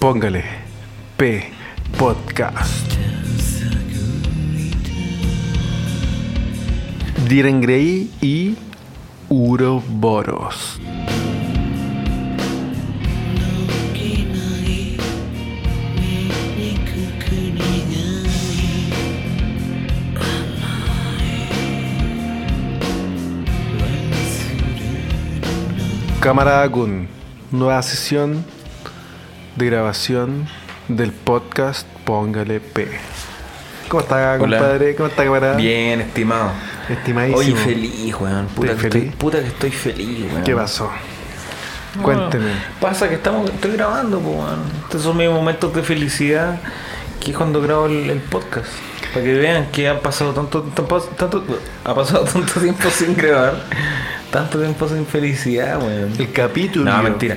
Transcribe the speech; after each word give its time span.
Póngale 0.00 0.42
P 1.18 1.44
Podcast. 1.98 2.90
Diren 7.28 7.60
Grey 7.60 8.10
y 8.22 8.56
Uroboros. 9.28 10.80
Cámara 26.20 26.66
Kun, 26.70 27.06
nueva 27.52 27.82
sesión 27.82 28.42
de 29.60 29.66
grabación 29.66 30.48
del 30.88 31.12
podcast 31.12 31.86
Póngale 32.06 32.60
P. 32.60 32.88
¿Cómo 33.88 34.02
está, 34.02 34.36
Hola. 34.40 34.56
compadre? 34.58 34.94
¿Cómo 34.96 35.08
está, 35.10 35.24
camarada? 35.24 35.56
Bien, 35.56 36.00
estimado. 36.00 36.50
Estimadísimo. 36.88 37.38
Oye, 37.40 37.54
feliz, 37.54 38.14
weón. 38.18 38.46
Puta, 38.46 38.68
¿Estás 38.72 38.82
que 38.84 38.90
feliz? 38.90 39.04
Estoy, 39.04 39.18
puta 39.18 39.38
que 39.40 39.46
estoy 39.48 39.70
feliz, 39.70 40.32
weón. 40.32 40.44
¿Qué 40.44 40.54
pasó? 40.56 40.90
No, 41.96 42.02
Cuénteme. 42.02 42.52
Pasa 42.80 43.08
que 43.10 43.16
estamos, 43.16 43.50
estoy 43.50 43.72
grabando, 43.72 44.18
pues, 44.20 44.34
weón. 44.34 44.60
Estos 44.84 45.02
son 45.02 45.16
mis 45.18 45.28
momentos 45.28 45.74
de 45.74 45.82
felicidad 45.82 46.58
que 47.20 47.32
es 47.32 47.36
cuando 47.36 47.60
grabo 47.60 47.84
el, 47.86 48.08
el 48.08 48.20
podcast. 48.20 48.68
Para 49.12 49.24
que 49.26 49.34
vean 49.34 49.66
que 49.70 49.88
ha 49.88 50.00
pasado 50.00 50.32
tanto, 50.32 50.62
tanto, 50.62 50.98
tanto- 51.18 51.44
ha 51.84 51.94
pasado 51.94 52.24
tanto 52.32 52.60
tiempo 52.60 52.88
sin 52.88 53.14
grabar. 53.14 53.62
Tanto 54.30 54.58
tiempo 54.58 54.88
sin 54.88 55.04
felicidad, 55.04 55.78
weón. 55.82 56.12
El 56.18 56.32
capítulo. 56.32 56.90
No, 56.90 57.02
mentira. 57.02 57.36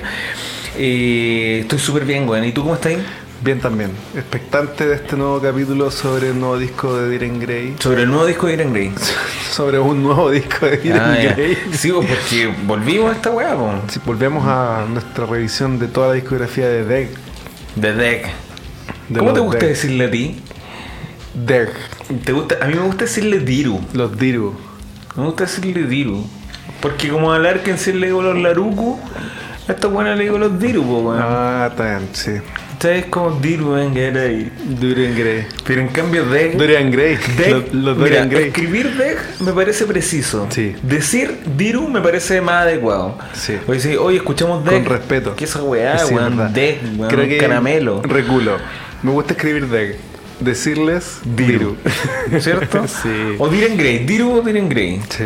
Eh, 0.76 1.60
estoy 1.62 1.78
súper 1.78 2.04
bien, 2.04 2.28
weón. 2.28 2.44
¿Y 2.44 2.52
tú 2.52 2.62
cómo 2.62 2.74
estás 2.74 2.92
ahí? 2.92 3.04
Bien 3.42 3.60
también. 3.60 3.90
Expectante 4.16 4.86
de 4.86 4.94
este 4.94 5.16
nuevo 5.16 5.40
capítulo 5.40 5.90
sobre 5.90 6.30
el 6.30 6.38
nuevo 6.40 6.58
disco 6.58 6.96
de 6.96 7.10
Diren 7.10 7.38
Grey. 7.40 7.74
Sobre 7.78 8.02
el 8.02 8.08
nuevo 8.08 8.26
disco 8.26 8.46
de 8.46 8.54
Irene 8.54 8.72
Grey. 8.72 8.92
sobre 9.50 9.78
un 9.78 10.02
nuevo 10.02 10.30
disco 10.30 10.66
de 10.66 10.78
Diren 10.78 11.00
Ah. 11.00 11.16
Grey. 11.36 11.58
Sí, 11.72 11.92
porque 11.92 12.52
volvimos 12.66 13.10
a 13.10 13.16
esta 13.16 13.30
weá, 13.30 13.54
po. 13.54 13.70
Si 13.88 14.00
volvemos 14.04 14.44
a 14.46 14.86
nuestra 14.88 15.26
revisión 15.26 15.78
de 15.78 15.88
toda 15.88 16.08
la 16.08 16.14
discografía 16.14 16.68
de 16.68 16.84
Deck. 16.84 17.10
De 17.76 19.18
¿Cómo 19.18 19.32
te 19.32 19.40
gusta 19.40 19.66
decirle 19.66 20.06
a 20.06 20.10
ti? 20.10 20.40
Deg. 21.34 21.68
¿Te 22.24 22.32
gusta? 22.32 22.56
A 22.62 22.66
mí 22.68 22.74
me 22.74 22.82
gusta 22.82 23.04
decirle 23.04 23.40
Diru. 23.40 23.80
Los 23.92 24.16
Diru. 24.16 24.54
Me 25.16 25.24
gusta 25.24 25.44
decirle 25.44 25.82
Diru. 25.86 26.24
Porque 26.80 27.08
como 27.08 27.32
a 27.32 27.38
Larkensen 27.38 28.00
le 28.00 28.06
digo 28.06 28.22
los 28.22 28.38
Laruku, 28.38 28.98
a 29.68 29.72
esta 29.72 29.86
buena 29.88 30.14
le 30.14 30.24
digo 30.24 30.38
los 30.38 30.58
Diru, 30.58 30.82
weón. 30.82 31.18
Ah, 31.20 31.68
está 31.70 31.84
bien, 31.98 32.08
sí. 32.12 32.32
Ustedes 32.72 33.06
como 33.06 33.30
Diru, 33.40 33.72
venga, 33.72 33.98
era 34.00 34.22
ahí. 34.22 34.50
Dorian 34.64 35.14
Gray. 35.16 35.46
Pero 35.64 35.80
en 35.80 35.88
cambio 35.88 36.26
Deck... 36.26 36.54
Dorian 36.56 36.90
Gray. 36.90 37.16
Deck, 37.38 37.48
Los, 37.50 37.72
los 37.72 37.96
mira, 37.96 38.08
Dorian 38.08 38.28
Gray. 38.30 38.44
escribir 38.48 38.94
Deck 38.96 39.18
me 39.40 39.52
parece 39.52 39.86
preciso. 39.86 40.46
Sí. 40.50 40.74
Decir 40.82 41.38
Diru 41.56 41.88
me 41.88 42.00
parece 42.02 42.40
más 42.42 42.62
adecuado. 42.64 43.16
Sí. 43.32 43.56
Oye, 43.66 43.80
sí, 43.80 43.96
oye, 43.96 44.18
escuchamos 44.18 44.64
Deck. 44.64 44.74
Con 44.74 44.84
respeto. 44.86 45.34
¿Qué 45.36 45.44
esa 45.44 45.62
weá, 45.62 45.98
Sí, 45.98 46.12
weón? 46.14 46.52
Deck, 46.52 46.80
weón. 46.98 47.10
Creo 47.10 47.26
que 47.28 47.38
caramelo. 47.38 48.02
Reculo. 48.02 48.58
Me 49.02 49.12
gusta 49.12 49.32
escribir 49.32 49.68
Deg. 49.68 49.96
Decirles 50.40 51.20
Diru. 51.24 51.76
¿Cierto? 52.38 52.86
Sí. 52.88 53.36
O 53.38 53.48
Diren 53.48 53.78
Grey. 53.78 54.00
Diru 54.04 54.32
o 54.32 54.42
Diren 54.42 54.68
Grey. 54.68 55.00
Sí. 55.08 55.24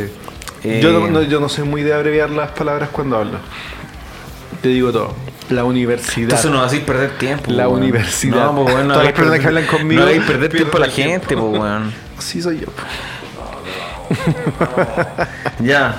Eh, 0.64 0.80
Yo, 0.82 0.92
no, 0.92 1.08
no- 1.08 1.22
yo 1.22 1.40
no 1.40 1.48
soy 1.48 1.64
muy 1.64 1.82
de 1.82 1.94
abreviar 1.94 2.30
las 2.30 2.50
palabras 2.50 2.90
cuando 2.92 3.16
hablo. 3.16 3.38
Te 4.62 4.68
digo 4.68 4.92
todo. 4.92 5.14
La 5.50 5.64
universidad. 5.64 6.24
Entonces 6.30 6.50
no 6.50 6.62
hacéis 6.62 6.82
perder 6.82 7.10
tiempo. 7.18 7.50
La 7.50 7.68
weón. 7.68 7.82
universidad. 7.82 8.36
No, 8.52 8.62
pues 8.62 8.74
bueno. 8.74 8.88
Todas 8.94 9.04
las 9.04 9.12
personas 9.14 9.40
que 9.40 9.46
hablan 9.46 9.66
conmigo 9.66 10.00
No 10.02 10.06
hagáis 10.08 10.22
perder 10.24 10.50
tiempo 10.52 10.76
a 10.76 10.80
la 10.80 10.88
tiempo. 10.88 11.10
gente, 11.26 11.36
pues 11.36 11.58
weón. 11.60 11.94
Sí 12.18 12.42
soy 12.42 12.60
yo. 12.60 12.66
Ya. 15.60 15.96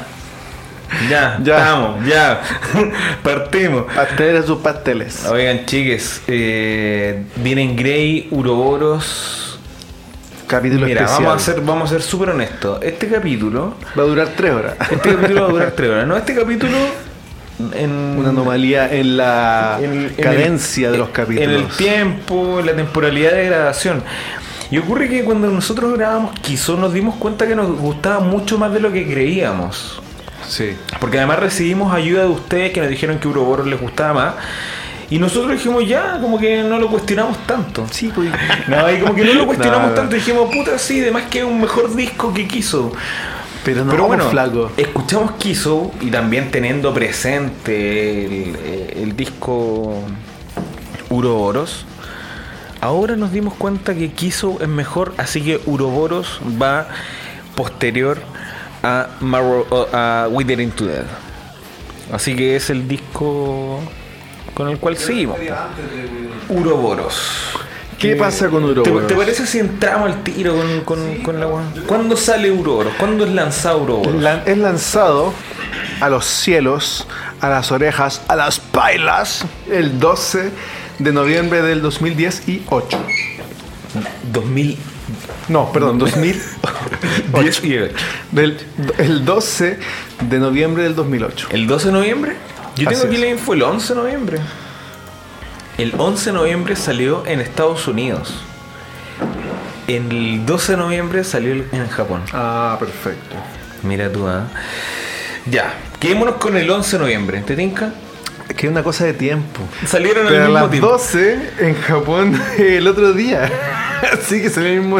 Ya, 1.07 1.37
Ya. 1.43 1.57
estamos, 1.59 2.05
ya. 2.05 2.41
Partimos. 3.23 3.83
Pasteles 3.93 4.45
sus 4.45 4.57
pasteles. 4.59 5.23
Oigan, 5.25 5.65
chiques, 5.67 6.21
eh, 6.27 7.23
Diren 7.35 7.75
Grey, 7.75 8.27
Uroboros. 8.31 9.59
Capítulo 10.47 10.87
Mira, 10.87 11.01
especial. 11.01 11.25
vamos 11.25 11.41
a 11.41 11.45
ser, 11.45 11.61
vamos 11.61 11.89
a 11.89 11.93
ser 11.93 12.01
súper 12.01 12.29
honestos. 12.31 12.79
Este 12.81 13.07
capítulo, 13.07 13.75
Va 13.97 14.01
a 14.01 14.05
durar 14.07 14.29
tres 14.35 14.51
horas. 14.51 14.73
este 14.89 15.13
capítulo 15.13 15.41
va 15.43 15.47
a 15.47 15.51
durar 15.51 15.71
tres 15.75 15.89
horas. 15.91 16.07
No, 16.07 16.17
este 16.17 16.33
capítulo 16.33 16.75
en 17.73 17.91
Una 18.17 18.29
anomalía 18.29 18.91
en 18.93 19.17
la 19.17 19.77
en- 19.81 20.05
en 20.05 20.13
cadencia 20.15 20.87
el- 20.87 20.91
de 20.93 20.97
los 20.97 21.09
capítulos. 21.09 21.49
En 21.49 21.55
el 21.55 21.67
tiempo, 21.67 22.59
en 22.59 22.65
la 22.67 22.73
temporalidad 22.75 23.31
de 23.33 23.45
grabación. 23.45 24.03
Y 24.71 24.77
ocurre 24.77 25.09
que 25.09 25.23
cuando 25.23 25.47
nosotros 25.49 25.93
grabamos 25.97 26.39
Kiso 26.39 26.77
nos 26.77 26.93
dimos 26.93 27.15
cuenta 27.15 27.47
que 27.47 27.55
nos 27.55 27.67
gustaba 27.79 28.19
mucho 28.19 28.57
más 28.57 28.71
de 28.73 28.79
lo 28.79 28.91
que 28.91 29.05
creíamos. 29.07 30.01
Sí. 30.47 30.75
Porque 30.99 31.17
además 31.17 31.39
recibimos 31.39 31.93
ayuda 31.93 32.23
de 32.23 32.29
ustedes 32.29 32.71
que 32.71 32.79
nos 32.81 32.89
dijeron 32.89 33.19
que 33.19 33.27
Uroboros 33.27 33.67
les 33.67 33.79
gustaba 33.79 34.13
más. 34.13 34.33
Y 35.11 35.17
nosotros 35.17 35.53
dijimos 35.53 35.87
ya, 35.87 36.19
como 36.21 36.37
que 36.39 36.61
no 36.61 36.77
lo 36.79 36.87
cuestionamos 36.87 37.37
tanto. 37.47 37.87
Sí, 37.89 38.11
pues. 38.13 38.29
No, 38.67 38.91
y 38.91 38.99
como 38.99 39.15
que 39.15 39.25
no 39.25 39.33
lo 39.33 39.47
cuestionamos 39.47 39.89
No, 39.89 39.95
tanto. 39.95 40.15
Dijimos, 40.15 40.49
puta, 40.53 40.77
sí, 40.77 41.01
además 41.01 41.23
que 41.31 41.39
es 41.39 41.45
un 41.45 41.59
mejor 41.59 41.95
disco 41.95 42.31
que 42.33 42.47
Kiso. 42.47 42.91
Pero 43.63 43.83
no, 43.85 43.91
Pero 43.91 44.05
bueno, 44.07 44.29
flaco. 44.29 44.71
escuchamos 44.77 45.31
Kiso 45.33 45.91
y 46.01 46.09
también 46.11 46.49
teniendo 46.51 46.93
presente 46.93 48.25
el, 48.25 48.55
el 49.03 49.15
disco 49.15 50.01
Uroboros. 51.09 51.85
Ahora 52.81 53.15
nos 53.17 53.31
dimos 53.33 53.53
cuenta 53.55 53.93
que 53.93 54.11
Kiso 54.11 54.57
es 54.61 54.67
mejor, 54.69 55.13
así 55.17 55.41
que 55.41 55.59
Uroboros 55.65 56.39
va 56.61 56.87
posterior 57.55 58.19
a, 58.83 59.07
Marrow- 59.19 59.65
a 59.91 60.27
Wither 60.31 60.61
into 60.61 60.85
Dead. 60.85 61.03
Así 62.13 62.35
que 62.35 62.55
es 62.55 62.69
el 62.69 62.87
disco 62.87 63.79
con 64.53 64.69
el 64.69 64.77
cual 64.79 64.95
seguimos. 64.97 65.37
Uroboros. 66.47 67.15
¿Qué 67.99 68.15
pasa 68.15 68.47
con 68.49 68.63
¿Te, 68.63 68.71
Uroboros? 68.79 69.07
te 69.07 69.15
parece 69.15 69.45
si 69.45 69.59
entramos 69.59 70.09
al 70.11 70.23
tiro 70.23 70.55
con, 70.55 70.81
con, 70.81 71.15
con 71.21 71.39
la 71.39 71.47
weá? 71.47 71.63
¿Cuándo 71.85 72.15
sale 72.15 72.49
Uroboros? 72.51 72.93
¿Cuándo 72.97 73.25
es 73.25 73.31
lanzado 73.31 73.79
Uroboros? 73.83 74.15
La- 74.21 74.43
es 74.45 74.57
lanzado 74.57 75.33
a 75.99 76.09
los 76.09 76.25
cielos, 76.25 77.07
a 77.41 77.49
las 77.49 77.71
orejas, 77.73 78.21
a 78.29 78.35
las 78.37 78.59
pailas, 78.59 79.43
el 79.69 79.99
12 79.99 80.49
de 80.99 81.11
noviembre 81.11 81.61
del 81.61 81.81
2010 81.81 82.47
y 82.47 82.63
8. 82.69 82.97
2000. 84.31 84.77
No, 85.49 85.71
perdón, 85.71 85.97
2000. 85.99 86.41
10 87.41 87.63
y 87.65 87.77
ocho. 87.77 87.93
Del, 88.31 88.57
el 88.97 89.25
12 89.25 89.77
de 90.29 90.39
noviembre 90.39 90.83
del 90.83 90.95
2008. 90.95 91.47
¿El 91.51 91.67
12 91.67 91.87
de 91.87 91.91
noviembre? 91.93 92.35
Yo 92.75 92.87
tengo 92.87 92.91
Así 92.99 93.07
aquí 93.07 93.15
es. 93.15 93.21
la 93.21 93.27
info, 93.27 93.53
el 93.53 93.63
11 93.63 93.93
de 93.93 93.99
noviembre. 93.99 94.39
El 95.79 95.93
11 95.97 96.31
de 96.31 96.33
noviembre 96.33 96.75
salió 96.75 97.25
en 97.25 97.39
Estados 97.39 97.87
Unidos. 97.87 98.43
El 99.87 100.45
12 100.45 100.73
de 100.73 100.77
noviembre 100.77 101.23
salió 101.23 101.53
en 101.53 101.87
Japón. 101.87 102.21
Ah, 102.33 102.75
perfecto. 102.77 103.37
Mira 103.83 104.11
tú, 104.11 104.27
¿ah? 104.27 104.47
Ya, 105.45 105.73
quedémonos 106.01 106.35
con 106.35 106.57
el 106.57 106.69
11 106.69 106.97
de 106.97 107.01
noviembre. 107.01 107.41
¿Te 107.47 107.55
tinca? 107.55 107.93
Es 108.49 108.55
que 108.57 108.67
es 108.67 108.71
una 108.73 108.83
cosa 108.83 109.05
de 109.05 109.13
tiempo. 109.13 109.61
Salieron 109.87 110.27
al 110.27 110.33
Pero 110.33 110.43
a 110.43 110.47
mismo 110.47 110.59
las 110.59 110.69
tiempo. 110.71 110.89
12 110.89 111.39
en 111.59 111.75
Japón 111.75 112.41
el 112.57 112.85
otro 112.85 113.13
día. 113.13 113.49
Así 114.11 114.41
que 114.41 114.49
salió 114.49 114.71
el 114.73 114.81
mismo. 114.81 114.99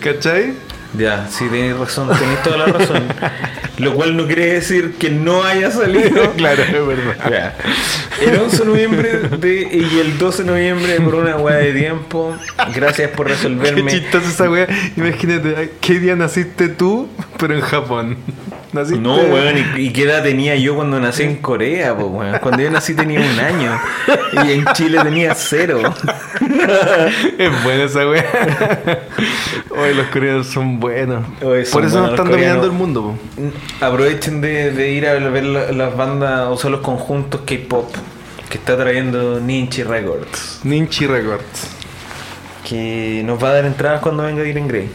¿Cachai? 0.00 0.52
Ya, 0.98 1.28
sí, 1.30 1.44
tenéis 1.48 1.76
razón, 1.76 2.08
tenéis 2.18 2.42
toda 2.42 2.56
la 2.58 2.66
razón. 2.66 3.04
Lo 3.78 3.94
cual 3.94 4.16
no 4.16 4.26
quiere 4.26 4.54
decir 4.54 4.94
que 4.98 5.08
no 5.10 5.42
haya 5.44 5.70
salido. 5.70 6.32
claro, 6.36 6.62
es 6.62 6.86
verdad. 6.86 7.30
Ya. 7.30 7.56
El 8.20 8.38
11 8.38 8.58
de 8.58 8.64
noviembre 8.66 9.18
de- 9.38 9.68
y 9.72 9.98
el 10.00 10.18
12 10.18 10.42
de 10.42 10.50
noviembre 10.50 11.00
por 11.00 11.14
una 11.14 11.36
hueá 11.36 11.56
de 11.56 11.72
tiempo. 11.72 12.36
Gracias 12.74 13.10
por 13.12 13.26
Qué 13.26 13.32
resolverme. 13.34 13.90
chistosa 13.90 14.28
esa 14.28 14.50
wea. 14.50 14.66
Imagínate, 14.96 15.72
¿qué 15.80 15.98
día 16.00 16.16
naciste 16.16 16.68
tú, 16.68 17.08
pero 17.38 17.54
en 17.54 17.60
Japón? 17.62 18.16
Naciste. 18.72 19.00
No, 19.00 19.16
weón, 19.16 19.56
¿y, 19.76 19.80
y 19.86 19.92
qué 19.92 20.02
edad 20.04 20.22
tenía 20.22 20.54
yo 20.56 20.76
cuando 20.76 21.00
nací 21.00 21.24
en 21.24 21.36
Corea, 21.36 21.96
po, 21.96 22.06
weón? 22.06 22.38
Cuando 22.38 22.62
yo 22.62 22.70
nací 22.70 22.94
tenía 22.94 23.18
un 23.20 23.40
año 23.40 23.80
y 24.44 24.52
en 24.52 24.64
Chile 24.74 24.98
tenía 25.02 25.34
cero. 25.34 25.80
Es 27.38 27.64
buena 27.64 27.84
esa 27.84 28.08
wea. 28.08 28.24
Hoy 29.70 29.94
los 29.94 30.06
coreanos 30.08 30.46
son 30.46 30.78
buenos. 30.80 31.24
Oye, 31.42 31.64
son 31.64 31.80
Por 31.80 31.88
eso 31.88 32.00
nos 32.00 32.10
están 32.10 32.26
coreanos. 32.28 32.62
dominando 32.62 32.66
el 32.66 32.72
mundo. 32.72 33.16
po. 33.80 33.84
Aprovechen 33.86 34.40
de, 34.40 34.70
de 34.72 34.90
ir 34.92 35.06
a 35.06 35.14
ver 35.14 35.44
la- 35.44 35.72
las 35.72 35.96
bandas 35.96 36.48
o 36.48 36.56
sea, 36.56 36.70
los 36.70 36.80
conjuntos 36.80 37.42
K-pop 37.46 37.92
que 38.48 38.58
está 38.58 38.76
trayendo 38.76 39.40
Ninchi 39.40 39.82
Records. 39.82 40.60
Ninchi 40.64 41.06
Records. 41.06 41.68
Que 42.68 43.22
nos 43.24 43.42
va 43.42 43.50
a 43.50 43.52
dar 43.54 43.64
entradas 43.64 44.00
cuando 44.00 44.22
venga 44.22 44.42
Diren 44.42 44.68
Grey. 44.68 44.88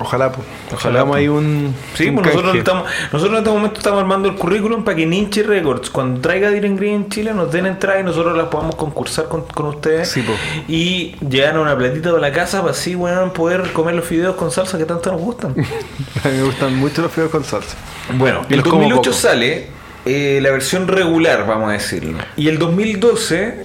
Ojalá, 0.00 0.30
pues. 0.30 0.46
Ojalá, 0.72 1.00
Hagamos 1.00 1.16
ahí 1.16 1.26
un. 1.26 1.74
Sí, 1.94 2.08
un 2.08 2.14
pues 2.16 2.26
nosotros, 2.26 2.54
estamos, 2.56 2.84
nosotros 3.12 3.32
en 3.32 3.38
este 3.38 3.50
momento 3.50 3.78
estamos 3.78 4.00
armando 4.00 4.28
el 4.28 4.36
currículum 4.36 4.84
para 4.84 4.96
que 4.96 5.06
Ninchi 5.06 5.42
Records, 5.42 5.90
cuando 5.90 6.20
traiga 6.20 6.50
Diren 6.50 6.76
Green 6.76 6.94
en 6.94 7.08
Chile, 7.08 7.32
nos 7.34 7.50
den 7.50 7.66
entrada 7.66 7.98
y 7.98 8.04
nosotros 8.04 8.36
las 8.36 8.46
podamos 8.46 8.76
concursar 8.76 9.26
con, 9.28 9.42
con 9.42 9.66
ustedes. 9.66 10.08
Sí, 10.08 10.22
po. 10.22 10.32
Y 10.68 11.16
llegar 11.28 11.58
una 11.58 11.76
platita 11.76 12.12
de 12.12 12.20
la 12.20 12.30
casa 12.32 12.60
para 12.60 12.70
así, 12.72 12.94
weón, 12.94 13.32
poder 13.32 13.72
comer 13.72 13.96
los 13.96 14.04
fideos 14.04 14.36
con 14.36 14.52
salsa 14.52 14.78
que 14.78 14.84
tanto 14.84 15.10
nos 15.10 15.20
gustan. 15.20 15.50
A 16.24 16.28
mí 16.28 16.36
me 16.36 16.42
gustan 16.44 16.76
mucho 16.76 17.02
los 17.02 17.10
fideos 17.10 17.30
con 17.32 17.42
salsa. 17.42 17.76
Bueno, 18.16 18.42
Y 18.48 18.52
el 18.54 18.60
los 18.60 18.68
como 18.68 18.82
2008 18.82 19.02
poco. 19.10 19.12
sale 19.12 19.66
eh, 20.06 20.38
la 20.40 20.50
versión 20.52 20.86
regular, 20.86 21.44
vamos 21.44 21.70
a 21.70 21.72
decirlo. 21.72 22.18
Y 22.36 22.46
el 22.48 22.58
2012... 22.58 23.64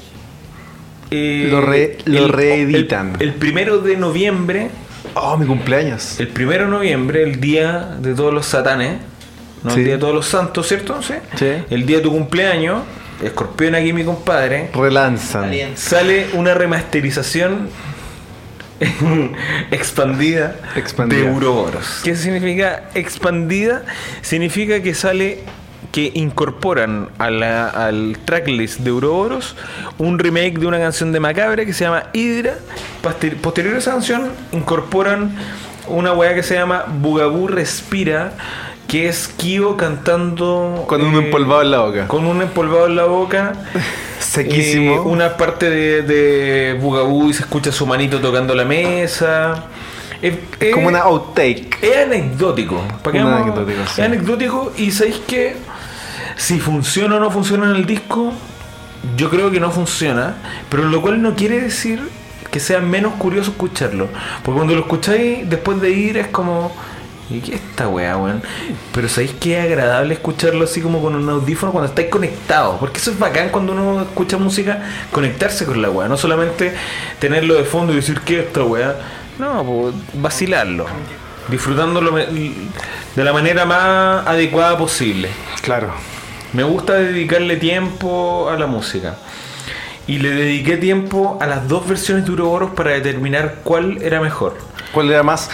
eh, 1.11 1.47
Lo 1.51 1.61
re- 1.61 1.97
lo 2.05 2.25
el- 2.25 2.29
reeditan. 2.29 3.13
El, 3.19 3.29
el 3.29 3.33
primero 3.35 3.77
de 3.79 3.97
noviembre, 3.97 4.69
Oh, 5.15 5.37
mi 5.37 5.45
cumpleaños. 5.45 6.19
el 6.19 6.27
primero 6.29 6.65
de 6.65 6.71
noviembre, 6.71 7.23
el 7.23 7.39
día 7.39 7.95
de 7.99 8.13
todos 8.15 8.33
los 8.33 8.45
satanes, 8.45 8.97
no 9.63 9.71
Sí. 9.71 9.79
el 9.79 9.85
día 9.85 9.93
de 9.95 9.99
todos 9.99 10.15
los 10.15 10.25
santos, 10.27 10.67
¿cierto? 10.67 11.01
Sí. 11.01 11.13
Sí. 11.37 11.51
El 11.69 11.85
día 11.85 11.97
de 11.97 12.03
tu 12.03 12.11
cumpleaños, 12.11 12.81
escorpión 13.23 13.75
aquí 13.75 13.93
mi 13.93 14.03
compadre, 14.03 14.69
Relanzan. 14.73 15.51
sale 15.75 16.27
una 16.33 16.53
remasterización 16.53 17.69
expandida, 19.71 20.55
Expandida. 20.75 21.21
de 21.21 21.31
Uroboros. 21.31 22.01
¿Qué 22.03 22.15
significa 22.15 22.83
expandida? 22.95 23.83
Significa 24.21 24.81
que 24.81 24.93
sale 24.93 25.39
que 25.91 26.11
incorporan 26.15 27.09
a 27.17 27.29
la- 27.29 27.67
al 27.69 28.17
tracklist 28.25 28.79
de 28.79 28.91
Uroboros 28.91 29.55
un 29.97 30.17
remake 30.19 30.57
de 30.59 30.67
una 30.67 30.79
canción 30.79 31.11
de 31.11 31.19
Macabre 31.19 31.65
que 31.65 31.73
se 31.73 31.83
llama 31.85 32.05
Hydra. 32.13 32.55
Posterior 33.41 33.75
a 33.75 33.77
esa 33.77 33.91
canción 33.91 34.29
incorporan 34.51 35.35
una 35.87 36.13
weá 36.13 36.33
que 36.33 36.43
se 36.43 36.55
llama 36.55 36.85
Bugaboo 37.01 37.47
Respira, 37.47 38.33
que 38.87 39.07
es 39.09 39.27
Kyo 39.27 39.75
cantando 39.77 40.85
Con 40.87 41.01
un 41.03 41.15
eh, 41.15 41.25
empolvado 41.25 41.61
en 41.61 41.71
la 41.71 41.79
boca. 41.79 42.07
con 42.07 42.25
un 42.25 42.41
empolvado 42.41 42.87
en 42.87 42.95
la 42.95 43.05
boca. 43.05 43.53
Sequísimo. 44.19 44.95
Eh, 44.95 44.99
una 44.99 45.35
parte 45.37 45.69
de, 45.69 46.01
de 46.03 46.73
Bugaboo 46.79 47.29
y 47.29 47.33
se 47.33 47.41
escucha 47.43 47.71
su 47.71 47.85
manito 47.85 48.19
tocando 48.19 48.55
la 48.55 48.65
mesa. 48.65 49.65
Es, 50.21 50.35
es- 50.59 50.73
Como 50.73 50.87
una 50.87 50.99
outtake. 51.01 51.77
es 51.81 51.97
anecdótico. 52.05 52.81
¿Para 53.03 53.11
qué 53.11 53.23
Un 53.23 53.31
vamos? 53.31 53.41
anecdótico, 53.47 53.79
sí. 53.87 54.01
Es 54.01 54.07
anecdótico 54.07 54.71
y 54.77 54.91
sabéis 54.91 55.19
que 55.27 55.55
si 56.35 56.59
funciona 56.59 57.15
o 57.15 57.19
no 57.19 57.31
funciona 57.31 57.69
en 57.69 57.75
el 57.75 57.85
disco, 57.85 58.33
yo 59.17 59.29
creo 59.29 59.51
que 59.51 59.59
no 59.59 59.71
funciona. 59.71 60.35
Pero 60.69 60.83
lo 60.83 61.01
cual 61.01 61.21
no 61.21 61.35
quiere 61.35 61.59
decir 61.59 62.01
que 62.51 62.59
sea 62.59 62.79
menos 62.79 63.13
curioso 63.13 63.51
escucharlo. 63.51 64.07
Porque 64.43 64.57
cuando 64.57 64.75
lo 64.75 64.81
escucháis 64.81 65.49
después 65.49 65.81
de 65.81 65.91
ir 65.91 66.17
es 66.17 66.27
como. 66.27 66.75
¿Y 67.29 67.39
qué 67.39 67.55
es 67.55 67.61
esta 67.61 67.87
weá, 67.87 68.17
weón? 68.17 68.43
Pero 68.93 69.07
sabéis 69.07 69.31
que 69.31 69.57
es 69.57 69.65
agradable 69.65 70.13
escucharlo 70.13 70.65
así 70.65 70.81
como 70.81 71.01
con 71.01 71.15
un 71.15 71.27
audífono 71.29 71.71
cuando 71.71 71.89
estáis 71.89 72.09
conectados. 72.09 72.77
Porque 72.79 72.99
eso 72.99 73.11
es 73.11 73.17
bacán 73.17 73.49
cuando 73.49 73.71
uno 73.71 74.01
escucha 74.01 74.37
música, 74.37 74.83
conectarse 75.11 75.65
con 75.65 75.81
la 75.81 75.89
weá. 75.89 76.07
No 76.07 76.17
solamente 76.17 76.73
tenerlo 77.19 77.55
de 77.55 77.63
fondo 77.63 77.93
y 77.93 77.95
decir, 77.95 78.19
¿qué 78.21 78.41
es 78.41 78.47
esta 78.47 78.63
weá? 78.63 78.95
No, 79.39 79.63
pues 79.63 79.95
vacilarlo. 80.21 80.85
Disfrutándolo 81.49 82.15
de 82.15 83.23
la 83.23 83.33
manera 83.33 83.65
más 83.65 84.27
adecuada 84.27 84.77
posible. 84.77 85.29
Claro. 85.61 85.93
Me 86.53 86.61
gusta 86.63 86.93
dedicarle 86.93 87.57
tiempo 87.57 88.47
a 88.49 88.57
la 88.57 88.67
música. 88.67 89.15
Y 90.05 90.19
le 90.19 90.29
dediqué 90.29 90.77
tiempo 90.77 91.37
a 91.41 91.47
las 91.47 91.67
dos 91.67 91.87
versiones 91.87 92.25
de 92.25 92.31
Uroboros 92.31 92.71
para 92.71 92.91
determinar 92.91 93.61
cuál 93.63 94.01
era 94.03 94.21
mejor. 94.21 94.55
¿Cuál 94.91 95.09
era 95.09 95.23
más? 95.23 95.49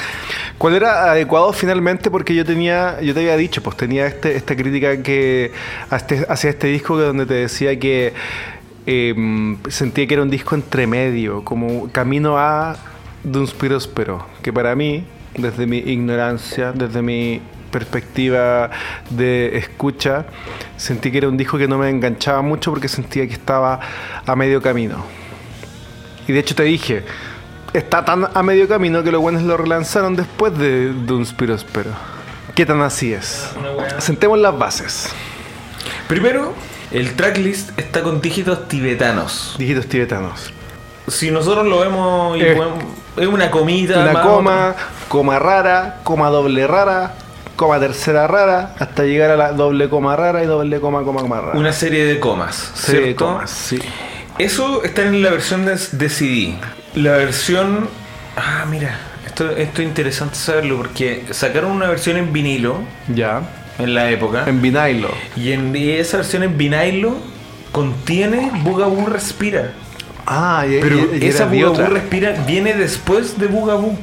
¿Cuál 0.58 0.76
era 0.76 1.12
adecuado 1.12 1.54
finalmente? 1.54 2.12
Porque 2.12 2.36
yo 2.36 2.44
tenía, 2.44 3.00
yo 3.00 3.14
te 3.14 3.22
había 3.22 3.38
dicho, 3.38 3.64
pues 3.64 3.78
tenía 3.78 4.08
este, 4.08 4.36
esta 4.36 4.58
crítica 4.58 5.02
que 5.02 5.54
este- 5.90 6.26
hacia 6.28 6.50
este 6.50 6.68
disco 6.68 6.98
que 6.98 7.04
donde 7.04 7.26
te 7.26 7.36
decía 7.36 7.80
que 7.80 8.14
eh, 8.86 9.56
sentía 9.70 10.06
que 10.06 10.14
era 10.16 10.24
un 10.24 10.30
disco 10.30 10.56
entre 10.56 10.86
medio, 10.86 11.46
como 11.46 11.90
camino 11.92 12.38
a 12.38 12.76
Duns 13.24 13.54
Pero, 13.94 14.26
que 14.42 14.52
para 14.52 14.76
mí, 14.76 15.06
desde 15.38 15.66
mi 15.66 15.78
ignorancia, 15.78 16.74
desde 16.74 17.02
mi 17.02 17.42
perspectiva 17.70 18.70
de 19.10 19.58
escucha, 19.58 20.26
sentí 20.78 21.12
que 21.12 21.20
era 21.20 21.28
un 21.28 21.38
disco 21.38 21.58
que 21.58 21.68
no 21.68 21.78
me 21.78 21.90
enganchaba 21.90 22.42
mucho 22.42 22.72
porque 22.72 22.88
sentía 22.88 23.28
que 23.28 23.34
estaba 23.34 23.80
a 24.26 24.36
medio 24.36 24.62
camino. 24.62 25.04
Y 26.28 26.34
de 26.34 26.40
hecho 26.40 26.56
te 26.56 26.64
dije, 26.64 27.04
está 27.74 28.06
tan 28.06 28.28
a 28.34 28.44
medio 28.44 28.68
camino 28.68 29.04
que 29.04 29.12
los 29.12 29.22
buenos 29.22 29.44
lo 29.44 29.58
relanzaron 29.58 30.16
después 30.16 30.58
de 30.58 30.94
Duns 30.94 31.34
Pero. 31.34 31.92
¿Qué 32.56 32.66
tan 32.66 32.82
así 32.82 33.14
es? 33.14 33.50
Sentemos 34.00 34.38
las 34.40 34.58
bases. 34.58 35.10
Primero, 36.08 36.54
el 36.92 37.14
tracklist 37.16 37.78
está 37.80 38.02
con 38.04 38.20
dígitos 38.22 38.68
tibetanos. 38.68 39.56
Dígitos 39.58 39.88
tibetanos. 39.88 40.52
Si 41.08 41.32
nosotros 41.32 41.66
lo 41.68 41.80
vemos, 41.80 42.38
y 42.38 42.44
podemos- 42.44 42.84
es 43.18 43.28
una 43.28 43.50
comita. 43.50 44.00
Una 44.00 44.22
coma, 44.22 44.76
coma 45.08 45.40
rara, 45.40 46.02
coma 46.04 46.30
doble 46.30 46.68
rara, 46.68 47.14
coma 47.60 47.78
tercera 47.78 48.26
rara, 48.26 48.74
hasta 48.80 49.04
llegar 49.04 49.32
a 49.32 49.36
la 49.36 49.52
doble 49.52 49.90
coma 49.90 50.16
rara 50.16 50.42
y 50.42 50.48
doble 50.48 50.80
coma 50.80 51.04
coma 51.04 51.20
coma 51.22 51.42
rara. 51.42 51.60
Una 51.60 51.74
serie 51.74 52.06
de 52.06 52.18
comas, 52.18 52.72
de 52.88 52.92
¿cierto? 53.02 53.26
comas, 53.26 53.50
sí. 53.52 53.78
Eso 54.38 54.82
está 54.86 55.02
en 55.04 55.22
la 55.22 55.32
versión 55.32 55.66
de, 55.66 55.78
de 55.92 56.10
CD. 56.10 56.56
La 56.96 57.12
versión. 57.18 57.90
Ah, 58.38 58.66
mira, 58.70 58.98
esto, 59.28 59.52
esto 59.52 59.82
es 59.82 59.88
interesante 59.90 60.36
saberlo 60.36 60.78
porque 60.78 61.26
sacaron 61.32 61.72
una 61.72 61.88
versión 61.90 62.16
en 62.16 62.32
vinilo 62.32 62.78
Ya. 63.14 63.42
en 63.78 63.94
la 63.94 64.10
época. 64.10 64.46
En 64.48 64.62
vinilo. 64.62 65.10
Y 65.36 65.52
en 65.52 65.76
y 65.76 65.90
esa 65.92 66.16
versión 66.18 66.44
en 66.44 66.58
vinilo 66.58 67.18
contiene 67.74 68.52
Bugaboo 68.64 69.08
Respira. 69.08 69.74
Ah, 70.26 70.66
y, 70.66 70.80
Pero 70.80 70.96
y- 71.14 71.24
y 71.26 71.28
esa 71.28 71.46
de 71.48 71.64
Bugaboo. 71.66 71.88
Respira 71.94 72.32
viene 72.48 72.74
después 72.74 73.38
de 73.38 73.48
Bugaboo. 73.48 73.98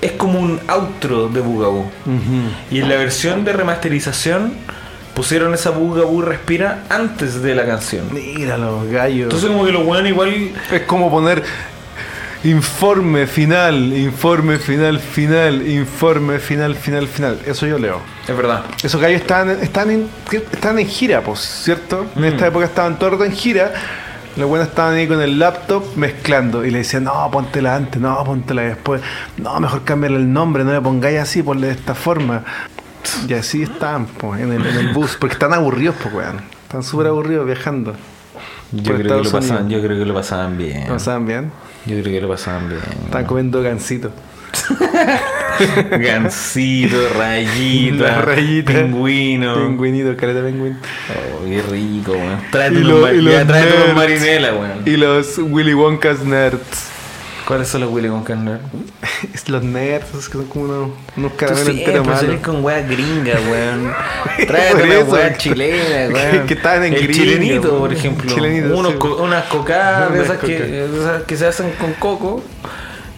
Es 0.00 0.12
como 0.12 0.40
un 0.40 0.60
outro 0.66 1.28
de 1.28 1.40
Bugaboo. 1.40 1.90
Y 2.70 2.80
en 2.80 2.88
la 2.88 2.96
versión 2.96 3.44
de 3.44 3.52
remasterización 3.52 4.52
pusieron 5.14 5.52
esa 5.52 5.70
Bugaboo 5.70 6.22
Respira 6.22 6.84
antes 6.88 7.42
de 7.42 7.54
la 7.54 7.66
canción. 7.66 8.06
Mira 8.12 8.56
los 8.56 8.88
gallos. 8.88 9.24
Entonces 9.24 9.50
como 9.50 9.64
que 9.66 9.72
los 9.72 9.84
weones 9.84 10.12
igual 10.12 10.52
Es 10.70 10.82
como 10.82 11.10
poner 11.10 11.42
informe 12.44 13.26
final, 13.26 13.92
informe 13.92 14.58
final, 14.58 14.98
final, 14.98 15.68
informe 15.68 16.38
final, 16.38 16.74
final, 16.74 17.06
final. 17.06 17.38
Eso 17.46 17.66
yo 17.66 17.78
leo. 17.78 18.00
Es 18.26 18.36
verdad. 18.36 18.64
Esos 18.82 19.00
gallos 19.00 19.20
están, 19.20 19.50
están, 19.50 19.90
en, 19.90 20.08
están 20.30 20.78
en 20.78 20.86
gira, 20.86 21.20
pues, 21.22 21.40
¿cierto? 21.40 22.06
En 22.16 22.24
esta 22.24 22.46
época 22.46 22.64
estaban 22.64 22.98
todo 22.98 23.06
el 23.08 23.12
rato 23.12 23.24
en 23.26 23.32
gira. 23.32 23.72
Los 24.36 24.48
buenos 24.48 24.68
estaban 24.68 24.94
ahí 24.94 25.08
con 25.08 25.20
el 25.20 25.38
laptop 25.38 25.84
mezclando 25.96 26.64
y 26.64 26.70
le 26.70 26.78
decían, 26.78 27.04
no, 27.04 27.28
póntela 27.30 27.74
antes, 27.74 28.00
no, 28.00 28.22
póntela 28.24 28.62
después. 28.62 29.02
No, 29.36 29.58
mejor 29.60 29.84
cámbiale 29.84 30.16
el 30.16 30.32
nombre, 30.32 30.64
no 30.64 30.72
le 30.72 30.80
pongáis 30.80 31.18
así, 31.18 31.42
ponle 31.42 31.66
de 31.66 31.72
esta 31.72 31.94
forma. 31.94 32.44
Y 33.28 33.34
así 33.34 33.62
están, 33.62 34.06
pues, 34.06 34.40
en 34.40 34.52
el, 34.52 34.64
en 34.64 34.76
el 34.76 34.92
bus, 34.92 35.16
porque 35.18 35.34
están 35.34 35.52
aburridos, 35.52 35.96
pues, 36.00 36.14
weón. 36.14 36.40
Están 36.62 36.82
súper 36.82 37.08
aburridos 37.08 37.44
viajando. 37.46 37.94
Yo 38.72 38.94
creo, 38.94 39.18
que 39.18 39.24
lo 39.24 39.32
pasaban, 39.32 39.68
yo 39.68 39.82
creo 39.82 39.98
que 39.98 40.04
lo 40.04 40.14
pasaban 40.14 40.56
bien. 40.56 40.86
¿No 40.86 40.98
saben 41.00 41.26
bien? 41.26 41.52
Yo 41.86 42.00
creo 42.00 42.14
que 42.14 42.20
lo 42.20 42.28
pasaban 42.28 42.68
bien. 42.68 42.80
Están 43.04 43.24
comiendo 43.24 43.60
gansito. 43.62 44.12
Gansito, 45.98 46.96
rayita, 47.18 48.22
rayita. 48.22 48.72
pingüino. 48.72 49.54
Pingüinito, 49.54 50.16
caleta 50.16 50.42
de 50.42 50.50
pingüino. 50.52 50.76
Oh, 51.10 51.44
qué 51.44 51.62
rico, 51.70 52.12
weón. 52.12 52.40
Tráete 52.50 52.80
lo- 52.80 53.00
mar- 53.00 53.14
los 53.14 53.94
marinela, 53.96 54.54
weón. 54.54 54.82
Y 54.86 54.96
los 54.96 55.38
Willy 55.38 55.74
Wonka's 55.74 56.20
nerds. 56.24 56.88
¿Cuáles 57.46 57.66
son 57.66 57.80
los 57.80 57.90
Willy 57.90 58.08
Wonka 58.08 58.36
nerds? 58.36 58.62
Es 59.34 59.48
los 59.48 59.62
nerds, 59.64 60.06
que 60.28 60.32
son 60.38 60.46
como 60.46 60.64
unos, 60.66 60.90
unos 61.16 61.32
Tú 61.32 61.36
caramelos 61.38 61.68
enteros 61.68 62.06
malos. 62.06 62.20
salís 62.20 62.40
con 62.40 62.64
weas 62.64 62.88
gringa, 62.88 63.34
weón. 63.50 63.92
Tráete 64.46 64.82
una 64.84 64.98
wea 65.12 65.36
chilena, 65.36 66.14
weón. 66.14 66.46
que 66.46 66.54
estaban 66.54 66.84
en 66.84 66.94
El 66.94 67.02
gringa, 67.08 67.12
chilenito, 67.24 67.78
por 67.78 67.92
ejemplo. 67.92 68.32
Chilenito, 68.32 68.76
Unos 68.78 68.92
sí. 68.92 68.98
co- 68.98 69.16
unas 69.22 69.44
cocadas 69.46 70.12
de 70.12 70.22
esas 70.22 70.38
que, 70.38 70.84
esas 70.84 71.22
que 71.24 71.36
se 71.36 71.46
hacen 71.46 71.72
con 71.72 71.92
coco. 71.94 72.42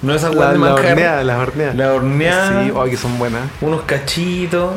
No 0.02 0.14
esas 0.14 0.34
La, 0.34 0.52
de 0.52 0.58
la 0.58 0.74
horneada, 0.74 1.22
las 1.24 1.38
horneadas. 1.38 1.76
La 1.76 1.94
horneada. 1.94 2.64
Sí, 2.64 2.72
oh, 2.74 2.84
que 2.84 2.96
son 2.96 3.18
buenas. 3.18 3.42
Unos 3.60 3.82
cachitos. 3.82 4.72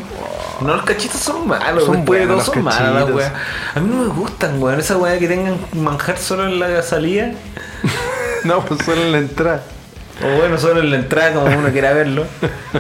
No, 0.62 0.76
los 0.76 0.86
cachitos 0.86 1.20
son 1.20 1.48
malos, 1.48 1.84
Son 1.86 2.06
buenos 2.06 2.46
son 2.46 2.56
los 2.58 2.64
malas 2.64 2.82
las 2.82 2.92
cachitos. 2.94 3.16
weas. 3.16 3.32
A 3.76 3.80
mí 3.80 3.90
no 3.92 4.04
me 4.04 4.08
gustan, 4.10 4.62
weón. 4.62 4.80
Esa 4.80 4.98
wea 4.98 5.18
que 5.20 5.28
tengan 5.28 5.58
manjar 5.74 6.18
solo 6.18 6.46
en 6.46 6.60
la 6.60 6.82
salida. 6.84 7.32
No, 8.44 8.64
pues 8.64 8.80
solo 8.86 9.02
en 9.02 9.12
la 9.12 9.18
entrada. 9.18 9.64
O 10.24 10.38
bueno, 10.38 10.60
solo 10.60 10.80
en 10.80 10.92
la 10.92 10.98
entrada 10.98 11.34
como 11.34 11.48
uno 11.58 11.70
quiera 11.72 11.94
verlo. 11.94 12.26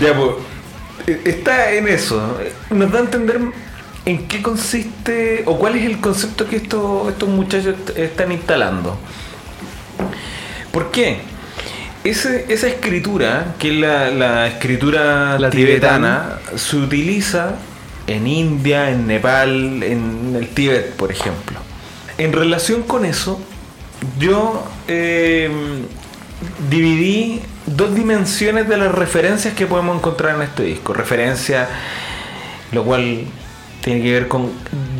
ya, 0.00 0.14
pues. 0.16 0.30
eh, 1.06 1.20
Está 1.24 1.70
en 1.72 1.86
eso. 1.86 2.20
Nos 2.70 2.90
da 2.90 2.98
a 2.98 3.02
entender 3.02 3.40
en 4.04 4.26
qué 4.26 4.42
consiste 4.42 5.44
o 5.46 5.56
cuál 5.58 5.76
es 5.76 5.84
el 5.84 6.00
concepto 6.00 6.48
que 6.48 6.56
estos, 6.56 7.08
estos 7.10 7.28
muchachos 7.28 7.76
est- 7.78 7.96
están 7.96 8.32
instalando. 8.32 8.96
¿Por 10.72 10.90
qué? 10.90 11.18
ese- 12.04 12.46
esa 12.48 12.66
escritura, 12.68 13.54
que 13.58 13.68
es 13.68 13.74
la, 13.76 14.10
la 14.10 14.46
escritura 14.48 15.38
La 15.38 15.50
tibetana, 15.50 16.38
se 16.56 16.76
utiliza 16.76 17.54
en 18.08 18.26
India, 18.26 18.90
en 18.90 19.06
Nepal, 19.06 19.82
en 19.84 20.34
el 20.36 20.48
Tíbet, 20.48 20.94
por 20.96 21.12
ejemplo. 21.12 21.60
En 22.18 22.32
relación 22.32 22.82
con 22.82 23.04
eso, 23.04 23.40
yo 24.18 24.66
eh, 24.88 25.48
dividí 26.68 27.40
dos 27.66 27.94
dimensiones 27.94 28.68
de 28.68 28.76
las 28.76 28.92
referencias 28.92 29.54
que 29.54 29.66
podemos 29.66 29.96
encontrar 29.96 30.34
en 30.34 30.42
este 30.42 30.64
disco. 30.64 30.92
Referencia, 30.92 31.68
lo 32.72 32.82
cual 32.84 33.24
tiene 33.82 34.02
que 34.02 34.12
ver 34.12 34.28
con 34.28 34.50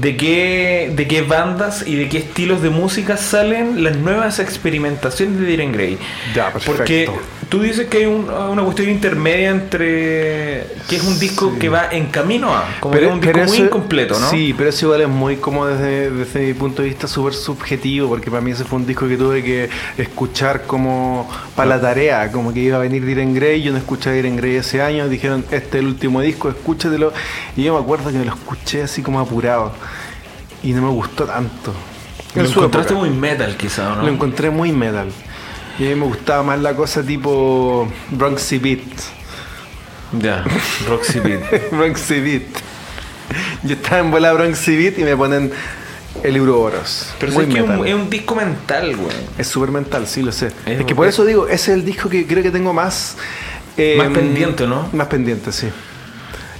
de 0.01 0.17
qué, 0.17 0.93
de 0.95 1.07
qué 1.07 1.23
bandas 1.23 1.87
y 1.87 1.95
de 1.95 2.09
qué 2.09 2.19
estilos 2.19 2.61
de 2.63 2.71
música 2.71 3.17
salen 3.17 3.85
las 3.85 3.97
nuevas 3.97 4.41
experimentaciones 4.41 5.39
de 5.39 5.47
Diren 5.47 5.73
Grey. 5.73 5.99
Ya, 6.35 6.53
perfecto. 6.53 6.73
Porque 6.77 7.09
tú 7.53 7.61
dices 7.61 7.87
que 7.89 7.99
hay 7.99 8.07
un- 8.07 8.31
una 8.31 8.63
cuestión 8.63 8.89
intermedia 8.89 9.51
entre 9.51 10.67
que 10.89 10.97
es 10.97 11.03
un 11.05 11.19
disco 11.19 11.51
Sí. 11.53 11.59
que 11.59 11.69
va 11.69 11.89
en 11.93 12.07
camino 12.07 12.49
a, 12.49 12.65
como 12.81 12.95
que 12.95 13.05
es 13.05 13.13
un 13.13 13.21
disco 13.21 13.39
muy 13.41 13.45
eso- 13.59 13.65
incompleto, 13.67 14.19
¿no? 14.19 14.31
Sí, 14.31 14.55
pero 14.57 14.71
eso 14.71 14.87
igual 14.87 15.03
es 15.03 15.09
muy 15.09 15.37
como 15.37 15.67
desde, 15.67 16.11
desde 16.11 16.47
mi 16.47 16.55
punto 16.55 16.81
de 16.81 16.89
vista 16.89 17.07
súper 17.07 17.35
subjetivo, 17.35 18.09
porque 18.09 18.31
para 18.31 18.41
mí 18.41 18.53
ese 18.53 18.65
fue 18.65 18.79
un 18.79 18.87
disco 18.87 19.07
que 19.07 19.19
tuve 19.19 19.43
que 19.45 19.69
escuchar 19.99 20.63
como 20.63 21.29
para 21.55 21.69
la 21.69 21.79
tarea, 21.83 22.33
como 22.33 22.55
que 22.55 22.61
iba 22.61 22.79
a 22.79 22.81
venir 22.81 23.05
Diren 23.05 23.35
Grey, 23.35 23.61
yo 23.61 23.71
no 23.71 23.77
escuché 23.77 24.11
Diren 24.13 24.37
Grey 24.39 24.57
ese 24.57 24.81
año, 24.81 25.07
dijeron, 25.11 25.45
este 25.51 25.77
es 25.77 25.83
el 25.83 25.89
último 25.89 26.23
disco, 26.23 26.49
escúchatelo, 26.49 27.13
y 27.55 27.65
yo 27.65 27.75
me 27.75 27.81
acuerdo 27.81 28.11
que 28.11 28.17
me 28.17 28.25
lo 28.25 28.33
escuché 28.33 28.83
así 28.85 29.03
como 29.03 29.21
apurado, 29.21 29.73
y 30.63 30.73
no 30.73 30.81
me 30.81 30.89
gustó 30.91 31.25
tanto. 31.25 31.75
Lo 32.35 32.47
encontraste 32.47 32.95
época. 32.95 33.07
muy 33.07 33.15
metal 33.15 33.55
quizá, 33.59 33.93
¿o 33.93 33.97
¿no? 33.97 34.03
Lo 34.05 34.09
encontré 34.09 34.49
muy 34.49 34.73
metal. 34.73 35.09
Y 35.79 35.87
a 35.87 35.89
mí 35.91 35.95
me 35.97 36.07
gustaba 36.07 36.43
más 36.43 36.61
la 36.61 36.75
cosa 36.75 37.03
tipo 37.03 37.89
Bronxy 38.11 38.59
Beat. 38.59 38.81
Ya, 40.21 40.45
Roxy 40.89 41.21
Beat. 41.21 41.71
Bronxy 41.73 42.21
Beat. 42.21 42.43
Yo 43.63 43.75
estaba 43.75 43.99
en 44.01 44.11
bola 44.11 44.33
Bronxy 44.35 44.77
Beat 44.77 44.99
y 44.99 45.05
me 45.05 45.17
ponen 45.17 45.51
el 46.23 46.37
Euroboros. 46.37 47.15
Pero 47.19 47.33
muy 47.33 47.45
es 47.45 47.49
que 47.51 47.57
es 47.59 47.63
un, 47.65 47.71
metal. 47.71 47.87
es 47.89 47.95
un 47.95 48.11
disco 48.11 48.35
mental, 48.35 48.97
güey. 48.97 49.17
Es 49.39 49.47
súper 49.49 49.71
mental, 49.71 50.07
sí, 50.07 50.23
lo 50.23 50.31
sé. 50.33 50.49
Es 50.67 50.81
Es, 50.81 50.85
que 50.85 50.95
por 50.95 51.07
eso 51.09 51.25
digo, 51.25 51.47
ese 51.49 51.73
es 51.73 51.79
el 51.79 51.85
disco 51.85 52.09
que 52.11 52.27
creo 52.27 52.43
que 52.43 52.51
tengo 52.51 52.75
más... 52.75 53.17
eh, 53.79 53.95
Más 53.97 54.09
pendiente, 54.11 54.67
¿no? 54.67 54.89
Más 54.93 55.07
pendiente, 55.07 55.51
sí. 55.53 55.69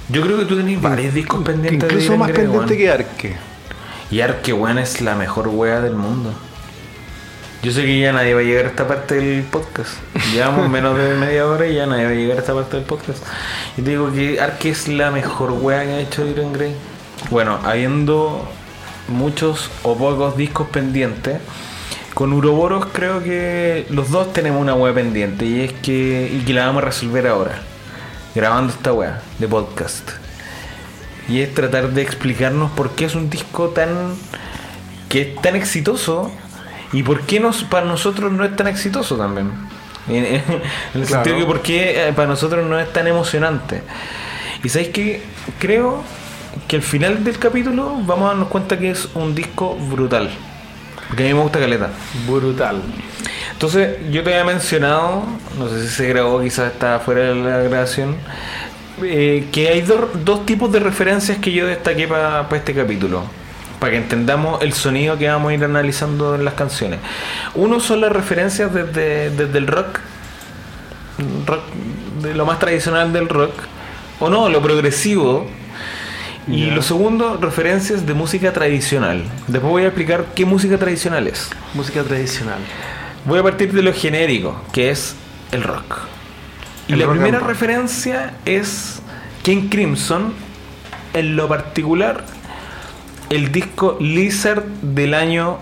Yo 0.09 0.21
creo 0.23 0.39
que 0.39 0.45
tú 0.45 0.57
tenés 0.57 0.81
varios 0.81 1.13
discos 1.13 1.43
pendientes 1.43 1.79
de 1.79 1.85
Incluso 1.85 2.03
Diren 2.13 2.19
más 2.19 2.31
pendiente 2.31 2.77
que 2.77 2.89
Arque. 2.89 3.35
Y 4.09 4.21
Arque, 4.21 4.51
weón, 4.53 4.79
es 4.79 4.99
la 5.01 5.15
mejor 5.15 5.47
wea 5.49 5.79
del 5.79 5.95
mundo. 5.95 6.33
Yo 7.63 7.71
sé 7.71 7.85
que 7.85 7.97
ya 7.97 8.11
nadie 8.11 8.33
va 8.33 8.41
a 8.41 8.43
llegar 8.43 8.65
a 8.65 8.67
esta 8.67 8.85
parte 8.85 9.15
del 9.15 9.43
podcast. 9.43 9.93
Llevamos 10.33 10.69
menos 10.69 10.97
de 10.97 11.13
media 11.13 11.47
hora 11.47 11.65
y 11.65 11.75
ya 11.75 11.85
nadie 11.85 12.03
va 12.03 12.09
a 12.11 12.13
llegar 12.13 12.35
a 12.35 12.39
esta 12.41 12.53
parte 12.53 12.75
del 12.75 12.85
podcast. 12.85 13.23
Y 13.77 13.83
digo 13.83 14.11
que 14.11 14.41
Arque 14.41 14.71
es 14.71 14.89
la 14.89 15.11
mejor 15.11 15.53
wea 15.53 15.85
que 15.85 15.91
ha 15.91 15.99
hecho 16.01 16.25
Diren 16.25 16.51
Grey. 16.51 16.75
Bueno, 17.29 17.57
habiendo 17.63 18.45
muchos 19.07 19.71
o 19.83 19.95
pocos 19.95 20.35
discos 20.35 20.67
pendientes, 20.67 21.39
con 22.13 22.33
Uroboros 22.33 22.87
creo 22.87 23.23
que 23.23 23.85
los 23.89 24.11
dos 24.11 24.33
tenemos 24.33 24.61
una 24.61 24.73
wea 24.73 24.93
pendiente 24.93 25.45
y 25.45 25.61
es 25.61 25.71
que, 25.71 26.29
y 26.33 26.43
que 26.43 26.51
la 26.51 26.65
vamos 26.65 26.83
a 26.83 26.87
resolver 26.87 27.27
ahora, 27.27 27.61
grabando 28.35 28.73
esta 28.73 28.91
wea 28.91 29.21
de 29.39 29.47
podcast. 29.47 30.09
Y 31.29 31.39
es 31.39 31.53
tratar 31.53 31.91
de 31.91 32.01
explicarnos 32.01 32.71
por 32.71 32.91
qué 32.91 33.05
es 33.05 33.15
un 33.15 33.29
disco 33.29 33.69
tan 33.69 34.17
que 35.07 35.21
es 35.21 35.41
tan 35.41 35.55
exitoso 35.55 36.29
y 36.93 37.03
por 37.03 37.21
qué 37.21 37.39
nos, 37.39 37.63
para 37.63 37.85
nosotros 37.85 38.31
no 38.31 38.45
es 38.45 38.55
tan 38.55 38.67
exitoso 38.67 39.17
también. 39.17 39.51
En, 40.07 40.25
en 40.25 40.41
el 40.95 41.05
Claro. 41.05 41.07
sentido 41.07 41.37
que 41.37 41.45
por 41.45 41.61
qué 41.61 42.07
eh, 42.09 42.13
para 42.13 42.27
nosotros 42.27 42.65
no 42.65 42.79
es 42.79 42.91
tan 42.93 43.07
emocionante. 43.07 43.81
Y 44.63 44.69
sabéis 44.69 44.89
que 44.91 45.21
creo 45.59 46.03
que 46.67 46.75
al 46.77 46.81
final 46.83 47.23
del 47.23 47.37
capítulo 47.39 47.95
vamos 48.05 48.25
a 48.25 48.27
darnos 48.29 48.47
cuenta 48.49 48.77
que 48.79 48.91
es 48.91 49.09
un 49.15 49.33
disco 49.35 49.75
brutal. 49.75 50.29
Porque 51.07 51.23
a 51.23 51.27
mí 51.27 51.33
me 51.33 51.41
gusta 51.41 51.59
Caleta. 51.59 51.89
Brutal. 52.27 52.81
Entonces, 53.51 53.97
yo 54.11 54.23
te 54.23 54.31
había 54.33 54.45
mencionado, 54.45 55.23
no 55.59 55.67
sé 55.69 55.81
si 55.83 55.87
se 55.89 56.07
grabó, 56.07 56.41
quizás 56.41 56.71
está 56.71 56.99
fuera 56.99 57.21
de 57.21 57.35
la 57.35 57.57
grabación, 57.59 58.15
eh, 59.03 59.47
que 59.51 59.69
hay 59.69 59.81
do- 59.81 60.09
dos 60.23 60.45
tipos 60.45 60.71
de 60.71 60.79
referencias 60.79 61.37
que 61.37 61.51
yo 61.51 61.65
destaqué 61.67 62.07
para 62.07 62.47
este 62.51 62.73
capítulo, 62.73 63.23
para 63.83 63.91
que 63.91 63.97
entendamos 63.97 64.61
el 64.61 64.71
sonido 64.71 65.17
que 65.17 65.27
vamos 65.27 65.51
a 65.51 65.55
ir 65.55 65.61
analizando 65.65 66.35
en 66.35 66.45
las 66.45 66.53
canciones. 66.53 67.01
Uno 67.53 67.81
son 67.81 67.99
las 67.99 68.13
referencias 68.13 68.73
desde, 68.73 69.29
desde 69.29 69.57
el 69.57 69.67
rock, 69.67 69.99
rock, 71.45 71.63
de 72.21 72.33
lo 72.33 72.45
más 72.45 72.59
tradicional 72.59 73.11
del 73.11 73.27
rock, 73.27 73.51
o 74.21 74.29
no, 74.29 74.47
lo 74.47 74.61
progresivo. 74.61 75.47
Y 76.47 76.67
lo 76.67 76.81
segundo, 76.81 77.35
referencias 77.35 78.05
de 78.05 78.13
música 78.13 78.53
tradicional. 78.53 79.25
Después 79.47 79.69
voy 79.69 79.83
a 79.83 79.87
explicar 79.87 80.27
qué 80.33 80.45
música 80.45 80.77
tradicional 80.77 81.27
es. 81.27 81.49
Música 81.73 82.03
tradicional. 82.03 82.59
Voy 83.25 83.39
a 83.39 83.43
partir 83.43 83.73
de 83.73 83.81
lo 83.81 83.91
genérico, 83.91 84.61
que 84.71 84.91
es 84.91 85.13
el 85.51 85.61
rock. 85.61 85.97
Y 86.87 86.93
El 86.93 86.99
la 86.99 87.05
rock 87.07 87.15
primera 87.15 87.39
referencia 87.39 88.33
es 88.45 89.01
King 89.43 89.67
Crimson, 89.67 90.33
en 91.13 91.35
lo 91.35 91.49
particular, 91.49 92.23
el 93.33 93.51
disco 93.51 93.97
Lizard 93.99 94.63
del 94.63 95.15
año 95.15 95.57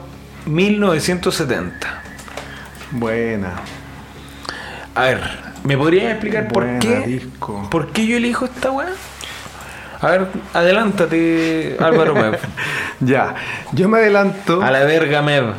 1970. 0.46 2.02
Buena. 2.92 3.54
A 4.94 5.02
ver, 5.04 5.22
¿me 5.64 5.78
podrías 5.78 6.12
explicar 6.12 6.50
por 6.50 6.80
qué? 6.80 7.00
disco. 7.08 7.70
¿Por 7.72 7.94
qué 7.94 8.06
yo 8.06 8.18
elijo 8.18 8.44
esta 8.44 8.72
weá? 8.72 8.90
A 10.02 10.08
ver, 10.08 10.28
adelántate, 10.54 11.78
Álvaro 11.80 12.14
Mev. 12.14 12.40
Ya, 13.00 13.36
yo 13.72 13.88
me 13.88 14.00
adelanto. 14.00 14.62
A 14.62 14.70
la 14.70 14.84
verga, 14.84 15.22
Mev. 15.22 15.54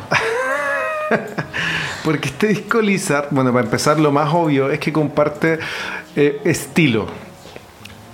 Porque 2.05 2.29
este 2.29 2.47
disco 2.47 2.79
Lizard, 2.79 3.29
bueno, 3.31 3.51
para 3.51 3.65
empezar, 3.65 3.99
lo 3.99 4.11
más 4.11 4.31
obvio 4.31 4.69
es 4.69 4.79
que 4.79 4.93
comparte 4.93 5.57
eh, 6.15 6.39
estilo 6.45 7.07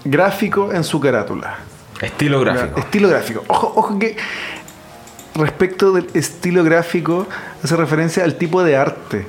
gráfico 0.05 0.71
en 0.73 0.85
su 0.85 1.01
carátula. 1.01 1.68
Estilo 2.01 2.39
gráfico. 2.41 2.79
Estilo 2.79 3.09
gráfico. 3.09 3.43
Ojo, 3.47 3.73
ojo 3.75 3.99
que 3.99 4.15
respecto 5.35 5.91
del 5.91 6.07
estilo 6.13 6.63
gráfico 6.63 7.27
hace 7.63 7.75
referencia 7.75 8.23
al 8.23 8.35
tipo 8.35 8.63
de 8.63 8.77
arte. 8.77 9.25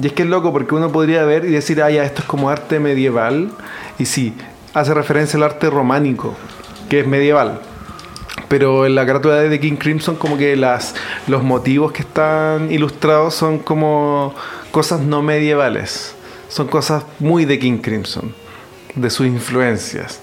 Y 0.00 0.06
es 0.06 0.12
que 0.12 0.22
es 0.22 0.28
loco 0.28 0.52
porque 0.52 0.74
uno 0.74 0.92
podría 0.92 1.24
ver 1.24 1.44
y 1.44 1.50
decir, 1.50 1.82
ah, 1.82 1.90
ya, 1.90 2.04
esto 2.04 2.22
es 2.22 2.28
como 2.28 2.50
arte 2.50 2.78
medieval. 2.78 3.50
Y 3.98 4.06
sí, 4.06 4.34
hace 4.74 4.94
referencia 4.94 5.36
al 5.36 5.42
arte 5.42 5.70
románico, 5.70 6.36
que 6.88 7.00
es 7.00 7.06
medieval. 7.06 7.60
Pero 8.48 8.86
en 8.86 8.94
la 8.94 9.04
carátula 9.04 9.36
de 9.36 9.50
The 9.50 9.60
King 9.60 9.76
Crimson 9.76 10.16
como 10.16 10.38
que 10.38 10.56
las, 10.56 10.94
los 11.26 11.42
motivos 11.42 11.92
que 11.92 12.02
están 12.02 12.70
ilustrados 12.70 13.34
son 13.34 13.58
como 13.58 14.34
cosas 14.70 15.00
no 15.00 15.22
medievales. 15.22 16.14
Son 16.48 16.68
cosas 16.68 17.04
muy 17.18 17.44
de 17.44 17.58
King 17.58 17.78
Crimson, 17.78 18.34
de 18.94 19.10
sus 19.10 19.26
influencias. 19.26 20.20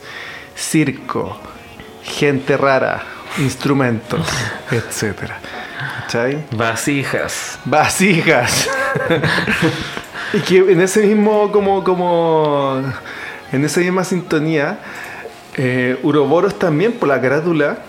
Circo, 0.55 1.37
gente 2.05 2.55
rara, 2.57 3.03
instrumentos, 3.39 4.25
etc. 4.71 5.31
¿Cachai? 6.01 6.45
Vasijas. 6.51 7.59
Vasijas. 7.65 8.67
y 10.33 10.39
que 10.39 10.57
en 10.59 10.81
ese 10.81 11.01
mismo, 11.05 11.51
como, 11.51 11.83
como, 11.83 12.81
en 13.51 13.65
esa 13.65 13.81
misma 13.81 14.03
sintonía, 14.03 14.79
eh, 15.57 15.99
Uroboros 16.03 16.57
también 16.59 16.93
por 16.93 17.09
la 17.09 17.19
carátula 17.21 17.79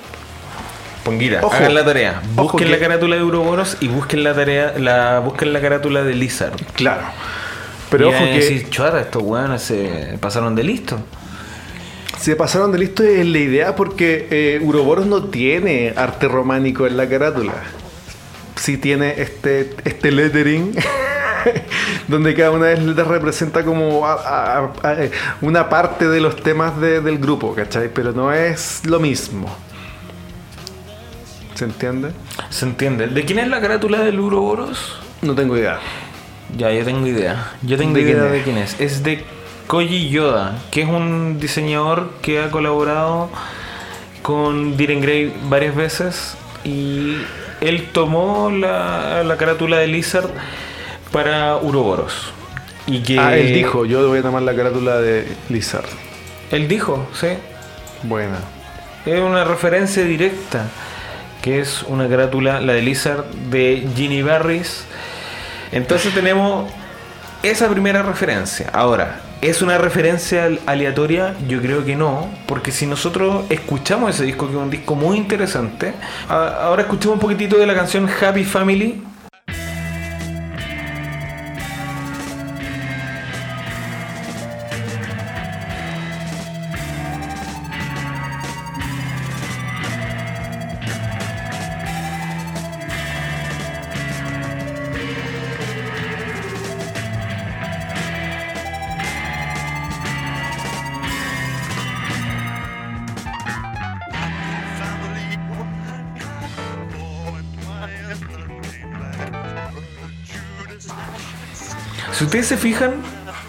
Ponguira, 1.04 1.40
Ojo. 1.42 1.54
hagan 1.54 1.74
la 1.74 1.84
tarea. 1.84 2.20
Busquen 2.34 2.66
que- 2.66 2.72
la 2.72 2.78
carátula 2.80 3.14
de 3.16 3.22
Uroboros 3.22 3.76
y 3.80 3.86
busquen 3.88 4.24
la 4.24 4.34
tarea, 4.34 4.74
la, 4.76 5.20
busquen 5.20 5.52
la 5.52 5.60
carátula 5.60 6.02
de 6.02 6.14
Lizard. 6.14 6.54
Claro. 6.74 7.02
Pero 7.90 8.06
Y 8.10 8.14
ojo 8.14 8.24
que 8.24 8.32
decir, 8.40 8.68
estos 9.00 9.22
weones 9.22 9.62
se 9.62 10.18
pasaron 10.20 10.56
de 10.56 10.64
listo. 10.64 10.98
Se 12.18 12.34
pasaron 12.36 12.72
de 12.72 12.78
listo 12.78 13.02
en 13.02 13.32
la 13.32 13.38
idea 13.38 13.76
porque 13.76 14.26
eh, 14.30 14.60
Uroboros 14.62 15.06
no 15.06 15.24
tiene 15.24 15.92
arte 15.96 16.28
románico 16.28 16.86
en 16.86 16.96
la 16.96 17.08
carátula. 17.08 17.54
Sí 18.56 18.78
tiene 18.78 19.20
este, 19.20 19.74
este 19.84 20.10
lettering 20.10 20.74
donde 22.08 22.34
cada 22.34 22.50
una 22.52 22.66
de 22.66 22.76
las 22.76 22.84
letras 22.86 23.06
representa 23.08 23.64
como 23.64 24.06
a- 24.06 24.14
a- 24.14 24.72
a- 24.82 24.92
eh, 25.04 25.10
una 25.42 25.68
parte 25.68 26.08
de 26.08 26.20
los 26.20 26.36
temas 26.42 26.80
de- 26.80 27.00
del 27.00 27.18
grupo, 27.18 27.54
¿cachai? 27.54 27.90
Pero 27.92 28.12
no 28.12 28.32
es 28.32 28.80
lo 28.86 28.98
mismo. 28.98 29.54
¿Se 31.54 31.64
entiende? 31.64 32.10
¿Se 32.50 32.64
entiende? 32.66 33.06
¿De 33.08 33.24
quién 33.24 33.38
es 33.38 33.48
la 33.48 33.60
carátula 33.60 34.00
del 34.00 34.20
Uroboros? 34.20 34.98
No 35.22 35.34
tengo 35.34 35.56
idea. 35.56 35.78
Ya, 36.56 36.70
yo 36.72 36.84
tengo 36.84 37.06
idea. 37.06 37.52
Yo 37.62 37.76
tengo 37.76 37.94
¿De 37.94 38.02
idea 38.02 38.20
quién 38.20 38.32
de 38.32 38.42
quién 38.42 38.58
es. 38.58 38.80
Es 38.80 39.02
de 39.02 39.24
Koji 39.66 40.08
Yoda, 40.10 40.58
que 40.70 40.82
es 40.82 40.88
un 40.88 41.38
diseñador 41.40 42.10
que 42.22 42.40
ha 42.40 42.50
colaborado 42.50 43.30
con 44.22 44.76
Diren 44.76 45.00
Grey 45.00 45.32
varias 45.48 45.74
veces 45.74 46.36
y 46.64 47.16
él 47.60 47.88
tomó 47.92 48.50
la, 48.50 49.22
la 49.24 49.36
carátula 49.36 49.78
de 49.78 49.86
Lizard 49.86 50.28
para 51.12 51.56
Uroboros. 51.56 52.32
Y 52.86 53.02
que 53.02 53.18
Ah, 53.18 53.36
él 53.36 53.52
dijo, 53.52 53.84
yo 53.84 54.06
voy 54.08 54.20
a 54.20 54.22
tomar 54.22 54.42
la 54.42 54.54
carátula 54.54 55.00
de 55.00 55.26
Lizard. 55.48 55.86
Él 56.50 56.68
dijo, 56.68 57.08
sí. 57.12 57.28
Buena. 58.04 58.38
Es 59.04 59.20
una 59.20 59.44
referencia 59.44 60.04
directa, 60.04 60.66
que 61.42 61.60
es 61.60 61.82
una 61.84 62.08
carátula, 62.08 62.60
la 62.60 62.74
de 62.74 62.82
Lizard, 62.82 63.24
de 63.50 63.88
Ginny 63.96 64.22
Barris. 64.22 64.84
Entonces 65.72 66.14
tenemos 66.14 66.70
esa 67.42 67.68
primera 67.68 68.02
referencia. 68.02 68.70
Ahora, 68.72 69.20
¿es 69.40 69.62
una 69.62 69.78
referencia 69.78 70.48
aleatoria? 70.66 71.34
Yo 71.48 71.60
creo 71.60 71.84
que 71.84 71.96
no, 71.96 72.28
porque 72.46 72.72
si 72.72 72.86
nosotros 72.86 73.44
escuchamos 73.48 74.14
ese 74.14 74.24
disco, 74.24 74.46
que 74.46 74.52
es 74.52 74.58
un 74.58 74.70
disco 74.70 74.94
muy 74.94 75.16
interesante, 75.16 75.94
ahora 76.28 76.82
escuchemos 76.82 77.14
un 77.14 77.20
poquitito 77.20 77.56
de 77.56 77.66
la 77.66 77.74
canción 77.74 78.08
Happy 78.08 78.44
Family. 78.44 79.02
Ustedes 112.40 112.48
se 112.48 112.56
fijan, 112.58 112.94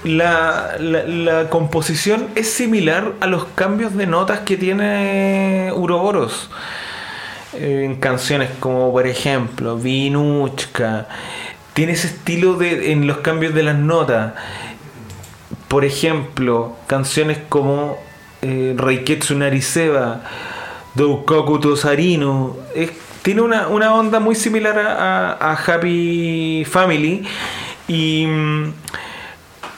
la, 0.05 0.77
la- 0.79 1.49
composición 1.49 2.27
es 2.35 2.49
similar 2.49 3.13
a 3.19 3.27
los 3.27 3.43
cambios 3.55 3.93
de 3.95 4.07
notas 4.07 4.39
que 4.41 4.55
tiene 4.55 5.71
Uroboros. 5.75 6.49
Eh, 7.53 7.83
En 7.85 7.95
canciones 7.97 8.49
como 8.61 8.91
por 8.93 9.05
ejemplo 9.05 9.77
Vinuchka. 9.77 11.07
Tiene 11.73 11.93
ese 11.93 12.07
estilo 12.07 12.53
de, 12.55 12.91
en 12.93 13.07
los 13.07 13.17
cambios 13.17 13.53
de 13.53 13.63
las 13.63 13.75
notas. 13.75 14.33
Por 15.67 15.83
ejemplo, 15.83 16.75
canciones 16.87 17.39
como 17.49 17.97
eh, 18.41 18.73
Reiketsu 18.77 19.35
Nariseba, 19.35 20.21
Doukoku 20.95 21.59
Tosarino. 21.59 22.55
Tiene 23.21 23.41
una, 23.41 23.67
una 23.67 23.93
onda 23.93 24.21
muy 24.21 24.35
similar 24.35 24.79
a 24.79 25.51
Happy 25.65 26.63
Family. 26.65 27.25
Y 27.87 28.25
mm, 28.27 28.73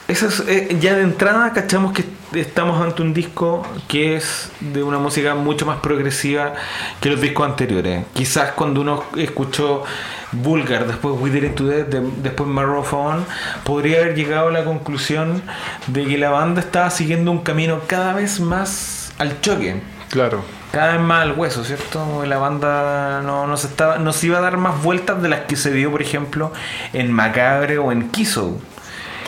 eso 0.08 0.28
es, 0.28 0.40
eh, 0.48 0.78
ya 0.80 0.96
de 0.96 1.04
entrada 1.04 1.54
cachamos 1.54 1.94
que 1.94 2.04
estamos 2.34 2.80
ante 2.82 3.02
un 3.02 3.14
disco 3.14 3.66
que 3.88 4.16
es 4.16 4.52
de 4.60 4.84
una 4.84 4.98
música 5.00 5.36
mucho 5.36 5.66
más 5.66 5.80
progresiva 5.80 6.54
que 7.02 7.10
los 7.10 7.22
discos 7.22 7.48
anteriores. 7.48 8.06
Quizás 8.14 8.52
cuando 8.54 8.82
uno 8.82 9.04
escuchó 9.18 9.84
Vulgar, 10.32 10.86
después 10.88 11.16
We 11.20 11.30
Death, 11.32 11.60
de- 11.60 12.08
después 12.22 12.48
Maroon 12.50 12.86
On, 12.92 13.26
podría 13.64 14.00
haber 14.02 14.16
llegado 14.16 14.50
a 14.50 14.52
la 14.52 14.64
conclusión 14.64 15.42
de 15.88 16.06
que 16.06 16.18
la 16.18 16.30
banda 16.30 16.62
estaba 16.62 16.90
siguiendo 16.92 17.32
un 17.32 17.40
camino 17.40 17.82
cada 17.88 18.14
vez 18.14 18.40
más 18.40 19.12
al 19.18 19.42
choque. 19.42 19.82
Claro. 20.10 20.44
Cada 20.72 20.94
vez 20.94 21.02
más 21.02 21.24
al 21.24 21.32
hueso, 21.32 21.64
¿cierto? 21.64 22.26
La 22.26 22.38
banda 22.38 23.22
no, 23.24 23.48
no 23.48 23.58
se 23.58 23.68
estaba, 23.68 23.98
no 23.98 24.14
se 24.14 24.28
iba 24.28 24.38
a 24.38 24.42
dar 24.42 24.58
más 24.58 24.84
vueltas 24.84 25.20
de 25.22 25.28
las 25.30 25.42
que 25.42 25.56
se 25.56 25.72
dio, 25.72 25.90
por 25.90 26.02
ejemplo, 26.02 26.54
en 26.94 27.12
Macabre 27.12 27.80
o 27.80 27.92
en 27.92 28.10
Kiso. 28.10 28.62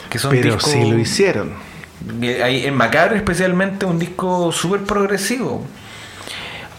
Que 0.08 0.18
son 0.18 0.30
Pero 0.30 0.54
discos- 0.56 0.70
sí 0.70 0.90
lo 0.90 0.98
hicieron. 0.98 1.52
En 2.20 2.74
Macabre 2.74 3.16
especialmente 3.16 3.86
un 3.86 3.98
disco 3.98 4.52
súper 4.52 4.82
progresivo. 4.82 5.64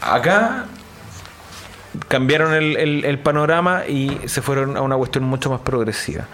Acá 0.02 0.66
cambiaron 2.08 2.54
el, 2.54 2.78
el- 2.78 3.06
el 3.06 3.20
panorama 3.20 3.84
y 3.88 4.18
se 4.26 4.42
fueron 4.42 4.78
a 4.78 4.82
una 4.82 4.96
cuestión 4.96 5.24
mucho 5.26 5.50
más 5.50 5.62
progresiva. 5.62 6.28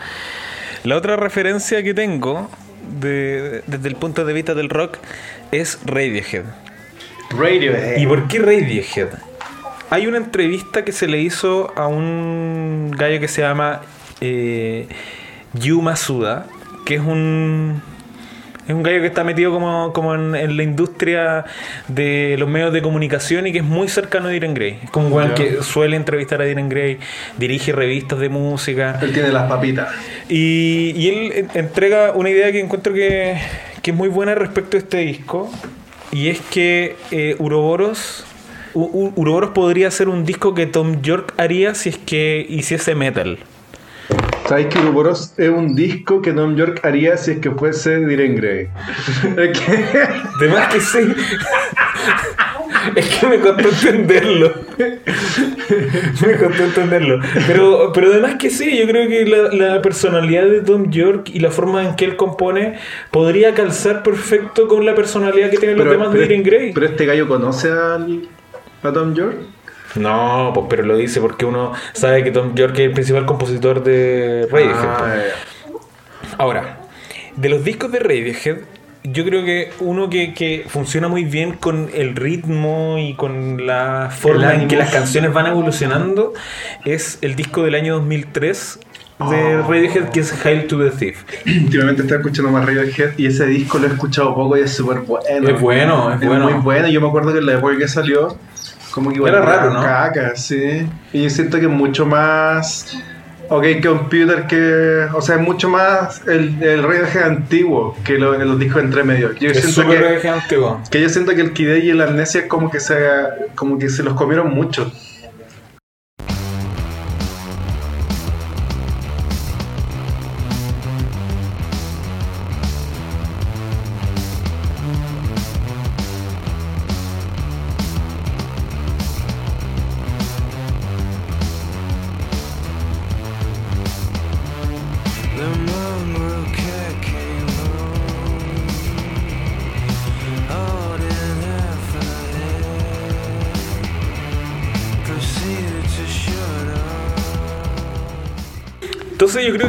La 0.84 0.96
otra 0.96 1.16
referencia 1.18 1.84
que 1.84 1.94
tengo 1.94 2.50
de- 3.00 3.64
desde 3.68 3.88
el 3.90 3.96
punto 3.96 4.24
de 4.26 4.34
vista 4.34 4.54
del 4.54 4.70
rock 4.70 4.98
es 5.52 5.80
Radiohead. 5.86 6.46
Radiohead. 7.32 7.98
¿Y 7.98 8.06
por 8.08 8.28
qué 8.28 8.40
Radiohead? 8.40 9.10
Hay 9.92 10.08
una 10.08 10.18
entrevista 10.18 10.84
que 10.86 10.92
se 10.92 11.08
le 11.08 11.20
hizo 11.20 11.72
a 11.76 11.88
un 11.88 12.92
gallo 12.98 13.20
que 13.20 13.28
se 13.28 13.42
llama 13.42 13.82
eh, 14.22 14.88
Yu 15.54 15.82
Masuda, 15.82 16.46
que 16.86 16.96
es 16.96 17.02
un 17.02 17.82
es 18.68 18.76
un 18.76 18.84
gallo 18.84 19.02
que 19.02 19.08
está 19.08 19.24
metido 19.24 19.52
como, 19.52 19.92
como 19.94 20.14
en, 20.14 20.36
en 20.36 20.56
la 20.56 20.62
industria 20.62 21.44
de 21.88 22.36
los 22.38 22.48
medios 22.48 22.72
de 22.72 22.84
comunicación 22.84 23.48
y 23.48 23.52
que 23.52 23.58
es 23.60 23.64
muy 23.64 23.88
cercano 23.88 24.28
a 24.28 24.30
Diren 24.30 24.54
Gray. 24.54 24.78
Es 24.84 24.92
como 24.92 25.08
un 25.08 25.34
que 25.34 25.64
suele 25.64 25.96
entrevistar 25.96 26.40
a 26.44 26.46
Diren 26.46 26.70
Gray, 26.70 27.00
dirige 27.40 27.72
revistas 27.72 28.20
de 28.20 28.30
música. 28.30 29.00
Él 29.02 29.12
tiene 29.12 29.30
las 29.32 29.50
papitas. 29.50 29.90
Y, 30.30 30.94
y 30.96 31.08
él 31.10 31.32
en- 31.32 31.50
entrega 31.56 32.12
una 32.12 32.30
idea 32.30 32.52
que 32.52 32.60
encuentro 32.60 32.94
que, 32.94 33.40
que 33.82 33.90
es 33.90 33.98
muy 33.98 34.08
buena 34.08 34.36
respecto 34.36 34.78
a 34.78 34.82
este 34.82 34.98
disco. 35.00 35.52
Y 36.12 36.30
es 36.30 36.40
que 36.42 36.96
eh, 37.12 37.36
Uroboros, 37.40 38.26
U- 38.74 38.90
U- 38.92 39.14
Uroboros 39.16 39.52
podría 39.52 39.92
ser 39.92 40.10
un 40.10 40.26
disco 40.26 40.54
que 40.54 40.66
Tom 40.66 41.02
York 41.02 41.34
haría 41.38 41.76
si 41.76 41.90
es 41.90 41.98
que 41.98 42.46
hiciese 42.50 42.96
metal. 42.96 43.38
¿Sabes 44.48 44.66
que 44.68 44.80
Uroboros 44.80 45.34
es 45.38 45.50
un 45.50 45.76
disco 45.76 46.22
que 46.24 46.34
Tom 46.34 46.56
York 46.56 46.80
haría 46.84 47.16
si 47.18 47.32
es 47.32 47.40
que 47.40 47.52
fuese 47.52 48.04
Diren 48.06 48.36
Grey? 48.36 48.68
De 49.36 50.48
más 50.50 50.74
que 50.74 50.82
sí. 50.82 51.14
Es 52.96 53.18
que 53.18 53.28
me 53.28 53.40
costó 53.40 53.68
entenderlo. 53.68 54.54
Me 56.26 56.36
costó 56.38 56.64
entenderlo. 56.64 57.20
Pero, 57.48 57.92
pero 57.94 58.08
además 58.12 58.36
que 58.40 58.50
sí, 58.50 58.78
yo 58.78 58.88
creo 58.88 59.08
que 59.08 59.26
la, 59.26 59.74
la 59.76 59.82
personalidad 59.82 60.46
de 60.46 60.62
Tom 60.62 60.90
York 60.90 61.30
y 61.34 61.40
la 61.40 61.52
forma 61.52 61.84
en 61.84 61.96
que 61.96 62.06
él 62.06 62.16
compone 62.16 62.78
podría 63.12 63.54
calzar 63.54 64.04
perfecto 64.04 64.68
con 64.68 64.86
la 64.86 64.96
personalidad 64.96 65.50
que 65.50 65.58
tienen 65.58 65.78
los 65.78 65.90
temas 65.90 66.14
de 66.14 66.22
Diren 66.22 66.44
Grey. 66.44 66.72
pero 66.74 66.86
este 66.86 67.06
gallo 67.06 67.28
conoce 67.28 67.72
al, 67.72 68.28
a 68.84 68.92
Tom 68.94 69.14
York. 69.14 69.36
No, 69.96 70.52
pues 70.54 70.68
pero 70.70 70.84
lo 70.84 70.96
dice 70.98 71.20
porque 71.20 71.46
uno 71.46 71.74
sabe 71.94 72.24
que 72.24 72.32
Tom 72.32 72.54
York 72.54 72.74
es 72.76 72.80
el 72.82 72.92
principal 72.92 73.26
compositor 73.26 73.84
de 73.84 74.48
Radiohead. 74.52 74.76
Ah, 74.76 74.98
pues. 75.00 75.80
Ahora, 76.38 76.80
de 77.36 77.50
los 77.50 77.64
discos 77.64 77.92
de 77.92 78.00
Radiohead, 78.00 78.58
yo 79.04 79.24
creo 79.24 79.46
que 79.46 79.72
uno 79.80 80.10
que, 80.10 80.34
que 80.34 80.66
funciona 80.68 81.08
muy 81.08 81.24
bien 81.24 81.54
con 81.54 81.90
el 81.94 82.16
ritmo 82.16 82.98
y 83.00 83.14
con 83.16 83.66
la 83.66 84.10
forma 84.12 84.54
en 84.54 84.68
que 84.68 84.76
las 84.76 84.92
canciones 84.92 85.34
van 85.34 85.48
evolucionando 85.48 86.34
es 86.86 87.18
el 87.22 87.36
disco 87.36 87.64
del 87.64 87.76
año 87.76 87.96
2003 87.96 88.80
de 89.20 89.58
Oh. 89.58 89.68
Radiohead 89.68 90.10
que 90.10 90.22
es 90.22 90.46
Hail 90.46 90.68
to 90.68 90.78
the 90.78 90.92
Thief. 90.92 91.24
Últimamente 91.46 92.04
estaba 92.04 92.22
escuchando 92.22 92.52
más 92.52 92.66
Radiohead 92.66 93.18
y 93.18 93.26
ese 93.26 93.46
disco 93.48 93.78
lo 93.78 93.88
he 93.88 93.90
escuchado 93.90 94.34
poco 94.34 94.56
y 94.56 94.62
es 94.62 94.72
súper 94.72 95.00
bueno. 95.00 95.50
Es 95.50 95.60
bueno, 95.60 96.14
es 96.14 96.26
bueno. 96.26 96.50
muy 96.50 96.62
bueno. 96.62 96.88
Yo 96.88 97.02
me 97.02 97.08
acuerdo 97.08 97.34
que 97.34 97.40
en 97.40 97.46
la 97.46 97.54
época 97.56 97.78
que 97.78 97.88
salió, 97.90 98.38
como 98.92 99.10
que 99.10 99.18
igual 99.18 99.34
Era 99.34 99.42
raro, 99.42 99.74
¿no? 99.74 99.82
Caca, 99.82 100.38
sí. 100.38 100.88
Y 101.12 101.24
yo 101.24 101.30
siento 101.30 101.60
que 101.60 101.66
es 101.66 101.72
mucho 101.72 102.06
más. 102.06 102.98
Ok, 103.50 103.66
Computer 103.84 104.46
que. 104.48 105.08
O 105.14 105.22
sea, 105.22 105.36
es 105.36 105.42
mucho 105.42 105.70
más 105.70 106.22
el, 106.28 106.62
el 106.62 106.84
Radiohead 106.84 107.24
antiguo 107.24 107.96
que 108.04 108.18
lo- 108.20 108.38
los 108.38 108.60
discos 108.60 108.84
entre 108.84 109.04
medio. 109.04 109.34
Yo 109.40 109.50
Es 109.50 109.62
siento 109.74 109.92
que. 109.92 110.28
Antiguo. 110.30 110.80
Que 110.92 111.02
yo 111.02 111.10
siento 111.10 111.34
que 111.34 111.42
el 111.42 111.54
Kid 111.54 111.76
y 111.78 111.90
el 111.90 112.02
Amnesia 112.02 112.48
como 112.48 112.70
que 112.70 112.80
se 112.80 112.96
como 113.56 113.80
que 113.80 113.90
se 113.90 114.04
los 114.04 114.14
comieron 114.14 114.54
mucho. 114.54 114.92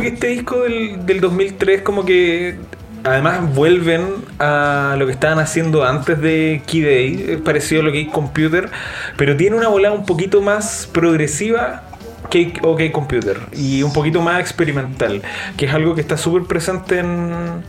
Que 0.00 0.08
este 0.08 0.28
disco 0.28 0.62
del, 0.62 1.04
del 1.06 1.20
2003 1.20 1.82
como 1.82 2.04
que 2.04 2.56
además 3.04 3.54
vuelven 3.54 4.02
a 4.38 4.96
lo 4.98 5.06
que 5.06 5.12
estaban 5.12 5.38
haciendo 5.38 5.84
antes 5.84 6.20
de 6.20 6.62
Key 6.66 6.82
Day, 6.82 7.26
es 7.30 7.40
parecido 7.40 7.82
a 7.82 7.84
lo 7.84 7.92
que 7.92 7.98
hay 7.98 8.06
Computer, 8.06 8.68
pero 9.16 9.36
tiene 9.36 9.56
una 9.56 9.68
volada 9.68 9.94
un 9.94 10.06
poquito 10.06 10.42
más 10.42 10.88
progresiva 10.92 11.82
Cake 12.30 12.60
OK 12.62 12.90
Computer 12.92 13.38
y 13.52 13.82
un 13.82 13.92
poquito 13.92 14.20
más 14.20 14.40
experimental, 14.40 15.22
que 15.56 15.66
es 15.66 15.74
algo 15.74 15.94
que 15.94 16.00
está 16.00 16.16
súper 16.16 16.44
presente 16.44 16.98
en... 16.98 17.64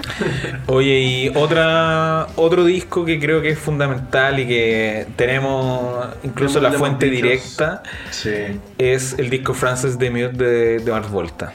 Oye, 0.66 1.00
y 1.00 1.28
otra 1.34 2.26
otro 2.36 2.64
disco 2.64 3.04
que 3.04 3.20
creo 3.20 3.42
que 3.42 3.50
es 3.50 3.58
fundamental 3.58 4.40
y 4.40 4.46
que 4.46 5.06
tenemos 5.14 6.06
incluso 6.24 6.60
la 6.60 6.72
fuente 6.72 7.06
directa 7.06 7.82
Sí. 8.10 8.30
es 8.78 9.14
el 9.18 9.30
disco 9.30 9.52
Frances 9.54 9.98
de 9.98 10.10
Mute 10.10 10.32
de, 10.32 10.78
de 10.80 10.90
Mars 10.90 11.10
Volta. 11.10 11.52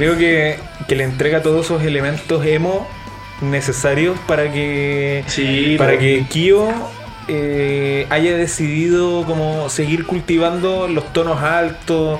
Creo 0.00 0.16
que, 0.18 0.56
que 0.88 0.96
le 0.96 1.04
entrega 1.04 1.42
todos 1.42 1.66
esos 1.66 1.82
elementos 1.82 2.44
emo 2.46 2.88
necesarios 3.42 4.18
para 4.26 4.50
que 4.52 5.24
Sí, 5.26 5.76
para 5.78 5.98
que 5.98 6.24
Kyo 6.28 6.68
eh, 7.28 8.06
haya 8.10 8.36
decidido 8.36 9.24
como 9.24 9.68
seguir 9.68 10.04
cultivando 10.06 10.88
los 10.88 11.12
tonos 11.12 11.40
altos 11.42 12.18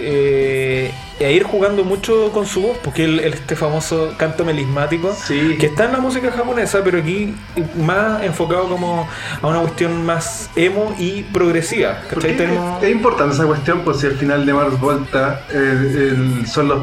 eh, 0.00 0.90
e 1.18 1.32
ir 1.32 1.42
jugando 1.44 1.84
mucho 1.84 2.30
con 2.32 2.46
su 2.46 2.62
voz 2.62 2.78
porque 2.82 3.04
el, 3.04 3.20
este 3.20 3.54
famoso 3.54 4.14
canto 4.16 4.44
melismático 4.44 5.14
Sí. 5.26 5.56
que 5.60 5.66
está 5.66 5.84
en 5.84 5.92
la 5.92 5.98
música 5.98 6.30
japonesa 6.32 6.80
pero 6.82 6.98
aquí 6.98 7.34
más 7.76 8.22
enfocado 8.22 8.68
como 8.68 9.06
a 9.42 9.46
una 9.46 9.60
cuestión 9.60 10.04
más 10.04 10.50
emo 10.56 10.94
y 10.98 11.22
progresiva. 11.24 12.00
Tenemos- 12.20 12.78
es, 12.82 12.88
es 12.88 12.90
importante 12.94 13.34
esa 13.34 13.44
cuestión, 13.46 13.80
pues 13.84 14.00
si 14.00 14.06
al 14.06 14.16
final 14.16 14.46
de 14.46 14.52
Mars 14.54 14.80
Volta 14.80 15.42
eh, 15.52 16.12
el- 16.12 16.46
son 16.46 16.68
los 16.68 16.78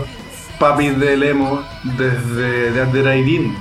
papis 0.60 0.98
del 1.00 1.24
emo 1.24 1.64
desde 1.84 2.72
de 2.72 2.82
Under 2.82 3.08
Aidin. 3.08 3.56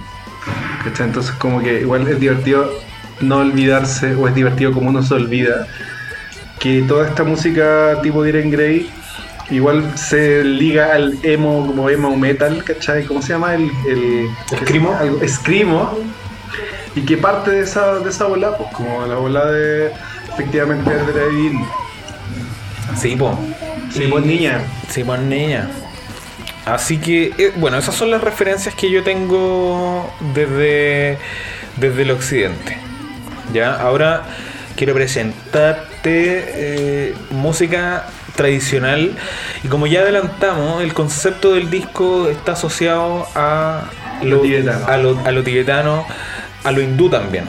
¿Cachai? 0.84 1.06
Entonces 1.08 1.32
como 1.32 1.60
que 1.60 1.80
igual 1.80 2.06
es 2.08 2.20
divertido 2.20 2.70
no 3.20 3.38
olvidarse, 3.38 4.14
o 4.14 4.28
es 4.28 4.34
divertido 4.34 4.72
como 4.72 4.90
uno 4.90 5.02
se 5.02 5.14
olvida, 5.14 5.66
que 6.60 6.82
toda 6.82 7.08
esta 7.08 7.24
música 7.24 7.98
tipo 8.02 8.22
Diren 8.22 8.50
Grey 8.50 8.90
igual 9.50 9.96
se 9.96 10.44
liga 10.44 10.92
al 10.94 11.18
emo 11.22 11.66
como 11.66 11.88
emo 11.88 12.14
metal, 12.16 12.62
¿cachai? 12.64 13.04
¿Cómo 13.04 13.22
se 13.22 13.28
llama? 13.30 13.54
El, 13.54 13.70
el 13.88 14.28
Screamo. 14.60 14.94
algo- 14.98 15.20
Screamo. 15.28 15.98
Y 16.94 17.02
que 17.02 17.16
parte 17.18 17.50
de 17.50 17.60
esa, 17.62 17.98
de 17.98 18.08
esa 18.10 18.24
bola, 18.26 18.56
pues 18.56 18.70
como 18.72 19.04
la 19.06 19.16
bola 19.16 19.44
de 19.46 19.90
efectivamente 20.32 20.90
de 20.90 21.22
Aidin. 21.24 21.64
sí, 22.96 23.16
po. 23.16 23.38
Sí, 23.90 24.04
Y- 24.04 24.08
pues 24.08 24.24
niña. 24.24 24.60
Sí, 24.88 25.04
pues 25.04 25.20
niña. 25.20 25.68
Así 26.66 26.98
que, 26.98 27.32
eh, 27.38 27.52
bueno, 27.56 27.78
esas 27.78 27.94
son 27.94 28.10
las 28.10 28.20
referencias 28.20 28.74
que 28.74 28.90
yo 28.90 29.04
tengo 29.04 30.12
desde, 30.34 31.16
desde 31.76 32.02
el 32.02 32.10
occidente. 32.10 32.76
Ya, 33.52 33.74
ahora 33.76 34.24
quiero 34.76 34.92
presentarte 34.92 35.94
eh, 36.04 37.14
música 37.30 38.06
tradicional. 38.34 39.16
Y 39.62 39.68
como 39.68 39.86
ya 39.86 40.00
adelantamos, 40.00 40.82
el 40.82 40.92
concepto 40.92 41.54
del 41.54 41.70
disco 41.70 42.28
está 42.28 42.52
asociado 42.52 43.28
a 43.36 43.84
Lo 44.22 44.40
tibetano. 44.40 44.86
a 44.86 44.96
lo, 44.96 45.18
a 45.24 45.30
lo 45.30 45.44
tibetano, 45.44 46.04
a 46.64 46.72
lo 46.72 46.82
hindú 46.82 47.08
también, 47.08 47.44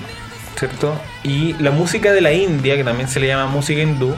¿cierto? 0.58 0.94
Y 1.24 1.54
la 1.54 1.72
música 1.72 2.14
de 2.14 2.22
la 2.22 2.34
India, 2.34 2.76
que 2.76 2.84
también 2.84 3.10
se 3.10 3.20
le 3.20 3.28
llama 3.28 3.48
música 3.48 3.82
hindú, 3.82 4.16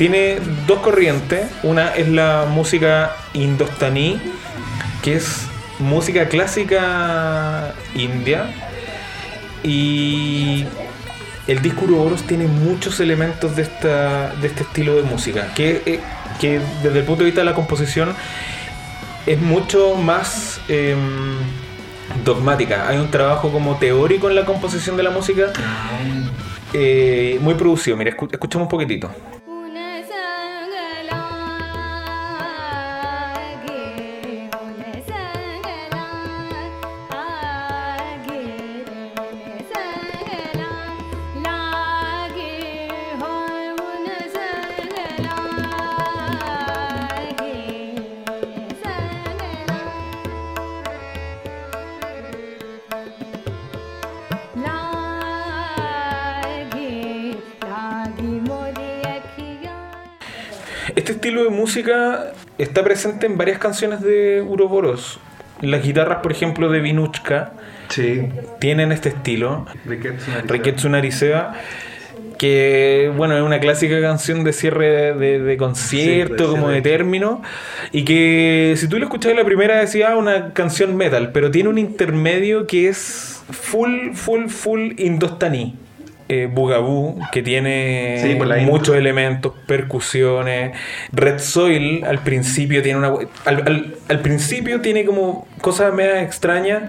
tiene 0.00 0.38
dos 0.66 0.78
corrientes. 0.78 1.46
Una 1.62 1.94
es 1.94 2.08
la 2.08 2.46
música 2.48 3.14
indostaní, 3.34 4.18
que 5.02 5.16
es 5.16 5.42
música 5.78 6.26
clásica 6.26 7.74
india. 7.94 8.46
Y 9.62 10.64
el 11.46 11.60
disco 11.60 11.84
Uroboros 11.84 12.22
tiene 12.22 12.46
muchos 12.46 12.98
elementos 13.00 13.54
de, 13.56 13.62
esta, 13.62 14.30
de 14.40 14.46
este 14.46 14.62
estilo 14.62 14.96
de 14.96 15.02
música, 15.02 15.52
que, 15.54 15.82
eh, 15.84 16.00
que 16.40 16.62
desde 16.82 17.00
el 17.00 17.04
punto 17.04 17.18
de 17.18 17.26
vista 17.26 17.42
de 17.42 17.44
la 17.44 17.54
composición 17.54 18.14
es 19.26 19.38
mucho 19.38 19.96
más 19.96 20.62
em, 20.68 21.36
dogmática. 22.24 22.88
Hay 22.88 22.96
un 22.96 23.10
trabajo 23.10 23.52
como 23.52 23.76
teórico 23.76 24.30
en 24.30 24.34
la 24.36 24.46
composición 24.46 24.96
de 24.96 25.02
la 25.02 25.10
música 25.10 25.52
eh, 26.72 27.36
muy 27.42 27.52
producido. 27.52 27.98
Mira, 27.98 28.12
escu- 28.16 28.30
escuchamos 28.32 28.64
un 28.64 28.70
poquitito. 28.70 29.10
Estilo 61.20 61.44
de 61.44 61.50
música 61.50 62.32
está 62.56 62.82
presente 62.82 63.26
en 63.26 63.36
varias 63.36 63.58
canciones 63.58 64.00
de 64.00 64.40
Uroboros. 64.40 65.20
Las 65.60 65.82
guitarras, 65.82 66.20
por 66.22 66.32
ejemplo, 66.32 66.70
de 66.70 66.80
Vinuchka 66.80 67.52
Sí. 67.90 68.26
tienen 68.58 68.90
este 68.90 69.10
estilo. 69.10 69.66
Riketsu 69.84 70.30
Narisea. 70.30 70.42
Riketsu 70.48 70.88
Narisea, 70.88 71.52
que 72.38 73.12
bueno, 73.14 73.36
es 73.36 73.42
una 73.42 73.60
clásica 73.60 74.00
canción 74.00 74.44
de 74.44 74.54
cierre 74.54 75.12
de, 75.14 75.40
de 75.40 75.56
concierto, 75.58 76.36
Sí, 76.36 76.42
de 76.54 76.56
como 76.56 76.70
de 76.70 76.80
término, 76.80 77.42
y 77.92 78.04
que 78.06 78.72
si 78.78 78.88
tú 78.88 78.96
lo 78.98 79.04
escuchabas 79.04 79.36
la 79.36 79.44
primera 79.44 79.76
decía 79.78 80.12
"Ah, 80.12 80.16
una 80.16 80.54
canción 80.54 80.96
metal, 80.96 81.32
pero 81.32 81.50
tiene 81.50 81.68
un 81.68 81.76
intermedio 81.76 82.66
que 82.66 82.88
es 82.88 83.42
full, 83.50 84.12
full, 84.14 84.46
full 84.48 84.92
indostaní. 84.96 85.76
Eh, 86.32 86.46
Bugaboo, 86.48 87.18
que 87.32 87.42
tiene 87.42 88.20
Sí, 88.22 88.38
muchos 88.64 88.94
elementos, 88.94 89.52
percusiones. 89.66 90.76
Red 91.10 91.40
Soil 91.40 92.04
al 92.04 92.20
principio 92.20 92.82
tiene 92.82 92.98
una. 93.00 93.08
Al, 93.44 93.56
al- 93.66 93.94
al 94.08 94.20
principio 94.20 94.80
tiene 94.80 95.04
como 95.04 95.48
cosas 95.60 95.92
medio 95.92 96.14
extrañas 96.14 96.84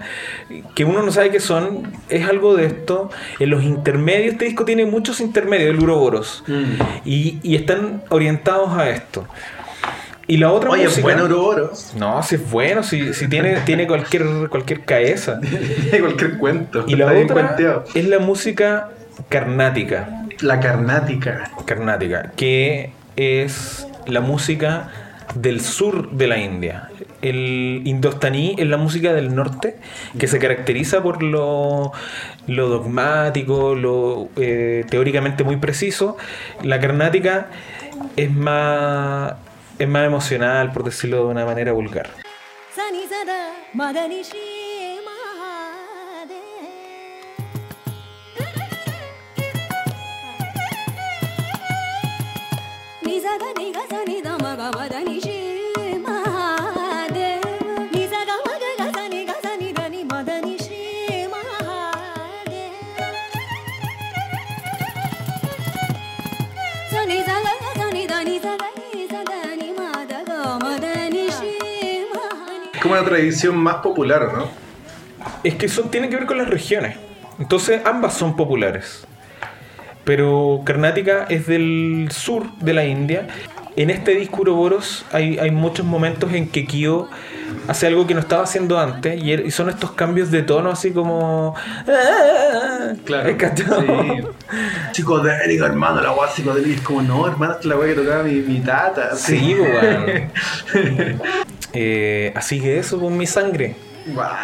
que 0.76 0.84
uno 0.84 1.02
no 1.02 1.10
sabe 1.10 1.30
qué 1.30 1.40
son. 1.40 1.92
Es 2.08 2.28
algo 2.28 2.54
de 2.54 2.66
esto. 2.66 3.10
En 3.40 3.50
los 3.50 3.64
intermedios, 3.64 4.34
este 4.34 4.44
disco 4.44 4.64
tiene 4.64 4.86
muchos 4.86 5.20
intermedios 5.20 5.74
del 5.74 5.82
Uroboros. 5.82 6.44
Mm. 6.46 6.62
Y, 7.04 7.40
y 7.42 7.56
están 7.56 8.04
orientados 8.10 8.70
a 8.78 8.90
esto. 8.90 9.26
Y 10.28 10.36
la 10.36 10.52
otra 10.52 10.70
Oye, 10.70 10.84
música. 10.84 11.02
buen 11.02 11.18
Ouroboros. 11.18 11.94
No, 11.98 12.22
si 12.22 12.36
es 12.36 12.48
bueno, 12.48 12.84
si, 12.84 13.12
si 13.12 13.26
tiene, 13.26 13.56
tiene 13.66 13.88
cualquier, 13.88 14.24
cualquier 14.50 14.82
cabeza. 14.84 15.40
Cualquier 16.00 16.38
cuento. 16.38 16.84
Y 16.86 16.94
la 16.94 17.12
otra 17.12 17.56
es 17.92 18.04
la 18.06 18.20
música 18.20 18.90
carnática. 19.28 20.26
La 20.40 20.60
carnática. 20.60 21.50
Carnática, 21.64 22.32
que 22.36 22.92
es 23.16 23.86
la 24.06 24.20
música 24.20 24.90
del 25.34 25.60
sur 25.60 26.10
de 26.10 26.26
la 26.26 26.38
India. 26.38 26.88
El 27.22 27.82
indostaní 27.84 28.56
es 28.58 28.66
la 28.66 28.76
música 28.76 29.12
del 29.12 29.34
norte, 29.34 29.76
que 30.18 30.26
se 30.26 30.38
caracteriza 30.38 31.02
por 31.02 31.22
lo, 31.22 31.92
lo 32.46 32.68
dogmático, 32.68 33.74
lo 33.74 34.28
eh, 34.36 34.84
teóricamente 34.90 35.44
muy 35.44 35.56
preciso. 35.56 36.16
La 36.62 36.80
carnática 36.80 37.48
es 38.16 38.30
más, 38.30 39.34
es 39.78 39.88
más 39.88 40.06
emocional, 40.06 40.72
por 40.72 40.84
decirlo 40.84 41.18
de 41.18 41.30
una 41.30 41.44
manera 41.44 41.72
vulgar. 41.72 42.10
Es 72.74 72.80
como 72.80 72.94
una 72.94 73.04
tradición 73.04 73.56
más 73.56 73.76
popular, 73.76 74.32
¿no? 74.34 74.48
Es 75.42 75.54
que 75.54 75.66
eso 75.66 75.82
tiene 75.84 76.08
que 76.08 76.16
ver 76.16 76.26
con 76.26 76.38
las 76.38 76.48
regiones. 76.48 76.96
Entonces 77.38 77.80
ambas 77.84 78.14
son 78.14 78.36
populares. 78.36 79.06
Pero 80.04 80.62
Karnática 80.64 81.26
es 81.28 81.46
del 81.46 82.08
sur 82.10 82.44
de 82.60 82.72
la 82.74 82.84
India. 82.84 83.26
En 83.76 83.88
este 83.88 84.14
disco 84.14 84.42
Uroboros 84.42 85.06
hay, 85.12 85.38
hay 85.38 85.50
muchos 85.50 85.86
momentos 85.86 86.32
en 86.34 86.48
que 86.48 86.66
Kyo 86.66 87.08
hace 87.68 87.86
algo 87.86 88.06
que 88.06 88.12
no 88.12 88.20
estaba 88.20 88.42
haciendo 88.42 88.78
antes 88.78 89.22
y, 89.22 89.30
er- 89.32 89.46
y 89.46 89.50
son 89.50 89.70
estos 89.70 89.92
cambios 89.92 90.30
de 90.30 90.42
tono 90.42 90.70
así 90.70 90.90
como... 90.90 91.54
¿Has 91.86 93.34
cachado? 93.38 93.80
Sí. 93.80 93.88
Psicodélico, 94.92 95.64
hermano, 95.64 96.02
la 96.02 96.12
weá 96.12 96.28
psicodélica 96.28 96.74
es 96.76 96.80
como, 96.82 97.00
no, 97.02 97.26
hermano, 97.26 97.56
es 97.58 97.64
la 97.64 97.76
weá 97.76 97.94
que 97.94 98.00
tocaba 98.02 98.22
mi, 98.24 98.32
mi 98.40 98.60
tata. 98.60 99.14
Sí, 99.16 99.54
weón. 99.58 100.30
Eh, 101.74 102.34
así 102.36 102.60
que 102.60 102.78
eso 102.78 103.00
con 103.00 103.16
mi 103.16 103.26
sangre. 103.26 103.74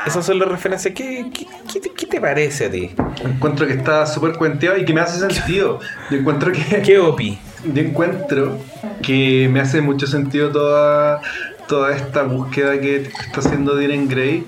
Esas 0.06 0.24
son 0.26 0.38
las 0.38 0.48
referencias. 0.48 0.94
¿Qué, 0.94 1.26
qué, 1.32 1.46
qué 1.72 1.80
te- 1.80 1.90
qué 1.90 2.06
te 2.06 2.20
parece 2.20 2.66
a 2.66 2.70
ti? 2.70 2.90
Encuentro 3.24 3.66
que 3.66 3.72
está 3.74 4.06
súper 4.06 4.32
cuenteado 4.34 4.76
y 4.78 4.84
que 4.84 4.92
me 4.92 5.00
hace 5.00 5.18
sentido. 5.18 5.80
Yo 6.10 6.18
encuentro 6.18 6.52
que. 6.52 6.82
¿Qué 6.84 6.98
opi? 6.98 7.38
Yo 7.64 7.82
encuentro 7.82 8.58
que 9.02 9.48
me 9.50 9.60
hace 9.60 9.80
mucho 9.80 10.06
sentido 10.06 10.50
toda, 10.50 11.20
toda 11.66 11.94
esta 11.96 12.22
búsqueda 12.22 12.78
que 12.80 12.96
está 13.02 13.40
haciendo 13.40 13.76
Diren 13.76 14.08
Gray. 14.08 14.46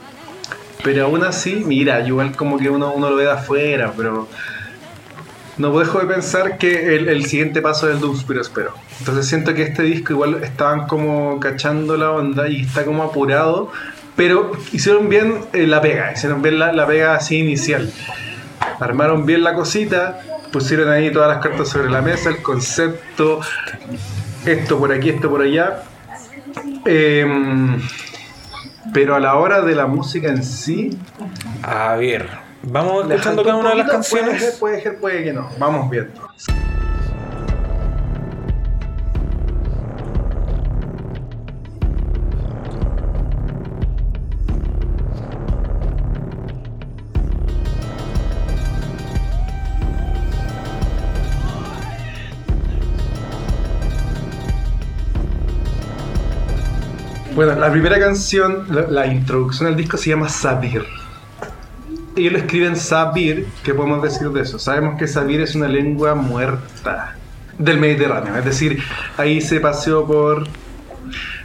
Pero 0.85 1.05
aún 1.07 1.25
así, 1.25 1.63
mira, 1.67 2.01
igual 2.07 2.35
como 2.37 2.57
que 2.59 2.71
uno, 2.71 2.93
uno 2.93 3.11
lo 3.11 3.17
ve 3.17 3.25
de 3.25 3.33
afuera, 3.33 3.93
pero 3.97 4.29
no 5.59 5.79
dejo 5.79 5.99
de 5.99 6.07
pensar 6.07 6.57
que 6.57 6.97
el, 6.97 7.09
el 7.09 7.27
siguiente 7.27 7.61
paso 7.61 7.87
es 7.89 7.97
el 7.97 8.01
Doom 8.01 8.17
pero 8.27 8.41
espero. 8.41 8.73
Entonces 9.01 9.27
siento 9.27 9.53
que 9.53 9.63
este 9.65 9.83
disco 9.83 10.15
igual 10.15 10.43
estaban 10.43 10.87
como 10.87 11.39
cachando 11.39 11.99
la 11.99 12.11
onda 12.13 12.49
y 12.49 12.63
está 12.63 12.85
como 12.87 13.03
apurado, 13.03 13.71
pero 14.21 14.53
hicieron 14.71 15.09
bien 15.09 15.47
eh, 15.55 15.67
la 15.67 15.81
pega, 15.81 16.13
hicieron 16.13 16.43
bien 16.43 16.59
la, 16.59 16.75
la 16.75 16.87
pega 16.87 17.15
así 17.15 17.39
inicial. 17.39 17.91
Armaron 18.79 19.25
bien 19.25 19.43
la 19.43 19.55
cosita, 19.55 20.21
pusieron 20.53 20.91
ahí 20.91 21.11
todas 21.11 21.35
las 21.35 21.43
cartas 21.43 21.71
sobre 21.71 21.89
la 21.89 22.03
mesa, 22.03 22.29
el 22.29 22.43
concepto, 22.43 23.41
esto 24.45 24.79
por 24.79 24.93
aquí, 24.93 25.09
esto 25.09 25.31
por 25.31 25.41
allá. 25.41 25.85
Em, 26.85 27.81
pero 28.93 29.15
a 29.15 29.21
la 29.21 29.37
hora 29.37 29.63
de 29.63 29.75
la 29.75 29.87
música 29.87 30.29
en 30.29 30.45
sí, 30.45 30.99
A 31.63 31.97
ver, 31.97 32.29
vamos 32.63 33.11
escuchando 33.11 33.43
cada 33.43 33.55
un 33.55 33.63
una 33.63 33.71
de 33.71 33.77
las 33.77 33.87
poquito, 33.87 34.11
puede 34.11 34.23
canciones. 34.25 34.51
ser, 34.51 34.61
Puede 34.61 34.83
ser, 34.83 34.99
puede 34.99 35.25
que 35.25 35.33
no. 35.33 35.49
Vamos 35.59 35.89
viendo. 35.89 36.29
Bueno, 57.41 57.55
la 57.55 57.73
primera 57.73 57.99
canción, 57.99 58.67
la, 58.91 59.07
introducción 59.07 59.67
al 59.67 59.75
disco 59.75 59.97
se 59.97 60.11
llama 60.11 60.29
Sabir. 60.29 60.85
Ellos 62.15 62.33
lo 62.35 62.39
escriben 62.39 62.77
Sabir, 62.77 63.47
¿qué 63.65 63.73
podemos 63.73 64.03
decir 64.03 64.29
de 64.29 64.43
eso? 64.43 64.59
Sabemos 64.59 64.99
que 64.99 65.09
Sabir 65.09 65.41
es 65.41 65.55
una 65.55 65.67
lengua 65.67 66.15
muerta 66.15 67.17
del 67.57 67.81
Mediterráneo, 67.81 68.37
es 68.37 68.45
decir, 68.45 68.83
ahí 69.17 69.41
se 69.41 69.59
paseó 69.59 70.07
por 70.07 70.49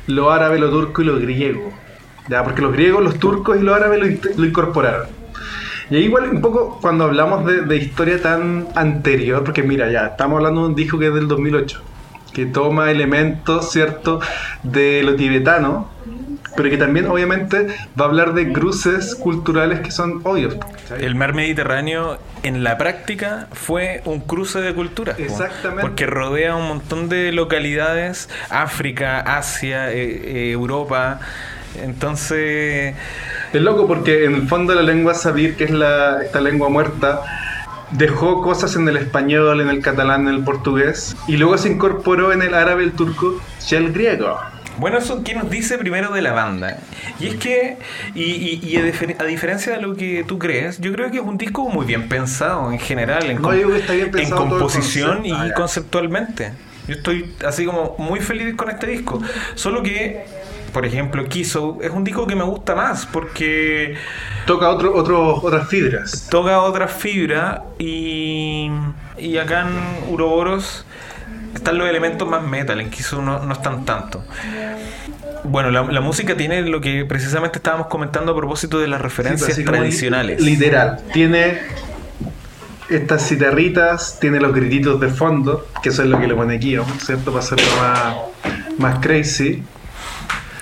lo 0.08 0.32
árabe, 0.32 0.60
lo 0.60 0.70
turco 0.70 1.02
y 1.02 1.06
lo 1.06 1.18
griego. 1.18 1.72
Ya, 2.28 2.44
porque 2.44 2.62
los 2.62 2.74
griegos, 2.74 3.02
los 3.02 3.18
turcos 3.18 3.58
y 3.58 3.64
los 3.64 3.74
árabes 3.74 4.20
lo 4.36 4.46
incorporaron. 4.46 5.08
Y 5.90 5.96
ahí 5.96 6.04
igual 6.04 6.30
un 6.30 6.42
poco 6.42 6.78
cuando 6.82 7.06
hablamos 7.06 7.46
de, 7.46 7.62
de 7.62 7.78
historia 7.78 8.22
tan 8.22 8.68
anterior, 8.76 9.46
porque 9.46 9.64
mira, 9.64 9.90
ya 9.90 10.08
estamos 10.08 10.40
hablando 10.40 10.64
de 10.64 10.68
un 10.68 10.76
disco 10.76 11.00
que 11.00 11.08
es 11.08 11.14
del 11.14 11.30
2008, 11.30 11.82
que 12.36 12.46
toma 12.46 12.92
elementos, 12.92 13.72
¿cierto?, 13.72 14.20
de 14.62 15.02
lo 15.04 15.16
tibetano, 15.16 15.90
pero 16.58 16.70
que 16.70 16.78
también 16.78 17.08
obviamente 17.08 17.68
va 18.00 18.06
a 18.06 18.08
hablar 18.10 18.34
de 18.34 18.52
cruces 18.52 19.16
culturales 19.16 19.80
que 19.80 19.92
son 19.92 20.20
obvios. 20.24 20.58
El 21.00 21.16
mar 21.16 21.34
Mediterráneo 21.34 22.18
en 22.44 22.64
la 22.66 22.78
práctica 22.78 23.48
fue 23.54 24.02
un 24.04 24.20
cruce 24.20 24.60
de 24.60 24.74
culturas. 24.74 25.18
Exactamente. 25.18 25.82
Porque 25.82 26.06
rodea 26.06 26.58
un 26.58 26.68
montón 26.68 27.08
de 27.08 27.32
localidades, 27.32 28.30
África, 28.50 29.22
Asia, 29.22 29.92
eh, 29.94 30.04
eh, 30.04 30.52
Europa. 30.52 31.22
Entonces, 31.82 32.96
Es 33.54 33.62
loco 33.62 33.88
porque 33.88 34.26
en 34.26 34.36
el 34.36 34.48
fondo 34.48 34.76
la 34.76 34.82
lengua 34.82 35.14
sabir, 35.14 35.56
que 35.56 35.64
es 35.64 35.72
la, 35.72 36.22
esta 36.22 36.42
lengua 36.42 36.68
muerta, 36.68 37.22
dejó 37.92 38.42
cosas 38.42 38.76
en 38.76 38.88
el 38.88 38.98
español, 38.98 39.62
en 39.62 39.70
el 39.70 39.82
catalán, 39.82 40.28
en 40.28 40.36
el 40.36 40.44
portugués, 40.44 41.16
y 41.28 41.38
luego 41.38 41.58
se 41.58 41.70
incorporó 41.70 42.32
en 42.34 42.42
el 42.42 42.54
árabe, 42.54 42.84
el 42.84 42.92
turco 42.94 43.40
y 43.72 43.76
el 43.76 43.92
griego. 43.94 44.38
bueno, 44.78 44.98
eso 44.98 45.24
que 45.24 45.34
nos 45.34 45.50
dice 45.50 45.78
primero 45.78 46.12
de 46.12 46.22
la 46.22 46.34
banda. 46.34 46.80
Y 47.20 47.28
es 47.28 47.36
que, 47.36 47.78
y, 48.14 48.24
y- 48.24 48.60
y 48.62 48.76
a, 48.78 48.82
difer- 48.82 49.16
a 49.22 49.24
diferencia 49.24 49.72
de 49.74 49.82
lo 49.82 49.96
que 49.96 50.26
tú 50.28 50.38
crees, 50.38 50.80
yo 50.82 50.92
creo 50.92 51.10
que 51.12 51.18
es 51.20 51.24
un 51.24 51.38
disco 51.38 51.70
muy 51.70 51.86
bien 51.86 52.10
pensado 52.10 52.70
en 52.72 52.80
general, 52.80 53.24
en, 53.30 53.42
No, 53.42 53.50
bien 53.52 53.70
en 54.18 54.30
composición 54.32 55.26
y 55.26 55.32
Ah, 55.32 55.52
conceptualmente. 55.56 56.52
Yo 56.88 56.96
estoy 56.96 57.34
así 57.48 57.66
como 57.66 57.96
muy 57.98 58.20
feliz 58.20 58.54
con 58.56 58.70
este 58.70 58.86
disco. 58.88 59.22
Solo 59.56 59.82
que, 59.82 60.26
por 60.76 60.86
ejemplo, 60.86 61.24
Kiso 61.24 61.78
es 61.82 61.90
un 61.90 62.04
disco 62.04 62.28
que 62.28 62.36
me 62.36 62.44
gusta 62.44 62.76
más 62.76 63.06
porque 63.06 63.96
Toca 64.46 64.68
otro, 64.70 64.94
otro, 64.94 65.36
otras 65.36 65.70
fibras. 65.70 66.28
toca 66.30 66.60
otra 66.60 66.90
fibra 66.90 67.64
y, 67.80 68.70
y 69.18 69.38
acá 69.38 69.62
en 69.62 70.12
Uroboros 70.14 70.86
están 71.54 71.78
los 71.78 71.88
elementos 71.88 72.28
más 72.28 72.44
metal, 72.44 72.82
en 72.82 72.90
Kiso 72.90 73.22
no, 73.22 73.40
no 73.46 73.54
están 73.54 73.86
tanto. 73.86 74.26
Bueno, 75.46 75.72
la, 75.72 75.84
la 75.84 76.02
música 76.02 76.36
tiene 76.36 76.62
lo 76.64 76.82
que 76.82 77.06
precisamente 77.06 77.60
estábamos 77.60 77.88
comentando 77.88 78.34
a 78.34 78.36
propósito 78.36 78.78
de 78.78 78.88
las 78.90 79.00
referencias 79.00 79.52
Sí, 79.56 79.62
pues, 79.62 79.66
como 79.68 79.78
tradicionales. 79.78 80.42
Literal. 80.42 81.00
Tiene 81.14 81.60
estas 82.90 83.26
citarritas, 83.30 84.20
tiene 84.20 84.42
los 84.42 84.54
grititos 84.54 85.00
de 85.00 85.08
fondo, 85.08 85.66
que 85.82 85.88
eso 85.88 86.04
es 86.04 86.10
lo 86.10 86.20
que 86.20 86.28
le 86.28 86.36
pone 86.36 86.56
aquí. 86.58 86.76
¿cierto? 87.00 87.32
Para 87.32 87.46
hacerlo 87.46 87.66
más, 87.80 88.16
más 88.78 89.00
crazy. 89.00 89.64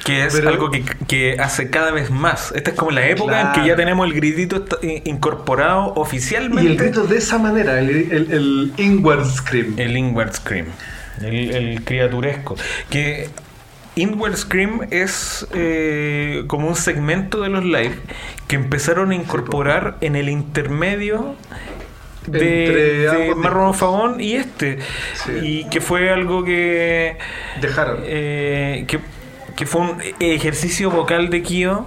Que 0.03 0.25
es 0.25 0.35
Pero- 0.35 0.49
algo 0.49 0.69
que, 0.69 0.83
que 1.07 1.37
hace 1.39 1.69
cada 1.69 1.91
vez 1.91 2.09
más. 2.11 2.51
Esta 2.55 2.71
es 2.71 2.75
como 2.75 2.91
la 2.91 3.07
época 3.07 3.39
en 3.41 3.51
que 3.61 3.67
ya 3.67 3.75
tenemos 3.75 4.05
el 4.05 4.13
gritito 4.13 4.65
incorporado 5.05 5.93
oficialmente. 5.95 6.63
Y 6.63 6.73
el 6.73 6.77
grito 6.77 7.03
de 7.05 7.17
esa 7.17 7.37
manera, 7.37 7.79
el, 7.79 7.89
el, 7.89 8.31
el 8.31 8.73
inward 8.77 9.25
scream. 9.25 9.75
El 9.77 9.95
Inward 9.97 10.33
Scream. 10.33 10.65
El, 11.21 11.51
el 11.51 11.83
criaturesco. 11.85 12.55
Que 12.89 13.29
Inward 13.95 14.35
Scream 14.35 14.87
es 14.91 15.47
eh, 15.53 16.43
como 16.47 16.67
un 16.67 16.75
segmento 16.75 17.39
de 17.41 17.49
los 17.49 17.63
live 17.63 17.95
que 18.47 18.55
empezaron 18.57 19.11
a 19.11 19.15
incorporar 19.15 19.97
en 20.01 20.15
el 20.17 20.27
intermedio 20.27 21.35
de, 22.27 22.39
de 22.39 23.35
Marrón. 23.35 23.73
Fagón 23.73 24.19
y 24.19 24.33
este. 24.33 24.79
Sí. 25.25 25.31
Y 25.41 25.69
que 25.69 25.79
fue 25.81 26.09
algo 26.09 26.43
que. 26.43 27.17
Dejaron. 27.61 27.99
eh, 28.03 28.85
que, 28.87 28.99
que 29.55 29.65
fue 29.65 29.81
un 29.81 30.01
ejercicio 30.19 30.89
vocal 30.89 31.29
de 31.29 31.43
Kyo 31.43 31.85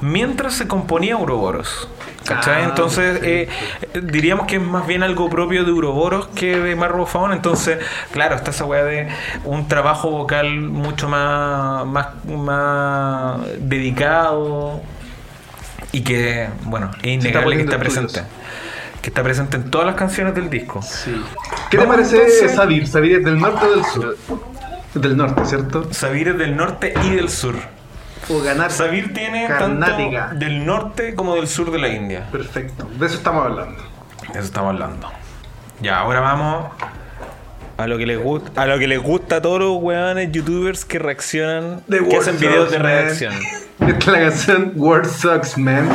mientras 0.00 0.54
se 0.54 0.68
componía 0.68 1.16
Uroboros. 1.16 1.88
¿Cachai? 2.24 2.62
Ah, 2.62 2.64
Entonces, 2.68 3.18
sí. 3.20 3.26
eh, 3.26 3.48
diríamos 4.00 4.46
que 4.46 4.56
es 4.56 4.62
más 4.62 4.86
bien 4.86 5.02
algo 5.02 5.28
propio 5.28 5.64
de 5.64 5.72
Uroboros 5.72 6.28
que 6.28 6.56
de 6.56 6.76
Marro 6.76 7.04
Faón. 7.04 7.32
Entonces, 7.32 7.78
claro, 8.12 8.36
está 8.36 8.52
esa 8.52 8.64
weá 8.64 8.84
de 8.84 9.08
un 9.44 9.66
trabajo 9.66 10.08
vocal 10.10 10.60
mucho 10.60 11.08
más, 11.08 11.84
más, 11.86 12.24
más 12.24 13.40
dedicado 13.58 14.80
y 15.90 16.02
que, 16.02 16.48
bueno, 16.64 16.90
es 17.02 17.08
innegable 17.08 17.56
que 17.56 17.62
está 17.62 17.76
estudios. 17.76 18.12
presente. 18.12 18.30
Que 19.02 19.10
está 19.10 19.22
presente 19.24 19.56
en 19.56 19.68
todas 19.68 19.86
las 19.88 19.96
canciones 19.96 20.32
del 20.34 20.48
disco. 20.48 20.80
¿Qué 21.70 21.76
te 21.78 21.86
parece 21.86 22.16
entonces. 22.18 22.54
Sabir? 22.54 22.86
Sabir 22.86 23.16
es 23.18 23.24
del 23.24 23.40
norte 23.40 23.66
o 23.66 23.70
del 23.74 23.84
sur? 23.84 24.16
Del 24.94 25.16
norte, 25.16 25.44
¿cierto? 25.46 25.92
Sabir 25.92 26.28
es 26.28 26.38
del 26.38 26.56
norte 26.56 26.92
y 27.04 27.10
del 27.10 27.30
sur. 27.30 27.54
O 28.28 28.40
ganar. 28.40 28.70
Sabir 28.70 29.12
tiene 29.14 29.48
tanto 29.48 29.86
del 30.34 30.64
norte 30.64 31.14
como 31.14 31.34
del 31.34 31.48
sur 31.48 31.70
de 31.70 31.78
la 31.78 31.88
India. 31.88 32.28
Perfecto. 32.30 32.88
De 32.98 33.06
eso 33.06 33.16
estamos 33.16 33.44
hablando. 33.46 33.82
De 34.32 34.38
eso 34.38 34.46
estamos 34.46 34.70
hablando. 34.70 35.10
Ya, 35.80 35.98
ahora 35.98 36.20
vamos 36.20 36.70
a 37.76 37.86
lo 37.86 37.98
que 37.98 38.06
les 38.06 38.22
gusta, 38.22 38.62
a 38.62 38.66
lo 38.66 38.78
que 38.78 38.86
les 38.86 39.02
gusta 39.02 39.36
a 39.36 39.42
todos 39.42 39.58
los 39.58 39.82
weones 39.82 40.30
youtubers 40.30 40.84
que 40.84 40.98
reaccionan, 40.98 41.82
The 41.88 42.06
que 42.06 42.16
hacen 42.16 42.38
videos 42.38 42.70
de 42.70 42.78
reacción. 42.78 43.34
Esta 43.80 43.98
es 43.98 44.06
la 44.06 44.20
canción 44.20 44.72
Word 44.76 45.08
Sucks 45.08 45.58
Man. 45.58 45.88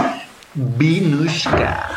Vinushka. 0.54 1.88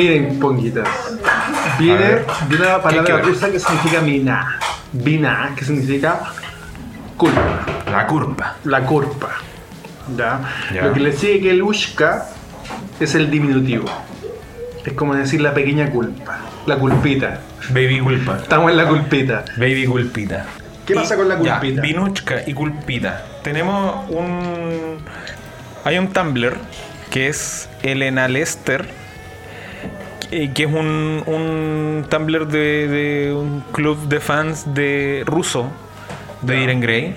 Miren, 0.00 0.38
ponguitas. 0.40 0.88
Viene 1.78 2.04
de 2.48 2.56
una 2.56 2.76
¿Qué 2.76 2.82
palabra 2.82 3.18
rusa 3.18 3.50
que 3.50 3.60
significa 3.60 4.00
mina. 4.00 4.58
Vina, 4.92 5.52
que 5.54 5.62
significa 5.62 6.20
culpa. 7.18 7.66
La 7.90 8.06
curpa. 8.06 8.56
La 8.64 8.80
culpa. 8.80 9.28
¿Ya? 10.16 10.40
Ya. 10.72 10.86
Lo 10.86 10.94
que 10.94 11.00
le 11.00 11.12
sigue 11.12 11.40
que 11.40 11.50
el 11.50 11.62
ushka 11.62 12.28
es 12.98 13.14
el 13.14 13.30
diminutivo. 13.30 13.84
Es 14.86 14.94
como 14.94 15.14
decir 15.14 15.42
la 15.42 15.52
pequeña 15.52 15.90
culpa. 15.90 16.38
La 16.64 16.76
culpita. 16.78 17.40
Baby 17.68 18.00
culpa. 18.00 18.38
Estamos 18.40 18.70
en 18.70 18.78
la 18.78 18.88
culpita. 18.88 19.44
Baby 19.58 19.84
culpita. 19.84 20.46
¿Qué 20.86 20.94
pasa 20.94 21.14
con 21.14 21.28
la 21.28 21.42
Ya, 21.42 21.58
culpita? 21.58 21.82
Vinuchka 21.82 22.36
y 22.46 22.54
culpita. 22.54 23.22
Tenemos 23.42 24.08
un. 24.08 24.96
Hay 25.84 25.98
un 25.98 26.08
Tumblr 26.08 26.56
que 27.10 27.28
es 27.28 27.68
Elena 27.82 28.28
Lester. 28.28 28.99
Que 30.30 30.52
que 30.52 30.62
es 30.64 30.68
un, 30.72 31.22
un 31.26 32.06
Tumblr 32.08 32.46
de, 32.46 32.88
de 32.88 33.32
un 33.32 33.62
club 33.72 34.08
de 34.08 34.20
fans 34.20 34.72
de 34.74 35.22
ruso 35.26 35.70
de 36.42 36.60
Iren 36.62 36.80
Grey. 36.80 37.16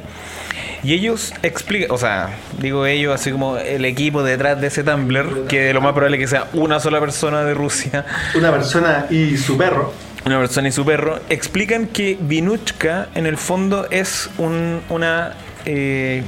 Y 0.83 0.93
ellos 0.93 1.31
explican, 1.43 1.91
o 1.91 1.97
sea, 1.97 2.31
digo 2.59 2.85
ellos 2.85 3.13
así 3.15 3.31
como 3.31 3.57
el 3.57 3.85
equipo 3.85 4.21
detrás 4.23 4.59
de 4.59 4.67
ese 4.67 4.83
Tumblr, 4.83 5.45
que 5.47 5.73
lo 5.73 5.79
más 5.79 5.93
probable 5.93 6.17
es 6.17 6.23
que 6.23 6.27
sea 6.27 6.47
una 6.53 6.79
sola 6.81 6.99
persona 6.99 7.43
de 7.45 7.53
Rusia, 7.53 8.05
Una 8.35 8.51
persona 8.51 9.05
y 9.09 9.37
su 9.37 9.57
perro. 9.57 9.93
una 10.25 10.39
persona 10.39 10.67
y 10.67 10.71
su 10.73 10.83
perro, 10.83 11.19
explican 11.29 11.87
que 11.87 12.17
Vinuchka 12.19 13.07
en 13.15 13.27
el 13.27 13.37
fondo 13.37 13.87
es 13.91 14.29
un- 14.37 14.81
una 14.89 15.35
eh, 15.65 16.23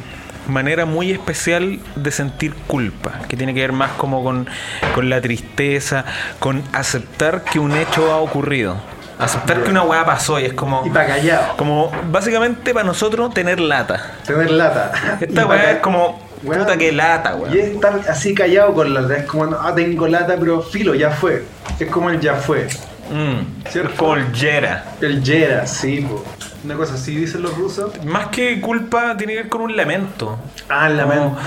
manera 0.48 0.86
muy 0.86 1.12
especial 1.12 1.80
de 1.96 2.12
sentir 2.12 2.54
culpa, 2.68 3.20
que 3.28 3.38
tiene 3.38 3.54
que 3.54 3.62
ver 3.62 3.72
más 3.72 3.92
como 3.92 4.24
con, 4.24 4.48
con 4.94 5.10
la 5.10 5.22
tristeza, 5.22 6.06
con 6.40 6.64
aceptar 6.74 7.44
que 7.44 7.60
un 7.60 7.76
hecho 7.76 8.12
ha 8.12 8.18
ocurrido. 8.18 8.78
Aceptar 9.18 9.64
que 9.64 9.70
una 9.70 9.84
weá 9.84 10.06
pasó 10.06 10.40
y 10.40 10.46
es 10.46 10.54
como... 10.54 10.84
Y 10.86 10.90
para 10.90 11.08
callado. 11.08 11.56
Como 11.56 11.90
básicamente 12.12 12.74
para 12.74 12.86
nosotros 12.86 13.34
tener 13.34 13.62
lata. 13.62 14.18
Tener 14.26 14.52
lata. 14.52 14.92
Y 15.22 15.24
Esta 15.26 15.46
weá 15.46 15.72
es 15.72 15.80
como... 15.80 16.26
Weón. 16.44 16.64
Puta 16.64 16.78
que 16.78 16.92
lata, 16.92 17.34
Y 17.38 17.42
weón. 17.42 17.58
es 17.58 17.66
estar 17.70 18.00
así 18.10 18.36
callado 18.36 18.74
con 18.74 18.94
lata. 18.94 19.16
Es 19.16 19.24
como, 19.26 19.46
ah, 19.46 19.74
tengo 19.74 20.08
lata, 20.08 20.36
pero 20.38 20.62
filo, 20.62 20.94
ya 20.94 21.10
fue. 21.12 21.44
Es 21.80 21.90
como 21.90 22.10
el 22.10 22.20
ya 22.20 22.36
fue. 22.36 22.68
Mm, 23.12 23.70
¿Cierto? 23.70 23.96
El 25.02 25.22
Yera, 25.24 25.68
sí, 25.68 26.02
po. 26.10 26.24
Una 26.64 26.76
cosa 26.76 26.96
así 26.96 27.16
dicen 27.16 27.44
los 27.44 27.56
rusos. 27.58 28.04
Más 28.06 28.28
que 28.30 28.60
culpa 28.60 29.16
tiene 29.18 29.34
que 29.34 29.40
ver 29.44 29.50
con 29.50 29.62
un 29.62 29.76
lamento. 29.76 30.40
Ah, 30.70 30.88
el 30.90 30.98
lamento. 30.98 31.38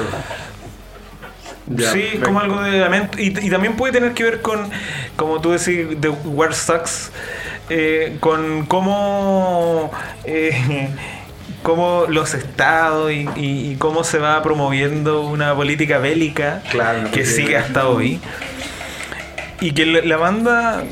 Sí, 1.67 1.75
perfecto. 1.75 2.25
como 2.25 2.41
algo 2.41 2.63
de 2.63 2.79
lamento. 2.79 3.19
Y, 3.21 3.27
y 3.47 3.51
también 3.51 3.75
puede 3.77 3.93
tener 3.93 4.15
que 4.15 4.25
ver 4.25 4.41
con, 4.43 4.71
como 5.17 5.41
tú 5.41 5.51
decís, 5.51 5.87
The 6.01 6.09
War 6.09 6.55
Sucks, 6.55 7.11
eh, 7.69 8.17
con 8.21 8.65
cómo, 8.67 9.91
eh, 10.25 10.89
cómo 11.63 12.05
los 12.09 12.33
estados 12.35 13.11
y, 13.13 13.29
y- 13.37 13.73
y 13.73 13.77
cómo 13.77 14.05
se 14.05 14.19
va 14.19 14.41
promoviendo 14.43 15.23
una 15.23 15.55
política 15.55 15.99
bélica 15.99 16.63
Claro, 16.71 17.11
que 17.11 17.27
sigue 17.27 17.57
hasta 17.59 17.89
hoy. 17.89 18.21
Y 19.61 19.73
que 19.73 19.85
la 19.85 20.17
banda, 20.17 20.85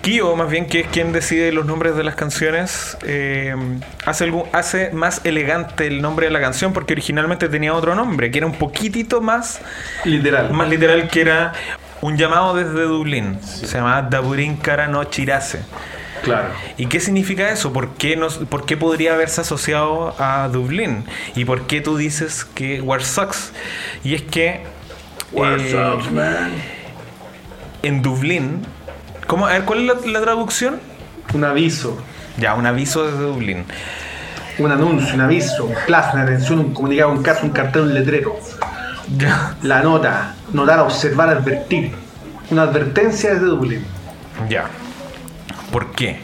Kyo 0.00 0.34
más 0.36 0.50
bien, 0.50 0.66
que 0.66 0.80
es 0.80 0.86
quien 0.88 1.12
decide 1.12 1.52
los 1.52 1.66
nombres 1.66 1.94
de 1.96 2.02
las 2.04 2.14
canciones, 2.14 2.96
eh, 3.04 3.54
hace, 4.06 4.24
algún- 4.24 4.44
hace 4.52 4.90
más 4.92 5.20
elegante 5.24 5.86
el 5.86 6.00
nombre 6.02 6.26
de 6.26 6.32
la 6.32 6.40
canción 6.40 6.72
porque 6.72 6.92
originalmente 6.94 7.48
tenía 7.48 7.74
otro 7.74 7.94
nombre, 7.94 8.30
que 8.30 8.38
era 8.38 8.46
un 8.46 8.54
poquitito 8.54 9.20
más, 9.20 9.60
Literal. 10.04 10.50
más 10.52 10.68
literal, 10.68 11.08
que 11.08 11.20
era 11.20 11.52
un 12.00 12.16
llamado 12.16 12.54
desde 12.54 12.82
Dublín. 12.82 13.38
Se 13.42 13.66
llamaba 13.66 14.02
Daburin 14.02 14.56
Kara 14.56 14.88
no 14.88 15.04
Chirase. 15.04 15.60
Claro. 16.24 16.48
¿Y 16.76 16.86
qué 16.86 17.00
significa 17.00 17.50
eso? 17.50 17.72
¿Por 17.72 17.94
qué, 17.94 18.16
nos, 18.16 18.38
¿Por 18.38 18.64
qué 18.64 18.76
podría 18.76 19.14
haberse 19.14 19.40
asociado 19.40 20.14
a 20.20 20.48
Dublín? 20.48 21.04
¿Y 21.34 21.44
por 21.44 21.66
qué 21.66 21.80
tú 21.80 21.96
dices 21.96 22.44
que 22.54 22.80
War 22.80 23.02
Sucks? 23.02 23.52
Y 24.04 24.14
es 24.14 24.22
que... 24.22 24.62
eh, 25.34 26.48
en 27.82 28.02
Dublín. 28.02 28.64
¿Cómo? 29.26 29.46
A 29.46 29.52
ver, 29.52 29.64
¿cuál 29.64 29.80
es 29.80 29.86
la, 29.86 30.12
la 30.12 30.20
traducción? 30.20 30.80
Un 31.34 31.44
aviso, 31.44 31.96
Ya, 32.36 32.54
un 32.54 32.66
aviso 32.66 33.04
desde 33.06 33.22
Dublín. 33.24 33.64
un 34.58 34.70
anuncio, 34.70 35.14
un 35.14 35.20
aviso, 35.22 35.64
un 35.64 35.74
plazo, 35.86 36.10
una 36.14 36.24
atención, 36.24 36.58
un 36.58 36.74
comunicado, 36.74 37.10
un 37.10 37.22
caso, 37.22 37.44
un 37.44 37.50
cartel, 37.50 37.82
un 37.82 37.94
letrero. 37.94 38.36
Ya. 39.16 39.56
La 39.62 39.82
nota, 39.82 40.34
notar, 40.52 40.80
observar, 40.80 41.28
advertir. 41.28 41.92
Una 42.50 42.62
advertencia 42.62 43.34
desde 43.34 43.46
Dublín. 43.46 43.84
Ya. 44.48 44.66
¿Por 45.70 45.92
qué? 45.92 46.18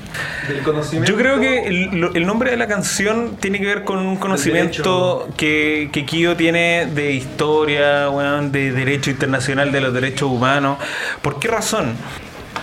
Del 0.47 0.63
conocimiento. 0.63 1.11
Yo 1.11 1.17
creo 1.17 1.41
que 1.41 1.67
el, 1.69 2.27
nombre 2.27 2.51
de 2.51 2.59
la 2.59 2.67
canción 2.67 3.37
tiene 3.41 3.59
que 3.59 3.67
ver 3.67 3.85
con 3.85 3.99
un 3.99 4.17
conocimiento 4.17 5.27
que, 5.39 5.89
que 5.91 6.05
Kyo 6.05 6.37
tiene 6.37 6.87
de 6.87 7.13
historia, 7.13 8.11
weón, 8.11 8.53
de 8.53 8.73
derecho 8.73 9.11
internacional 9.11 9.73
de 9.73 9.81
los 9.81 9.95
derechos 9.95 10.31
humanos. 10.31 10.79
¿Por 11.23 11.39
qué 11.39 11.49
razón? 11.49 11.95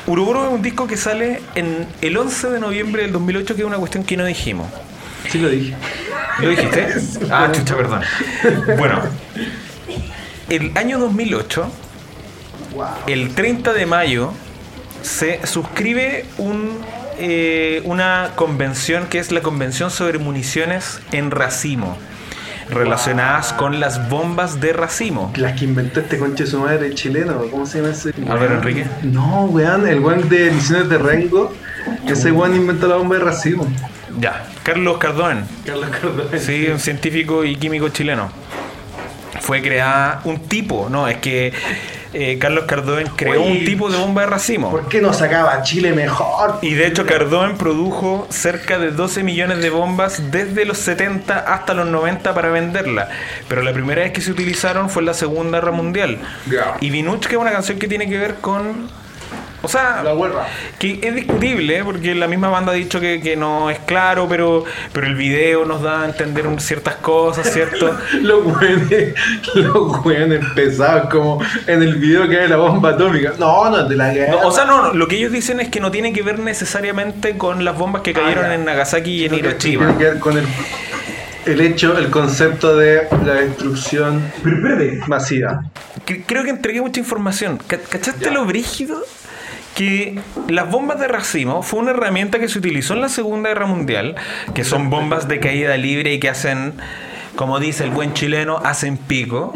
Uruburu 0.07 0.45
es 0.45 0.51
un 0.51 0.61
disco 0.61 0.87
que 0.87 0.97
sale 0.97 1.41
en 1.55 1.87
el 2.01 2.17
11 2.17 2.49
de 2.49 2.59
noviembre 2.59 3.01
del 3.01 3.11
2008, 3.11 3.55
que 3.55 3.61
es 3.61 3.67
una 3.67 3.77
cuestión 3.77 4.03
que 4.03 4.15
no 4.17 4.25
dijimos. 4.25 4.67
Sí 5.29 5.39
lo 5.39 5.49
dije. 5.49 5.75
¿Lo 6.39 6.49
dijiste? 6.49 6.87
Ah, 7.31 7.51
chucha, 7.51 7.75
perdón. 7.75 8.01
Bueno, 8.77 9.01
el 10.49 10.77
año 10.77 10.99
2008, 10.99 11.71
el 13.07 13.33
30 13.33 13.73
de 13.73 13.85
mayo, 13.87 14.31
se 15.01 15.45
suscribe 15.47 16.25
un, 16.37 16.77
eh, 17.17 17.81
una 17.85 18.31
convención 18.35 19.07
que 19.07 19.19
es 19.19 19.31
la 19.31 19.41
Convención 19.41 19.89
sobre 19.89 20.19
Municiones 20.19 20.99
en 21.11 21.31
Racimo, 21.31 21.97
relacionadas 22.69 23.53
con 23.53 23.79
las 23.79 24.09
bombas 24.09 24.59
de 24.59 24.73
racimo. 24.73 25.31
Las 25.35 25.59
que 25.59 25.65
inventó 25.65 25.99
este 25.99 26.17
conche 26.17 26.43
de 26.45 26.49
su 26.49 26.59
madre 26.59 26.93
chileno. 26.93 27.41
¿Cómo 27.51 27.65
se 27.65 27.79
llama 27.79 27.93
ese? 27.93 28.13
Álvaro 28.29 28.55
Enrique. 28.55 28.85
No, 29.03 29.45
weón, 29.45 29.87
el 29.87 29.99
weón 29.99 30.27
de 30.29 30.51
Misiones 30.51 30.89
de 30.89 30.97
Rengo. 30.97 31.53
Ese 32.07 32.31
weón 32.31 32.55
inventó 32.55 32.87
la 32.87 32.95
bomba 32.95 33.17
de 33.17 33.23
racimo. 33.23 33.67
Ya, 34.19 34.47
Carlos 34.63 34.97
Cardón. 34.97 35.45
Carlos 35.65 35.89
Cardone. 35.89 36.39
Sí, 36.39 36.67
un 36.67 36.79
científico 36.79 37.43
y 37.43 37.55
químico 37.55 37.89
chileno. 37.89 38.29
Fue 39.41 39.61
creada 39.61 40.21
un 40.23 40.39
tipo, 40.39 40.87
no, 40.89 41.07
es 41.07 41.17
que 41.17 41.53
eh, 42.17 42.37
Carlos 42.39 42.63
Cardón 42.65 43.03
creó 43.17 43.41
Oye, 43.41 43.51
un 43.51 43.65
tipo 43.65 43.89
de 43.89 43.97
bomba 43.97 44.21
de 44.21 44.27
racimo. 44.27 44.71
¿Por 44.71 44.87
qué 44.87 45.01
no 45.01 45.11
sacaba 45.11 45.61
Chile 45.63 45.91
mejor? 45.91 46.59
Y 46.61 46.73
de 46.73 46.87
hecho 46.87 47.05
Cardón 47.05 47.57
produjo 47.57 48.25
cerca 48.29 48.79
de 48.79 48.91
12 48.91 49.21
millones 49.23 49.61
de 49.61 49.69
bombas 49.69 50.31
desde 50.31 50.63
los 50.63 50.77
70 50.77 51.37
hasta 51.37 51.73
los 51.73 51.87
90 51.87 52.33
para 52.33 52.49
venderla. 52.49 53.09
Pero 53.49 53.63
la 53.63 53.73
primera 53.73 54.03
vez 54.03 54.13
que 54.13 54.21
se 54.21 54.31
utilizaron 54.31 54.89
fue 54.89 55.01
en 55.01 55.07
la 55.07 55.13
Segunda 55.13 55.59
Guerra 55.59 55.73
Mundial. 55.73 56.19
Y 56.79 56.89
Vinuchka 56.89 57.33
es 57.33 57.37
una 57.37 57.51
canción 57.51 57.79
que 57.79 57.87
tiene 57.87 58.07
que 58.07 58.17
ver 58.17 58.35
con... 58.35 58.89
O 59.65 59.67
sea, 59.67 60.03
La 60.03 60.13
que 60.79 60.99
es 61.01 61.15
discutible, 61.15 61.77
¿eh? 61.79 61.83
porque 61.83 62.13
la 62.15 62.27
misma 62.27 62.49
banda 62.49 62.71
ha 62.71 62.75
dicho 62.75 62.99
que, 62.99 63.19
que 63.21 63.35
no 63.35 63.69
es 63.69 63.79
claro, 63.79 64.27
pero, 64.29 64.63
pero 64.93 65.07
el 65.07 65.15
video 65.15 65.65
nos 65.65 65.81
da 65.81 66.03
a 66.03 66.05
entender 66.05 66.45
un- 66.47 66.59
ciertas 66.59 66.95
cosas, 66.95 67.51
¿cierto? 67.51 67.97
Los 68.21 68.45
weones, 68.45 69.13
los 69.55 70.51
pesados 70.53 71.09
como 71.09 71.41
en 71.67 71.81
el 71.81 71.95
video 71.95 72.27
que 72.29 72.39
hay 72.39 72.47
la 72.47 72.57
bomba 72.57 72.89
atómica. 72.91 73.33
No, 73.39 73.69
no 73.69 73.81
es 73.81 73.89
de 73.89 73.95
la 73.95 74.13
guerra. 74.13 74.31
No, 74.41 74.47
o 74.47 74.51
sea, 74.51 74.65
no, 74.65 74.81
no, 74.83 74.93
lo 74.93 75.07
que 75.07 75.17
ellos 75.17 75.31
dicen 75.31 75.59
es 75.59 75.69
que 75.69 75.79
no 75.79 75.91
tiene 75.91 76.13
que 76.13 76.21
ver 76.21 76.39
necesariamente 76.39 77.37
con 77.37 77.65
las 77.65 77.77
bombas 77.77 78.01
que 78.03 78.13
cayeron 78.13 78.45
Ah, 78.45 78.49
ya. 78.49 78.53
en 78.55 78.65
Nagasaki 78.65 79.11
y 79.11 79.25
en 79.25 79.33
Hiroshima. 79.33 79.85
Tiene 79.87 79.97
que 79.97 80.03
ver 80.05 80.19
con 80.19 80.37
el, 80.37 80.45
el 81.45 81.61
hecho, 81.61 81.97
el 81.97 82.09
concepto 82.09 82.75
de 82.75 83.07
la 83.25 83.33
destrucción 83.33 84.21
masiva. 85.07 85.63
Cre- 86.05 86.23
Creo 86.25 86.43
que 86.43 86.49
entregué 86.51 86.81
mucha 86.81 86.99
información. 86.99 87.59
Ca- 87.67 87.77
¿Cachaste 87.89 88.31
lo 88.31 88.45
brígido? 88.45 89.01
Que 89.75 90.17
las 90.47 90.71
bombas 90.71 90.99
de 91.01 91.07
racimo 91.09 91.61
fue 91.61 91.81
una 91.81 91.91
herramienta 91.91 92.39
que 92.39 92.47
se 92.47 92.57
utilizó 92.57 92.93
en 92.93 93.01
la 93.01 93.09
Segunda 93.09 93.49
Guerra 93.49 93.65
Mundial, 93.67 94.15
que 94.53 94.63
son 94.63 94.89
bombas 94.89 95.27
de 95.27 95.39
caída 95.41 95.75
libre 95.77 96.13
y 96.13 96.19
que 96.19 96.29
hacen, 96.29 96.73
como 97.35 97.59
dice 97.59 97.83
el 97.83 97.89
buen 97.91 98.13
chileno, 98.13 98.57
hacen 98.63 98.97
pico. 98.97 99.53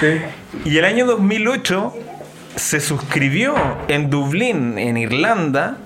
Sí. 0.00 0.20
Y 0.66 0.76
el 0.76 0.84
año 0.84 1.06
2008 1.06 1.94
se 2.56 2.80
suscribió 2.80 3.54
en 3.88 4.10
Dublín, 4.10 4.78
en 4.78 4.98
Irlanda, 4.98 5.78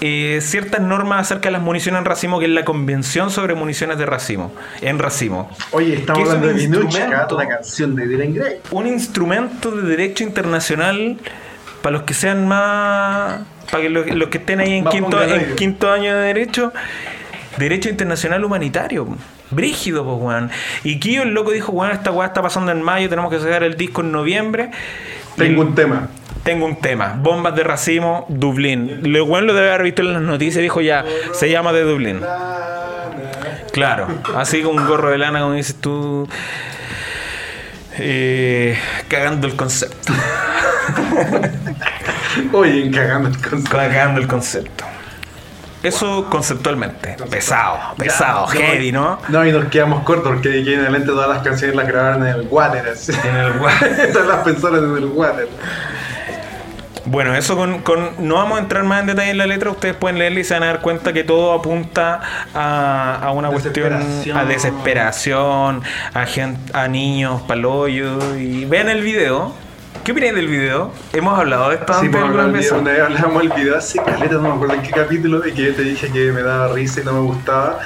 eh, 0.00 0.40
ciertas 0.42 0.80
normas 0.80 1.20
acerca 1.20 1.48
de 1.48 1.52
las 1.52 1.62
municiones 1.62 2.00
en 2.00 2.04
racimo, 2.04 2.40
que 2.40 2.46
es 2.46 2.50
la 2.50 2.64
Convención 2.64 3.30
sobre 3.30 3.54
Municiones 3.54 3.96
de 3.96 4.04
Racimo, 4.06 4.52
en 4.82 4.98
racimo. 4.98 5.50
Oye, 5.70 5.94
estamos 5.94 6.18
¿Qué 6.24 6.28
es 6.28 6.34
hablando 6.34 6.48
de 6.48 6.68
Minucha, 6.68 6.98
instrumento? 6.98 7.36
una 7.36 7.48
canción 7.48 7.94
de 7.94 8.06
Dylan 8.08 8.34
Gray. 8.34 8.56
un 8.72 8.86
instrumento 8.88 9.70
de 9.70 9.82
derecho 9.88 10.24
internacional 10.24 11.16
para 11.84 11.92
los 11.92 12.04
que 12.04 12.14
sean 12.14 12.48
más 12.48 13.40
para 13.70 13.82
que 13.82 13.90
los, 13.90 14.06
los 14.06 14.30
que 14.30 14.38
estén 14.38 14.58
ahí 14.58 14.72
en 14.72 14.86
quinto, 14.86 15.22
en 15.22 16.00
año 16.00 16.16
de 16.16 16.22
derecho 16.22 16.72
derecho 17.58 17.90
internacional 17.90 18.42
humanitario 18.42 19.06
brígido 19.50 20.02
pues 20.02 20.16
weón 20.18 20.50
y 20.82 20.98
Kio 20.98 21.24
el 21.24 21.34
loco 21.34 21.50
dijo 21.50 21.72
weón 21.72 21.92
esta 21.92 22.10
weá 22.10 22.28
está 22.28 22.40
pasando 22.40 22.72
en 22.72 22.80
mayo 22.80 23.10
tenemos 23.10 23.30
que 23.30 23.38
sacar 23.38 23.62
el 23.64 23.76
disco 23.76 24.00
en 24.00 24.12
noviembre 24.12 24.70
Tengo 25.36 25.60
un 25.60 25.74
tema. 25.74 26.08
Tengo 26.42 26.64
un 26.64 26.76
tema. 26.76 27.18
Bombas 27.20 27.56
de 27.56 27.64
racimo, 27.64 28.24
Dublín. 28.28 29.00
Lo 29.02 29.26
bueno 29.26 29.48
lo 29.48 29.54
debe 29.54 29.68
haber 29.68 29.82
visto 29.82 30.02
en 30.02 30.12
las 30.12 30.22
noticias, 30.22 30.62
dijo 30.62 30.80
ya, 30.80 31.04
se 31.32 31.50
llama 31.50 31.72
de 31.72 31.82
Dublín. 31.82 32.20
Claro, 33.72 34.06
así 34.36 34.62
con 34.62 34.78
un 34.78 34.86
gorro 34.86 35.10
de 35.10 35.18
lana, 35.18 35.40
como 35.40 35.54
dices 35.54 35.74
tú. 35.80 36.28
Eh, 37.98 38.78
cagando 39.08 39.46
el 39.46 39.56
concepto. 39.56 40.12
Oye, 42.52 42.90
cagando 42.90 43.28
el 43.28 43.36
concepto. 43.38 43.70
Cagando 43.76 44.20
el 44.20 44.26
concepto. 44.26 44.84
Eso 45.82 46.28
conceptualmente. 46.30 47.14
Pesado, 47.30 47.78
pesado, 47.98 48.46
Ya, 48.54 48.58
heavy, 48.58 48.90
¿no? 48.90 49.18
No, 49.28 49.46
y 49.46 49.52
nos 49.52 49.66
quedamos 49.66 50.02
cortos 50.04 50.32
porque 50.32 50.60
aquí 50.60 50.72
en 50.72 50.80
adelante 50.80 51.08
todas 51.08 51.28
las 51.28 51.42
canciones 51.42 51.76
las 51.76 51.86
grabaron 51.86 52.26
en 52.26 52.34
el 52.36 52.48
water. 52.50 52.88
así. 52.88 53.12
En 53.22 53.36
el 53.36 53.52
gua- 53.60 54.12
todas 54.12 54.28
las 54.28 54.38
pensaron 54.38 54.96
en 54.96 55.02
el 55.02 55.08
water. 55.10 55.46
Bueno, 57.06 57.34
eso 57.34 57.56
con, 57.56 57.80
con- 57.80 58.10
No 58.26 58.36
vamos 58.36 58.58
a 58.58 58.62
entrar 58.62 58.82
más 58.84 59.00
en 59.00 59.06
detalle 59.08 59.30
en 59.30 59.38
la 59.38 59.46
letra. 59.46 59.70
Ustedes 59.70 59.94
pueden 59.94 60.18
leerla 60.18 60.40
y 60.40 60.44
se 60.44 60.54
van 60.54 60.62
a 60.62 60.66
dar 60.66 60.80
cuenta 60.80 61.12
que 61.12 61.22
todo 61.24 61.52
apunta 61.52 62.20
a, 62.54 63.18
a 63.22 63.30
una 63.32 63.48
cuestión. 63.50 63.92
A 64.34 64.44
desesperación, 64.44 65.82
a, 66.14 66.26
gen- 66.26 66.56
a 66.72 66.88
niños, 66.88 67.42
paloyos. 67.42 68.22
Y 68.38 68.64
vean 68.64 68.88
el 68.88 69.02
video. 69.02 69.52
¿Qué 70.02 70.12
opináis 70.12 70.34
del 70.34 70.48
video? 70.48 70.92
Hemos 71.14 71.38
hablado 71.38 71.70
de 71.70 71.76
esto 71.76 71.94
Sí, 71.94 72.06
antes 72.06 72.20
alguna 72.20 72.46
vez. 72.48 72.70
una 72.72 72.90
vez 72.90 73.00
hablamos 73.00 73.42
del 73.42 73.52
video 73.52 73.78
hace 73.78 73.98
caleta, 74.02 74.34
no 74.34 74.42
me 74.42 74.48
acuerdo 74.50 74.74
en 74.74 74.82
qué 74.82 74.90
capítulo, 74.90 75.46
y 75.48 75.52
que 75.52 75.72
te 75.72 75.80
dije 75.82 76.10
que 76.12 76.30
me 76.30 76.42
daba 76.42 76.68
risa 76.74 77.00
y 77.00 77.04
no 77.04 77.14
me 77.14 77.20
gustaba. 77.20 77.78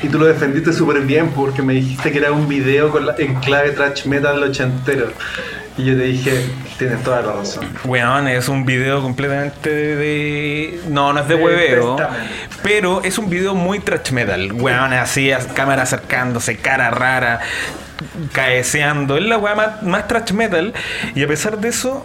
Y 0.00 0.08
tú 0.08 0.20
lo 0.20 0.26
defendiste 0.26 0.72
súper 0.72 1.00
bien 1.00 1.30
porque 1.30 1.60
me 1.62 1.72
dijiste 1.74 2.12
que 2.12 2.18
era 2.18 2.30
un 2.30 2.46
video 2.46 2.90
con 2.90 3.06
la- 3.06 3.16
en 3.18 3.34
clave 3.40 3.70
trash 3.72 4.06
metal 4.06 4.40
ochentero. 4.40 5.08
Y 5.78 5.84
yo 5.84 5.96
te 5.96 6.02
dije, 6.02 6.44
tienes 6.76 7.02
toda 7.04 7.22
la 7.22 7.32
razón. 7.34 7.64
Weón, 7.84 8.26
es 8.28 8.48
un 8.48 8.64
video 8.66 9.00
completamente 9.00 9.70
de, 9.70 10.80
No, 10.88 11.12
no 11.12 11.20
es 11.20 11.28
de 11.28 11.36
De 11.36 11.42
hueveo. 11.42 11.96
Pero 12.64 13.00
es 13.04 13.16
un 13.16 13.30
video 13.30 13.54
muy 13.54 13.78
trash 13.78 14.10
metal. 14.10 14.52
Weón, 14.52 14.92
así, 14.92 15.30
as- 15.30 15.46
cámara 15.46 15.82
acercándose, 15.84 16.56
cara 16.56 16.90
rara, 16.90 17.38
caeceando. 18.32 19.16
Es 19.16 19.22
la 19.24 19.38
weá 19.38 19.54
más, 19.54 19.82
más 19.82 20.08
trash 20.08 20.32
metal. 20.32 20.74
Y 21.14 21.22
a 21.22 21.28
pesar 21.28 21.58
de 21.58 21.68
eso, 21.68 22.04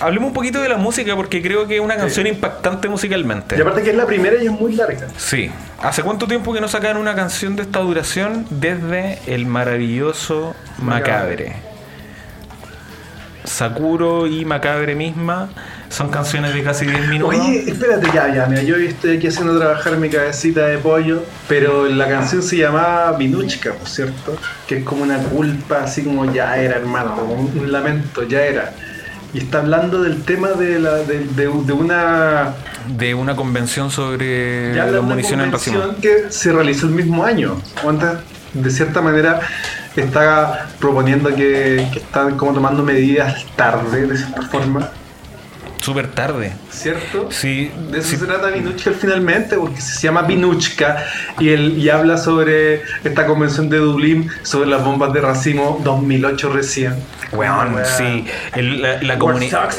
hablemos 0.00 0.28
un 0.28 0.34
poquito 0.34 0.60
de 0.60 0.68
la 0.68 0.76
música 0.76 1.14
porque 1.14 1.40
creo 1.40 1.68
que 1.68 1.76
es 1.76 1.80
una 1.80 1.96
canción 1.96 2.26
impactante 2.26 2.88
musicalmente. 2.88 3.56
Y 3.56 3.60
aparte 3.60 3.82
que 3.82 3.90
es 3.90 3.96
la 3.96 4.06
primera 4.06 4.42
y 4.42 4.46
es 4.46 4.52
muy 4.52 4.74
larga. 4.74 5.06
Sí. 5.16 5.50
¿Hace 5.80 6.02
cuánto 6.02 6.26
tiempo 6.26 6.52
que 6.52 6.60
no 6.60 6.66
sacan 6.68 6.96
una 6.96 7.14
canción 7.14 7.54
de 7.54 7.62
esta 7.62 7.78
duración? 7.78 8.46
Desde 8.50 9.20
el 9.26 9.46
maravilloso 9.46 10.54
Macabre. 10.78 11.54
Sakuro 13.44 14.26
y 14.26 14.44
Macabre 14.44 14.94
misma 14.94 15.48
son 15.88 16.08
canciones 16.10 16.54
de 16.54 16.62
casi 16.62 16.86
10 16.86 17.08
minutos. 17.08 17.38
Oye, 17.38 17.64
espérate, 17.70 18.08
ya, 18.14 18.32
ya, 18.34 18.46
mira, 18.46 18.62
yo 18.62 18.76
estoy 18.76 19.16
aquí 19.16 19.26
haciendo 19.26 19.58
trabajar 19.58 19.96
mi 19.98 20.08
cabecita 20.08 20.66
de 20.66 20.78
pollo, 20.78 21.22
pero 21.48 21.86
la 21.88 22.08
canción 22.08 22.42
se 22.42 22.56
llamaba 22.56 23.12
Vinuchka, 23.18 23.74
por 23.74 23.88
cierto, 23.88 24.36
que 24.66 24.78
es 24.78 24.84
como 24.84 25.02
una 25.02 25.18
culpa, 25.18 25.82
así 25.84 26.02
como 26.02 26.32
ya 26.32 26.56
era, 26.56 26.76
hermano, 26.76 27.14
como 27.16 27.34
un, 27.34 27.58
un 27.58 27.72
lamento, 27.72 28.22
ya 28.26 28.42
era. 28.42 28.72
Y 29.34 29.38
está 29.38 29.58
hablando 29.60 30.02
del 30.02 30.22
tema 30.24 30.48
de, 30.52 30.78
la, 30.78 30.94
de, 30.96 31.20
de- 31.24 31.50
de 31.64 31.72
una, 31.72 32.54
de 32.86 33.14
una 33.14 33.34
convención 33.34 33.90
sobre 33.90 34.74
la 34.74 35.00
munición 35.00 35.40
en 35.40 35.52
racimo. 35.52 35.78
que 36.02 36.26
se 36.30 36.52
realizó 36.52 36.86
el 36.86 36.92
mismo 36.92 37.24
año. 37.24 37.60
De 38.54 38.70
cierta 38.70 39.00
manera, 39.00 39.40
está 40.00 40.68
proponiendo 40.80 41.28
que, 41.34 41.86
que 41.92 41.98
están 41.98 42.36
como 42.36 42.52
tomando 42.54 42.82
medidas 42.82 43.44
tarde, 43.56 44.06
de 44.06 44.16
cierta 44.16 44.42
forma, 44.42 44.90
Súper 45.80 46.06
tarde. 46.06 46.52
¿cierto? 46.70 47.26
Sí, 47.32 47.68
De 47.90 47.98
eso 47.98 48.10
sí, 48.10 48.16
se 48.16 48.24
trata 48.26 48.50
Vinuchka 48.50 48.92
finalmente, 48.92 49.56
porque 49.56 49.80
se 49.80 50.00
llama 50.00 50.22
Vinuchka 50.22 51.04
y, 51.40 51.48
él, 51.48 51.76
y 51.76 51.88
habla 51.90 52.18
sobre 52.18 52.82
esta 53.02 53.26
convención 53.26 53.68
de 53.68 53.78
Dublín, 53.78 54.30
sobre 54.44 54.70
las 54.70 54.84
bombas 54.84 55.12
de 55.12 55.20
racimo 55.20 55.80
2008 55.82 56.52
recién. 56.52 56.94
Weón, 57.32 57.74
sí. 57.84 58.24
El- 58.54 58.80
la 58.80 59.02
la 59.02 59.18
comunidad. 59.18 59.70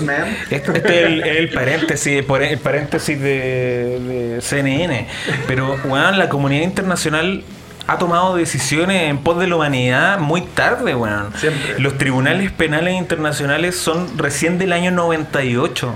Este, 0.49 0.55
este 0.77 0.99
es 0.99 1.05
el, 1.07 1.23
el 1.23 1.49
paréntesis, 1.51 2.25
el 2.27 2.57
paréntesis 2.59 3.17
de, 3.21 4.35
de 4.35 4.41
CNN. 4.41 5.07
Pero, 5.47 5.77
weón, 5.85 6.19
la 6.19 6.27
comunidad 6.27 6.63
internacional 6.63 7.45
ha 7.85 7.97
tomado 7.97 8.35
decisiones 8.35 9.09
en 9.09 9.17
pos 9.17 9.39
de 9.39 9.47
la 9.47 9.57
humanidad 9.57 10.19
muy 10.19 10.41
tarde, 10.41 10.95
weón. 10.95 11.33
Siempre. 11.35 11.79
Los 11.79 11.97
tribunales 11.97 12.51
penales 12.51 12.95
internacionales 12.95 13.75
son 13.75 14.17
recién 14.17 14.57
del 14.57 14.71
año 14.71 14.91
98. 14.91 15.95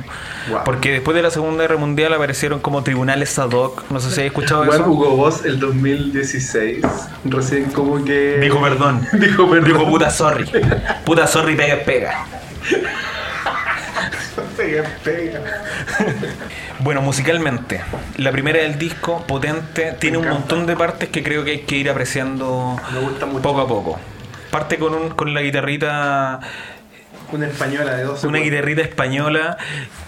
Wow. 0.50 0.60
Porque 0.66 0.92
después 0.92 1.16
de 1.16 1.22
la 1.22 1.32
Segunda 1.32 1.64
Guerra 1.64 1.78
Mundial 1.78 2.14
aparecieron 2.14 2.60
como 2.60 2.84
tribunales 2.84 3.38
ad 3.40 3.52
hoc. 3.52 3.84
No 3.90 4.00
sé 4.00 4.12
si 4.12 4.22
has 4.22 4.28
escuchado 4.28 4.66
Bueno, 4.66 4.84
eso. 4.84 4.92
Hugo 4.92 5.16
Boss 5.16 5.46
el 5.46 5.60
2016, 5.60 6.84
recién 7.26 7.66
como 7.72 8.04
que... 8.04 8.38
Dijo 8.42 8.62
perdón. 8.62 9.08
Dijo 9.14 9.50
perdón. 9.50 9.66
Dijo 9.66 9.90
puta 9.90 10.10
sorry. 10.10 10.50
Puta 11.06 11.26
sorry, 11.28 11.56
pega, 11.56 11.84
pega. 11.86 12.26
Pega, 14.56 14.84
pega. 15.04 15.40
Bueno, 16.88 17.02
musicalmente, 17.02 17.82
la 18.16 18.32
primera 18.32 18.60
del 18.60 18.80
disco, 18.80 19.22
potente, 19.28 19.98
tiene 20.00 20.20
un 20.20 20.30
montón 20.30 20.66
de 20.66 20.78
partes 20.78 21.10
que 21.10 21.22
creo 21.22 21.44
que 21.44 21.52
hay 21.52 21.60
que 21.64 21.76
ir 21.76 21.90
apreciando 21.90 22.78
poco 23.44 23.60
a 23.60 23.68
poco. 23.68 24.00
Parte 24.52 24.78
con, 24.78 24.94
un, 24.94 25.10
con 25.10 25.34
la 25.34 25.42
guitarrita, 25.42 26.40
Una 27.34 27.48
española 27.48 27.94
de 27.94 28.04
12 28.04 28.28
una 28.28 28.40
guitarrita 28.40 28.84
española. 28.84 29.58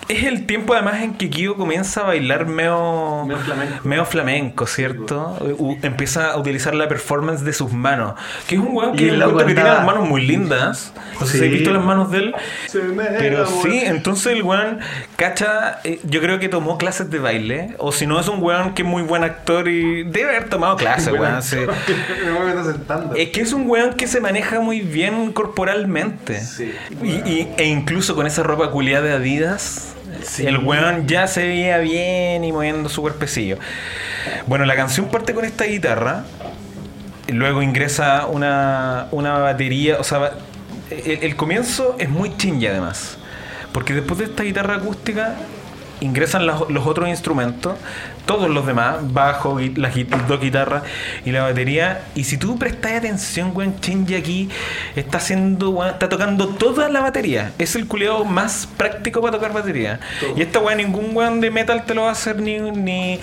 Es 0.10 0.24
el 0.24 0.48
tiempo 0.48 0.74
además 0.74 1.04
en 1.04 1.14
que 1.14 1.30
Kyo 1.30 1.56
comienza 1.56 2.02
a 2.02 2.06
bailar 2.06 2.48
medio, 2.48 3.26
Medio 3.28 3.38
flamenco. 3.44 3.76
medio 3.88 4.06
flamenco, 4.06 4.66
¿cierto? 4.66 5.38
U- 5.60 5.78
empieza 5.84 6.32
a 6.32 6.38
utilizar 6.38 6.74
la 6.74 6.88
performance 6.88 7.44
de 7.46 7.54
sus 7.54 7.72
manos. 7.72 8.16
Que 8.48 8.56
es 8.56 8.62
un 8.62 8.70
weón 8.76 8.96
que 8.96 9.08
el 9.10 9.24
tiene 9.46 9.64
las 9.64 9.86
manos 9.86 10.10
muy 10.10 10.26
lindas. 10.26 10.94
No 11.20 11.28
sé 11.28 11.38
si 11.38 11.46
has 11.46 11.52
visto 11.52 11.72
las 11.72 11.84
manos 11.86 12.10
de 12.10 12.18
él. 12.18 12.36
Se 12.68 12.80
me 12.82 13.04
Pero 13.06 13.46
sí, 13.46 13.82
entonces 13.86 14.34
el 14.34 14.42
weón, 14.42 14.80
cacha, 15.16 15.80
eh, 15.84 16.00
yo 16.04 16.22
creo 16.22 16.40
que 16.40 16.50
tomó 16.50 16.80
clases 16.80 17.12
de 17.12 17.20
baile. 17.20 17.76
O 17.78 17.92
si 17.92 18.08
no, 18.08 18.20
es 18.20 18.28
un 18.28 18.42
weón 18.42 18.74
que 18.74 18.82
es 18.82 18.88
muy 18.88 19.04
buen 19.04 19.24
actor 19.24 19.68
y 19.68 20.06
debe 20.06 20.30
haber 20.36 20.50
tomado 20.50 20.76
clases, 20.76 21.14
weón. 21.14 21.44
sí. 21.44 21.58
Es 23.16 23.30
que 23.30 23.42
es 23.42 23.54
un 23.54 23.70
weón 23.70 23.94
que 23.94 24.08
se 24.08 24.20
maneja 24.22 24.60
muy 24.60 24.82
bien 24.82 25.32
corporalmente. 25.34 26.40
Sí. 26.42 26.74
Y, 27.04 27.08
y- 27.30 27.54
e 27.58 27.66
incluso 27.66 28.16
con 28.16 28.26
esa 28.26 28.42
ropa 28.42 28.72
culiada 28.72 29.06
de 29.06 29.14
Adidas. 29.14 29.94
El 30.40 30.58
weón 30.60 31.08
ya 31.08 31.28
se 31.28 31.44
veía 31.48 31.78
bien 31.80 32.44
y 32.44 32.52
moviendo 32.52 32.90
su 32.90 33.02
cuerpecillo. 33.02 33.58
Bueno, 34.48 34.66
la 34.66 34.76
canción 34.76 35.08
parte 35.08 35.34
con 35.34 35.46
esta 35.46 35.66
guitarra. 35.66 36.24
Luego 37.28 37.62
ingresa 37.62 38.26
una, 38.26 39.08
una 39.12 39.38
batería. 39.38 39.98
O 40.00 40.04
sea, 40.04 40.32
el, 40.90 41.36
comienzo 41.36 41.96
es 42.00 42.10
muy 42.10 42.36
chingy 42.38 42.68
además. 42.68 43.18
Porque 43.72 43.94
después 43.94 44.20
de 44.20 44.26
esta 44.26 44.44
guitarra 44.44 44.76
acústica 44.76 45.36
ingresan 46.02 46.46
los 46.46 46.88
otros 46.88 47.10
instrumentos, 47.10 47.76
todos 48.30 48.48
los 48.48 48.64
demás, 48.64 48.98
bajo, 49.12 49.60
las, 49.76 49.96
dos 50.28 50.40
guitarras 50.40 50.84
y 51.26 51.32
la 51.32 51.42
batería. 51.42 52.04
Y 52.14 52.26
si 52.26 52.38
tú 52.38 52.60
prestas 52.60 52.92
atención, 52.92 53.54
weón, 53.56 53.78
Shinji 53.82 54.14
aquí 54.14 54.50
está 54.96 55.18
haciendo, 55.18 55.72
weón, 55.72 55.94
está 55.94 56.10
tocando 56.10 56.50
toda 56.50 56.90
la 56.90 57.02
batería. 57.02 57.54
Es 57.58 57.76
el 57.76 57.88
culiado 57.88 58.24
más 58.26 58.68
práctico 58.78 59.20
para 59.20 59.34
tocar 59.36 59.52
batería. 59.52 60.00
Y 60.38 60.44
esta 60.44 60.60
weón, 60.60 60.78
ningún 60.78 61.16
weón 61.16 61.42
de 61.42 61.50
metal 61.50 61.86
te 61.88 61.96
lo 61.96 62.04
va 62.04 62.10
a 62.10 62.12
hacer 62.12 62.40
ni, 62.40 62.60
ni, 62.60 63.20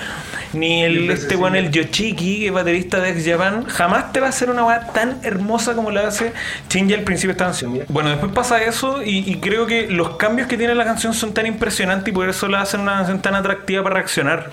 ni 0.52 0.82
el, 0.82 1.08
este 1.08 1.36
weón, 1.36 1.54
el 1.54 1.70
Yoshiki, 1.70 2.40
que 2.40 2.46
es 2.48 2.52
baterista 2.52 2.98
de 2.98 3.10
Ex 3.10 3.24
Japan, 3.24 3.64
jamás 3.66 4.12
te 4.12 4.18
va 4.18 4.26
a 4.26 4.30
hacer 4.30 4.50
una 4.50 4.64
weá 4.64 4.88
tan 4.88 5.20
hermosa 5.22 5.74
como 5.74 5.92
la 5.92 6.08
hace 6.08 6.32
Shinji 6.68 6.94
al 6.94 7.02
principio 7.02 7.28
de 7.28 7.32
esta 7.34 7.44
canción. 7.44 7.78
Bueno, 7.90 8.10
después 8.10 8.32
pasa 8.32 8.60
eso 8.60 9.04
y, 9.04 9.18
y 9.18 9.36
creo 9.36 9.66
que 9.66 9.86
los 9.86 10.16
cambios 10.16 10.48
que 10.48 10.58
tiene 10.58 10.74
la 10.74 10.84
canción 10.84 11.14
son 11.14 11.32
tan 11.32 11.46
impresionantes 11.46 12.08
y 12.08 12.12
por 12.12 12.28
eso 12.28 12.48
la 12.48 12.62
hacen 12.62 12.80
una 12.80 12.94
canción 12.94 13.22
tan 13.22 13.36
atractiva 13.36 13.84
para 13.84 13.94
reaccionar. 13.94 14.50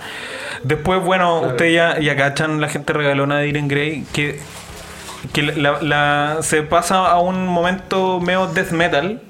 Después, 0.64 1.04
bueno, 1.04 1.42
ustedes 1.42 1.74
ya, 1.76 2.00
ya 2.00 2.16
cachan 2.16 2.62
la 2.62 2.70
gente 2.70 2.94
regalona 2.94 3.38
de 3.40 3.48
Irene 3.50 3.68
Grey 3.68 4.06
que, 4.14 4.40
que 5.34 5.42
la- 5.44 5.82
la- 5.82 6.38
se 6.42 6.64
pasa 6.64 7.06
a 7.08 7.20
un 7.20 7.48
momento 7.48 8.20
medio 8.20 8.48
death 8.48 8.72
metal. 8.72 9.22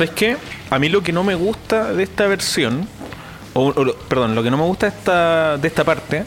¿Sabes 0.00 0.14
qué? 0.14 0.38
A 0.70 0.78
mí 0.78 0.88
lo 0.88 1.02
que 1.02 1.12
no 1.12 1.22
me 1.24 1.34
gusta 1.34 1.92
de 1.92 2.02
esta 2.04 2.26
versión, 2.26 2.88
o, 3.52 3.66
o 3.76 3.84
lo- 3.84 3.94
perdón, 3.94 4.34
lo 4.34 4.42
que 4.42 4.50
no 4.50 4.56
me 4.56 4.62
gusta 4.62 4.86
de 4.88 4.96
esta, 4.96 5.58
de 5.58 5.68
esta 5.68 5.84
parte, 5.84 6.24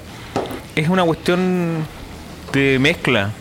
es 0.75 0.89
una 0.89 1.01
cuestión 1.03 1.77
de 2.51 2.77
mezcla. 2.79 3.31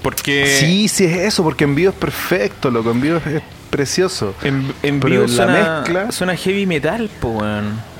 Porque 0.00 0.46
Sí, 0.60 0.88
sí 0.88 1.04
es 1.04 1.16
eso, 1.18 1.42
porque 1.42 1.64
en 1.64 1.74
vivo 1.74 1.90
es 1.90 1.96
perfecto, 1.96 2.70
loco, 2.70 2.90
en 2.90 3.00
vivo 3.02 3.18
es, 3.18 3.42
precioso. 3.68 4.34
en, 4.42 4.72
en 4.82 4.98
Pero 5.00 5.10
vivo 5.10 5.24
en 5.24 5.36
la 5.36 5.44
suena, 5.44 5.80
mezcla- 5.82 6.12
suena 6.12 6.34
heavy 6.34 6.64
metal, 6.64 7.10
po. 7.20 7.42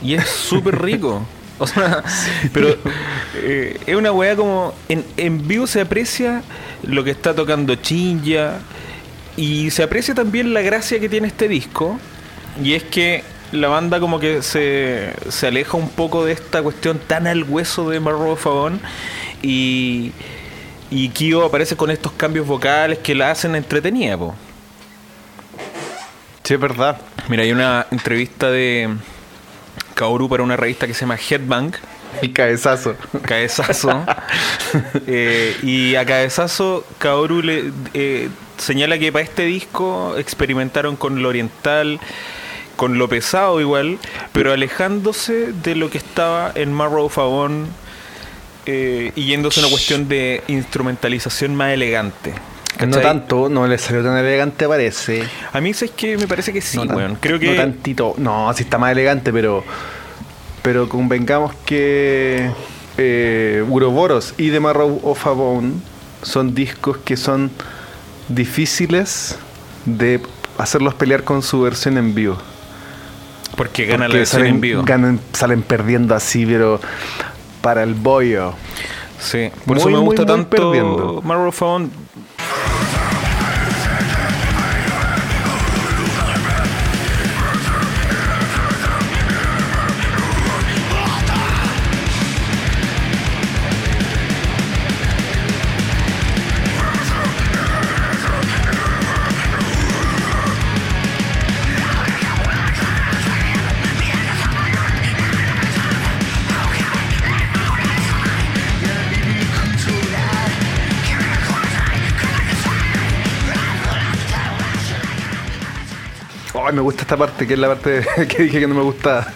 Y 0.00 0.14
es 0.14 0.26
súper 0.26 0.80
rico. 0.80 1.22
O 1.58 1.66
sea, 1.66 2.02
pero 2.52 2.76
eh, 3.36 3.80
es 3.86 3.96
una 3.96 4.12
weá 4.12 4.36
como. 4.36 4.74
En, 4.90 5.02
en 5.16 5.48
vivo 5.48 5.66
se 5.66 5.80
aprecia 5.80 6.42
lo 6.82 7.02
que 7.02 7.10
está 7.10 7.34
tocando 7.34 7.74
Chinja. 7.76 8.58
Y 9.36 9.70
se 9.70 9.82
aprecia 9.82 10.14
también 10.14 10.54
la 10.54 10.62
gracia 10.62 10.98
que 10.98 11.08
tiene 11.08 11.28
este 11.28 11.48
disco. 11.48 11.98
Y 12.62 12.74
es 12.74 12.82
que 12.82 13.22
la 13.52 13.68
banda 13.68 14.00
como 14.00 14.18
que 14.18 14.42
se, 14.42 15.12
se 15.28 15.46
aleja 15.46 15.76
un 15.76 15.90
poco 15.90 16.24
de 16.24 16.32
esta 16.32 16.62
cuestión 16.62 16.98
tan 16.98 17.26
al 17.26 17.44
hueso 17.44 17.90
de 17.90 18.00
Marrow 18.00 18.36
Fabón. 18.36 18.80
Y, 19.42 20.12
y 20.90 21.10
Kyo 21.10 21.44
aparece 21.44 21.76
con 21.76 21.90
estos 21.90 22.12
cambios 22.12 22.46
vocales 22.46 22.98
que 22.98 23.14
la 23.14 23.30
hacen 23.30 23.54
entretenida, 23.54 24.16
po. 24.16 24.34
Sí, 26.42 26.54
es 26.54 26.60
verdad. 26.60 27.00
Mira, 27.28 27.42
hay 27.42 27.52
una 27.52 27.86
entrevista 27.90 28.50
de 28.50 28.88
Kaoru 29.94 30.28
para 30.28 30.44
una 30.44 30.56
revista 30.56 30.86
que 30.86 30.94
se 30.94 31.00
llama 31.00 31.16
Headbang. 31.16 31.72
El 32.22 32.32
cabezazo. 32.32 32.94
Cabezazo. 33.22 34.04
Eh, 35.06 35.56
y 35.62 35.94
a 35.94 36.04
Cabezazo, 36.04 36.84
Kaoru 36.98 37.40
le 37.40 37.72
eh, 37.94 38.28
señala 38.58 38.98
que 38.98 39.12
para 39.12 39.24
este 39.24 39.44
disco 39.44 40.16
experimentaron 40.16 40.96
con 40.96 41.22
lo 41.22 41.28
oriental, 41.28 42.00
con 42.76 42.98
lo 42.98 43.08
pesado 43.08 43.60
igual, 43.60 43.98
pero 44.32 44.52
alejándose 44.52 45.52
de 45.52 45.74
lo 45.74 45.90
que 45.90 45.98
estaba 45.98 46.52
en 46.54 46.72
Marrow 46.72 47.08
Fabón 47.08 47.66
eh, 48.66 49.12
y 49.14 49.24
yéndose 49.24 49.60
a 49.60 49.64
una 49.64 49.70
cuestión 49.70 50.08
de 50.08 50.42
instrumentalización 50.48 51.54
más 51.54 51.72
elegante. 51.72 52.34
No 52.84 52.98
tanto, 52.98 53.48
no 53.48 53.66
le 53.66 53.78
salió 53.78 54.02
tan 54.02 54.18
elegante, 54.18 54.68
parece. 54.68 55.24
A 55.52 55.60
mí 55.60 55.70
es 55.70 55.90
que 55.96 56.18
me 56.18 56.26
parece 56.26 56.52
que 56.52 56.60
sí, 56.60 56.76
no 56.76 56.86
tan-. 56.86 57.16
Creo 57.16 57.38
que 57.38 57.50
No 57.50 57.56
tantito. 57.56 58.14
No, 58.18 58.52
sí 58.52 58.64
está 58.64 58.76
más 58.76 58.92
elegante, 58.92 59.32
pero. 59.32 59.64
Pero 60.62 60.88
convengamos 60.88 61.54
que. 61.64 62.50
Eh, 62.98 63.64
Uroboros 63.68 64.34
y 64.36 64.50
The 64.50 64.60
Marrow 64.60 65.00
of 65.04 65.26
a 65.26 65.30
Bone 65.30 65.74
son 66.22 66.54
discos 66.54 66.98
que 66.98 67.16
son 67.16 67.50
difíciles 68.28 69.38
de 69.84 70.20
hacerlos 70.58 70.94
pelear 70.94 71.22
con 71.24 71.42
su 71.42 71.60
versión 71.62 71.98
en 71.98 72.14
vivo. 72.14 72.36
porque 73.56 73.86
gana 73.86 74.08
la 74.08 74.14
versión 74.14 74.40
salen, 74.42 74.54
en 74.56 74.60
vivo. 74.60 74.82
ganan- 74.84 75.20
salen 75.32 75.62
perdiendo 75.62 76.14
así, 76.14 76.44
pero 76.44 76.78
para 77.62 77.82
el 77.82 77.94
bollo. 77.94 78.52
Sí, 79.18 79.50
por 79.64 79.78
eso 79.78 79.86
Muy, 79.86 79.94
me 79.94 79.98
muy, 80.00 80.06
gusta 80.08 80.22
muy 80.22 80.26
tanto 80.34 80.50
perdiendo. 80.50 81.22
Marrow 81.24 81.52
me 116.76 116.82
gusta 116.82 117.02
esta 117.02 117.16
parte, 117.16 117.46
que 117.46 117.54
es 117.54 117.58
la 117.58 117.68
parte 117.68 118.06
que 118.28 118.42
dije 118.44 118.60
que 118.60 118.68
no 118.68 118.74
me 118.74 118.82
gusta. 118.82 119.32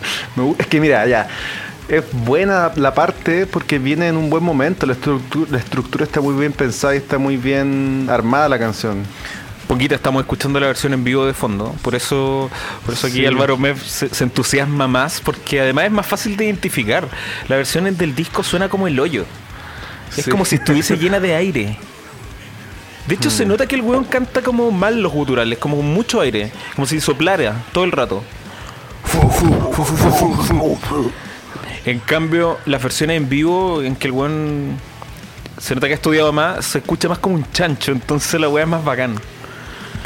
Es 0.58 0.66
que 0.66 0.80
mira, 0.80 1.06
ya. 1.06 1.26
Es 1.88 2.04
buena 2.12 2.70
la 2.76 2.94
parte 2.94 3.46
porque 3.46 3.80
viene 3.80 4.06
en 4.06 4.16
un 4.16 4.30
buen 4.30 4.44
momento. 4.44 4.86
La 4.86 4.92
estructura, 4.92 5.50
la 5.50 5.58
estructura 5.58 6.04
está 6.04 6.20
muy 6.20 6.34
bien 6.38 6.52
pensada 6.52 6.94
y 6.94 6.98
está 6.98 7.18
muy 7.18 7.36
bien 7.36 8.06
armada 8.08 8.48
la 8.48 8.58
canción. 8.60 9.02
Poquita 9.66 9.94
estamos 9.96 10.22
escuchando 10.22 10.58
la 10.60 10.66
versión 10.68 10.92
en 10.94 11.02
vivo 11.02 11.26
de 11.26 11.34
fondo. 11.34 11.74
Por 11.82 11.94
eso, 11.96 12.48
por 12.84 12.94
eso 12.94 13.06
aquí 13.08 13.18
Sí. 13.18 13.26
Álvaro 13.26 13.56
Mev 13.56 13.78
se, 13.78 14.08
se 14.08 14.24
entusiasma 14.24 14.86
más, 14.88 15.20
porque 15.20 15.60
además 15.60 15.84
es 15.86 15.90
más 15.92 16.06
fácil 16.06 16.36
de 16.36 16.44
identificar. 16.44 17.08
La 17.48 17.56
versión 17.56 17.84
del 17.96 18.14
disco 18.14 18.42
suena 18.44 18.68
como 18.68 18.86
el 18.86 18.98
hoyo. 19.00 19.24
Es 20.16 20.24
Sí. 20.24 20.30
como 20.30 20.44
si 20.44 20.56
estuviese 20.56 20.96
llena 21.02 21.18
de 21.20 21.34
aire. 21.34 21.76
De 23.06 23.14
hecho, 23.14 23.28
Mm. 23.28 23.32
se 23.32 23.46
nota 23.46 23.66
que 23.66 23.74
el 23.74 23.82
weón 23.82 24.04
canta 24.04 24.42
como 24.42 24.70
mal 24.70 25.02
los 25.02 25.12
guturales, 25.12 25.58
como 25.58 25.76
con 25.76 25.86
mucho 25.86 26.20
aire, 26.20 26.52
como 26.76 26.86
si 26.86 27.00
soplara 27.00 27.54
todo 27.72 27.84
el 27.84 27.92
rato. 27.92 28.22
En 31.84 31.98
cambio, 32.00 32.58
las 32.66 32.82
versiones 32.82 33.16
en 33.16 33.28
vivo, 33.28 33.82
en 33.82 33.96
que 33.96 34.06
el 34.08 34.12
weón 34.12 34.76
se 35.58 35.74
nota 35.74 35.86
que 35.86 35.94
ha 35.94 35.96
estudiado 35.96 36.32
más, 36.32 36.64
se 36.66 36.78
escucha 36.78 37.08
más 37.08 37.18
como 37.18 37.34
un 37.36 37.50
chancho, 37.52 37.92
entonces 37.92 38.40
la 38.40 38.48
weá 38.48 38.64
es 38.64 38.70
más 38.70 38.84
bacán. 38.84 39.14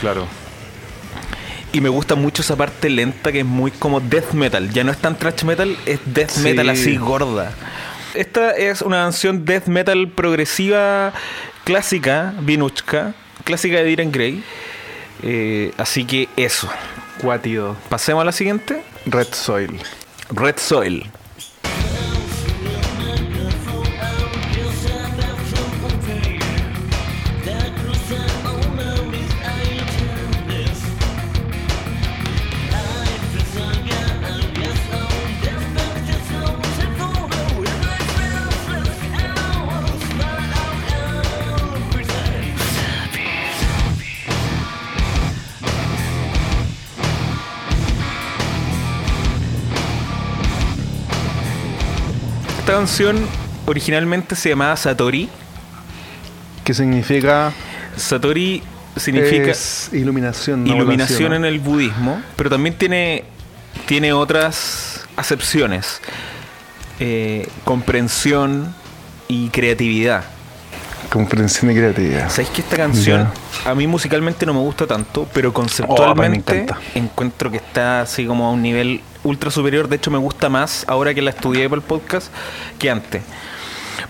Claro. 0.00 0.26
Y 1.72 1.80
me 1.80 1.88
gusta 1.88 2.14
mucho 2.14 2.42
esa 2.42 2.54
parte 2.56 2.88
lenta 2.88 3.32
que 3.32 3.40
es 3.40 3.44
muy 3.44 3.72
como 3.72 4.00
death 4.00 4.32
metal. 4.32 4.70
Ya 4.70 4.84
no 4.84 4.92
es 4.92 4.98
tan 4.98 5.16
thrash 5.16 5.42
metal, 5.42 5.76
es 5.86 5.98
death 6.06 6.30
Sí. 6.30 6.40
metal 6.42 6.68
así 6.70 6.96
gorda. 6.96 7.52
Esta 8.14 8.52
es 8.52 8.80
una 8.80 8.98
canción 8.98 9.44
death 9.44 9.66
metal 9.66 10.06
progresiva 10.08 11.12
clásica, 11.64 12.34
Vinuchka, 12.40 13.14
clásica 13.44 13.78
de 13.78 13.84
Diren 13.84 14.12
Grey. 14.12 14.44
Eh, 15.22 15.72
así 15.78 16.04
que 16.04 16.28
eso. 16.36 16.68
Cuátido. 17.20 17.76
Pasemos 17.88 18.22
a 18.22 18.24
la 18.24 18.32
siguiente. 18.32 18.82
Red 19.06 19.28
Soil. 19.32 19.80
Red 20.30 20.56
Soil. 20.58 21.10
Canción 52.84 53.16
originalmente 53.64 54.36
se 54.36 54.50
llamaba 54.50 54.76
Satori. 54.76 55.30
¿Qué 56.64 56.74
significa? 56.74 57.50
Satori 57.96 58.62
significa 58.96 59.52
Es 59.52 59.88
iluminación. 59.94 60.64
no 60.64 60.76
iluminación 60.76 61.32
en 61.32 61.46
el 61.46 61.60
budismo, 61.60 62.20
pero 62.36 62.50
también 62.50 62.76
tiene, 62.76 63.24
tiene 63.86 64.12
otras 64.12 65.06
acepciones. 65.16 66.02
Eh, 67.00 67.48
comprensión 67.64 68.74
y 69.28 69.48
creatividad. 69.48 70.24
Comprensión 71.08 71.70
y 71.70 71.74
creatividad. 71.76 72.28
¿Sabéis 72.28 72.50
que 72.50 72.60
esta 72.60 72.76
canción 72.76 73.28
a 73.64 73.74
mí 73.74 73.86
musicalmente 73.86 74.44
no 74.44 74.52
me 74.52 74.60
gusta 74.60 74.86
tanto, 74.86 75.26
pero 75.32 75.48
Oh, 75.48 75.52
me 75.52 75.54
conceptualmente 75.54 76.62
encanta. 76.64 76.80
encuentro 76.94 77.50
que 77.50 77.56
está 77.56 78.02
así 78.02 78.26
como 78.26 78.46
a 78.46 78.50
un 78.50 78.60
nivel 78.60 79.00
ultra 79.24 79.50
superior? 79.50 79.88
De 79.88 79.96
hecho, 79.96 80.10
me 80.10 80.18
gusta 80.18 80.48
más 80.48 80.84
ahora 80.86 81.12
que 81.14 81.22
la 81.22 81.30
estudié 81.30 81.68
para 81.68 81.80
el 81.80 81.86
podcast 81.86 82.28
que 82.78 82.90
antes. 82.90 83.22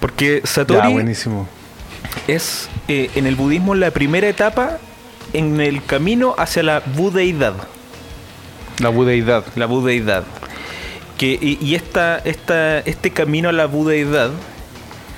Porque 0.00 0.40
Ya, 0.42 0.46
Satori 0.48 0.92
buenísimo. 0.92 1.48
es 2.28 2.68
eh, 2.88 3.10
en 3.14 3.26
el 3.26 3.36
budismo 3.36 3.74
la 3.74 3.90
primera 3.90 4.28
etapa 4.28 4.78
en 5.32 5.60
el 5.60 5.84
camino 5.84 6.34
hacia 6.38 6.62
la 6.62 6.80
budeidad. 6.80 7.54
La 8.78 8.88
budeidad. 8.88 9.44
La 9.56 9.66
budeidad. 9.66 10.24
Que, 11.18 11.38
y 11.40 11.58
y 11.60 11.74
esta, 11.74 12.18
esta, 12.18 12.80
este 12.80 13.10
camino 13.10 13.48
a 13.48 13.52
la 13.52 13.66
budeidad, 13.66 14.30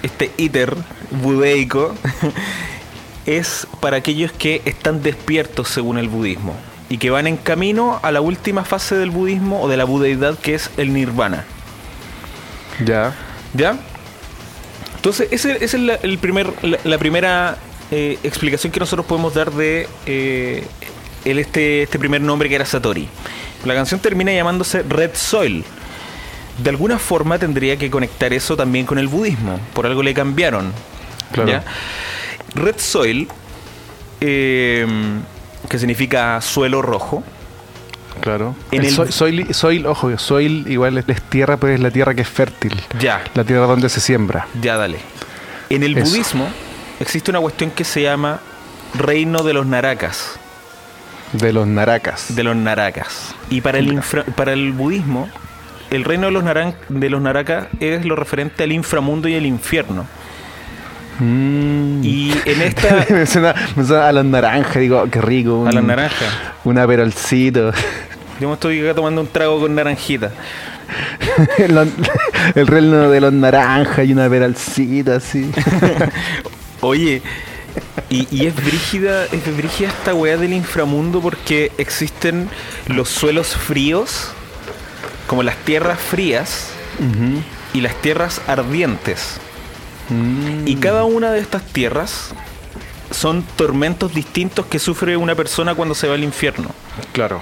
este 0.03 0.31
íter 0.37 0.77
budeico, 1.11 1.95
es 3.27 3.67
para 3.81 3.97
aquellos 3.97 4.31
que 4.33 4.63
están 4.67 5.03
despiertos 5.03 5.69
según 5.69 5.99
el 5.99 6.09
budismo 6.09 6.55
y 6.89 6.99
que 6.99 7.11
van 7.11 7.27
en 7.27 7.37
camino 7.37 7.99
a 8.03 8.13
la 8.13 8.21
última 8.21 8.65
fase 8.65 8.95
del 8.97 9.11
budismo 9.11 9.61
o 9.63 9.69
de 9.69 9.77
la 9.77 9.85
budeidad 9.85 10.39
que 10.39 10.55
es 10.55 10.71
el 10.77 10.93
nirvana. 10.93 11.45
Ya. 12.85 13.15
¿Ya? 13.55 13.77
Entonces, 14.97 15.29
esa 15.31 15.53
es 15.53 15.75
la, 15.75 15.95
el 15.95 16.19
primer, 16.19 16.53
la, 16.63 16.79
la 16.85 16.99
primera 16.99 17.59
eh, 17.91 18.19
explicación 18.25 18.73
que 18.73 18.81
nosotros 18.81 19.07
podemos 19.07 19.35
dar 19.35 19.53
de 19.53 19.89
eh, 20.07 20.67
él 21.25 21.39
este, 21.39 21.83
este 21.83 21.99
primer 21.99 22.21
nombre 22.21 22.49
que 22.49 22.57
era 22.57 22.65
Satori. 22.65 23.09
La 23.65 23.75
canción 23.75 24.01
termina 24.01 24.33
llamándose 24.33 24.83
Red 24.83 25.13
Soil. 25.15 25.65
De 26.59 26.71
alguna 26.71 26.99
forma 26.99 27.39
tendría 27.39 27.77
que 27.77 27.91
conectar 27.91 28.33
eso 28.33 28.57
también 28.57 28.87
con 28.87 28.99
el 28.99 29.09
budismo. 29.09 29.61
Por 29.75 29.87
algo 29.87 30.03
le 30.03 30.15
cambiaron. 30.15 30.73
Claro. 31.33 31.51
¿ya? 31.51 31.65
Red 32.55 32.77
Soil, 32.79 33.29
eh, 34.21 34.87
que 35.69 35.79
significa 35.79 36.41
suelo 36.41 36.83
rojo. 36.83 37.23
Claro. 38.21 38.55
En 38.71 38.81
El 38.81 38.87
el- 38.87 38.93
soil, 38.95 39.11
soil- 39.13 39.53
soil, 39.55 39.87
ojo, 39.87 40.17
soil 40.19 40.65
igual 40.69 40.97
es, 40.99 41.23
tierra, 41.23 41.59
pero 41.59 41.75
es 41.75 41.81
la 41.81 41.91
tierra 41.91 42.15
que 42.15 42.23
es 42.23 42.29
fértil. 42.29 42.81
Ya. 42.99 43.23
La 43.35 43.45
tierra 43.45 43.67
donde 43.67 43.89
se 43.89 44.01
siembra. 44.01 44.47
Ya, 44.61 44.77
dale. 44.77 44.99
En 45.69 45.83
el 45.83 45.97
Eso. 45.99 46.09
budismo 46.11 46.49
existe 47.01 47.31
una 47.31 47.41
cuestión 47.41 47.71
que 47.71 47.85
se 47.85 48.03
llama 48.03 48.41
reino 48.95 49.43
de 49.43 49.53
los 49.53 49.67
narakas. 49.67 50.39
De 51.33 51.53
los 51.53 51.67
naracas. 51.67 52.35
De 52.35 52.43
los 52.43 52.57
narakas. 52.57 53.35
Y 53.51 53.61
para 53.61 53.79
el, 53.79 53.93
infra- 53.93 54.25
para 54.25 54.53
el 54.55 54.73
budismo, 54.73 55.29
el 55.91 56.05
reino 56.05 56.27
de 56.27 56.33
los, 56.33 56.45
naran- 56.45 56.75
de 56.89 57.11
los 57.11 57.21
narakas 57.21 57.67
es 57.81 58.05
lo 58.07 58.17
referente 58.17 58.63
al 58.63 58.73
inframundo 58.73 59.29
y 59.29 59.35
el 59.35 59.45
infierno. 59.45 60.07
Mm. 61.19 62.01
Y 62.05 62.33
en 62.45 62.63
esta... 62.63 63.07
me, 63.11 63.27
suena, 63.27 63.55
me 63.75 63.85
suena 63.85 64.09
a 64.09 64.13
los 64.13 64.25
naranjas, 64.25 64.77
digo, 64.77 65.09
qué 65.11 65.21
rico. 65.21 65.65
a 65.67 65.73
las 65.73 65.81
un- 65.83 65.87
naranjas. 65.89 66.29
Un 66.65 66.79
aperolcito. 66.79 67.73
Yo 68.41 68.49
me 68.49 68.55
estoy 68.55 68.81
acá 68.85 68.95
tomando 68.95 69.21
un 69.23 69.29
trago 69.29 69.61
con 69.61 69.75
naranjita. 69.75 70.31
Los- 71.69 71.89
el 72.55 72.67
reino 72.67 73.11
de 73.11 73.21
los 73.21 73.33
naranjas 73.33 74.07
y 74.07 74.13
una 74.13 74.27
aperolcito 74.27 75.13
así. 75.15 75.51
Oye, 76.81 77.23
y, 78.09 78.29
y 78.31 78.47
es 78.47 78.55
brígida, 78.55 79.25
es 79.27 79.57
brígida 79.57 79.89
esta 79.89 80.15
weá 80.15 80.37
del 80.37 80.53
inframundo 80.53 81.21
porque 81.21 81.73
existen 81.79 82.49
los 82.87 83.09
suelos 83.09 83.57
fríos, 83.57 84.29
como 85.27 85.43
las 85.43 85.57
tierras 85.57 85.99
frías 85.99 86.69
y 87.75 87.81
las 87.81 87.95
tierras 88.01 88.41
ardientes. 88.47 89.41
Mm. 90.09 90.67
Y 90.67 90.77
cada 90.77 91.05
una 91.05 91.31
de 91.33 91.41
estas 91.41 91.63
tierras 91.65 92.35
son 93.11 93.43
tormentos 93.57 94.15
distintos 94.15 94.67
que 94.67 94.79
sufre 94.79 95.17
una 95.17 95.35
persona 95.35 95.75
cuando 95.75 95.95
se 95.95 96.09
va 96.09 96.15
al 96.15 96.25
infierno. 96.25 96.71
Claro. 97.13 97.41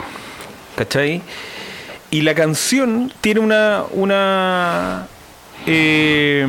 ¿Cachai? 0.76 1.22
Y 2.10 2.22
la 2.22 2.34
canción 2.34 3.12
tiene 3.20 3.40
una. 3.40 3.84
una. 3.92 5.06
eh, 5.66 6.46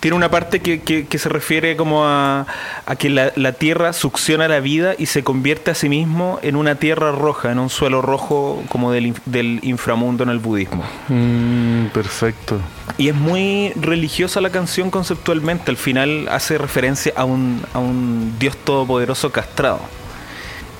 tiene 0.00 0.16
una 0.16 0.30
parte 0.30 0.60
que, 0.60 0.80
que- 0.80 1.06
que 1.06 1.18
se 1.18 1.28
refiere 1.28 1.76
como 1.76 2.04
a, 2.04 2.46
a 2.86 2.96
que 2.96 3.10
la, 3.10 3.32
la 3.36 3.52
tierra 3.52 3.92
succiona 3.92 4.46
la 4.48 4.60
vida 4.60 4.94
y 4.98 5.06
se 5.06 5.24
convierte 5.24 5.70
a 5.72 5.74
sí 5.74 5.88
mismo 5.88 6.38
en 6.42 6.54
una 6.56 6.76
tierra 6.76 7.10
roja, 7.12 7.50
en 7.50 7.58
un 7.58 7.68
suelo 7.70 8.00
rojo 8.02 8.62
como 8.68 8.92
del, 8.92 9.14
del 9.26 9.58
inframundo 9.62 10.22
en 10.24 10.30
el 10.30 10.38
budismo. 10.38 10.84
Mm, 11.08 11.86
perfecto. 11.86 12.60
Y 12.96 13.08
es 13.08 13.14
muy 13.14 13.72
religiosa 13.74 14.40
la 14.40 14.50
canción 14.50 14.90
conceptualmente. 14.90 15.70
Al 15.70 15.76
final 15.76 16.28
hace 16.30 16.58
referencia 16.58 17.12
a 17.16 17.24
un, 17.24 17.62
a 17.74 17.78
un 17.78 18.34
Dios 18.38 18.56
todopoderoso 18.56 19.30
castrado. 19.30 19.80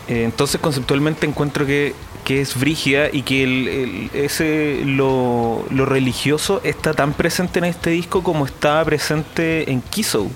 Eh, 0.09 0.25
entonces 0.25 0.61
conceptualmente 0.61 1.27
encuentro 1.27 1.67
que, 1.67 1.95
que 2.29 2.43
es 2.43 2.61
brígida 2.61 3.09
y 3.11 3.23
que 3.23 3.43
el, 3.43 3.69
el- 3.69 4.11
ese 4.13 4.83
lo, 4.85 5.65
lo 5.71 5.87
religioso 5.87 6.61
está 6.63 6.93
tan 6.93 7.15
presente 7.15 7.59
en 7.59 7.65
este 7.65 7.89
disco 7.91 8.23
como 8.23 8.45
estaba 8.45 8.85
presente 8.85 9.71
en 9.73 9.81
Kiso. 9.81 10.31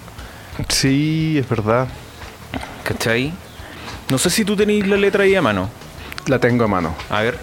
Sí, 0.68 1.36
es 1.38 1.47
verdad. 1.49 1.88
¿Cachai? 2.82 3.32
No 4.09 4.16
sé 4.18 4.30
si 4.30 4.45
tú 4.45 4.57
tenéis 4.57 4.86
la 4.86 4.97
letra 4.97 5.24
ahí 5.24 5.34
a 5.34 5.43
mano. 5.43 5.68
La 6.26 6.38
tengo 6.38 6.64
a 6.64 6.68
mano. 6.68 6.95
A 7.11 7.20
ver. 7.20 7.38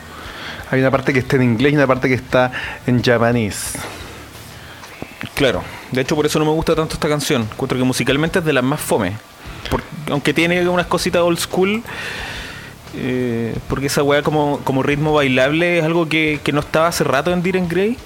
Hay 0.72 0.80
una 0.80 0.92
parte 0.92 1.14
que 1.14 1.20
está 1.20 1.36
en 1.36 1.44
inglés 1.44 1.74
y 1.74 1.76
una 1.76 1.88
parte 1.88 2.08
que 2.08 2.16
está 2.16 2.52
en 2.88 3.04
japonés. 3.04 3.74
Claro, 5.36 5.64
de 5.92 6.02
hecho 6.02 6.16
por 6.16 6.26
eso 6.26 6.40
no 6.40 6.46
me 6.46 6.52
gusta 6.52 6.76
tanto 6.76 6.96
esta 6.96 7.08
canción. 7.08 7.44
Encuentro 7.52 7.78
que 7.78 7.84
musicalmente 7.84 8.40
es 8.40 8.46
de 8.46 8.54
las 8.54 8.64
más 8.64 8.80
fome. 8.80 9.14
Por- 9.70 9.84
aunque 10.12 10.34
tiene 10.34 10.68
unas 10.68 10.88
cositas 10.88 11.22
old 11.22 11.40
school, 11.40 11.84
eh, 12.96 13.56
porque 13.68 13.88
esa 13.88 14.04
weá 14.04 14.22
como, 14.22 14.60
como 14.64 14.84
ritmo 14.84 15.14
bailable 15.14 15.80
es 15.80 15.86
algo 15.86 16.10
que, 16.10 16.40
que 16.44 16.52
no 16.52 16.60
estaba 16.62 16.88
hace 16.88 17.04
rato 17.04 17.32
en 17.32 17.44
Diren 17.44 17.68
Grey, 17.68 17.98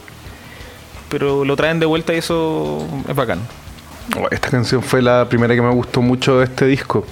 pero 1.09 1.45
lo 1.45 1.55
traen 1.55 1.79
de 1.79 1.85
vuelta 1.85 2.13
y 2.13 2.17
eso 2.17 2.87
es 3.07 3.15
bacán. 3.15 3.39
Oh, 4.17 4.27
Esta 4.31 4.49
canción 4.49 4.83
fue 4.83 5.01
la 5.01 5.27
primera 5.29 5.55
que 5.55 5.61
me 5.61 5.71
gustó 5.71 6.01
mucho 6.01 6.39
de 6.39 6.45
este 6.45 6.65
disco. 6.65 7.05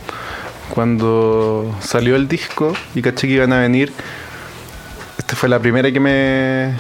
Cuando 0.70 1.76
salió 1.82 2.16
el 2.16 2.28
disco 2.28 2.74
y 2.96 3.02
caché 3.02 3.28
que 3.28 3.34
iban 3.34 3.54
a 3.54 3.60
venir, 3.60 3.92
esta 5.18 5.36
fue 5.36 5.50
la 5.50 5.60
primera 5.60 5.92
que 5.92 6.00
me, 6.00 6.74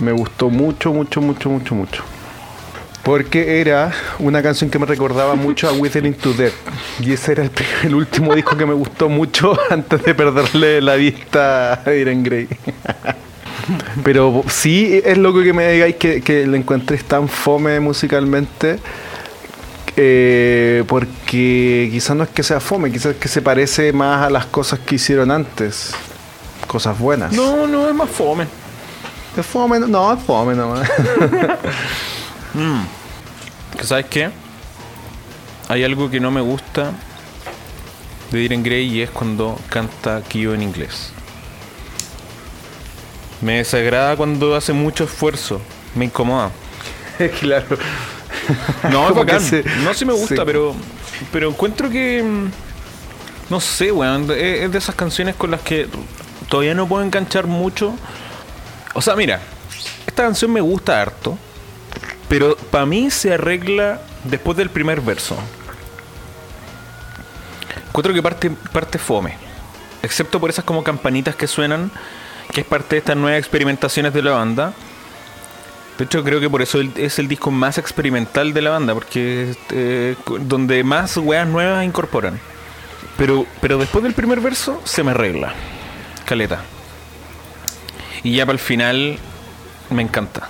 me 0.00 0.12
gustó 0.12 0.50
mucho, 0.50 0.92
mucho, 0.92 1.20
mucho, 1.20 1.48
mucho, 1.48 1.74
mucho. 1.74 2.04
Porque 3.02 3.60
era 3.60 3.92
una 4.20 4.42
canción 4.42 4.70
que 4.70 4.78
me 4.78 4.86
recordaba 4.86 5.34
mucho 5.34 5.68
a 5.68 5.72
Withering 5.72 6.14
to 6.14 6.32
Death. 6.34 6.52
Y 7.00 7.12
ese 7.12 7.32
era 7.32 7.50
el, 7.82 7.94
último 7.94 8.34
disco 8.34 8.56
que 8.56 8.64
me 8.64 8.74
gustó 8.74 9.08
mucho 9.08 9.58
antes 9.70 10.04
de 10.04 10.14
perderle 10.14 10.80
la 10.80 10.94
vista 10.94 11.82
a 11.84 11.92
Irene 11.92 12.22
Grey. 12.22 12.48
Pero 14.04 14.44
sí 14.48 15.00
es 15.04 15.18
loco 15.18 15.42
que 15.42 15.52
me 15.52 15.72
digáis 15.72 15.96
que, 15.96 16.20
que 16.20 16.46
lo 16.46 16.56
encuentres 16.56 17.04
tan 17.04 17.28
fome 17.28 17.80
musicalmente. 17.80 18.78
eh, 19.96 20.84
porque 20.86 21.88
quizás 21.92 22.16
no 22.16 22.22
es 22.24 22.30
que 22.30 22.42
sea 22.42 22.60
fome, 22.60 22.90
quizás 22.92 23.14
es 23.14 23.16
que 23.16 23.28
se 23.28 23.42
parece 23.42 23.92
más 23.92 24.26
a 24.26 24.30
las 24.30 24.46
cosas 24.46 24.78
que 24.78 24.94
hicieron 24.94 25.32
antes. 25.32 25.92
Cosas 26.68 26.96
buenas. 26.98 27.32
No, 27.32 27.66
no, 27.66 27.88
es 27.88 27.94
más 27.94 28.08
fome. 28.08 28.46
¿Es 29.36 29.44
fome? 29.44 29.80
No, 29.80 30.12
es 30.12 30.22
fome 30.22 30.54
nomás. 30.54 30.88
¿Que 33.78 33.84
¿Sabes 33.84 34.06
qué? 34.06 34.30
Hay 35.68 35.84
algo 35.84 36.10
que 36.10 36.20
no 36.20 36.30
me 36.30 36.40
gusta 36.40 36.92
de 38.30 38.38
Diren 38.38 38.62
Grey 38.62 38.86
y 38.88 39.02
es 39.02 39.10
cuando 39.10 39.58
canta 39.68 40.22
Kyo 40.22 40.54
en 40.54 40.62
inglés. 40.62 41.12
Me 43.40 43.56
desagrada 43.58 44.16
cuando 44.16 44.54
hace 44.54 44.72
mucho 44.72 45.04
esfuerzo. 45.04 45.60
Me 45.94 46.04
incomoda. 46.06 46.50
claro. 47.40 47.76
No, 48.90 49.08
es 49.08 49.14
bacán. 49.16 49.40
se- 49.40 49.64
no, 49.84 49.94
sí 49.94 50.04
me 50.04 50.12
gusta, 50.12 50.44
pero 50.44 50.74
pero 51.32 51.48
encuentro 51.48 51.88
que. 51.90 52.22
mm, 52.22 52.50
No 53.50 53.60
sé, 53.60 53.90
weón. 53.92 54.30
Es, 54.30 54.62
es 54.64 54.72
de 54.72 54.78
esas 54.78 54.94
canciones 54.94 55.34
con 55.34 55.50
las 55.50 55.60
que 55.60 55.88
todavía 56.48 56.74
no 56.74 56.86
puedo 56.86 57.02
enganchar 57.02 57.46
mucho. 57.46 57.94
O 58.94 59.00
sea, 59.02 59.16
mira, 59.16 59.40
esta 60.06 60.22
canción 60.24 60.52
me 60.52 60.60
gusta 60.60 61.00
harto, 61.00 61.36
pero 62.32 62.56
para 62.56 62.86
mí 62.86 63.10
se 63.10 63.34
arregla 63.34 64.00
después 64.24 64.56
del 64.56 64.70
primer 64.70 65.02
verso. 65.02 65.36
Encuentro 67.88 68.14
que 68.14 68.22
parte, 68.22 68.50
parte 68.72 68.98
fome. 68.98 69.36
Excepto 70.02 70.40
por 70.40 70.48
esas 70.48 70.64
como 70.64 70.82
campanitas 70.82 71.36
que 71.36 71.46
suenan, 71.46 71.90
que 72.50 72.62
es 72.62 72.66
parte 72.66 72.94
de 72.94 73.00
estas 73.00 73.18
nuevas 73.18 73.38
experimentaciones 73.38 74.14
de 74.14 74.22
la 74.22 74.30
banda. 74.30 74.72
De 75.98 76.04
hecho, 76.06 76.24
creo 76.24 76.40
que 76.40 76.48
por 76.48 76.62
eso 76.62 76.80
es 76.96 77.18
el 77.18 77.28
disco 77.28 77.50
más 77.50 77.76
experimental 77.76 78.54
de 78.54 78.62
la 78.62 78.70
banda, 78.70 78.94
porque 78.94 79.54
eh, 79.70 80.16
donde 80.40 80.82
más 80.84 81.18
weas 81.18 81.46
nuevas 81.46 81.84
incorporan. 81.84 82.40
Pero, 83.18 83.44
pero 83.60 83.76
después 83.76 84.02
del 84.04 84.14
primer 84.14 84.40
verso 84.40 84.80
se 84.84 85.02
me 85.02 85.10
arregla. 85.10 85.52
Caleta. 86.24 86.62
Y 88.22 88.36
ya 88.36 88.46
para 88.46 88.54
el 88.54 88.58
final 88.58 89.18
me 89.90 90.00
encanta. 90.00 90.48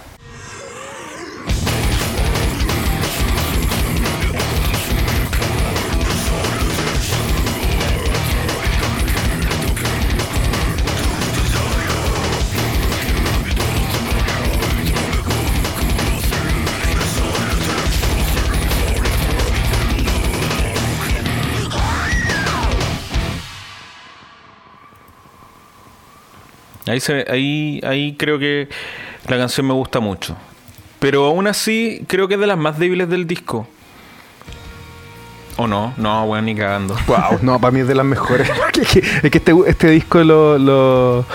Ahí, 26.86 27.00
se, 27.00 27.24
ahí, 27.30 27.80
ahí 27.84 28.14
creo 28.18 28.38
que 28.38 28.68
la 29.28 29.36
canción 29.38 29.66
me 29.66 29.74
gusta 29.74 30.00
mucho. 30.00 30.36
Pero 30.98 31.26
aún 31.26 31.46
así, 31.46 32.04
creo 32.06 32.28
que 32.28 32.34
es 32.34 32.40
de 32.40 32.46
las 32.46 32.58
más 32.58 32.78
débiles 32.78 33.08
del 33.08 33.26
disco. 33.26 33.66
¿O 35.56 35.66
no? 35.66 35.92
No, 35.96 36.24
weón, 36.24 36.46
ni 36.46 36.54
cagando. 36.54 36.96
Wow, 37.06 37.38
no, 37.42 37.60
para 37.60 37.72
mí 37.72 37.80
es 37.80 37.88
de 37.88 37.94
las 37.94 38.06
mejores. 38.06 38.48
es 38.80 38.88
que, 38.88 38.98
es 38.98 39.30
que 39.30 39.38
este, 39.38 39.52
este 39.66 39.90
disco 39.90 40.22
lo, 40.24 40.58
lo, 40.58 41.26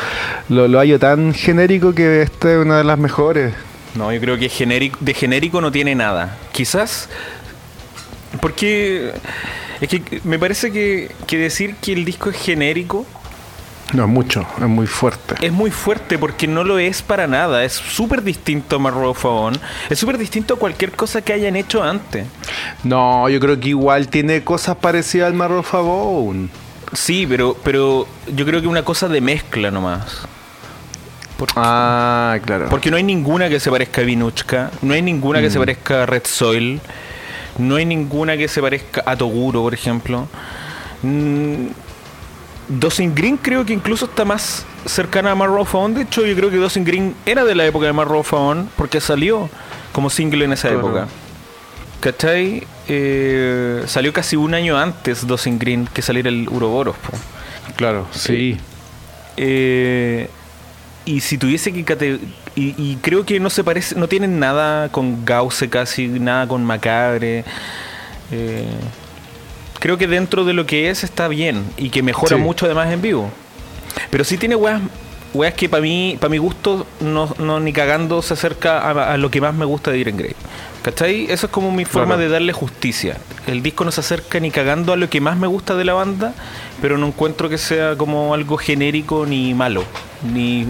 lo, 0.49 0.67
lo 0.67 0.79
hallo 0.79 0.99
tan 0.99 1.33
genérico 1.33 1.93
que 1.93 2.21
esta 2.23 2.51
es 2.51 2.57
una 2.57 2.77
de 2.77 2.83
las 2.83 2.97
mejores. 2.97 3.53
No, 3.95 4.11
yo 4.11 4.19
creo 4.19 4.37
que 4.37 4.49
genérico, 4.49 4.97
de 5.01 5.13
genérico 5.13 5.61
no 5.61 5.71
tiene 5.71 5.95
nada. 5.95 6.37
Quizás 6.51 7.09
porque 8.41 9.13
Es 9.81 9.89
que 9.89 10.21
me 10.23 10.39
parece 10.39 10.71
que, 10.71 11.11
que 11.25 11.37
decir 11.37 11.75
que 11.81 11.93
el 11.93 12.05
disco 12.05 12.29
es 12.29 12.37
genérico 12.37 13.05
No, 13.93 14.03
es 14.03 14.09
mucho, 14.09 14.45
es 14.57 14.67
muy 14.67 14.85
fuerte. 14.85 15.35
es 15.41 15.51
muy 15.51 15.71
fuerte 15.71 16.17
porque 16.17 16.45
no 16.47 16.63
lo 16.65 16.77
es 16.77 17.01
para 17.01 17.25
nada. 17.25 17.63
Es 17.63 17.73
súper 17.73 18.21
distinto 18.21 18.75
a 18.75 18.79
Marrow. 18.79 19.15
Es 19.89 19.97
súper 19.99 20.17
distinto 20.17 20.55
a 20.55 20.57
cualquier 20.57 20.91
cosa 20.91 21.21
que 21.21 21.31
hayan 21.33 21.55
hecho 21.55 21.81
antes. 21.83 22.25
No, 22.83 23.29
yo 23.29 23.39
creo 23.39 23.57
que 23.59 23.69
igual 23.69 24.09
tiene 24.09 24.43
cosas 24.43 24.75
parecidas 24.75 25.27
al 25.27 25.33
Marrow. 25.35 25.63
Sí, 26.93 27.25
pero, 27.27 27.55
pero 27.63 28.07
yo 28.33 28.45
creo 28.45 28.61
que 28.61 28.67
una 28.67 28.83
cosa 28.83 29.07
de 29.07 29.21
mezcla 29.21 29.71
nomás. 29.71 30.27
Por- 31.37 31.49
Ah, 31.55 32.37
claro. 32.45 32.67
Porque 32.69 32.89
no 32.91 32.97
hay 32.97 33.03
ninguna 33.03 33.47
que 33.47 33.59
se 33.59 33.69
parezca 33.69 34.01
a 34.01 34.03
Vinuchka, 34.03 34.71
no 34.81 34.93
hay 34.93 35.01
ninguna 35.01 35.39
que 35.39 35.49
se 35.49 35.59
parezca 35.59 36.03
a 36.03 36.05
Red 36.05 36.23
Soil, 36.25 36.81
no 37.57 37.75
hay 37.75 37.85
ninguna 37.85 38.35
que 38.37 38.47
se 38.47 38.59
parezca 38.61 39.03
a 39.05 39.15
Toguro, 39.15 39.61
por 39.61 39.73
ejemplo. 39.73 40.27
Mm, 41.03 41.67
Dosing 42.69 43.13
Green 43.15 43.37
creo 43.37 43.65
que 43.65 43.73
incluso 43.73 44.05
está 44.05 44.25
más 44.25 44.65
cercana 44.85 45.31
a 45.31 45.35
Marrow 45.35 45.63
Fawn. 45.65 45.93
De 45.93 46.01
hecho, 46.01 46.25
yo 46.25 46.35
creo 46.35 46.49
que 46.49 46.57
Dosing 46.57 46.83
Green 46.83 47.15
era 47.25 47.45
de 47.45 47.55
la 47.55 47.65
época 47.65 47.85
de 47.87 47.93
Marrow 47.93 48.23
Fawn 48.23 48.69
porque 48.75 48.99
salió 48.99 49.49
como 49.93 50.09
single 50.09 50.45
en 50.45 50.53
esa 50.53 50.69
Claro. 50.69 50.85
época. 50.87 51.07
¿Cachai? 52.01 52.67
Eh, 52.89 53.83
salió 53.87 54.13
casi 54.13 54.35
un 54.35 54.53
año 54.53 54.77
antes 54.77 55.25
Dosing 55.25 55.57
Green 55.59 55.87
que 55.93 56.01
saliera 56.01 56.29
el 56.29 56.47
Uroboros. 56.49 56.95
po. 56.97 57.11
Claro, 57.75 58.07
sí. 58.11 58.57
Eh, 59.37 60.29
y 61.05 61.21
si 61.21 61.37
tuviese 61.37 61.71
que 61.71 61.85
cate- 61.85 62.19
y, 62.55 62.73
y 62.77 62.97
creo 63.01 63.25
que 63.25 63.39
no 63.39 63.49
se 63.49 63.63
parece, 63.63 63.95
no 63.95 64.07
tienen 64.07 64.39
nada 64.39 64.89
con 64.89 65.23
Gauss 65.25 65.63
casi, 65.69 66.07
nada 66.07 66.47
con 66.47 66.63
Macabre. 66.65 67.45
Eh, 68.31 68.65
creo 69.79 69.97
que 69.97 70.07
dentro 70.07 70.43
de 70.45 70.53
lo 70.53 70.65
que 70.65 70.89
es 70.89 71.03
está 71.03 71.27
bien 71.27 71.63
y 71.77 71.89
que 71.89 72.01
mejora 72.03 72.35
Sí. 72.37 72.41
mucho 72.41 72.65
además 72.65 72.91
en 72.91 73.01
vivo. 73.01 73.29
Pero 74.09 74.23
sí 74.23 74.37
tiene 74.37 74.55
weas, 74.55 74.81
weas 75.33 75.53
que 75.53 75.69
para 75.69 75.81
mí, 75.81 76.17
para 76.19 76.29
mi 76.29 76.37
gusto, 76.37 76.85
no, 76.99 77.33
no 77.39 77.59
ni 77.59 77.73
cagando 77.73 78.21
se 78.21 78.33
acerca 78.33 78.79
a, 78.79 79.13
a 79.13 79.17
lo 79.17 79.29
que 79.31 79.41
más 79.41 79.53
me 79.53 79.65
gusta 79.65 79.91
de 79.91 79.97
Iron 79.99 80.17
Grey. 80.17 80.33
¿Cachai? 80.83 81.25
Eso 81.29 81.47
es 81.47 81.51
como 81.51 81.71
mi 81.71 81.83
forma 81.83 82.15
Claro. 82.15 82.21
de 82.21 82.29
darle 82.29 82.53
justicia. 82.53 83.17
El 83.45 83.61
disco 83.61 83.83
no 83.83 83.91
se 83.91 83.99
acerca 84.01 84.39
ni 84.39 84.51
cagando 84.51 84.93
a 84.93 84.95
lo 84.97 85.09
que 85.09 85.19
más 85.19 85.35
me 85.37 85.47
gusta 85.47 85.75
de 85.75 85.83
la 85.83 85.93
banda, 85.93 86.33
pero 86.81 86.97
no 86.97 87.07
encuentro 87.07 87.49
que 87.49 87.57
sea 87.57 87.95
como 87.97 88.33
algo 88.33 88.55
genérico 88.57 89.25
ni 89.25 89.53
malo, 89.53 89.83
ni, 90.33 90.65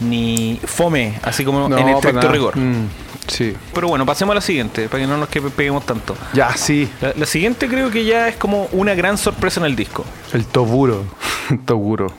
ni 0.00 0.60
fome, 0.64 1.14
así 1.22 1.44
como 1.44 1.68
No, 1.68 1.78
en 1.78 1.88
estricto 1.88 2.28
rigor. 2.28 2.56
Mm, 2.58 2.88
sí. 3.26 3.54
Pero 3.74 3.88
bueno, 3.88 4.06
pasemos 4.06 4.32
a 4.32 4.36
la 4.36 4.40
siguiente, 4.40 4.88
para 4.88 5.02
que 5.02 5.06
no 5.06 5.16
nos 5.16 5.28
peguemos 5.28 5.84
tanto. 5.86 6.16
Ya, 6.32 6.56
sí. 6.56 6.88
La, 7.00 7.12
la 7.16 7.26
siguiente 7.26 7.68
creo 7.68 7.90
que 7.90 8.04
ya 8.04 8.28
es 8.28 8.36
como 8.36 8.68
una 8.72 8.94
gran 8.94 9.18
sorpresa 9.18 9.60
en 9.60 9.66
el 9.66 9.76
disco. 9.76 10.04
El 10.32 10.46
Toguro. 10.46 11.04
Toguro. 11.64 12.12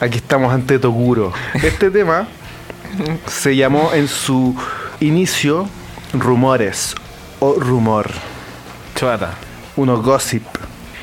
Aquí 0.00 0.18
estamos 0.18 0.52
ante 0.52 0.78
Toguro. 0.78 1.32
Este 1.62 1.90
tema 1.90 2.26
se 3.26 3.54
llamó 3.56 3.92
en 3.92 4.08
su 4.08 4.56
inicio 5.00 5.68
Rumores 6.12 6.94
o 7.38 7.54
Rumor. 7.54 8.10
Chavata. 8.94 9.34
Uno 9.76 10.02
gossip. 10.02 10.44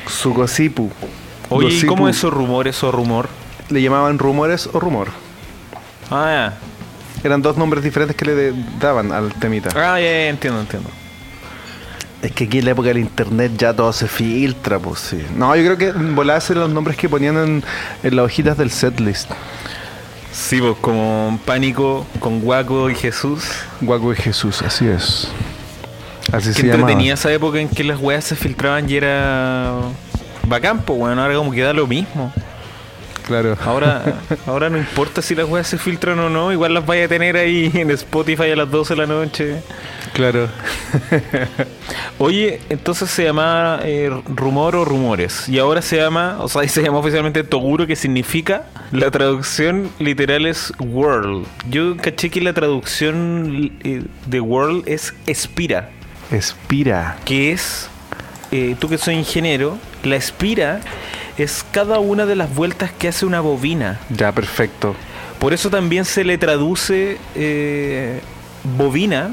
Su 0.06 0.34
gossipu. 0.34 0.90
Oye, 1.50 1.68
¿y 1.74 1.86
cómo 1.86 2.08
esos 2.08 2.32
rumores 2.32 2.82
o 2.84 2.92
rumor? 2.92 3.28
Le 3.70 3.80
llamaban 3.80 4.18
rumores 4.18 4.68
o 4.72 4.80
rumor. 4.80 5.08
Ah, 6.10 6.52
Eran 7.24 7.40
dos 7.42 7.56
nombres 7.56 7.82
diferentes 7.82 8.16
que 8.16 8.24
le 8.26 8.52
daban 8.78 9.12
al 9.12 9.32
temita. 9.34 9.70
ya. 9.70 9.94
Ah, 9.94 10.00
ya, 10.00 10.06
ya, 10.10 10.28
entiendo, 10.28 10.60
entiendo. 10.60 10.90
Es 12.22 12.32
que 12.32 12.44
aquí 12.44 12.58
en 12.58 12.64
la 12.64 12.72
época 12.72 12.88
del 12.88 12.98
internet 12.98 13.52
ya 13.56 13.72
todo 13.72 13.92
se 13.92 14.08
filtra, 14.08 14.78
pues 14.78 14.98
sí. 15.00 15.24
No, 15.36 15.54
yo 15.54 15.62
creo 15.64 15.78
que 15.78 15.92
voladas 15.92 16.50
eran 16.50 16.64
los 16.64 16.72
nombres 16.72 16.96
que 16.96 17.08
ponían 17.08 17.36
en, 17.36 17.64
en 18.02 18.16
las 18.16 18.24
hojitas 18.24 18.58
del 18.58 18.70
setlist. 18.70 19.30
Sí, 20.32 20.60
pues 20.60 20.76
como 20.80 21.38
Pánico 21.44 22.06
con 22.20 22.40
Guaco 22.40 22.90
y 22.90 22.94
Jesús. 22.94 23.44
Guaco 23.80 24.12
y 24.12 24.16
Jesús, 24.16 24.62
así 24.62 24.86
es. 24.86 25.28
Así 26.32 26.48
Que 26.48 26.54
se 26.54 26.70
entretenía 26.70 27.14
esa 27.14 27.32
época 27.32 27.58
en 27.58 27.68
que 27.68 27.84
las 27.84 27.98
weas 28.00 28.24
se 28.24 28.36
filtraban 28.36 28.88
y 28.88 28.96
era 28.96 29.74
bacán, 30.46 30.82
pues 30.82 30.98
bueno, 30.98 31.22
ahora 31.22 31.34
como 31.34 31.50
que 31.52 31.62
da 31.62 31.72
lo 31.72 31.86
mismo. 31.86 32.32
Claro. 33.28 33.56
Ahora, 33.62 34.20
ahora 34.46 34.70
no 34.70 34.78
importa 34.78 35.20
si 35.20 35.34
las 35.34 35.46
weas 35.46 35.66
se 35.68 35.76
filtran 35.76 36.18
o 36.18 36.30
no, 36.30 36.50
igual 36.50 36.72
las 36.72 36.84
vaya 36.84 37.04
a 37.04 37.08
tener 37.08 37.36
ahí 37.36 37.70
en 37.74 37.90
Spotify 37.90 38.50
a 38.50 38.56
las 38.56 38.70
12 38.70 38.94
de 38.94 39.00
la 39.00 39.06
noche. 39.06 39.62
Claro. 40.14 40.48
Oye, 42.18 42.60
entonces 42.70 43.10
se 43.10 43.24
llamaba 43.24 43.80
eh, 43.84 44.10
Rumor 44.34 44.76
o 44.76 44.84
Rumores. 44.86 45.46
Y 45.48 45.58
ahora 45.58 45.82
se 45.82 45.98
llama, 45.98 46.38
o 46.40 46.48
sea, 46.48 46.62
ahí 46.62 46.68
se 46.68 46.82
llama 46.82 46.98
oficialmente 46.98 47.44
Toguro, 47.44 47.86
que 47.86 47.96
significa, 47.96 48.64
la 48.92 49.10
traducción 49.10 49.90
literal 49.98 50.46
es 50.46 50.72
World. 50.78 51.46
Yo 51.68 51.98
caché 51.98 52.30
que 52.30 52.40
la 52.40 52.54
traducción 52.54 53.72
eh, 53.84 54.04
de 54.26 54.40
World 54.40 54.88
es 54.88 55.14
Espira, 55.26 55.90
Espira. 56.30 57.18
que 57.26 57.52
es, 57.52 57.90
eh, 58.52 58.74
tú 58.80 58.88
que 58.88 58.96
soy 58.96 59.16
ingeniero, 59.16 59.76
la 60.02 60.16
espira 60.16 60.80
es 61.44 61.64
cada 61.70 61.98
una 61.98 62.26
de 62.26 62.36
las 62.36 62.54
vueltas 62.54 62.90
que 62.98 63.08
hace 63.08 63.24
una 63.26 63.40
bobina. 63.40 63.98
Ya, 64.10 64.32
perfecto. 64.32 64.94
Por 65.38 65.52
eso 65.52 65.70
también 65.70 66.04
se 66.04 66.24
le 66.24 66.36
traduce 66.38 67.18
eh, 67.34 68.20
bobina 68.76 69.30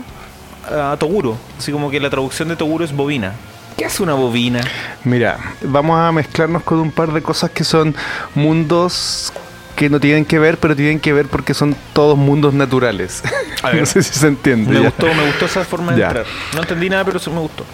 a 0.70 0.96
Toguro. 1.00 1.38
Así 1.58 1.72
como 1.72 1.90
que 1.90 2.00
la 2.00 2.10
traducción 2.10 2.48
de 2.50 2.56
Toguro 2.56 2.86
es 2.86 2.92
bobina. 2.96 3.34
¿Qué 3.78 3.86
hace 3.86 4.04
una 4.04 4.14
bobina? 4.14 4.62
Mira, 5.04 5.38
vamos 5.62 6.00
a 6.00 6.12
mezclarnos 6.12 6.64
con 6.64 6.80
un 6.80 6.92
par 6.92 7.12
de 7.12 7.22
cosas 7.22 7.50
que 7.52 7.64
son 7.64 7.94
mundos 8.36 9.34
que 9.76 9.90
no 9.90 10.00
tienen 10.00 10.24
que 10.24 10.40
ver, 10.40 10.58
pero 10.58 10.74
tienen 10.76 11.02
que 11.02 11.12
ver 11.12 11.28
porque 11.28 11.54
son 11.54 11.76
todos 11.92 12.18
mundos 12.18 12.54
naturales. 12.54 13.22
A 13.62 13.68
ver. 13.72 13.82
no 13.82 13.86
sé 13.86 14.02
si 14.04 14.14
se 14.18 14.28
entiende. 14.28 14.70
Me 14.72 14.76
ya. 14.80 14.86
gustó, 14.86 15.08
me 15.14 15.26
gustó 15.26 15.46
esa 15.48 15.66
forma 15.66 15.92
de 15.92 16.00
Ya. 16.00 16.08
entrar. 16.08 16.26
No 16.54 16.62
entendí 16.62 16.90
nada, 16.90 17.04
pero 17.04 17.20
sí 17.20 17.30
me 17.30 17.40
gustó. 17.40 17.66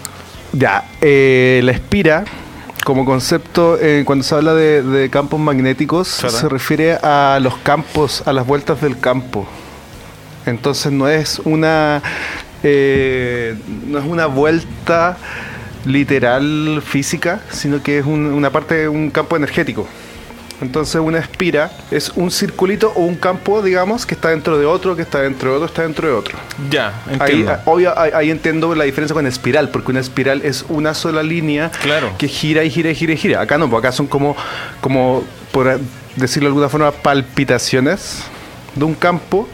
Ya, 0.53 0.83
eh, 1.01 1.61
la 1.63 1.71
espira, 1.73 2.25
como 2.83 3.05
concepto, 3.05 3.77
eh, 3.79 4.03
cuando 4.05 4.23
se 4.23 4.33
habla 4.35 4.53
de, 4.53 4.81
de 4.83 5.09
campos 5.09 5.39
magnéticos, 5.39 6.17
Claro. 6.19 6.35
se 6.35 6.49
refiere 6.49 6.93
a 7.01 7.39
los 7.41 7.57
campos, 7.57 8.23
a 8.25 8.33
las 8.33 8.45
vueltas 8.47 8.81
del 8.81 8.99
campo. 8.99 9.47
Entonces 10.45 10.91
no 10.91 11.07
es 11.07 11.39
una 11.45 12.01
eh, 12.63 13.55
no 13.87 13.97
es 13.99 14.05
una 14.05 14.27
vuelta 14.27 15.17
literal 15.85 16.81
física, 16.85 17.41
sino 17.49 17.81
que 17.81 17.99
es 17.99 18.05
un- 18.05 18.27
una 18.33 18.51
parte 18.51 18.75
de 18.75 18.87
un 18.87 19.09
campo 19.09 19.35
energético. 19.35 19.87
Entonces 20.61 21.01
una 21.01 21.17
espira 21.19 21.71
es 21.89 22.11
un 22.15 22.29
circulito 22.31 22.91
o 22.95 23.01
un 23.01 23.15
campo, 23.15 23.61
digamos, 23.61 24.05
que 24.05 24.13
está 24.13 24.29
dentro 24.29 24.57
de 24.59 24.65
otro, 24.65 24.95
que 24.95 25.01
está 25.01 25.21
dentro 25.21 25.49
de 25.51 25.55
otro, 25.57 25.65
está 25.67 25.81
dentro 25.81 26.07
de 26.07 26.13
otro. 26.13 26.37
Ya, 26.69 26.93
entiendo. 27.09 27.51
ah, 27.51 27.61
obvio, 27.65 27.97
ahí, 27.99 28.11
ahí 28.13 28.29
entiendo 28.31 28.73
la 28.75 28.83
diferencia 28.83 29.13
con 29.13 29.25
espiral, 29.25 29.69
porque 29.69 29.91
una 29.91 29.99
espiral 29.99 30.41
es 30.43 30.65
una 30.69 30.93
sola 30.93 31.23
línea 31.23 31.71
Claro. 31.81 32.11
que 32.17 32.27
gira 32.27 32.63
y 32.63 32.69
gira 32.69 32.91
y 32.91 32.95
gira 32.95 33.13
y 33.13 33.17
gira. 33.17 33.41
Acá 33.41 33.57
no, 33.57 33.69
pues 33.69 33.79
acá 33.79 33.91
son 33.91 34.07
como, 34.07 34.35
como 34.81 35.23
por 35.51 35.79
decirlo 36.15 36.47
de 36.47 36.51
alguna 36.51 36.69
forma, 36.69 36.91
palpitaciones 36.91 38.23
de 38.75 38.85
un 38.85 38.93
campo 38.93 39.47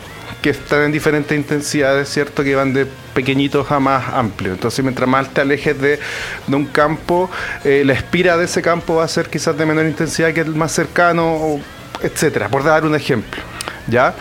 que 0.48 0.52
están 0.52 0.84
en 0.84 0.94
diferentes 0.94 1.38
intensidades, 1.38 2.08
¿cierto? 2.08 2.42
Que 2.42 2.56
van 2.56 2.72
de 2.72 2.88
pequeñitos 3.14 3.70
a 3.70 3.82
más 3.82 4.14
amplios. 4.14 4.54
Entonces, 4.54 4.82
mientras 4.82 5.10
más 5.10 5.34
te 5.34 5.42
alejes 5.42 5.78
de, 5.82 6.00
de 6.48 6.56
un 6.56 6.68
campo, 6.68 7.30
eh, 7.66 7.84
la 7.86 7.92
espira 7.92 8.38
de 8.38 8.46
ese 8.46 8.62
campo 8.62 8.96
va 8.96 9.04
a 9.04 9.10
ser 9.10 9.30
quizás 9.30 9.58
de 9.58 9.66
menor 9.66 9.86
intensidad 9.86 10.32
que 10.32 10.40
el 10.40 10.56
más 10.56 10.72
cercano, 10.72 11.34
o 11.34 11.60
etcétera, 12.02 12.48
por 12.48 12.64
dar 12.64 12.86
un 12.86 12.96
ejemplo. 12.96 13.42
¿Ya? 13.90 14.14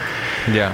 Ya. 0.52 0.72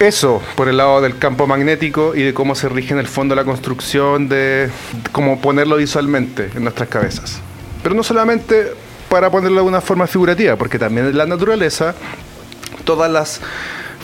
Eso 0.00 0.42
por 0.56 0.68
el 0.68 0.78
lado 0.78 1.00
del 1.00 1.16
campo 1.16 1.46
magnético 1.46 2.16
y 2.16 2.24
de 2.24 2.34
cómo 2.34 2.56
se 2.56 2.68
rige 2.68 2.92
en 2.92 2.98
el 2.98 3.06
fondo 3.06 3.36
la 3.36 3.44
construcción, 3.44 4.28
de 4.28 4.68
cómo 5.12 5.40
ponerlo 5.40 5.76
visualmente 5.76 6.50
en 6.56 6.64
nuestras 6.64 6.88
cabezas. 6.88 7.40
Pero 7.84 7.94
no 7.94 8.02
solamente 8.02 8.72
para 9.08 9.30
ponerlo 9.30 9.62
de 9.62 9.68
una 9.68 9.80
forma 9.80 10.08
figurativa, 10.08 10.56
porque 10.56 10.76
también 10.76 11.06
en 11.06 11.16
la 11.16 11.26
naturaleza, 11.26 11.94
todas 12.84 13.08
las 13.08 13.40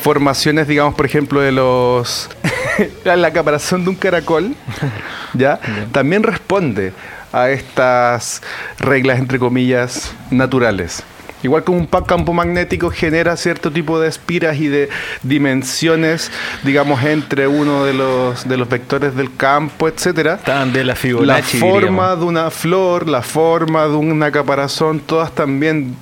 formaciones, 0.03 0.67
digamos, 0.69 0.95
por 0.95 1.07
ejemplo, 1.07 1.41
de 1.41 1.53
los. 1.53 2.29
la 3.05 3.33
caparazón 3.33 3.85
de 3.85 3.91
un 3.91 3.97
caracol, 3.97 4.55
¿ya? 5.35 5.61
También 5.93 6.23
responde 6.23 6.93
a 7.33 7.51
estas 7.51 8.43
reglas, 8.79 9.19
entre 9.19 9.39
comillas, 9.39 10.13
naturales. 10.31 11.03
Igual 11.43 11.65
como 11.65 11.79
un 11.79 11.87
campo 11.87 12.33
magnético 12.33 12.91
genera 12.91 13.37
cierto 13.37 13.73
tipo 13.73 13.99
de 13.99 14.09
espiras 14.09 14.59
y 14.59 14.69
de 14.69 14.89
dimensiones, 15.25 16.31
digamos, 16.63 17.03
entre 17.03 17.49
uno 17.49 17.85
de 17.85 17.95
los, 17.95 18.49
de 18.49 18.57
los 18.57 18.69
vectores 18.69 19.17
del 19.17 19.35
campo, 19.37 19.89
etcétera. 19.89 20.37
De 20.73 20.85
la 20.85 20.93
La 20.93 20.95
Fibonacci. 20.95 21.59
forma 21.59 21.81
diríamos. 21.81 22.19
de 22.21 22.25
una 22.27 22.51
flor, 22.51 23.09
la 23.09 23.23
forma 23.23 23.89
de 23.89 23.97
una 23.97 24.31
caparazón, 24.31 25.01
todas 25.01 25.33
también 25.33 25.97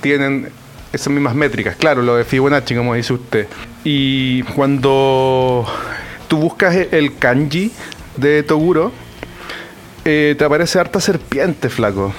tienen 0.00 0.52
esas 0.94 1.12
mismas 1.12 1.34
métricas. 1.34 1.76
Claro, 1.76 2.02
lo 2.02 2.16
de 2.16 2.24
Fibonacci, 2.24 2.74
como 2.74 2.94
dice 2.94 3.12
usted. 3.12 3.48
Y 3.82 4.42
cuando 4.42 5.66
tú 6.28 6.38
buscas 6.38 6.74
el 6.74 7.16
kanji 7.18 7.72
de 8.16 8.42
Toguro, 8.42 8.92
eh, 10.04 10.34
te 10.38 10.44
aparece 10.44 10.78
harta 10.78 11.00
serpiente, 11.00 11.68
flaco. 11.68 12.14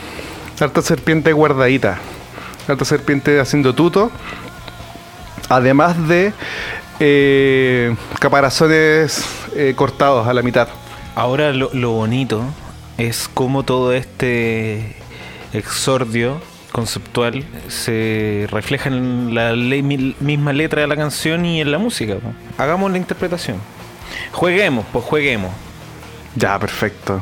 Harta 0.59 0.82
serpiente 0.82 1.32
guardadita. 1.32 1.99
Harta 2.67 2.84
serpiente 2.84 3.39
haciendo 3.39 3.73
tuto. 3.73 4.11
Además 5.47 6.07
de 6.07 6.34
eh, 6.99 7.95
caparazones 8.19 9.23
eh, 9.55 9.73
cortados 9.76 10.28
a 10.28 10.34
la 10.34 10.41
mitad. 10.41 10.67
Ahora 11.15 11.53
lo, 11.53 11.69
lo 11.73 11.91
bonito 11.91 12.43
es 12.97 13.30
cómo 13.34 13.63
todo 13.63 13.93
este 13.93 14.95
exordio 15.53 16.41
conceptual 16.76 17.45
se 17.69 18.47
refleja 18.51 18.89
en 18.89 19.34
la 19.34 19.53
misma 20.19 20.51
letra 20.51 20.82
de 20.82 20.88
la 20.88 20.97
canción 20.97 21.45
y 21.45 21.61
en 21.61 21.71
la 21.71 21.78
música. 21.78 22.15
Hagamos 22.57 22.91
la 22.91 22.97
interpretación. 22.97 23.55
Jueguemos, 24.34 24.86
pues 24.91 25.05
jueguemos. 25.05 25.51
Ya, 26.36 26.59
perfecto. 26.59 27.21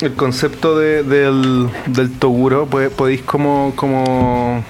El 0.00 0.14
concepto 0.14 0.78
de- 0.78 1.02
del, 1.02 1.68
del 1.86 2.12
Toguro, 2.18 2.66
pues, 2.66 2.90
podéis 2.90 3.22
como, 3.22 3.72
como 3.74 4.62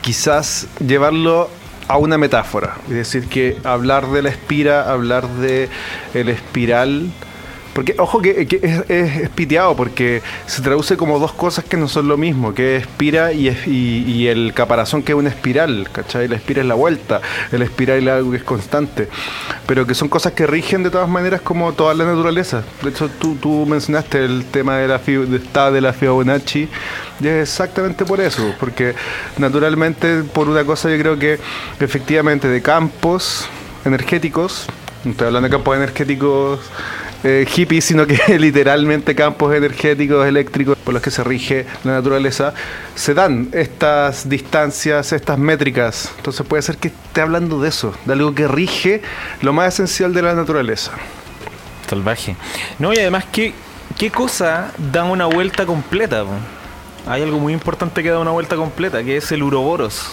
quizás 0.00 0.66
llevarlo 0.84 1.50
a 1.88 1.98
una 1.98 2.16
metáfora. 2.16 2.76
Es 2.88 2.94
decir, 2.94 3.28
que 3.28 3.58
hablar 3.64 4.06
de 4.08 4.22
la 4.22 4.30
espira, 4.30 4.90
hablar 4.90 5.28
de 5.28 5.68
el 6.14 6.30
espiral. 6.30 7.10
Porque, 7.72 7.94
ojo, 7.98 8.20
que, 8.20 8.46
es, 8.62 8.90
es, 8.90 9.28
piteado, 9.30 9.76
porque 9.76 10.22
se 10.46 10.60
traduce 10.60 10.96
como 10.96 11.18
dos 11.18 11.32
cosas 11.32 11.64
que 11.64 11.76
no 11.76 11.86
son 11.88 12.08
lo 12.08 12.16
mismo, 12.16 12.52
que 12.52 12.76
es 12.76 12.82
espira 12.82 13.32
y, 13.32 13.48
es- 13.48 13.66
y, 13.66 14.26
el 14.26 14.52
caparazón 14.54 15.02
que 15.02 15.12
es 15.12 15.18
una 15.18 15.28
espiral, 15.30 15.88
¿cachai? 15.92 16.28
La 16.28 16.36
espira 16.36 16.60
es 16.62 16.66
la 16.66 16.74
vuelta, 16.74 17.20
el 17.52 17.62
espiral 17.62 18.06
es 18.06 18.12
algo 18.14 18.30
que 18.32 18.38
es 18.38 18.42
constante, 18.42 19.08
pero 19.66 19.86
que 19.86 19.94
son 19.94 20.08
cosas 20.08 20.32
que 20.32 20.46
rigen 20.46 20.82
de 20.82 20.90
todas 20.90 21.08
maneras 21.08 21.40
como 21.40 21.72
toda 21.72 21.94
la 21.94 22.04
naturaleza. 22.04 22.62
De 22.82 22.90
hecho, 22.90 23.08
tú, 23.08 23.64
mencionaste 23.66 24.24
el 24.24 24.44
tema 24.46 24.76
de 24.76 24.88
la, 24.88 24.98
de, 24.98 25.70
de 25.72 25.80
la 25.80 25.92
Fibonacci, 25.92 26.68
y 27.20 27.26
es 27.28 27.48
exactamente 27.48 28.04
por 28.04 28.20
eso, 28.20 28.54
porque 28.58 28.94
naturalmente, 29.38 30.22
por 30.24 30.48
una 30.48 30.64
cosa, 30.64 30.90
yo 30.90 30.98
creo 30.98 31.18
que 31.18 31.38
efectivamente 31.78 32.48
de 32.48 32.62
campos 32.62 33.48
energéticos, 33.84 34.66
estoy 35.04 35.28
hablando 35.28 35.48
de 35.48 35.52
campos 35.52 35.76
energéticos 35.76 36.60
eh, 37.22 37.46
hippies, 37.48 37.84
sino 37.84 38.06
que 38.06 38.18
literalmente 38.38 39.14
campos 39.14 39.54
energéticos 39.54 40.26
eléctricos 40.26 40.76
por 40.78 40.94
los 40.94 41.02
que 41.02 41.10
se 41.10 41.22
rige 41.22 41.66
la 41.84 41.92
naturaleza, 41.92 42.54
se 42.94 43.14
dan 43.14 43.48
estas 43.52 44.28
distancias, 44.28 45.12
estas 45.12 45.38
métricas. 45.38 46.12
Entonces 46.16 46.46
puede 46.46 46.62
ser 46.62 46.76
que 46.78 46.88
esté 46.88 47.20
hablando 47.20 47.60
de 47.60 47.68
eso, 47.68 47.94
de 48.04 48.12
algo 48.12 48.34
que 48.34 48.48
rige 48.48 49.02
lo 49.42 49.52
más 49.52 49.74
esencial 49.74 50.14
de 50.14 50.22
la 50.22 50.34
naturaleza. 50.34 50.92
Salvaje. 51.88 52.36
No, 52.78 52.92
y 52.92 52.98
además, 52.98 53.24
¿qué, 53.32 53.52
qué 53.98 54.10
cosa 54.10 54.72
da 54.92 55.04
una 55.04 55.26
vuelta 55.26 55.66
completa? 55.66 56.24
Hay 57.06 57.22
algo 57.22 57.38
muy 57.38 57.52
importante 57.52 58.02
que 58.02 58.10
da 58.10 58.18
una 58.18 58.30
vuelta 58.30 58.56
completa, 58.56 59.02
que 59.02 59.16
es 59.16 59.32
el 59.32 59.42
Uroboros. 59.42 60.12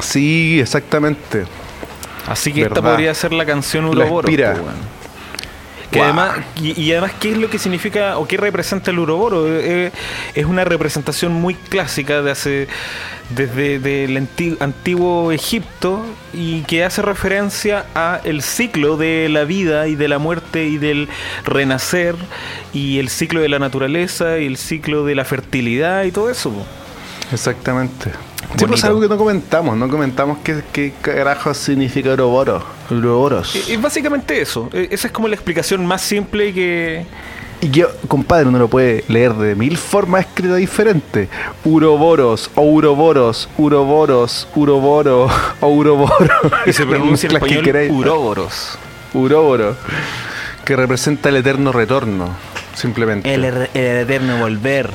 Sí, 0.00 0.60
exactamente. 0.60 1.44
Así 2.26 2.52
que 2.52 2.62
esta 2.62 2.74
Verdad. 2.74 2.90
podría 2.90 3.14
ser 3.14 3.32
la 3.32 3.46
canción 3.46 3.84
La 3.84 3.90
Uroboros. 3.90 4.28
espira. 4.30 4.56
Que 5.90 6.02
además, 6.02 6.38
y, 6.60 6.78
y 6.78 6.92
además, 6.92 7.12
¿qué 7.18 7.32
es 7.32 7.38
lo 7.38 7.48
que 7.48 7.58
significa 7.58 8.18
o 8.18 8.28
qué 8.28 8.36
representa 8.36 8.90
el 8.90 8.98
Uroboro? 8.98 9.46
Eh, 9.48 9.90
es 10.34 10.44
una 10.44 10.64
representación 10.64 11.32
muy 11.32 11.54
clásica 11.54 12.20
de 12.20 12.30
hace 12.30 12.68
desde 13.30 14.04
el 14.04 14.16
anti- 14.16 14.56
antiguo 14.60 15.32
Egipto 15.32 16.04
y 16.34 16.60
que 16.62 16.84
hace 16.84 17.00
referencia 17.02 17.86
a 17.94 18.20
el 18.24 18.42
ciclo 18.42 18.96
de 18.98 19.28
la 19.30 19.44
vida 19.44 19.86
y 19.88 19.94
de 19.96 20.08
la 20.08 20.18
muerte 20.18 20.64
y 20.64 20.76
del 20.78 21.08
renacer 21.44 22.16
y 22.74 22.98
el 22.98 23.08
ciclo 23.08 23.40
de 23.40 23.48
la 23.48 23.58
naturaleza 23.58 24.38
y 24.38 24.46
el 24.46 24.56
ciclo 24.58 25.04
de 25.04 25.14
la 25.14 25.24
fertilidad 25.24 26.04
y 26.04 26.12
todo 26.12 26.30
eso. 26.30 26.52
Exactamente. 27.32 28.12
Sí, 28.56 28.64
pues 28.66 28.84
algo 28.84 29.00
que 29.00 29.08
no 29.08 29.16
comentamos, 29.18 29.76
no 29.76 29.88
comentamos 29.88 30.38
qué, 30.44 30.62
qué 30.72 30.92
carajo 31.02 31.52
significa 31.54 32.10
Ouroboros. 32.10 32.62
Ouroboros. 32.90 33.54
Es 33.54 33.68
es 33.68 33.80
básicamente 33.80 34.40
eso. 34.40 34.70
Eh, 34.72 34.88
Esa 34.90 35.08
es 35.08 35.12
como 35.12 35.28
la 35.28 35.34
explicación 35.34 35.84
más 35.84 36.00
simple 36.02 36.52
que, 36.54 37.04
Y 37.60 37.68
que, 37.68 37.86
compadre, 38.06 38.46
uno 38.46 38.58
lo 38.58 38.68
puede 38.68 39.04
leer 39.08 39.34
de 39.34 39.54
mil 39.54 39.76
formas 39.76 40.26
escritas 40.26 40.56
diferentes. 40.58 41.28
Uroboros, 41.64 42.50
Ouroboros, 42.54 43.48
Uroboros, 43.58 44.48
Uroboro, 44.54 45.28
Ouroboro. 45.60 46.28
y 46.66 46.72
se 46.72 46.86
pronuncia 46.86 47.26
en 47.26 47.34
Las 47.34 47.42
que 47.42 47.48
español 47.48 47.64
queráis. 47.64 47.90
Uroboros. 47.92 48.78
Uroboro. 49.14 49.76
Que 50.64 50.76
representa 50.76 51.28
el 51.30 51.36
eterno 51.36 51.72
retorno, 51.72 52.28
simplemente. 52.74 53.32
El, 53.34 53.44
er- 53.44 53.70
el 53.74 53.96
eterno 53.98 54.38
volver. 54.38 54.90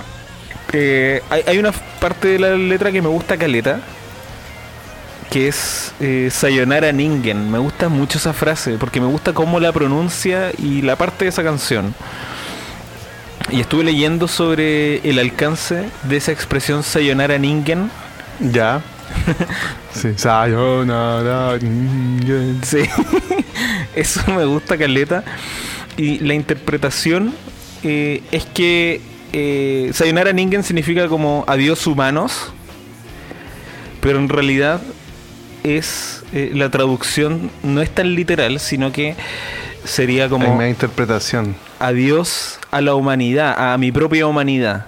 Eh, 0.74 1.22
hay, 1.30 1.44
hay 1.46 1.60
una 1.60 1.72
parte 1.72 2.30
de 2.30 2.40
la 2.40 2.56
letra 2.56 2.92
que 2.92 3.02
me 3.02 3.08
gusta 3.08 3.38
caleta. 3.38 3.80
Que 5.30 5.48
es 5.48 5.94
eh, 6.00 6.30
Sayonara 6.32 6.92
Ningen. 6.92 7.50
Me 7.50 7.58
gusta 7.60 7.90
mucho 7.90 8.18
esa 8.18 8.34
frase. 8.34 8.78
Porque 8.78 9.00
me 9.00 9.08
gusta 9.08 9.34
cómo 9.34 9.60
la 9.60 9.72
pronuncia 9.72 10.52
y 10.58 10.82
la 10.82 10.96
parte 10.96 11.26
de 11.26 11.30
esa 11.30 11.44
canción. 11.44 11.96
Y 13.50 13.62
estuve 13.62 13.84
leyendo 13.84 14.28
sobre 14.28 14.98
el 15.08 15.20
alcance 15.20 15.86
de 16.04 16.18
esa 16.18 16.32
expresión 16.32 16.84
Sayonara 16.84 17.38
Ningen. 17.38 17.90
Ya. 18.40 18.82
sí. 19.94 20.14
Sayonara. 20.16 21.58
ningen. 21.60 22.62
Sí. 22.64 22.84
Eso 23.96 24.22
me 24.32 24.46
gusta 24.46 24.78
caleta. 24.78 25.24
Y 25.98 26.20
la 26.20 26.34
interpretación 26.34 27.34
eh, 27.84 28.24
es 28.32 28.46
que 28.46 29.02
eh, 29.34 29.90
Sayonara 29.94 30.32
Ningen 30.32 30.64
significa 30.64 31.08
como 31.08 31.44
adiós 31.48 31.86
humanos. 31.88 32.54
Pero 34.02 34.20
en 34.20 34.30
realidad 34.30 34.82
es 35.64 36.24
eh, 36.34 36.52
la 36.54 36.70
traducción 36.70 37.50
no 37.64 37.82
es 37.82 37.90
tan 37.90 38.16
literal, 38.16 38.60
sino 38.60 38.92
que 38.92 39.16
sería 39.86 40.26
Hay 40.26 40.30
como 40.30 40.56
más 40.56 40.70
interpretación. 40.70 41.56
adiós 41.80 42.60
a 42.72 42.82
la 42.82 42.96
humanidad, 42.96 43.74
a 43.74 43.78
mi 43.78 43.92
propia 43.92 44.28
humanidad. 44.28 44.86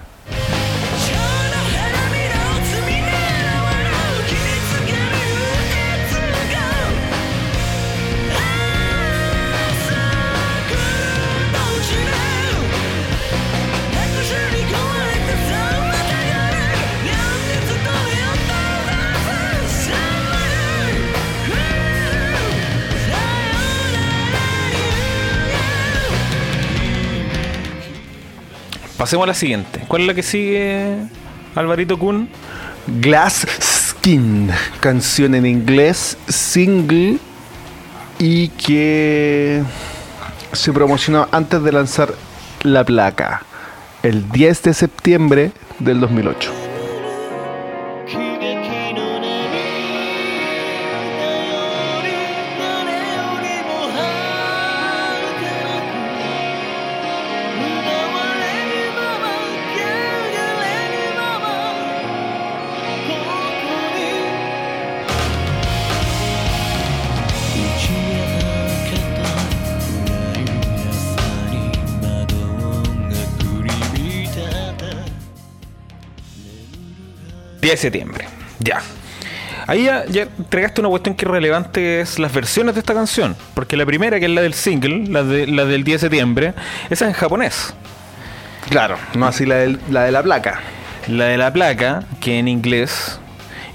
Pasemos 29.06 29.22
a 29.22 29.26
la 29.28 29.34
siguiente. 29.34 29.84
¿Cuál 29.86 30.02
es 30.02 30.08
la 30.08 30.14
que 30.14 30.22
sigue, 30.24 30.96
Alvarito 31.54 31.96
Kun? 31.96 32.28
Glass 32.88 33.46
Skin, 33.62 34.50
canción 34.80 35.36
en 35.36 35.46
inglés, 35.46 36.18
single 36.26 37.18
y 38.18 38.48
que 38.48 39.62
se 40.52 40.72
promocionó 40.72 41.28
antes 41.30 41.62
de 41.62 41.70
lanzar 41.70 42.14
la 42.64 42.82
placa, 42.82 43.44
el 44.02 44.28
10 44.28 44.62
de 44.64 44.74
septiembre 44.74 45.52
del 45.78 46.00
2008. 46.00 46.65
De 77.76 77.82
septiembre. 77.82 78.26
Ya. 78.58 78.80
Ahí 79.68 79.84
ya, 79.84 80.04
ya 80.06 80.22
entregaste 80.38 80.80
una 80.80 80.90
cuestión 80.90 81.14
que 81.16 81.24
es 81.24 81.30
relevante 81.30 82.00
es 82.00 82.18
las 82.18 82.32
versiones 82.32 82.74
de 82.74 82.80
esta 82.80 82.94
canción. 82.94 83.36
Porque 83.54 83.76
la 83.76 83.84
primera, 83.84 84.18
que 84.20 84.26
es 84.26 84.30
la 84.30 84.42
del 84.42 84.54
single, 84.54 85.06
la, 85.08 85.22
de, 85.24 85.46
la 85.46 85.64
del 85.64 85.82
10 85.82 86.00
de 86.00 86.04
septiembre, 86.06 86.54
esa 86.88 87.04
es 87.06 87.08
en 87.08 87.12
japonés. 87.14 87.74
Claro, 88.70 88.96
no 89.14 89.26
así 89.26 89.44
la, 89.46 89.56
del- 89.56 89.80
la 89.90 90.04
de 90.04 90.12
la 90.12 90.22
placa. 90.22 90.60
La 91.08 91.26
de 91.26 91.36
la 91.36 91.52
placa, 91.52 92.04
que 92.20 92.38
en 92.38 92.48
inglés, 92.48 93.18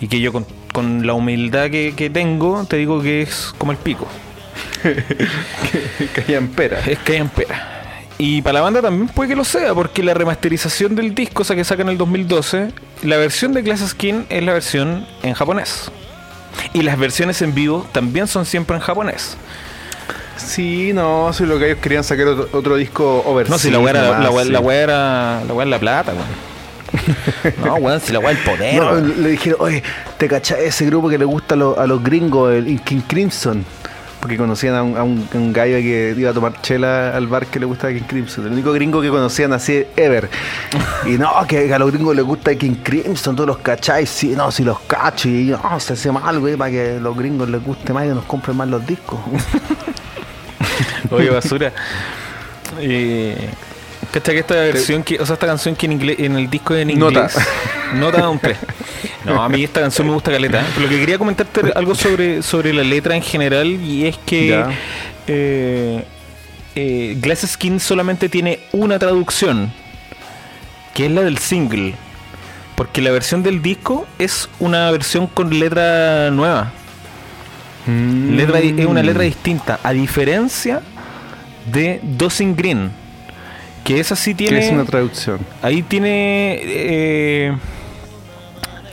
y 0.02 0.08
que 0.08 0.20
yo 0.20 0.32
con, 0.34 0.46
con 0.74 1.06
la 1.08 1.14
humildad 1.14 1.70
que, 1.70 1.94
que 1.96 2.10
tengo, 2.10 2.66
te 2.66 2.78
digo 2.78 3.02
que 3.02 3.22
es 3.22 3.54
como 3.58 3.72
el 3.74 3.78
pico. 3.78 4.08
Caía 6.16 6.38
en 6.38 6.50
pera. 6.50 6.80
Es 6.86 7.00
que 7.00 7.14
hay 7.14 7.20
en 7.20 7.30
pera. 7.30 7.81
Y 8.18 8.42
para 8.44 8.54
la 8.54 8.62
banda 8.62 8.82
también 8.82 9.08
puede 9.08 9.30
que 9.30 9.36
lo 9.36 9.44
sea, 9.44 9.74
porque 9.74 10.04
la 10.04 10.14
remasterización 10.14 10.96
del 10.96 11.16
disco, 11.16 11.42
o 11.42 11.46
sea, 11.46 11.56
que 11.56 11.64
sacan 11.64 11.88
en 11.88 11.94
el 11.94 11.98
2012, 11.98 12.72
la 13.04 13.18
versión 13.18 13.54
de 13.54 13.64
Glass 13.64 13.80
Skin 13.90 14.26
es 14.30 14.44
la 14.44 14.54
versión 14.54 15.08
en 15.24 15.34
japonés. 15.34 15.90
Y 16.74 16.84
las 16.84 17.00
versiones 17.00 17.42
en 17.42 17.56
vivo 17.56 17.88
también 17.92 18.28
son 18.28 18.46
siempre 18.46 18.76
en 18.76 18.82
japonés. 18.82 19.38
Sí, 20.38 20.92
no, 20.94 21.32
si 21.34 21.46
lo 21.46 21.58
que 21.60 21.68
ellos 21.68 21.80
querían 21.82 22.04
sacar 22.04 22.28
otro, 22.28 22.50
otro 22.58 22.76
disco 22.76 23.24
over. 23.26 23.50
No, 23.50 23.58
si 23.58 23.70
la 23.72 23.80
weá 23.80 23.92
era 23.92 24.20
la, 24.20 24.30
weá- 24.32 24.44
la 24.46 24.60
weá 24.60 24.82
era 24.82 25.44
la 25.46 25.66
la 25.66 25.80
plata, 25.80 26.14
weón. 26.14 26.52
No, 27.66 27.76
weón, 27.76 28.00
si 28.02 28.12
la 28.12 28.20
weá 28.20 28.32
el 28.32 28.38
poder. 28.40 28.76
No, 28.76 28.96
le 28.96 29.30
dijeron, 29.30 29.60
oye, 29.62 29.82
¿te 30.18 30.28
cachai 30.28 30.66
ese 30.66 30.86
grupo 30.86 31.10
que 31.10 31.18
le 31.18 31.26
gusta 31.26 31.56
a 31.56 31.58
los, 31.58 31.78
a 31.78 31.88
los 31.88 32.04
gringos, 32.04 32.54
el 32.54 32.82
King 32.82 33.02
Crimson? 33.08 33.64
Porque 34.22 34.38
conocían 34.38 34.76
a 34.76 34.84
un, 34.84 34.96
a 34.98 35.04
un- 35.04 35.52
gallo 35.52 35.78
que 35.78 36.14
iba 36.16 36.30
a 36.30 36.34
tomar 36.34 36.62
chela 36.62 37.10
al 37.18 37.26
bar 37.28 37.48
que 37.48 37.60
le 37.60 37.66
gustaba 37.66 37.92
King 37.92 38.04
Crimson. 38.08 38.46
El 38.46 38.54
único 38.54 38.72
gringo 38.72 39.02
que 39.02 39.10
conocían 39.10 39.52
así, 39.52 39.84
ever. 39.98 40.30
Y 41.08 41.18
no, 41.18 41.32
que 41.48 41.74
a 41.74 41.80
los 41.80 41.92
gringos 41.92 42.16
les 42.16 42.24
gusta 42.24 42.54
King 42.56 42.76
Crimson, 42.84 43.36
todos 43.36 43.48
los 43.48 43.58
cachai. 43.58 44.06
Sí, 44.06 44.34
no, 44.38 44.52
si 44.52 44.64
los 44.64 44.80
cacho. 44.82 45.28
Y 45.28 45.46
no, 45.48 45.80
se 45.80 45.94
hace 45.94 46.12
mal, 46.12 46.40
güey, 46.40 46.56
para 46.56 46.70
que 46.70 47.00
los 47.02 47.18
gringos 47.18 47.50
les 47.50 47.64
guste 47.64 47.92
más 47.94 48.06
y 48.06 48.10
nos 48.10 48.26
compren 48.26 48.56
más 48.56 48.68
los 48.68 48.86
discos. 48.86 49.20
Oye, 51.12 51.30
basura. 51.30 51.74
Eh, 52.80 53.50
¿Cachai 54.12 54.36
que 54.36 54.42
esta 54.42 54.56
versión, 54.56 55.04
que, 55.04 55.20
o 55.22 55.26
sea, 55.26 55.36
esta 55.36 55.48
canción 55.48 55.76
que 55.76 55.86
en, 55.86 55.94
inglés, 55.94 56.18
en 56.20 56.36
el 56.36 56.50
disco 56.50 56.76
es 56.76 56.82
en 56.82 56.90
inglés? 56.90 57.38
Nota 57.96 58.28
un 58.30 58.40
3. 58.40 58.58
No, 59.26 59.42
a 59.42 59.48
mí 59.48 59.64
esta 59.64 59.82
canción 59.82 60.08
me 60.08 60.14
gusta 60.14 60.32
caleta. 60.32 60.62
¿eh? 60.62 60.66
Pero 60.74 60.88
lo 60.88 60.90
que 60.90 61.00
quería 61.00 61.18
comentarte 61.18 61.72
algo 61.76 61.96
sobre, 61.96 62.42
sobre 62.42 62.74
la 62.74 62.84
letra 62.84 63.16
en 63.16 63.22
general 63.22 63.68
y 63.68 64.08
es 64.08 64.18
que 64.26 64.64
eh, 65.28 66.04
eh, 66.76 67.18
Glass 67.22 67.42
Skin 67.48 67.80
solamente 67.80 68.30
tiene 68.30 68.60
una 68.72 69.00
traducción, 69.00 69.72
que 70.94 71.06
es 71.06 71.12
la 71.12 71.22
del 71.22 71.38
single. 71.38 71.94
Porque 72.76 73.02
la 73.02 73.12
versión 73.12 73.44
del 73.44 73.62
disco 73.62 74.08
es 74.18 74.50
una 74.60 74.90
versión 74.92 75.28
con 75.28 75.58
letra 75.58 76.32
nueva. 76.32 76.72
Letra, 77.88 78.60
es 78.60 78.86
una 78.86 79.04
letra 79.04 79.24
distinta, 79.24 79.80
a 79.84 79.92
diferencia 79.92 80.82
de 81.72 82.00
Dosing 82.04 82.56
Green, 82.56 82.92
que 83.84 84.00
esa 84.00 84.16
sí 84.16 84.32
Que 84.34 84.48
tiene. 84.48 84.66
es 84.66 84.72
una 84.72 84.86
traducción. 84.86 85.40
ahí 85.62 85.82
tiene. 85.84 86.60
eh, 86.64 87.58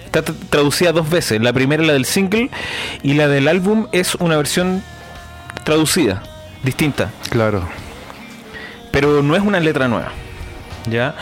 está 0.07 0.25
tra- 0.25 0.35
traducida 0.51 0.93
dos 0.93 1.09
veces. 1.11 1.41
La 1.41 1.53
primera, 1.53 1.83
la 1.83 1.93
del 1.93 2.05
single, 2.05 2.51
y 3.03 3.15
la 3.15 3.29
del 3.29 3.49
álbum 3.49 3.87
es 3.93 4.15
una 4.17 4.37
versión 4.37 4.83
traducida, 5.65 6.23
distinta. 6.63 7.11
Claro. 7.31 7.69
Pero 8.91 9.23
no 9.23 9.37
es 9.37 9.43
una 9.43 9.61
letra 9.61 9.87
nueva. 9.89 10.13
¿Ya? 10.91 11.15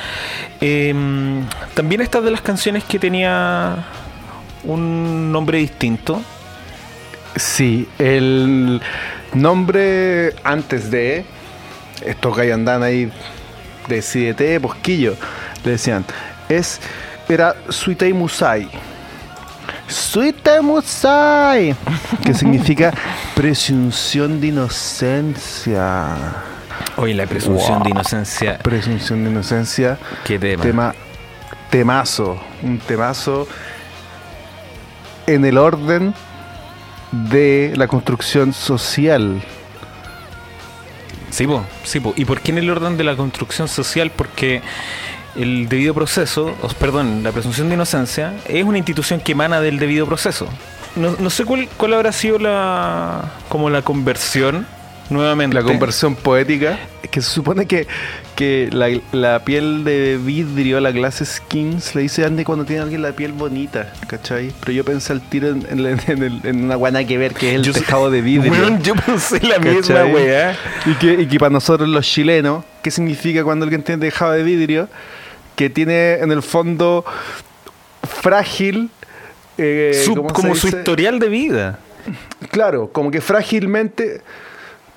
Em, 0.60 1.44
también 1.74 2.00
esta 2.00 2.18
es 2.18 2.24
de 2.24 2.30
las 2.30 2.40
canciones 2.40 2.84
que 2.84 3.00
tenía 3.00 3.84
un 4.62 5.32
nombre 5.32 5.58
distinto. 5.58 6.22
Sí, 7.34 7.88
el 7.98 8.80
nombre 9.34 10.34
antes 10.44 10.90
de 10.90 11.24
estos 12.04 12.36
gallos 12.36 12.54
andan 12.54 12.82
ahí 12.84 13.10
decidete, 13.88 14.58
posquillo, 14.60 15.16
le 15.64 15.72
decían, 15.72 16.04
es 16.48 16.80
era 17.28 17.54
Suitei 17.68 18.12
Musai. 18.12 18.68
Suitei 19.88 20.60
Musai, 20.60 21.74
que 22.24 22.34
significa 22.40 22.92
presunción 23.34 24.40
de 24.40 24.48
inocencia. 24.48 26.06
Oye, 26.96 27.14
la 27.14 27.26
presunción 27.26 27.78
Wow. 27.78 27.84
de 27.84 27.90
inocencia. 27.90 28.58
Presunción 28.58 29.24
de 29.24 29.30
inocencia. 29.30 29.98
Qué 30.24 30.38
tema. 30.38 30.62
Tema, 30.62 30.94
temazo, 31.70 32.40
un 32.62 32.78
temazo 32.78 33.46
en 35.26 35.44
el 35.44 35.58
orden 35.58 36.14
de 37.12 37.72
la 37.76 37.86
construcción 37.88 38.52
social. 38.52 39.40
Sí, 41.36 41.46
po, 41.46 41.66
sí, 41.84 42.00
po. 42.00 42.14
¿Y 42.16 42.24
por 42.24 42.40
qué 42.40 42.50
en 42.50 42.56
el 42.56 42.70
orden 42.70 42.96
de 42.96 43.04
la 43.04 43.14
construcción 43.14 43.68
social? 43.68 44.10
Porque 44.10 44.62
el 45.34 45.68
debido 45.68 45.92
proceso, 45.92 46.56
perdón, 46.80 47.22
la 47.22 47.30
presunción 47.30 47.68
de 47.68 47.74
inocencia 47.74 48.32
es 48.46 48.64
una 48.64 48.78
institución 48.78 49.20
que 49.20 49.32
emana 49.32 49.60
del 49.60 49.78
debido 49.78 50.06
proceso. 50.06 50.48
No, 50.94 51.14
no 51.18 51.28
sé 51.28 51.44
cuál, 51.44 51.68
cuál 51.76 51.92
habrá 51.92 52.12
sido 52.12 52.38
la 52.38 53.32
como 53.50 53.68
la 53.68 53.82
conversión 53.82 54.66
nuevamente. 55.10 55.54
La 55.54 55.62
conversión 55.62 56.14
poética, 56.14 56.78
que 57.10 57.22
se 57.22 57.30
supone 57.30 57.66
que, 57.66 57.86
que 58.34 58.68
la, 58.72 58.88
la 59.12 59.44
piel 59.44 59.84
de 59.84 60.18
vidrio, 60.22 60.80
la 60.80 60.90
glass 60.90 61.22
skin, 61.24 61.80
se 61.80 61.94
le 61.96 62.02
dice 62.02 62.24
Andy 62.24 62.44
cuando 62.44 62.64
tiene 62.64 62.82
alguien 62.82 63.02
la 63.02 63.12
piel 63.12 63.32
bonita, 63.32 63.92
¿cachai? 64.08 64.52
Pero 64.60 64.72
yo 64.72 64.84
pensé 64.84 65.12
al 65.12 65.20
tiro 65.28 65.48
en, 65.48 65.66
en, 65.70 66.00
en 66.06 66.22
el- 66.22 66.40
en 66.44 66.64
una 66.64 66.74
guana 66.76 67.04
que 67.04 67.16
ver 67.18 67.34
que 67.34 67.50
es 67.50 67.54
el 67.56 67.62
Yo 67.62 67.72
tejado 67.72 68.10
de 68.10 68.20
vidrio. 68.22 68.52
Weón, 68.52 68.82
yo 68.82 68.94
pensé 68.94 69.40
la 69.46 69.58
misma 69.58 70.04
weá. 70.06 70.56
Y 70.86 70.94
que, 70.94 71.12
y 71.14 71.26
que 71.26 71.38
para 71.38 71.50
nosotros 71.50 71.88
los 71.88 72.06
chilenos, 72.06 72.64
¿qué 72.82 72.90
significa 72.90 73.44
cuando 73.44 73.64
alguien 73.64 73.82
tiene 73.82 74.00
tejado 74.00 74.32
de 74.32 74.42
vidrio? 74.42 74.88
Que 75.54 75.70
tiene 75.70 76.14
en 76.14 76.30
el 76.32 76.42
fondo 76.42 77.04
frágil. 78.02 78.90
eh, 79.58 80.02
Su- 80.04 80.14
¿cómo 80.16 80.28
se 80.28 80.34
como 80.34 80.54
su 80.54 80.68
historial 80.68 81.18
de 81.18 81.28
vida. 81.28 81.78
Claro, 82.50 82.90
como 82.92 83.10
que 83.10 83.20
frágilmente. 83.20 84.20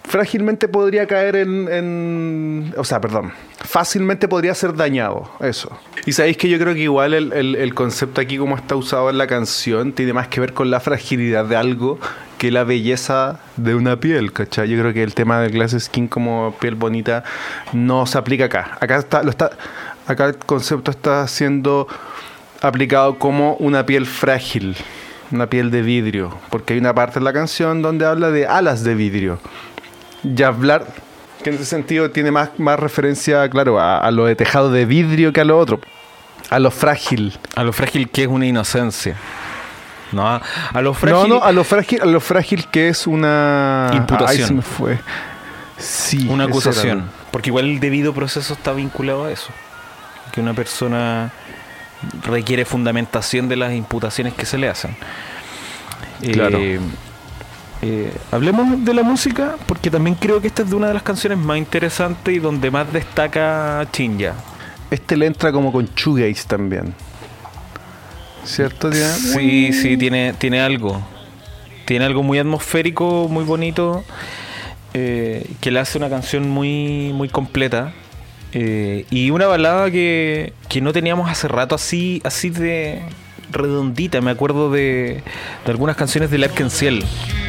Frágilmente 0.09 0.67
podría 0.67 1.05
caer 1.05 1.35
en, 1.35 1.67
en- 1.71 2.73
O 2.77 2.83
sea, 2.83 2.99
perdón. 2.99 3.31
Fácilmente 3.63 4.27
podría 4.27 4.55
ser 4.55 4.73
dañado. 4.73 5.29
Eso. 5.39 5.69
Y 6.07 6.13
sabéis 6.13 6.35
que 6.35 6.49
yo 6.49 6.57
creo 6.57 6.73
que 6.73 6.79
igual 6.79 7.13
el, 7.13 7.73
concepto 7.75 8.19
aquí, 8.19 8.39
como 8.39 8.55
está 8.55 8.75
usado 8.75 9.11
en 9.11 9.19
la 9.19 9.27
canción, 9.27 9.93
tiene 9.93 10.13
más 10.13 10.27
que 10.27 10.39
ver 10.39 10.53
con 10.53 10.71
la 10.71 10.79
fragilidad 10.79 11.45
de 11.45 11.55
algo 11.55 11.99
que 12.39 12.49
la 12.49 12.63
belleza 12.63 13.39
de 13.55 13.75
una 13.75 13.99
piel, 13.99 14.33
¿cachai? 14.33 14.67
Yo 14.67 14.79
creo 14.79 14.93
que 14.93 15.03
el 15.03 15.13
tema 15.13 15.41
del 15.41 15.51
glass 15.51 15.75
skin 15.77 16.07
como 16.07 16.55
piel 16.59 16.73
bonita 16.73 17.23
no 17.73 18.07
se 18.07 18.17
aplica 18.17 18.45
acá. 18.45 18.77
Acá 18.79 18.97
está, 18.97 19.21
acá 20.07 20.25
el 20.25 20.37
concepto 20.37 20.89
está 20.89 21.27
siendo 21.27 21.87
aplicado 22.61 23.19
como 23.19 23.53
una 23.57 23.85
piel 23.85 24.07
frágil, 24.07 24.75
una 25.31 25.47
piel 25.47 25.69
de 25.69 25.83
vidrio, 25.83 26.35
porque 26.49 26.73
hay 26.73 26.79
una 26.79 26.95
parte 26.95 27.19
en 27.19 27.25
la 27.25 27.33
canción 27.33 27.83
donde 27.83 28.05
habla 28.07 28.31
de 28.31 28.47
alas 28.47 28.83
de 28.83 28.95
vidrio. 28.95 29.37
Y 30.23 30.43
hablar, 30.43 30.85
que 31.43 31.49
en 31.49 31.55
ese 31.55 31.65
sentido 31.65 32.11
tiene 32.11 32.31
más, 32.31 32.51
más 32.57 32.79
referencia, 32.79 33.49
claro, 33.49 33.79
a, 33.79 33.97
a 33.97 34.11
lo 34.11 34.25
de 34.25 34.35
tejado 34.35 34.71
de 34.71 34.85
vidrio 34.85 35.31
que 35.33 35.41
a 35.41 35.45
lo 35.45 35.57
otro, 35.57 35.79
a 36.49 36.59
lo 36.59 36.71
frágil. 36.71 37.37
A 37.55 37.63
lo 37.63 37.73
frágil 37.73 38.09
que 38.09 38.23
es 38.23 38.27
una 38.27 38.45
inocencia. 38.45 39.15
No, 40.11 40.27
a, 40.27 40.41
a 40.73 40.81
lo 40.81 40.93
frágil. 40.93 41.29
No, 41.29 41.39
no, 41.39 41.43
a 41.43 41.51
lo 41.51 41.63
frágil, 41.63 42.01
a 42.01 42.05
lo 42.05 42.19
frágil 42.19 42.65
que 42.71 42.89
es 42.89 43.05
una 43.05 43.91
Imputación. 43.93 44.41
Ay, 44.41 44.47
se 44.47 44.53
me 44.53 44.61
fue. 44.61 44.99
Sí, 45.77 46.27
una 46.29 46.45
acusación. 46.45 47.09
Porque 47.31 47.49
igual 47.49 47.65
el 47.65 47.79
debido 47.79 48.13
proceso 48.13 48.53
está 48.53 48.73
vinculado 48.73 49.25
a 49.25 49.31
eso. 49.31 49.49
Que 50.33 50.41
una 50.41 50.53
persona 50.53 51.31
requiere 52.23 52.65
fundamentación 52.65 53.47
de 53.47 53.55
las 53.55 53.73
imputaciones 53.73 54.33
que 54.33 54.45
se 54.45 54.57
le 54.57 54.67
hacen. 54.67 54.97
Claro. 56.33 56.57
Eh, 56.59 56.79
eh, 57.81 58.11
hablemos 58.31 58.83
de 58.83 58.93
la 58.93 59.03
música, 59.03 59.55
porque 59.65 59.89
también 59.89 60.15
creo 60.15 60.41
que 60.41 60.47
esta 60.47 60.63
es 60.63 60.69
de 60.69 60.75
una 60.75 60.87
de 60.87 60.93
las 60.93 61.03
canciones 61.03 61.37
más 61.37 61.57
interesantes 61.57 62.33
y 62.35 62.39
donde 62.39 62.69
más 62.71 62.91
destaca 62.91 63.87
Chinja. 63.91 64.33
Este 64.91 65.15
le 65.15 65.27
entra 65.27 65.51
como 65.51 65.71
con 65.71 65.87
shoegaze 65.95 66.45
también. 66.47 66.93
¿Cierto? 68.43 68.89
Diana? 68.89 69.13
Sí, 69.13 69.71
sí, 69.73 69.97
tiene, 69.97 70.33
tiene 70.33 70.59
algo. 70.61 71.01
Tiene 71.85 72.05
algo 72.05 72.23
muy 72.23 72.37
atmosférico, 72.39 73.27
muy 73.29 73.43
bonito, 73.43 74.03
eh, 74.93 75.49
que 75.61 75.71
le 75.71 75.79
hace 75.79 75.97
una 75.97 76.09
canción 76.09 76.49
muy, 76.49 77.11
muy 77.13 77.29
completa. 77.29 77.93
eh, 78.51 79.05
y 79.11 79.29
una 79.31 79.47
balada 79.47 79.91
que, 79.91 80.53
que 80.67 80.81
no 80.81 80.91
teníamos 80.93 81.29
hace 81.29 81.47
rato 81.47 81.75
así, 81.75 82.21
así 82.23 82.49
de 82.49 83.03
redondita. 83.51 84.21
Me 84.21 84.31
acuerdo 84.31 84.71
de, 84.71 85.23
de 85.65 85.71
algunas 85.71 85.95
canciones 85.95 86.31
del 86.31 86.43
Arkenciel. 86.43 87.03
扉 87.03 87.48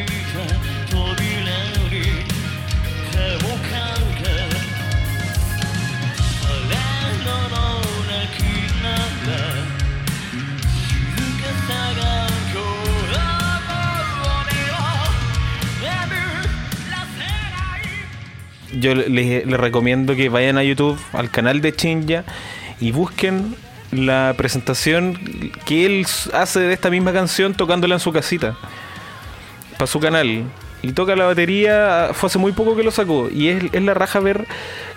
yo 18.81 18.95
les, 18.95 19.47
recomiendo 19.47 20.17
que 20.17 20.29
vayan 20.29 20.59
a 20.59 20.65
YouTube, 20.65 20.99
al 21.13 21.31
canal 21.31 21.61
de 21.61 21.75
Chinja, 21.75 22.25
y 22.81 22.93
busquen 22.93 23.55
la 23.93 24.35
presentación 24.37 25.19
que 25.65 25.87
él 25.87 26.07
hace 26.33 26.61
de 26.61 26.73
esta 26.73 26.91
misma 26.91 27.13
canción 27.13 27.55
tocándola 27.55 27.95
en 27.95 28.01
su 28.01 28.13
casita. 28.13 28.57
Para 29.73 29.87
su 29.87 30.01
canal. 30.01 30.45
Y 30.83 30.93
toca 30.93 31.15
la 31.15 31.25
batería, 31.25 32.11
fue 32.15 32.29
hace 32.29 32.39
muy 32.39 32.53
poco 32.53 32.75
que 32.75 32.83
lo 32.83 32.91
sacó. 32.91 33.29
Y 33.31 33.49
es, 33.49 33.65
es 33.73 33.83
la 33.83 33.95
raja 33.95 34.21
ver 34.21 34.47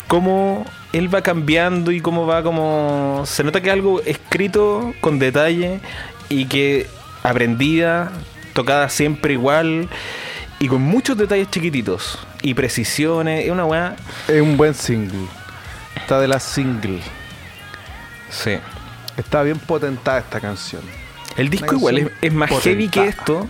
cómo 0.07 0.65
él 0.93 1.13
va 1.13 1.21
cambiando 1.21 1.91
y 1.91 1.99
cómo 1.99 2.25
va 2.25 2.43
como... 2.43 3.23
Se 3.25 3.43
nota 3.43 3.61
que 3.61 3.67
es 3.67 3.73
algo 3.73 4.01
escrito 4.01 4.93
con 5.01 5.19
detalle 5.19 5.79
y 6.29 6.45
que 6.45 6.87
aprendida, 7.23 8.11
tocada 8.53 8.89
siempre 8.89 9.33
igual 9.33 9.89
y 10.63 10.69
con 10.69 10.81
muchos 10.81 11.17
detalles 11.17 11.51
chiquititos 11.51 12.17
y 12.41 12.53
precisiones. 12.53 13.43
Es 13.43 13.51
una 13.51 13.65
weá... 13.65 13.97
Es 14.29 14.41
un 14.41 14.55
buen 14.55 14.73
single. 14.73 15.27
Está 15.93 16.21
de 16.21 16.29
la 16.29 16.39
single. 16.39 17.01
Sí. 18.29 18.51
Está 19.17 19.43
bien 19.43 19.59
potentada 19.59 20.19
esta 20.19 20.39
canción. 20.39 20.81
El 21.35 21.49
disco 21.49 21.75
igual 21.75 22.13
es, 22.21 22.31
más 22.31 22.49
heavy 22.61 22.87
que 22.87 23.07
esto. 23.07 23.45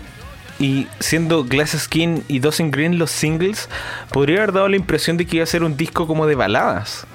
Y 0.57 0.87
siendo 0.99 1.43
Glass 1.43 1.77
Skin 1.77 2.23
y 2.27 2.39
Dawson 2.39 2.71
Green 2.71 2.97
los 2.97 3.11
singles, 3.11 3.69
podría 4.09 4.37
haber 4.37 4.51
dado 4.51 4.67
la 4.67 4.75
impresión 4.75 5.15
de 5.15 5.27
que 5.27 5.35
iba 5.35 5.43
a 5.43 5.47
ser 5.47 5.63
un 5.63 5.77
disco 5.77 6.07
como 6.07 6.25
de 6.25 6.33
baladas. 6.33 7.05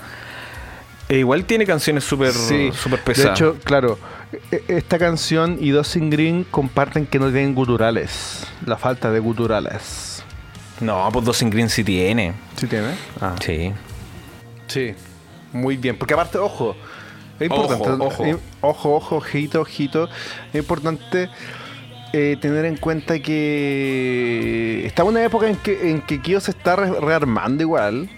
E 1.09 1.19
igual 1.19 1.45
tiene 1.45 1.67
canciones 1.67 2.05
súper 2.05 2.31
Sí, 2.31 2.71
súper 2.73 3.01
de 3.01 3.05
pesadas. 3.05 3.41
hecho, 3.41 3.57
claro, 3.65 3.99
esta 4.69 4.99
canción 4.99 5.57
y 5.61 5.71
Dosing 5.71 6.11
Green 6.11 6.45
comparten 6.45 7.07
que 7.07 7.19
no 7.19 7.31
tienen 7.31 7.55
guturales. 7.55 8.47
La 8.67 8.77
falta 8.77 9.11
de 9.11 9.21
guturales. 9.21 10.23
no, 10.81 11.09
pues 11.13 11.25
Dawson 11.25 11.51
Green 11.51 11.69
sí 11.69 11.83
tiene. 11.85 12.35
¿Sí 12.57 12.67
tiene? 12.67 12.95
Ah. 13.21 13.35
Sí. 13.45 13.73
Sí. 14.67 14.95
Muy 15.53 15.77
bien. 15.77 15.97
Porque 15.97 16.15
aparte, 16.15 16.39
ojo. 16.39 16.77
Es 17.41 17.47
importante. 17.51 17.85
Ojo, 17.91 18.05
ojo. 18.05 18.25
eh, 18.27 18.37
ojo, 18.61 18.95
ojo, 18.97 19.17
ojito, 19.17 19.61
ojito. 19.61 20.09
Es 20.53 20.59
importante 20.61 21.31
eh, 22.13 22.37
tener 22.41 22.65
en 22.65 22.77
cuenta 22.77 23.19
que 23.21 24.93
en 24.95 25.07
una 25.07 25.25
época 25.25 25.49
en 25.49 25.57
que, 25.57 25.91
en 25.91 26.01
que 26.03 26.21
Kyo 26.21 26.41
se 26.41 26.51
está 26.51 26.77
re- 26.77 27.01
rearmando 27.01 27.63
igual. 27.63 28.11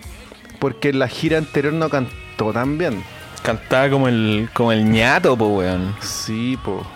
Porque 0.58 0.90
en 0.90 0.98
la 0.98 1.08
gira 1.08 1.38
anterior 1.38 1.72
no 1.72 1.88
cantó 1.88 2.52
tan 2.52 2.76
bien. 2.78 3.02
Cantaba 3.42 3.88
como 3.90 4.08
el, 4.08 4.48
como 4.52 4.72
el 4.72 4.90
ñato, 4.90 5.36
pues 5.36 5.50
weón. 5.50 5.96
Sí, 6.00 6.58
po. 6.62 6.86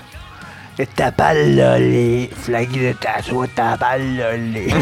Está 0.76 1.12
pa'lole, 1.14 2.30
flaquito 2.42 2.80
está 2.88 3.22
su 3.22 3.45
está 3.45 3.76
pa'lole. 3.76 4.66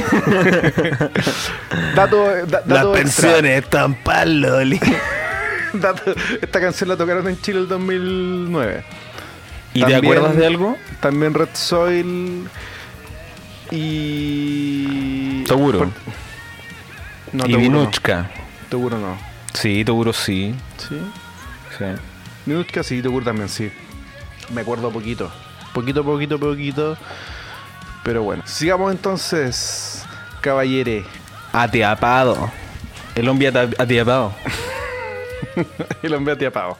Dato, 1.94 2.26
da- 2.46 2.62
dato 2.64 2.96
extra. 2.96 3.38
están 3.38 3.94
paloli. 3.96 4.80
Dato- 5.74 6.14
esta 6.40 6.60
canción 6.60 6.88
la 6.88 6.96
tocaron 6.96 7.28
en 7.28 7.40
Chile 7.42 7.58
el 7.60 7.68
2009. 7.68 8.84
¿Y 9.74 9.84
te 9.84 9.94
acuerdas 9.94 10.34
de 10.36 10.46
algo? 10.46 10.76
También 11.00 11.32
Red 11.34 11.48
Soil 11.54 12.48
y... 13.70 15.44
Seguro. 15.46 15.78
Por- 15.78 15.88
No, 17.32 17.46
y 17.46 17.52
Toguro 17.52 17.58
no. 17.58 17.58
Vinuchka. 17.58 18.30
Toguro 18.68 18.98
no. 18.98 19.16
Sí, 19.54 19.84
Toguro 19.84 20.12
sí. 20.12 20.54
¿Sí? 20.76 20.98
Sí. 21.82 22.00
Vinuchka 22.46 22.82
sí, 22.82 23.02
también 23.24 23.48
sí. 23.48 23.70
Me 24.52 24.62
acuerdo 24.62 24.90
poquito. 24.90 25.30
Poquito, 25.72 26.04
poquito, 26.04 26.38
poquito. 26.38 26.96
Pero 28.04 28.22
bueno. 28.22 28.42
Sigamos 28.46 28.92
entonces, 28.92 30.04
caballere. 30.40 31.04
Atiapado. 31.52 32.50
El 33.14 33.28
hombre 33.28 33.48
atiapado. 33.78 34.34
El 36.02 36.14
hombre 36.14 36.34
atiapado. 36.34 36.78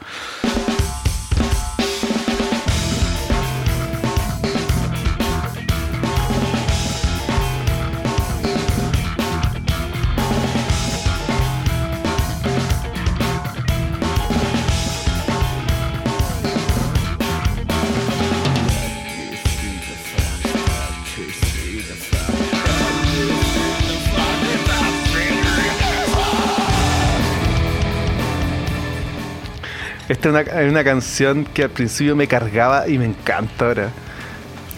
Esta 30.22 30.40
es 30.40 30.46
una, 30.54 30.70
una 30.70 30.84
canción 30.84 31.44
que 31.44 31.64
al 31.64 31.70
principio 31.70 32.14
me 32.14 32.28
cargaba 32.28 32.86
y 32.86 32.96
me 32.96 33.06
encanta 33.06 33.66
ahora. 33.66 33.90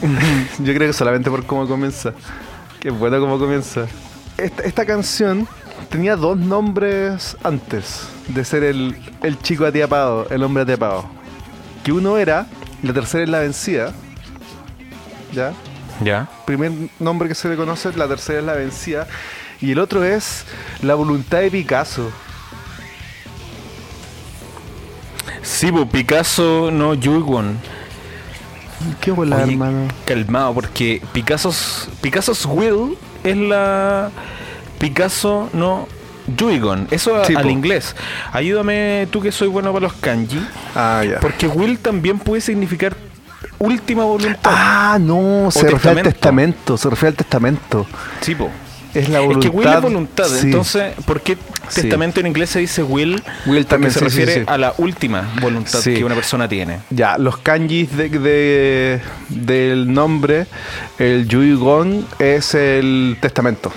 Yo 0.58 0.72
creo 0.72 0.88
que 0.88 0.94
solamente 0.94 1.28
por 1.28 1.44
cómo 1.44 1.68
comienza. 1.68 2.14
Qué 2.80 2.88
bueno 2.88 3.20
cómo 3.20 3.38
comienza. 3.38 3.86
Esta, 4.38 4.62
esta 4.62 4.86
canción 4.86 5.46
tenía 5.90 6.16
dos 6.16 6.38
nombres 6.38 7.36
antes 7.42 8.08
de 8.28 8.42
ser 8.42 8.64
el, 8.64 8.96
el 9.22 9.38
chico 9.38 9.66
atiapado, 9.66 10.26
el 10.30 10.42
hombre 10.42 10.62
atiapado. 10.62 11.04
Que 11.84 11.92
uno 11.92 12.16
era, 12.16 12.46
la 12.82 12.94
tercera 12.94 13.24
es 13.24 13.28
la 13.28 13.40
vencida. 13.40 13.92
¿Ya? 15.30 15.52
¿Ya? 16.02 16.26
Primer 16.46 16.72
nombre 16.98 17.28
que 17.28 17.34
se 17.34 17.50
le 17.50 17.56
conoce, 17.56 17.92
la 17.92 18.08
tercera 18.08 18.38
es 18.38 18.46
la 18.46 18.54
vencida. 18.54 19.06
Y 19.60 19.72
el 19.72 19.78
otro 19.78 20.04
es 20.04 20.46
la 20.80 20.94
voluntad 20.94 21.40
de 21.40 21.50
Picasso. 21.50 22.10
Sí, 25.54 25.70
pues 25.70 25.86
Picasso 25.88 26.70
no 26.72 26.94
Yugon. 26.94 27.58
Qué 29.00 29.10
bola, 29.12 29.36
Oye, 29.36 29.52
hermano. 29.52 29.88
Calmado, 30.04 30.52
porque 30.52 31.00
Picasso's, 31.12 31.88
Picasso's 32.02 32.44
Will 32.44 32.98
es 33.22 33.36
la 33.36 34.10
Picasso 34.78 35.48
no 35.52 35.86
Yuigon. 36.36 36.88
Eso 36.90 37.16
a- 37.16 37.24
Sí, 37.24 37.34
al 37.36 37.44
po. 37.44 37.48
inglés. 37.50 37.94
Ayúdame 38.32 39.06
tú 39.10 39.20
que 39.22 39.30
soy 39.32 39.48
bueno 39.48 39.72
para 39.72 39.84
los 39.84 39.92
kanji. 39.94 40.44
Ah, 40.74 41.02
ya. 41.08 41.20
Porque 41.20 41.46
Will 41.46 41.78
también 41.78 42.18
puede 42.18 42.40
significar 42.40 42.96
última 43.58 44.04
voluntad. 44.04 44.40
Ah, 44.52 44.98
no, 45.00 45.50
se 45.50 45.60
refiere 45.62 45.70
al 45.70 45.80
testamento. 45.80 46.10
testamento, 46.10 46.76
se 46.76 46.90
refiere 46.90 47.08
al 47.10 47.16
testamento. 47.16 47.86
Sí, 48.20 48.34
po. 48.34 48.50
Es 48.94 49.08
la 49.08 49.18
Es 49.20 49.26
voluntad. 49.26 49.50
que 49.50 49.56
will 49.56 49.68
es 49.68 49.80
voluntad. 49.82 50.24
sí. 50.28 50.46
Entonces, 50.46 50.94
¿por 51.04 51.20
qué 51.20 51.36
Sí. 51.68 51.80
testamento 51.82 52.20
en 52.20 52.26
inglés 52.28 52.50
se 52.50 52.60
dice 52.60 52.82
will? 52.82 53.14
Will 53.14 53.22
Porque 53.46 53.64
también, 53.64 53.92
se 53.92 53.98
sí, 53.98 54.04
refiere 54.04 54.44
a 54.46 54.56
la 54.58 54.74
última 54.78 55.32
voluntad 55.40 55.80
que 55.82 56.04
una 56.04 56.14
persona 56.14 56.48
tiene. 56.48 56.78
Ya, 56.90 57.18
los 57.18 57.38
kanjis 57.38 57.96
de, 57.96 58.08
de- 58.10 59.00
del 59.30 59.92
nombre, 59.92 60.46
el 60.98 61.26
Yuigon 61.26 62.06
es 62.18 62.54
el 62.54 63.16
testamento. 63.20 63.72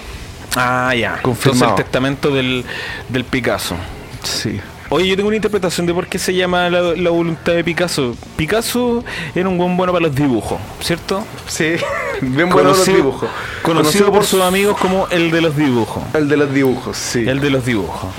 Ah, 0.56 0.94
ya. 0.96 1.20
Confirmado. 1.22 1.66
Entonces 1.66 1.80
el 1.80 1.84
testamento 1.86 2.30
del, 2.32 2.66
del 3.10 3.24
Picasso. 3.24 3.76
Sí. 4.24 4.60
Oye, 4.90 5.08
yo 5.10 5.16
tengo 5.18 5.28
una 5.28 5.36
interpretación 5.36 5.86
de 5.86 5.94
por 5.94 6.08
qué 6.08 6.18
se 6.18 6.34
llama 6.34 6.70
la, 6.70 6.82
la 6.96 7.10
voluntad 7.10 7.54
de 7.54 7.64
Picasso. 7.64 8.16
Picasso 8.38 9.04
era 9.36 9.50
un 9.50 9.58
buen 9.58 9.76
bueno 9.76 9.92
para 9.92 10.06
los 10.08 10.16
dibujos, 10.16 10.60
¿cierto? 10.80 11.26
Sí, 11.48 11.76
bien 12.22 12.50
bueno 12.50 12.70
los 12.70 12.86
dibujos. 12.86 13.30
Conocido, 13.64 14.12
por 14.14 14.24
sus 14.26 14.42
amigos 14.42 14.78
como 14.78 15.08
el 15.10 15.30
de 15.30 15.42
los 15.42 15.58
dibujos. 15.58 16.04
El 16.14 16.30
de 16.30 16.38
los 16.38 16.54
dibujos, 16.54 16.96
sí. 16.96 17.28
El 17.28 17.42
de 17.42 17.50
los 17.50 17.66
dibujos. 17.66 18.10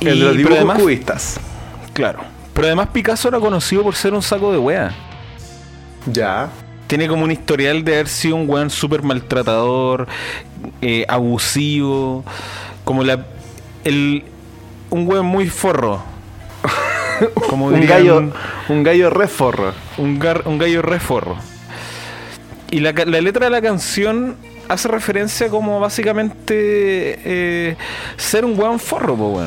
El 0.00 0.18
de 0.18 0.24
los 0.26 0.36
dibujos 0.36 0.58
además- 0.58 0.78
cubistas. 0.78 1.40
Claro. 1.94 2.20
Pero 2.52 2.66
además 2.66 2.88
Picasso 2.92 3.28
era 3.28 3.40
conocido 3.40 3.82
por 3.82 3.94
ser 3.94 4.12
un 4.12 4.20
saco 4.22 4.52
de 4.52 4.58
wea. 4.58 4.94
Ya. 6.06 6.50
Tiene 6.88 7.08
como 7.08 7.24
un 7.24 7.30
historial 7.30 7.84
de 7.84 7.94
haber 7.94 8.08
sido 8.08 8.36
un 8.36 8.48
weón 8.50 8.68
súper 8.68 9.02
maltratador, 9.02 10.06
eh, 10.82 11.06
abusivo, 11.08 12.22
como 12.84 13.02
la 13.02 13.24
el 13.84 14.24
un 14.92 15.06
weón 15.08 15.26
muy 15.26 15.48
forro. 15.48 16.02
Como 17.48 17.66
Un 17.66 17.74
dirían- 17.80 17.88
gallo, 17.88 18.32
un 18.68 18.82
gallo 18.82 19.10
reforro. 19.10 19.72
un, 19.98 20.18
gar- 20.20 20.42
un 20.46 20.58
gallo 20.58 20.82
re 20.82 20.98
forro. 21.00 21.36
Y 22.70 22.80
la, 22.80 22.92
la 22.92 23.20
letra 23.20 23.46
de 23.46 23.50
la 23.50 23.60
canción 23.60 24.36
hace 24.68 24.88
referencia 24.88 25.48
como 25.50 25.78
básicamente 25.80 26.54
eh, 26.56 27.76
ser 28.16 28.44
un 28.46 28.58
weón 28.58 28.78
forro, 28.80 29.14
po, 29.16 29.42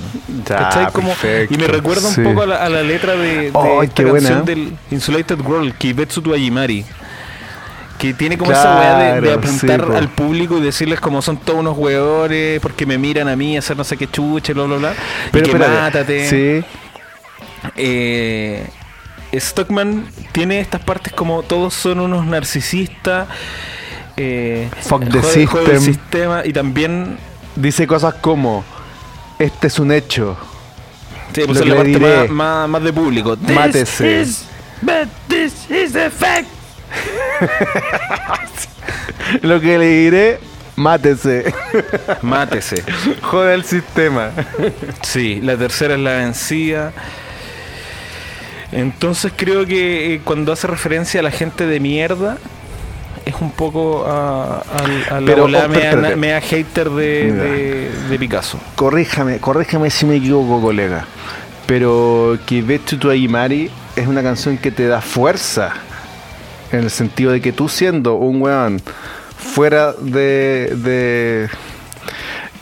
perfecto, 0.45 1.53
y 1.53 1.57
me 1.57 1.67
recuerda 1.67 2.01
sí. 2.11 2.21
un 2.21 2.27
poco 2.27 2.43
a 2.43 2.45
la, 2.45 2.57
a 2.63 2.69
la 2.69 2.83
letra 2.83 3.15
de, 3.15 3.49
de 3.49 3.51
Ay, 3.55 3.85
esta 3.87 4.03
qué 4.03 4.05
buena. 4.09 4.29
canción 4.29 4.45
del 4.45 4.77
Insulated 4.91 5.39
World, 5.41 5.73
Kibetsu 5.77 6.21
to 6.21 6.33
Ayimari. 6.33 6.85
Que 7.97 8.13
tiene 8.13 8.37
como 8.37 8.51
esa 8.51 8.77
weá 8.77 9.21
de, 9.21 9.33
apuntar 9.33 9.85
sí, 9.89 9.95
al 9.95 10.09
público 10.09 10.57
y 10.57 10.61
decirles 10.61 10.99
como 10.99 11.21
son 11.21 11.37
todos 11.37 11.59
unos 11.59 11.77
weones 11.77 12.59
porque 12.59 12.85
me 12.85 12.97
miran 12.97 13.29
a 13.29 13.35
mí 13.37 13.57
hacer 13.57 13.77
no 13.77 13.83
sé 13.85 13.95
qué 13.95 14.09
chuche, 14.09 14.53
bla 14.53 14.63
bla 14.65 14.77
bla. 14.77 14.93
Pero 15.31 15.45
y 15.47 15.49
que 15.49 15.55
espérate, 15.57 15.81
mátate. 15.81 16.29
Sí. 16.29 16.65
Eh, 17.77 18.67
Stockman 19.33 20.07
tiene 20.31 20.59
estas 20.59 20.81
partes 20.81 21.13
como 21.13 21.43
todos 21.43 21.73
son 21.73 21.99
unos 22.01 22.25
narcisistas. 22.25 23.27
Eh, 24.17 24.69
Fuck 24.81 25.09
the 25.09 25.17
el 25.19 25.23
system. 25.23 25.81
sistema 25.81 26.41
y 26.45 26.53
también 26.53 27.17
Dice 27.55 27.87
cosas 27.87 28.15
como 28.15 28.65
este 29.39 29.67
es 29.67 29.79
un 29.79 29.91
hecho. 29.93 30.37
Sí, 31.33 31.43
pues 31.45 31.59
Lo 31.59 31.65
la 31.65 31.75
parte 31.75 31.89
diré. 31.91 32.17
más, 32.17 32.29
más- 32.29 32.69
más 32.69 32.83
de 32.83 32.91
público. 32.93 33.37
This 33.37 33.55
Mátese. 33.55 34.21
is- 34.21 34.45
but 34.81 35.07
this 35.29 35.69
is 35.69 35.93
the 35.93 36.09
fact. 36.09 36.47
Lo 39.41 39.59
que 39.59 39.77
le 39.77 39.87
diré, 39.87 40.39
mátese. 40.75 41.53
Mátese. 42.21 42.83
Joda 43.21 43.53
el 43.53 43.63
sistema. 43.63 44.31
Sí, 45.01 45.39
la 45.41 45.57
tercera 45.57 45.95
es 45.95 45.99
la 45.99 46.13
vencida. 46.13 46.93
Entonces 48.71 49.31
creo 49.35 49.65
que 49.65 50.15
eh, 50.15 50.21
cuando 50.23 50.51
hace 50.51 50.67
referencia 50.67 51.19
a 51.19 51.23
la 51.23 51.31
gente 51.31 51.65
de 51.65 51.79
mierda, 51.79 52.37
es 53.25 53.35
un 53.39 53.51
poco 53.51 54.05
a, 54.05 54.57
a- 54.57 55.15
a 55.15 55.21
la 55.21 55.25
Pero, 55.25 55.45
oh, 55.45 56.17
mea, 56.17 56.41
hater 56.41 56.89
de, 56.89 57.31
de- 57.31 57.91
de 58.09 58.19
Picasso. 58.19 58.59
Corríjame, 58.75 59.39
corríjame 59.39 59.89
si 59.89 60.05
me 60.05 60.17
equivoco, 60.17 60.61
colega. 60.61 61.05
Pero 61.65 62.37
Kivetsu 62.45 62.97
to 62.99 63.09
Ayimari 63.09 63.71
es 63.95 64.07
una 64.07 64.21
canción 64.21 64.57
que 64.57 64.71
te 64.71 64.87
da 64.87 65.01
fuerza. 65.01 65.71
En 66.75 66.83
el 66.83 66.89
sentido 66.91 67.31
de 67.31 67.41
que 67.41 67.51
tú 67.51 67.69
siendo 67.69 68.15
un 68.15 68.41
weón 68.41 68.81
fuera 69.37 69.93
de, 69.93 70.73
de 70.75 71.49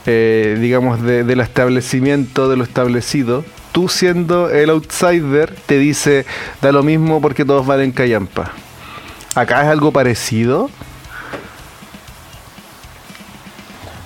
eh, 0.06 0.58
digamos, 0.60 1.02
de- 1.02 1.24
del 1.24 1.40
establecimiento, 1.40 2.50
de 2.50 2.58
lo 2.58 2.64
establecido, 2.64 3.44
tú 3.72 3.90
siendo 3.90 4.50
el 4.50 4.70
outsider, 4.70 5.56
te 5.66 5.78
dice, 5.80 6.26
da 6.62 6.72
lo 6.72 6.84
mismo 6.84 7.22
porque 7.22 7.44
todos 7.46 7.66
valen 7.66 7.92
callampa. 7.92 8.52
Acá 9.36 9.62
es 9.64 9.68
algo 9.70 9.92
parecido. 9.92 10.70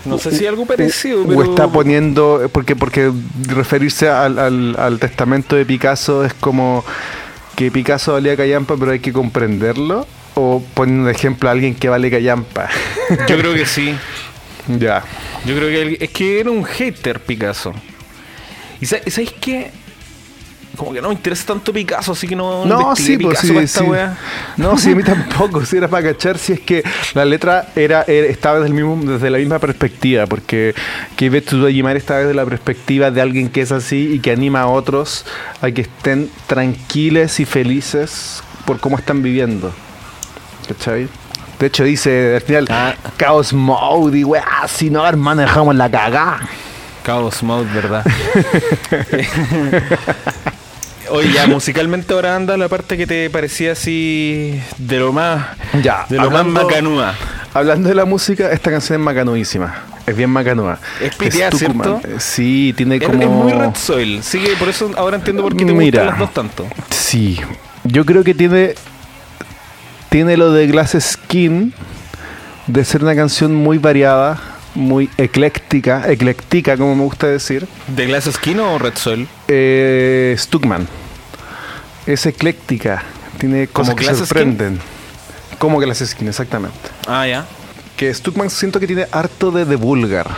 No 0.05 0.17
sé 0.17 0.31
si 0.31 0.45
algo 0.47 0.65
parecido, 0.65 1.23
o 1.23 1.27
pero... 1.27 1.43
está 1.43 1.67
poniendo 1.67 2.49
porque 2.53 2.77
porque 2.77 3.11
referirse 3.47 4.07
al, 4.09 4.39
al- 4.39 4.75
al 4.79 4.99
testamento 4.99 5.57
de 5.57 5.65
Picasso 5.65 6.23
es 6.23 6.33
como 6.33 6.85
que 7.57 7.71
Picasso 7.71 8.13
valía 8.13 8.37
callampa 8.37 8.75
pero 8.77 8.91
hay 8.91 8.99
que 8.99 9.11
comprenderlo 9.11 10.07
o 10.35 10.63
poniendo 10.75 11.07
de 11.07 11.11
ejemplo 11.13 11.49
a 11.49 11.51
alguien 11.53 11.73
que 11.75 11.89
vale 11.89 12.09
callampa 12.11 12.69
Yo 13.27 13.37
creo 13.37 13.53
que 13.55 13.65
sí. 13.65 13.93
ya 14.67 15.03
Yo 15.43 15.55
creo 15.55 15.67
que 15.69 15.81
el- 15.81 15.97
es 15.99 16.09
que 16.11 16.39
era 16.39 16.51
un 16.51 16.63
hater 16.63 17.19
Picasso. 17.19 17.73
¿Y 18.79 18.85
sa- 18.85 18.99
y 19.03 19.09
sabéis 19.09 19.33
qué? 19.41 19.71
Como 20.77 20.93
que 20.93 21.01
no 21.01 21.07
me 21.09 21.15
interesa 21.15 21.47
tanto 21.47 21.73
Picasso, 21.73 22.11
así 22.11 22.27
que 22.27 22.35
no, 22.35 22.63
no 22.63 22.95
sí 22.95 23.17
pues 23.17 23.39
Picasso 23.39 23.53
sí, 23.53 23.57
esta 23.57 23.79
sí. 23.79 23.87
no 24.57 24.77
sí 24.77 24.91
a 24.91 24.95
mí 24.95 25.01
tampoco 25.13 25.65
si 25.65 25.77
era 25.77 25.87
para 25.87 26.13
cachar 26.13 26.37
si 26.37 26.53
es 26.53 26.59
que 26.59 26.83
la 27.15 27.25
letra 27.25 27.69
era, 27.75 28.03
era- 28.07 28.27
estaba 28.27 28.59
desde, 28.59 28.67
el 28.67 28.73
mismo, 28.75 29.11
desde 29.11 29.31
la 29.31 29.39
misma 29.39 29.57
perspectiva 29.57 30.27
porque 30.27 30.75
Kivetsu 31.15 31.59
to 31.59 31.69
Yimari 31.69 31.97
está 31.97 32.19
desde 32.19 32.35
la 32.35 32.45
perspectiva 32.45 33.09
de 33.09 33.21
alguien 33.21 33.49
que 33.49 33.61
es 33.61 33.71
así 33.71 34.11
y 34.13 34.19
que 34.19 34.31
anima 34.31 34.61
a 34.61 34.67
otros 34.67 35.25
a 35.61 35.71
que 35.71 35.81
estén 35.81 36.29
tranquiles 36.45 37.39
y 37.39 37.45
felices 37.45 38.43
por 38.65 38.79
cómo 38.79 38.97
están 38.97 39.23
viviendo 39.23 39.73
¿cachai? 40.67 41.07
de 41.59 41.65
hecho 41.65 41.83
dice 41.85 42.35
al 42.35 42.41
final 42.41 42.67
Ah. 42.69 42.93
Chaos 43.17 43.51
Mode 43.51 44.19
y 44.19 44.23
weá 44.23 44.45
si 44.67 44.91
no 44.91 45.07
hermano 45.07 45.41
dejamos 45.41 45.75
la 45.75 45.89
cagá 45.89 46.39
Chaos 47.03 47.41
Mode, 47.41 47.67
¿verdad? 47.73 48.05
Oye, 51.09 51.31
ya 51.33 51.47
musicalmente 51.47 52.13
ahora 52.13 52.35
anda 52.35 52.57
la 52.57 52.67
parte 52.67 52.97
que 52.97 53.07
te 53.07 53.29
parecía 53.29 53.71
así 53.73 54.61
de 54.77 54.99
lo 54.99 55.13
más 55.13 55.45
Ya, 55.81 56.05
de 56.09 56.17
lo 56.17 56.23
hablando- 56.23 56.51
más 56.53 56.63
macanúa. 56.63 57.13
Hablando 57.53 57.89
de 57.89 57.95
la 57.95 58.05
música, 58.05 58.51
esta 58.51 58.69
canción 58.71 58.99
es 58.99 59.05
macanuísima. 59.05 59.75
Es 60.05 60.15
bien 60.15 60.29
macanúa. 60.29 60.77
Es 61.01 61.15
piteada. 61.15 61.57
¿cierto? 61.57 61.99
Sí, 62.19 62.73
tiene 62.77 62.99
como... 62.99 63.21
es 63.21 63.29
muy 63.29 63.51
Red 63.51 63.75
Soil, 63.75 64.23
sigue, 64.23 64.55
por 64.57 64.69
eso 64.69 64.91
ahora 64.97 65.17
entiendo 65.17 65.43
por 65.43 65.55
qué 65.55 65.65
te 65.65 65.73
Mira. 65.73 66.01
gustan 66.03 66.05
las 66.07 66.19
dos 66.19 66.33
tanto. 66.33 66.67
Sí, 66.89 67.39
yo 67.83 68.05
creo 68.05 68.23
que 68.23 68.33
tiene... 68.33 68.75
Tiene 70.09 70.37
lo 70.37 70.51
de 70.53 70.67
Glass 70.67 70.95
Skin 70.99 71.73
de 72.67 72.85
ser 72.85 73.03
una 73.03 73.15
canción 73.15 73.53
muy 73.53 73.77
variada, 73.77 74.39
muy 74.77 75.09
ecléctica, 75.17 76.09
ecléctica 76.09 76.77
como 76.77 76.95
me 76.95 77.03
gusta 77.03 77.27
decir. 77.27 77.67
¿De 77.87 78.05
Glass 78.05 78.25
Skin 78.31 78.59
o 78.59 78.77
Red 78.77 78.95
Soil? 78.95 79.27
Eh, 79.47 80.35
Stuckman. 80.37 80.87
Es 82.05 82.25
ecléctica, 82.25 83.03
tiene 83.39 83.67
cosas 83.67 83.95
que 83.95 84.03
Glass 84.03 84.17
Skin? 84.17 84.25
sorprenden. 84.27 84.79
Como 85.57 85.79
Glass 85.79 86.03
Skin, 86.05 86.27
exactamente. 86.27 86.77
Ah, 87.07 87.27
ya. 87.27 87.45
que 87.97 88.13
Stuckman 88.13 88.49
siento 88.51 88.79
que 88.79 88.85
tiene 88.87 89.07
harto 89.11 89.49
de, 89.51 89.65
de 89.65 89.75
vulgar 89.75 90.29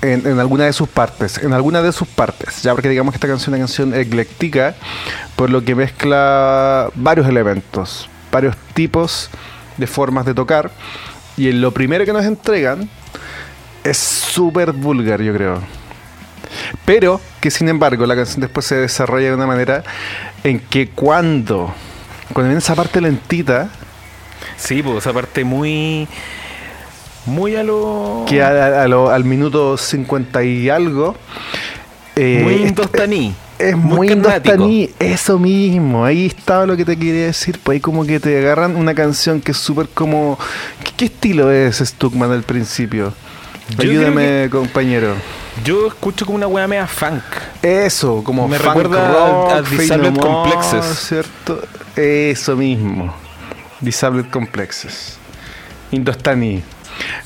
en, 0.00 0.26
en 0.26 0.38
alguna 0.38 0.64
de 0.64 0.72
sus 0.72 0.88
partes, 0.88 1.38
en 1.38 1.52
alguna 1.52 1.82
de 1.82 1.92
sus 1.92 2.06
partes, 2.06 2.62
ya 2.62 2.72
porque 2.72 2.88
digamos 2.88 3.12
que 3.12 3.16
esta 3.16 3.26
canción 3.26 3.54
es 3.54 3.58
una 3.58 3.58
canción 3.58 3.94
ecléctica, 3.94 4.76
por 5.34 5.50
lo 5.50 5.64
que 5.64 5.74
mezcla 5.74 6.88
varios 6.94 7.26
elementos, 7.28 8.08
varios 8.30 8.56
tipos 8.74 9.28
de 9.76 9.86
formas 9.88 10.24
de 10.24 10.34
tocar, 10.34 10.70
y 11.36 11.48
en 11.48 11.60
lo 11.60 11.72
primero 11.72 12.04
que 12.04 12.12
nos 12.12 12.24
entregan 12.24 12.88
es 13.84 13.96
súper 13.98 14.72
vulgar, 14.72 15.20
yo 15.22 15.32
creo. 15.34 15.60
Pero 16.84 17.20
que 17.40 17.50
sin 17.50 17.68
embargo 17.68 18.06
la 18.06 18.14
canción 18.14 18.40
después 18.40 18.66
se 18.66 18.76
desarrolla 18.76 19.28
de 19.28 19.34
una 19.34 19.46
manera 19.46 19.82
en 20.44 20.60
que 20.60 20.88
cuando, 20.88 21.72
cuando 22.32 22.48
viene 22.48 22.58
esa 22.58 22.74
parte 22.74 23.00
lentita, 23.00 23.68
Sí, 24.56 24.82
pues 24.82 24.98
esa 24.98 25.12
parte 25.12 25.44
muy. 25.44 26.06
Muy 27.26 27.54
a 27.56 27.62
lo. 27.62 28.24
que 28.28 28.42
a- 28.42 28.82
a 28.82 28.88
lo- 28.88 29.10
al 29.10 29.24
minuto 29.24 29.76
50 29.76 30.42
y 30.44 30.68
algo. 30.68 31.14
eh, 32.16 32.40
muy 32.42 32.54
indostaní. 32.68 33.34
Es 33.58 33.76
muy, 33.76 34.08
carnático. 34.08 34.54
indostaní, 34.54 34.90
eso 34.98 35.38
mismo, 35.38 36.04
ahí 36.04 36.26
estaba 36.26 36.66
lo 36.66 36.76
que 36.76 36.84
te 36.84 36.96
quería 36.96 37.26
decir, 37.26 37.58
pues 37.62 37.76
ahí 37.76 37.80
como 37.80 38.04
que 38.04 38.18
te 38.18 38.36
agarran 38.38 38.74
una 38.76 38.92
canción 38.94 39.40
que 39.40 39.52
es 39.52 39.56
súper 39.56 39.88
como... 39.88 40.36
¿Qué, 40.84 40.90
qué 40.96 41.04
estilo 41.04 41.50
es 41.50 41.78
Stuckman 41.78 42.32
al 42.32 42.42
principio? 42.42 43.14
Yo 43.76 43.82
Ayúdame, 43.90 44.48
compañero. 44.50 45.14
Yo 45.64 45.86
escucho 45.86 46.24
como 46.26 46.36
una 46.36 46.46
wea 46.46 46.66
media 46.66 46.86
funk. 46.86 47.22
Eso, 47.62 48.22
como 48.24 48.48
Me 48.48 48.58
funk 48.58 48.68
recuerda 48.68 49.08
rock, 49.12 49.50
a- 49.52 49.56
a 49.56 49.62
Disabled 49.62 50.16
Complexes. 50.18 50.84
¿cierto? 50.98 51.62
Eso 51.96 52.56
mismo. 52.56 53.14
Disabled 53.80 54.26
Complexes. 54.30 55.18
Indostani. 55.90 56.62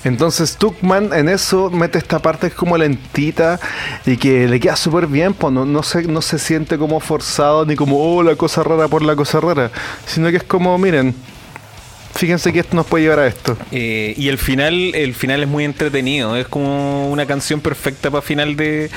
Entonces 0.04 0.56
Tuckman 0.56 1.12
en 1.12 1.28
eso 1.28 1.70
mete 1.70 1.98
esta 1.98 2.20
parte 2.20 2.42
que 2.42 2.46
es 2.48 2.54
como 2.54 2.78
lentita 2.78 3.58
y 4.06 4.16
que 4.16 4.46
le 4.48 4.60
queda 4.60 4.76
súper 4.76 5.06
bien, 5.08 5.34
pues 5.34 5.52
no, 5.52 5.64
no, 5.64 5.82
se, 5.82 6.04
no 6.04 6.22
se 6.22 6.38
siente 6.38 6.78
como 6.78 7.00
forzado 7.00 7.66
ni 7.66 7.74
como, 7.74 7.98
oh, 7.98 8.22
la 8.22 8.36
cosa 8.36 8.62
rara 8.62 8.86
por 8.88 9.02
la 9.02 9.16
cosa 9.16 9.40
rara, 9.40 9.70
sino 10.06 10.30
que 10.30 10.36
es 10.36 10.42
como, 10.44 10.78
miren, 10.78 11.14
fíjense 12.16 12.52
que 12.52 12.60
esto 12.60 12.74
nos 12.76 12.86
puede 12.86 13.04
llevar 13.04 13.20
a 13.20 13.26
esto. 13.26 13.56
Eh, 13.72 14.14
y 14.16 14.28
el 14.28 14.38
final, 14.38 14.94
el 14.94 15.14
final 15.14 15.42
es 15.42 15.48
muy 15.48 15.64
entretenido. 15.64 16.36
Es 16.36 16.46
como 16.48 17.10
una 17.10 17.26
canción 17.26 17.60
perfecta 17.60 18.10
para 18.10 18.22
final 18.22 18.56
de. 18.56 18.90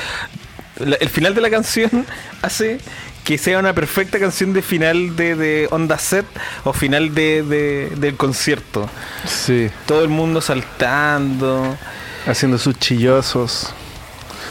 la- 0.79 0.95
el 0.97 1.09
final 1.09 1.35
de 1.35 1.41
la 1.41 1.49
canción 1.49 2.05
hace 2.41 2.79
que 3.23 3.37
sea 3.37 3.59
una 3.59 3.73
perfecta 3.73 4.17
canción 4.19 4.53
de 4.53 4.61
final 4.63 5.15
de, 5.15 5.35
de 5.35 5.67
onda 5.69 5.99
set 5.99 6.25
o 6.63 6.73
final 6.73 7.13
de, 7.13 7.43
de- 7.43 7.89
del 7.97 8.15
concierto. 8.15 8.89
Sí. 9.25 9.69
Todo 9.85 10.01
el 10.03 10.09
mundo 10.09 10.41
saltando. 10.41 11.77
Haciendo 12.25 12.57
sus 12.57 12.77
chillosos. 12.79 13.73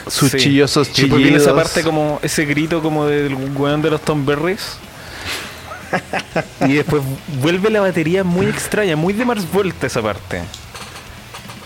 Sus 0.08 0.30
Sí. 0.30 0.38
chillosos 0.38 0.88
Y 0.90 0.92
chillidos. 0.92 1.18
viene 1.18 1.36
esa 1.38 1.54
parte 1.54 1.82
como 1.82 2.18
ese 2.22 2.44
grito 2.44 2.80
como 2.82 3.06
del 3.06 3.34
weón 3.34 3.82
de 3.82 3.90
los 3.90 4.00
Tom 4.02 4.24
Berries. 4.24 4.78
Y 6.60 6.74
después 6.74 7.02
vuelve 7.40 7.70
la 7.70 7.80
batería 7.80 8.24
muy 8.24 8.46
extraña, 8.46 8.96
muy 8.96 9.12
de 9.12 9.24
Mars 9.24 9.50
Volta 9.50 9.86
esa 9.86 10.02
parte. 10.02 10.42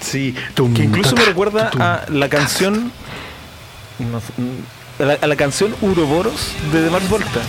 Sí. 0.00 0.34
Que 0.74 0.82
incluso 0.82 1.14
me 1.16 1.24
recuerda 1.24 1.70
a 1.78 2.10
la 2.10 2.28
canción. 2.28 2.92
no 3.98 4.20
a 4.98 5.04
la, 5.04 5.14
a 5.14 5.26
la 5.26 5.36
canción 5.36 5.74
Uroboros 5.80 6.52
de 6.72 6.82
The 6.82 6.90
Mars 6.90 7.08
Volta. 7.08 7.40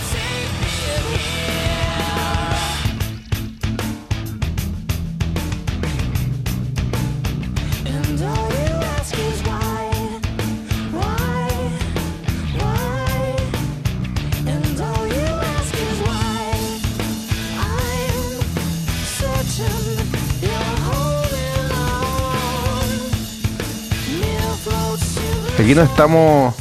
Aquí 25.73 25.79
no 25.79 25.85
estamos. 25.87 26.55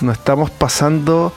No 0.00 0.10
estamos 0.10 0.50
pasando 0.50 1.34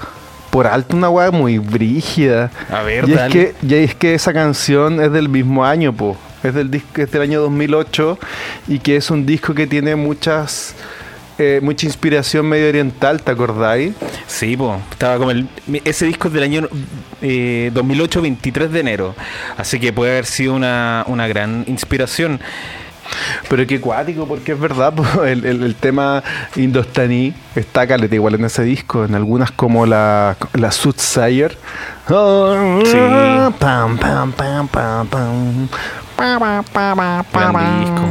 por 0.50 0.66
alto 0.66 0.96
una 0.96 1.10
weá 1.10 1.30
muy 1.30 1.58
brígida. 1.58 2.52
A 2.72 2.84
ver, 2.84 3.10
y 3.10 3.12
es 3.12 3.18
dale. 3.18 3.34
que, 3.34 3.56
y 3.62 3.74
es 3.74 3.96
que 3.96 4.14
esa 4.14 4.32
canción 4.32 5.02
es 5.02 5.12
del 5.12 5.28
mismo 5.28 5.66
año, 5.66 5.92
po. 5.92 6.16
Es 6.42 6.54
del 6.54 6.72
disco, 6.72 7.02
es 7.02 7.12
del 7.12 7.22
año 7.24 7.42
2008 7.42 8.18
y 8.70 8.80
que 8.80 8.96
es 8.96 9.12
un 9.12 9.26
disco 9.26 9.54
que 9.54 9.68
tiene 9.68 9.98
muchas 9.98 10.74
eh, 11.38 11.60
mucha 11.62 11.86
inspiración 11.86 12.48
medio 12.48 12.70
oriental, 12.70 13.22
¿te 13.22 13.32
acordáis? 13.32 13.94
Sí, 14.26 14.56
pues, 14.56 14.80
estaba 14.90 15.18
como 15.18 15.32
el, 15.32 15.50
ese 15.84 16.06
disco 16.06 16.30
es 16.30 16.34
del 16.34 16.44
año 16.44 16.70
eh, 17.22 17.72
2008, 17.74 18.22
23 18.22 18.72
de 18.72 18.80
enero. 18.80 19.16
Así 19.58 19.82
que 19.82 19.92
puede 19.92 20.14
haber 20.14 20.26
sido 20.26 20.54
una, 20.54 21.04
una 21.08 21.28
gran 21.28 21.66
inspiración. 21.68 22.40
Pero 23.50 23.66
qué 23.68 23.80
cuático, 23.80 24.28
porque 24.28 24.54
es 24.54 24.60
verdad, 24.60 24.94
el, 25.26 25.46
el- 25.46 25.64
el 25.64 25.76
tema 25.76 26.24
indostaní 26.56 27.34
está 27.56 27.86
caleta 27.88 28.16
igual 28.16 28.36
en 28.36 28.46
ese 28.46 28.64
disco, 28.64 29.06
en 29.06 29.16
algunas 29.16 29.52
como 29.52 29.86
la, 29.86 30.36
la 30.54 30.72
Soothsayer. 30.72 31.58
Sí. 32.86 32.98
Pam, 33.60 33.98
pam, 33.98 34.32
pam, 34.32 34.68
pam, 34.68 35.08
pam. 35.08 35.68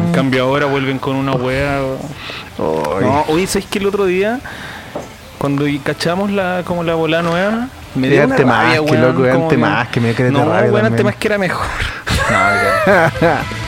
En 0.09 0.13
cambio 0.13 0.45
ahora 0.45 0.67
vuelven 0.67 0.99
con 0.99 1.17
una 1.17 1.33
wea. 1.33 1.81
No, 2.59 3.25
oye, 3.29 3.47
¿sabes 3.47 3.67
que 3.67 3.79
el 3.79 3.87
otro 3.87 4.05
día, 4.05 4.41
cuando 5.39 5.65
cachamos 5.79 6.31
la, 6.31 6.63
como 6.67 6.83
la 6.83 6.95
bola 6.95 7.23
nueva, 7.23 7.69
me 7.95 8.09
dio 8.09 8.25
una 8.25 8.35
Antemás, 8.35 8.65
rabia, 8.65 8.77
que 8.91 8.99
loco, 8.99 9.25
era 9.25 9.35
que 9.91 10.01
me 10.01 10.13
dio 10.15 10.31
No, 10.33 10.41
que 11.17 11.29
mejor. 11.39 11.67
No, 12.31 13.35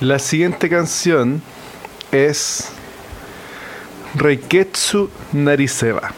La 0.00 0.20
siguiente 0.20 0.68
canción 0.68 1.42
es 2.12 2.68
Reiketsu 4.14 5.10
Nariseva. 5.32 6.12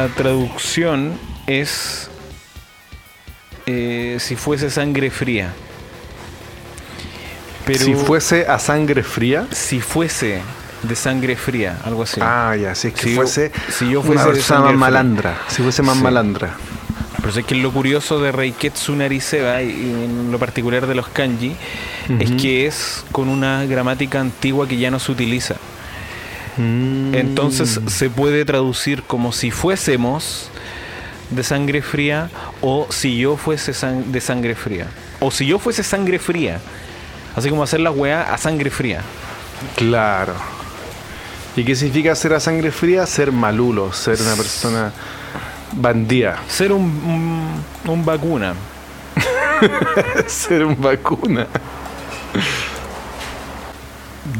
La 0.00 0.08
traducción 0.08 1.12
es 1.46 2.08
eh, 3.66 4.16
si 4.18 4.34
fuese 4.34 4.70
sangre 4.70 5.10
fría. 5.10 5.52
Pero 7.66 7.84
si 7.84 7.94
fuese 7.94 8.46
a 8.46 8.58
sangre 8.58 9.02
fría. 9.02 9.46
si 9.50 9.80
fuese 9.80 10.40
de 10.84 10.96
sangre 10.96 11.36
fría, 11.36 11.76
algo 11.84 12.04
así. 12.04 12.18
Ah, 12.24 12.56
ya, 12.58 12.74
si 12.74 12.88
es 12.88 12.94
que 12.94 13.02
Si 13.02 13.10
yo- 13.10 13.16
fuese 13.16 13.52
si 13.68 13.90
yo 13.90 14.02
fuese 14.02 14.24
persona 14.24 14.60
más 14.60 14.68
fría. 14.70 14.78
malandra. 14.78 15.38
Si 15.48 15.62
fuese 15.62 15.82
más 15.82 15.98
Sí. 15.98 16.02
malandra. 16.02 16.54
Pero 17.16 17.38
es 17.38 17.44
que 17.44 17.54
lo 17.56 17.70
curioso 17.70 18.18
de 18.20 18.32
Reiketsu 18.32 18.96
Nariseva 18.96 19.60
y 19.60 19.68
en 19.70 20.32
lo 20.32 20.38
particular 20.38 20.86
de 20.86 20.94
los 20.94 21.08
kanji 21.08 21.54
es 22.18 22.30
que 22.40 22.66
es 22.66 23.04
con 23.12 23.28
una 23.28 23.66
gramática 23.66 24.18
antigua 24.18 24.66
que 24.66 24.78
ya 24.78 24.90
no 24.90 24.98
se 24.98 25.12
utiliza. 25.12 25.56
Mm. 26.60 27.14
Entonces 27.14 27.80
se 27.86 28.10
puede 28.10 28.44
traducir 28.44 29.02
como 29.04 29.32
si 29.32 29.50
fuésemos 29.50 30.50
de 31.30 31.42
sangre 31.44 31.80
fría 31.82 32.28
o 32.60 32.86
si 32.90 33.18
yo 33.18 33.36
fuese 33.36 33.72
san- 33.72 34.10
de 34.12 34.20
sangre 34.20 34.54
fría. 34.54 34.86
O 35.20 35.30
si 35.30 35.46
yo 35.46 35.58
fuese 35.58 35.82
sangre 35.82 36.18
fría. 36.18 36.60
Así 37.36 37.48
como 37.48 37.62
hacer 37.62 37.80
la 37.80 37.90
weá 37.90 38.34
a 38.34 38.38
sangre 38.38 38.70
fría. 38.70 39.02
Claro. 39.76 40.34
¿Y 41.56 41.64
qué 41.64 41.74
significa 41.76 42.14
ser 42.14 42.32
a 42.34 42.40
sangre 42.40 42.70
fría? 42.72 43.06
Ser 43.06 43.30
malulo, 43.32 43.92
ser 43.92 44.20
una 44.20 44.34
persona 44.34 44.92
bandida, 45.72 46.38
Ser 46.48 46.72
un, 46.72 46.82
un, 46.82 47.92
un 47.92 48.04
vacuna. 48.04 48.54
ser 50.26 50.64
un 50.64 50.80
vacuna. 50.80 51.46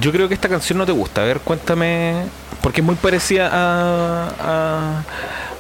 Yo 0.01 0.13
creo 0.13 0.29
que 0.29 0.35
esta 0.35 0.49
canción 0.49 0.79
no 0.79 0.87
te 0.87 0.93
gusta. 0.93 1.23
A 1.23 1.25
ver, 1.25 1.41
cuéntame. 1.41 2.25
Porque 2.63 2.81
es 2.81 2.87
muy 2.87 2.97
parecida 2.97 3.49
a, 3.53 5.03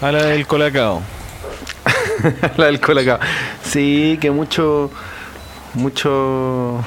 a, 0.01 0.07
a 0.07 0.13
la 0.13 0.25
del 0.25 0.47
Colacao. 0.47 1.03
La 2.57 2.67
del 2.67 2.81
colacao. 2.81 3.19
Sí, 3.63 4.19
que 4.21 4.31
mucho, 4.31 4.91
mucho, 5.75 6.85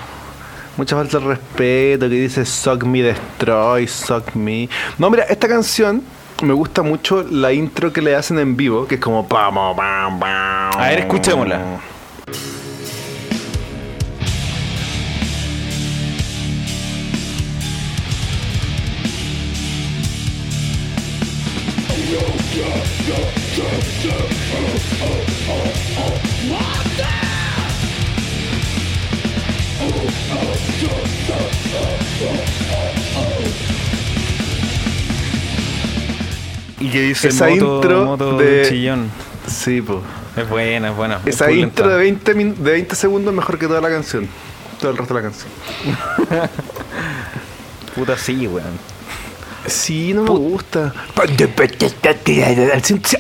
mucha 0.78 0.96
falta 0.96 1.20
de 1.20 1.26
respeto, 1.26 2.10
que 2.10 2.16
dice 2.16 2.46
suck 2.46 2.84
me, 2.84 3.02
destroy, 3.02 3.88
suck 3.88 4.36
me. 4.36 4.70
No, 4.98 5.10
mira, 5.10 5.24
esta 5.24 5.48
canción 5.48 6.04
me 6.44 6.54
gusta 6.54 6.82
mucho 6.82 7.24
la 7.24 7.54
intro 7.54 7.94
que 7.94 8.02
le 8.02 8.16
hacen 8.16 8.40
en 8.40 8.56
vivo, 8.56 8.88
que 8.88 8.96
es 8.96 9.02
como 9.02 9.28
pam, 9.28 9.54
pam, 9.56 9.76
pam, 9.76 10.20
pam. 10.20 10.82
A 10.82 10.88
ver, 10.90 11.00
escuchémosla. 11.00 11.60
Y 36.80 36.90
que 36.90 37.02
dice 37.02 37.30
Esa 37.30 37.48
moto, 37.48 37.76
intro 37.76 38.06
moto 38.06 38.38
de- 38.38 38.66
chillón. 38.68 39.10
Sí, 39.48 39.82
pues. 39.82 40.00
Es 40.36 40.50
buena, 40.50 40.90
es 40.90 40.96
buena. 40.96 41.20
es 41.26 41.36
Esa 41.36 41.52
intro 41.52 41.88
de 41.88 41.98
20, 41.98 42.34
min- 42.34 42.56
de 42.64 42.72
20 42.72 42.96
segundos 42.96 43.32
es 43.32 43.38
mejor 43.38 43.58
que 43.60 43.68
toda 43.68 43.82
la 43.82 43.90
canción. 43.90 44.28
Todo 44.80 44.92
el 44.92 44.98
resto 44.98 45.14
de 45.14 45.22
la 45.22 45.30
canción. 45.30 45.50
Puta 47.96 48.18
sí, 48.18 48.48
weón. 48.48 48.93
Sí, 49.66 50.14
no 50.14 50.24
me 50.24 50.30
gusta. 50.32 50.94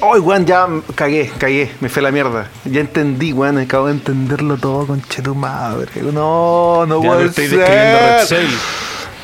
Ay, 0.01 0.19
weón, 0.19 0.45
ya 0.45 0.67
cagué, 0.95 1.31
cagué, 1.37 1.71
me 1.79 1.89
fue 1.89 2.01
la 2.01 2.11
mierda. 2.11 2.49
Ya 2.65 2.81
entendí, 2.81 3.33
weón, 3.33 3.57
acabo 3.57 3.87
de 3.87 3.93
entenderlo 3.93 4.57
todo, 4.57 4.87
conche 4.87 5.21
tu 5.21 5.35
madre. 5.35 5.89
No, 6.01 6.85
no 6.85 7.03
Ya 7.03 7.21
estoy 7.25 7.47
ser. 7.47 8.45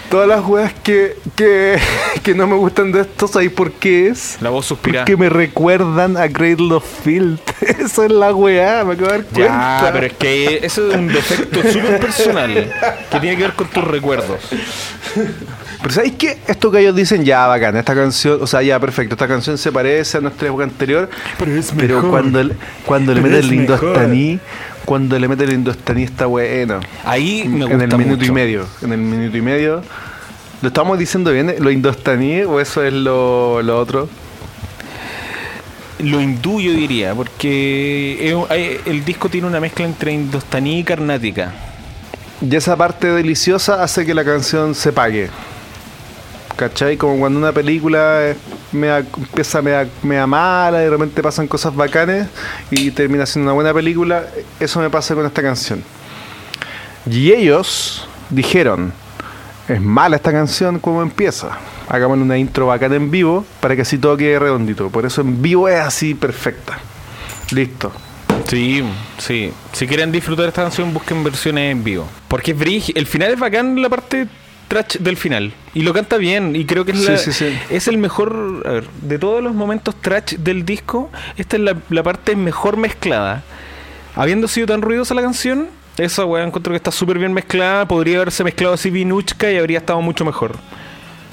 Todas 0.10 0.28
las 0.28 0.44
weas 0.44 0.74
que, 0.82 1.18
que, 1.36 1.78
que 2.24 2.34
no 2.34 2.48
me 2.48 2.56
gustan 2.56 2.92
de 2.92 3.02
esto, 3.02 3.28
¿sabes 3.28 3.52
por 3.52 3.72
qué 3.74 4.08
es? 4.08 4.38
La 4.42 4.50
voz 4.50 4.66
suspira. 4.66 5.02
Porque 5.02 5.16
me 5.16 5.30
recuerdan 5.30 6.18
a 6.18 6.28
Cradle 6.28 6.74
of 6.74 6.84
Field. 7.04 7.40
Eso 7.80 8.04
es 8.06 8.12
la 8.12 8.34
weá, 8.34 8.84
me 8.86 8.94
acabo 8.94 9.12
de 9.12 9.18
dar 9.20 9.26
Ya, 9.28 9.32
cuenta. 9.34 9.90
pero 9.94 10.06
es 10.08 10.14
que 10.14 10.60
eso 10.64 10.90
es 10.90 10.96
un 10.96 11.08
defecto 11.10 11.62
súper 11.62 12.00
personal 12.00 12.72
que 13.12 13.20
tiene 13.20 13.38
que 13.38 13.44
ver 13.44 13.54
con 13.54 13.68
tus 13.68 13.84
recuerdos. 13.84 14.40
Pero 15.82 15.94
¿sabéis 15.94 16.14
qué? 16.18 16.38
Esto 16.48 16.72
que 16.72 16.80
ellos 16.80 16.94
dicen, 16.96 17.24
ya, 17.24 17.48
bacán, 17.48 17.78
esta 17.78 17.96
canción, 17.96 18.40
o 18.42 18.48
sea, 18.48 18.62
ya, 18.62 18.78
perfecto, 18.80 19.16
esta 19.16 19.28
canción 19.30 19.58
se 19.58 19.72
parece 19.72 20.18
a 20.18 20.22
nuestra 20.22 20.48
época 20.50 20.66
anterior, 20.66 21.10
Pero 21.38 21.52
es 21.56 21.72
pero 21.78 21.96
mejor. 21.96 22.10
cuando, 22.12 22.44
le- 22.44 22.56
cuando 22.86 23.14
le 23.14 23.22
Pero 23.22 23.34
mete 23.34 23.46
el 23.48 23.56
mejor. 23.56 23.62
indostaní, 23.84 24.40
cuando 24.84 25.18
le 25.18 25.28
mete 25.30 25.44
el 25.46 25.54
indostaní 25.54 26.04
está 26.04 26.26
bueno. 26.26 26.82
Ahí 27.06 27.46
me 27.48 27.60
gusta 27.66 27.76
en 27.76 27.82
el 27.92 27.98
minuto 27.98 28.18
mucho. 28.18 28.32
y 28.32 28.32
medio, 28.34 28.66
en 28.82 28.92
el 28.92 29.00
minuto 29.00 29.38
y 29.38 29.42
medio. 29.42 29.82
¿Lo 30.62 30.68
estamos 30.68 31.00
diciendo 31.00 31.32
bien, 31.32 31.56
lo 31.60 31.72
indostaní 31.72 32.42
o 32.42 32.60
eso 32.60 32.84
es 32.84 32.92
lo, 32.92 33.62
lo 33.62 33.80
otro? 33.80 34.10
Lo 36.00 36.20
hindú 36.22 36.60
yo 36.60 36.72
diría, 36.74 37.14
porque 37.14 38.36
el 38.86 39.06
disco 39.06 39.30
tiene 39.30 39.48
una 39.48 39.60
mezcla 39.62 39.86
entre 39.86 40.12
indostaní 40.12 40.80
y 40.80 40.84
carnática. 40.84 41.54
Y 42.42 42.54
esa 42.56 42.76
parte 42.78 43.08
deliciosa 43.08 43.82
hace 43.84 44.06
que 44.06 44.14
la 44.14 44.24
canción 44.26 44.76
se 44.76 44.92
pague. 44.94 45.30
¿Cachai? 46.60 46.98
Como 46.98 47.18
cuando 47.20 47.40
una 47.40 47.54
película 47.54 48.28
es 48.28 48.38
mea- 48.74 48.98
empieza 49.18 49.62
mea, 49.62 49.88
mea 50.04 50.28
mala 50.28 50.82
y 50.82 50.84
de 50.84 50.90
repente 50.90 51.24
pasan 51.24 51.48
cosas 51.48 51.74
bacanes 51.74 52.28
y 52.70 52.92
termina 52.92 53.26
siendo 53.26 53.46
una 53.50 53.54
buena 53.54 53.74
película. 53.74 54.26
Eso 54.60 54.82
me 54.82 54.90
pasa 54.90 55.16
con 55.16 55.26
esta 55.26 55.42
canción. 55.42 55.82
Y 57.10 57.32
ellos 57.32 58.06
dijeron, 58.30 58.92
es 59.70 59.80
mala 59.80 60.18
esta 60.18 60.34
canción 60.34 60.80
como 60.80 61.02
empieza. 61.02 61.52
Hagámosle 61.88 62.24
una 62.26 62.38
intro 62.38 62.68
bacana 62.68 62.96
en 62.96 63.10
vivo 63.10 63.46
para 63.62 63.78
que 63.78 63.84
así 63.84 63.98
todo 63.98 64.18
quede 64.18 64.38
redondito. 64.38 64.90
Por 64.90 65.06
eso 65.06 65.22
en 65.22 65.42
vivo 65.42 65.70
es 65.70 65.80
así 65.80 66.14
perfecta. 66.14 66.78
Listo. 67.52 67.90
Sí, 68.50 68.84
sí. 69.18 69.54
Si 69.72 69.88
quieren 69.88 70.12
disfrutar 70.12 70.50
esta 70.50 70.64
canción, 70.64 70.94
busquen 70.94 71.24
versiones 71.24 71.72
en 71.72 71.86
vivo. 71.86 72.06
Porque 72.28 72.52
el 72.96 73.06
final 73.08 73.32
es 73.32 73.40
bacán 73.40 73.82
la 73.82 73.88
parte 73.88 74.28
trash 74.70 74.98
del 75.00 75.18
final. 75.18 75.52
Y 75.74 75.82
lo 75.82 75.92
canta 75.94 76.16
bien. 76.16 76.56
Y 76.56 76.64
creo 76.66 76.86
que 76.86 76.94
es, 76.94 77.00
Sí, 77.00 77.12
la- 77.12 77.18
sí, 77.18 77.34
sí. 77.34 77.60
es 77.70 77.90
el 77.90 77.98
mejor. 77.98 78.64
A 78.66 78.70
ver, 78.72 78.88
de 79.02 79.20
todos 79.20 79.44
los 79.44 79.54
momentos 79.54 79.96
trash 80.00 80.36
del 80.38 80.64
disco, 80.64 81.10
esta 81.36 81.58
es 81.58 81.62
la, 81.64 81.76
la 81.90 82.02
parte 82.04 82.38
mejor 82.38 82.78
mezclada. 82.78 83.44
Habiendo 84.16 84.48
sido 84.48 84.68
tan 84.68 84.82
ruidosa 84.82 85.14
la 85.14 85.22
canción, 85.22 85.68
esa 85.98 86.24
weá 86.26 86.46
encuentro 86.46 86.72
que 86.72 86.78
está 86.78 86.92
súper 86.92 87.18
bien 87.20 87.34
mezclada. 87.34 87.86
Podría 87.88 88.16
haberse 88.18 88.44
mezclado 88.46 88.74
así 88.76 88.90
Vinuchka 88.90 89.52
y 89.52 89.58
habría 89.58 89.80
estado 89.80 90.00
mucho 90.02 90.24
mejor. 90.24 90.56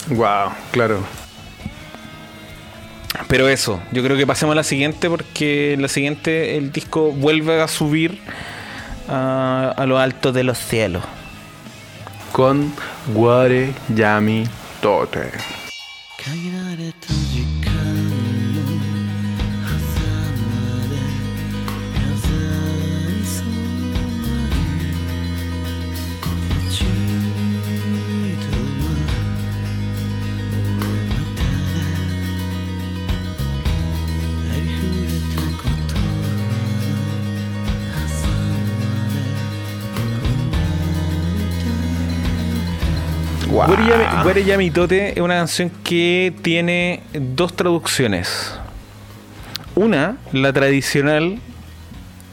Wow, 0.09 0.51
claro. 0.73 1.01
Pero 3.29 3.49
eso, 3.49 3.81
yo 3.93 4.03
creo 4.03 4.17
que 4.17 4.27
pasemos 4.27 4.53
a 4.53 4.57
la 4.57 4.63
siguiente 4.63 5.09
porque 5.09 5.73
en 5.73 5.83
la 5.83 5.89
siguiente 5.89 6.57
el 6.59 6.71
disco 6.71 7.13
vuelve 7.13 7.61
a 7.63 7.67
subir 7.67 8.19
a, 9.09 9.73
a 9.77 9.87
lo 9.87 9.99
alto 9.99 10.33
de 10.33 10.45
los 10.45 10.59
cielos. 10.59 11.03
Con 12.37 12.71
Guare 13.15 13.73
Yami 13.95 14.47
Tote. 14.81 15.33
Wow. 43.67 43.75
Where 43.77 43.87
Ya- 43.89 44.23
Where 44.25 44.45
Ya 44.45 44.57
Mi 44.59 44.71
Tote 44.71 45.11
es 45.13 45.21
una 45.21 45.35
canción 45.35 45.71
que 45.83 46.33
tiene 46.43 47.01
dos 47.13 47.55
traducciones. 47.55 48.55
Una, 49.75 50.17
la 50.33 50.53
tradicional, 50.53 51.39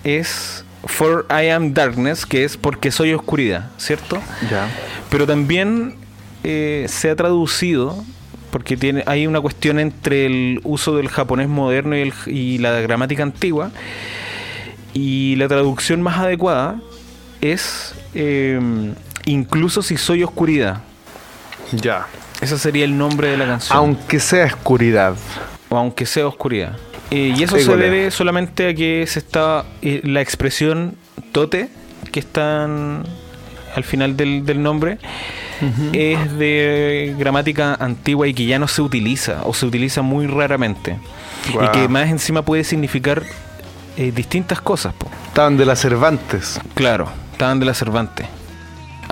es 0.03 0.63
For 0.85 1.25
I 1.29 1.49
Am 1.49 1.73
Darkness, 1.73 2.25
que 2.25 2.43
es 2.43 2.57
porque 2.57 2.91
soy 2.91 3.13
oscuridad, 3.13 3.69
¿cierto? 3.77 4.21
Ya. 4.49 4.67
Pero 5.09 5.25
también 5.27 5.95
eh, 6.43 6.85
se 6.89 7.09
ha 7.09 7.15
traducido, 7.15 8.03
porque 8.51 8.75
tiene, 8.77 9.03
hay 9.07 9.25
una 9.27 9.39
cuestión 9.41 9.79
entre 9.79 10.25
el 10.25 10.59
uso 10.63 10.95
del 10.95 11.07
japonés 11.09 11.47
moderno 11.47 11.95
y, 11.97 12.01
el- 12.01 12.13
y 12.27 12.57
la 12.59 12.79
gramática 12.81 13.23
antigua, 13.23 13.71
y 14.93 15.35
la 15.37 15.47
traducción 15.47 16.01
más 16.01 16.17
adecuada 16.19 16.79
es 17.41 17.95
eh, 18.13 18.59
incluso 19.25 19.81
si 19.81 19.97
soy 19.97 20.23
oscuridad. 20.23 20.81
Ya. 21.81 22.07
Ese 22.41 22.57
sería 22.57 22.83
el 22.85 22.97
nombre 22.97 23.29
de 23.29 23.37
la 23.37 23.45
canción. 23.45 23.77
Aunque 23.77 24.19
sea 24.19 24.45
oscuridad. 24.45 25.15
o 25.69 25.77
aunque 25.77 26.05
sea 26.05 26.27
oscuridad. 26.27 26.77
Eh, 27.11 27.33
y 27.37 27.43
eso 27.43 27.55
se 27.57 27.75
debe 27.77 28.11
solamente 28.11 28.69
a 28.69 28.73
que 28.73 29.05
se 29.07 29.19
está 29.19 29.65
eh, 29.81 30.01
la 30.03 30.21
expresión 30.21 30.95
tote 31.31 31.69
que 32.11 32.19
está 32.19 32.65
en- 32.65 33.03
al 33.75 33.83
final 33.83 34.15
del, 34.15 34.45
del 34.45 34.61
nombre 34.61 34.99
es 35.93 36.37
de 36.37 37.15
gramática 37.17 37.75
antigua 37.79 38.27
y 38.27 38.33
que 38.33 38.45
ya 38.45 38.59
no 38.59 38.67
se 38.67 38.81
utiliza 38.81 39.41
o 39.45 39.53
se 39.53 39.65
utiliza 39.65 40.01
muy 40.01 40.27
raramente 40.27 40.97
y 41.49 41.67
que 41.71 41.87
más 41.87 42.09
encima 42.09 42.41
puede 42.43 42.63
significar 42.63 43.23
eh, 43.97 44.11
distintas 44.15 44.59
cosas. 44.61 44.93
po. 44.93 45.07
Estaban 45.27 45.55
de 45.57 45.65
las 45.65 45.79
Cervantes. 45.79 46.59
Claro, 46.75 47.07
estaban 47.31 47.59
de 47.59 47.65
la 47.65 47.73
Cervantes. 47.73 48.27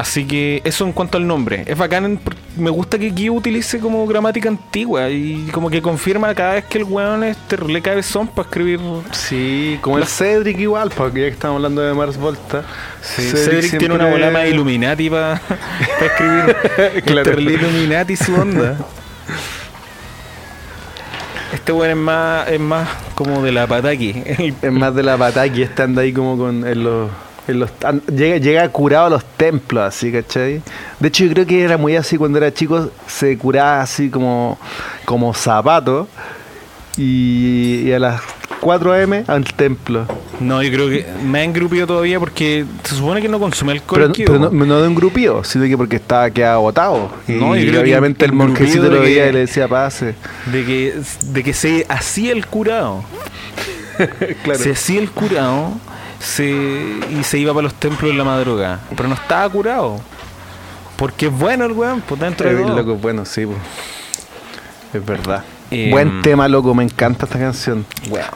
Así 0.01 0.25
que 0.25 0.63
eso 0.63 0.83
en 0.83 0.93
cuanto 0.93 1.19
al 1.19 1.27
nombre. 1.27 1.63
Es 1.67 1.77
bacán, 1.77 2.19
me 2.57 2.71
gusta 2.71 2.97
que 2.97 3.11
Guido 3.11 3.33
utilice 3.33 3.79
como 3.79 4.07
gramática 4.07 4.49
antigua 4.49 5.07
y 5.11 5.47
como 5.51 5.69
que 5.69 5.79
confirma 5.79 6.33
cada 6.33 6.55
vez 6.55 6.65
que 6.65 6.79
el 6.79 6.85
weón 6.85 7.23
este 7.23 7.55
le 7.59 7.83
cabezón 7.83 8.27
para 8.27 8.47
escribir. 8.47 8.79
Sí, 9.11 9.77
como 9.79 9.99
el 9.99 10.07
Cedric 10.07 10.57
igual, 10.57 10.89
porque 10.89 11.21
ya 11.21 11.27
que 11.27 11.33
estamos 11.33 11.57
hablando 11.57 11.83
de 11.83 11.93
Mars 11.93 12.17
Volta. 12.17 12.63
Cedric, 13.03 13.77
tiene 13.77 13.93
una 13.93 14.07
bola 14.07 14.31
más 14.31 14.47
Illuminati 14.49 15.07
para 15.07 15.39
escribir. 16.01 16.55
Claro. 17.05 17.31
Es 17.33 17.37
el 17.37 17.51
Illuminati 17.51 18.17
su 18.17 18.33
onda. 18.33 18.77
Este 21.53 21.71
weón 21.73 21.91
es 21.91 21.97
más, 21.97 22.47
es 22.47 22.59
más 22.59 22.89
como 23.13 23.43
de 23.43 23.51
la 23.51 23.67
pataki. 23.67 24.23
Es 24.63 24.71
más 24.71 24.95
de 24.95 25.03
la 25.03 25.29
este 25.29 25.83
anda 25.83 26.01
ahí 26.01 26.11
como 26.11 26.39
con 26.39 26.65
en 26.65 26.83
los, 26.83 27.11
en 27.47 27.59
los 27.59 27.69
an- 27.83 28.01
llega, 28.07 28.37
llega 28.37 28.69
curado 28.69 29.07
a 29.07 29.09
los 29.09 29.25
templos, 29.25 29.83
así, 29.83 30.11
¿cachai? 30.11 30.61
De 30.99 31.07
hecho, 31.07 31.25
yo 31.25 31.31
creo 31.33 31.45
que 31.45 31.63
era 31.63 31.77
muy 31.77 31.95
así 31.95 32.17
cuando 32.17 32.37
era 32.37 32.53
chico, 32.53 32.89
se 33.07 33.37
curaba 33.37 33.81
así 33.81 34.09
como, 34.09 34.57
como 35.05 35.33
zapato 35.33 36.07
y, 36.97 37.81
y 37.87 37.91
a 37.93 37.99
las 37.99 38.21
4 38.59 38.93
am 38.93 39.23
al 39.27 39.43
templo. 39.45 40.05
No, 40.39 40.61
yo 40.63 40.71
creo 40.71 40.89
que 40.89 41.05
me 41.23 41.39
ha 41.39 41.43
engrupido 41.43 41.87
todavía 41.87 42.19
porque 42.19 42.65
se 42.83 42.95
supone 42.95 43.21
que 43.21 43.27
no 43.27 43.39
consume 43.39 43.73
alcohol. 43.73 44.11
Pero, 44.15 44.25
pero 44.25 44.39
no, 44.51 44.65
no 44.65 44.81
de 44.81 44.87
un 44.87 44.95
grupío, 44.95 45.43
sino 45.43 45.65
que 45.65 45.77
porque 45.77 45.97
estaba 45.97 46.29
quedado 46.29 46.59
agotado. 46.59 47.11
Y, 47.27 47.39
yo 47.39 47.51
creo 47.51 47.71
que 47.71 47.79
obviamente 47.79 48.25
el 48.25 48.33
monjecito 48.33 48.89
lo 48.89 49.01
veía 49.01 49.27
y 49.27 49.33
le 49.33 49.39
decía 49.39 49.67
pase. 49.67 50.15
de 50.51 50.65
que, 50.65 50.93
de 51.25 51.43
que 51.43 51.53
se 51.53 51.85
hacía 51.89 52.31
el 52.31 52.45
curado. 52.45 53.03
Se 54.55 54.71
hacía 54.71 54.99
el 54.99 55.11
curado 55.11 55.73
se, 56.21 56.49
y 56.49 57.23
se 57.23 57.37
iba 57.39 57.53
para 57.53 57.63
los 57.63 57.73
templos 57.73 58.11
en 58.11 58.17
la 58.17 58.23
madrugada. 58.23 58.79
Pero 58.95 59.09
no 59.09 59.15
estaba 59.15 59.49
curado. 59.49 59.99
Porque 60.95 61.27
es 61.27 61.31
bueno 61.33 61.65
el 61.65 61.71
weón, 61.71 62.01
pues 62.01 62.19
dentro 62.21 62.47
de 62.49 62.61
todo. 62.63 62.75
loco, 62.75 62.95
bueno, 62.95 63.25
sí, 63.25 63.45
po. 63.45 63.53
es 64.93 65.03
verdad. 65.05 65.43
Em, 65.71 65.89
Buen 65.89 66.21
tema, 66.21 66.47
loco, 66.47 66.73
me 66.75 66.83
encanta 66.83 67.25
esta 67.25 67.39
canción. 67.39 67.85
Weón, 68.09 68.27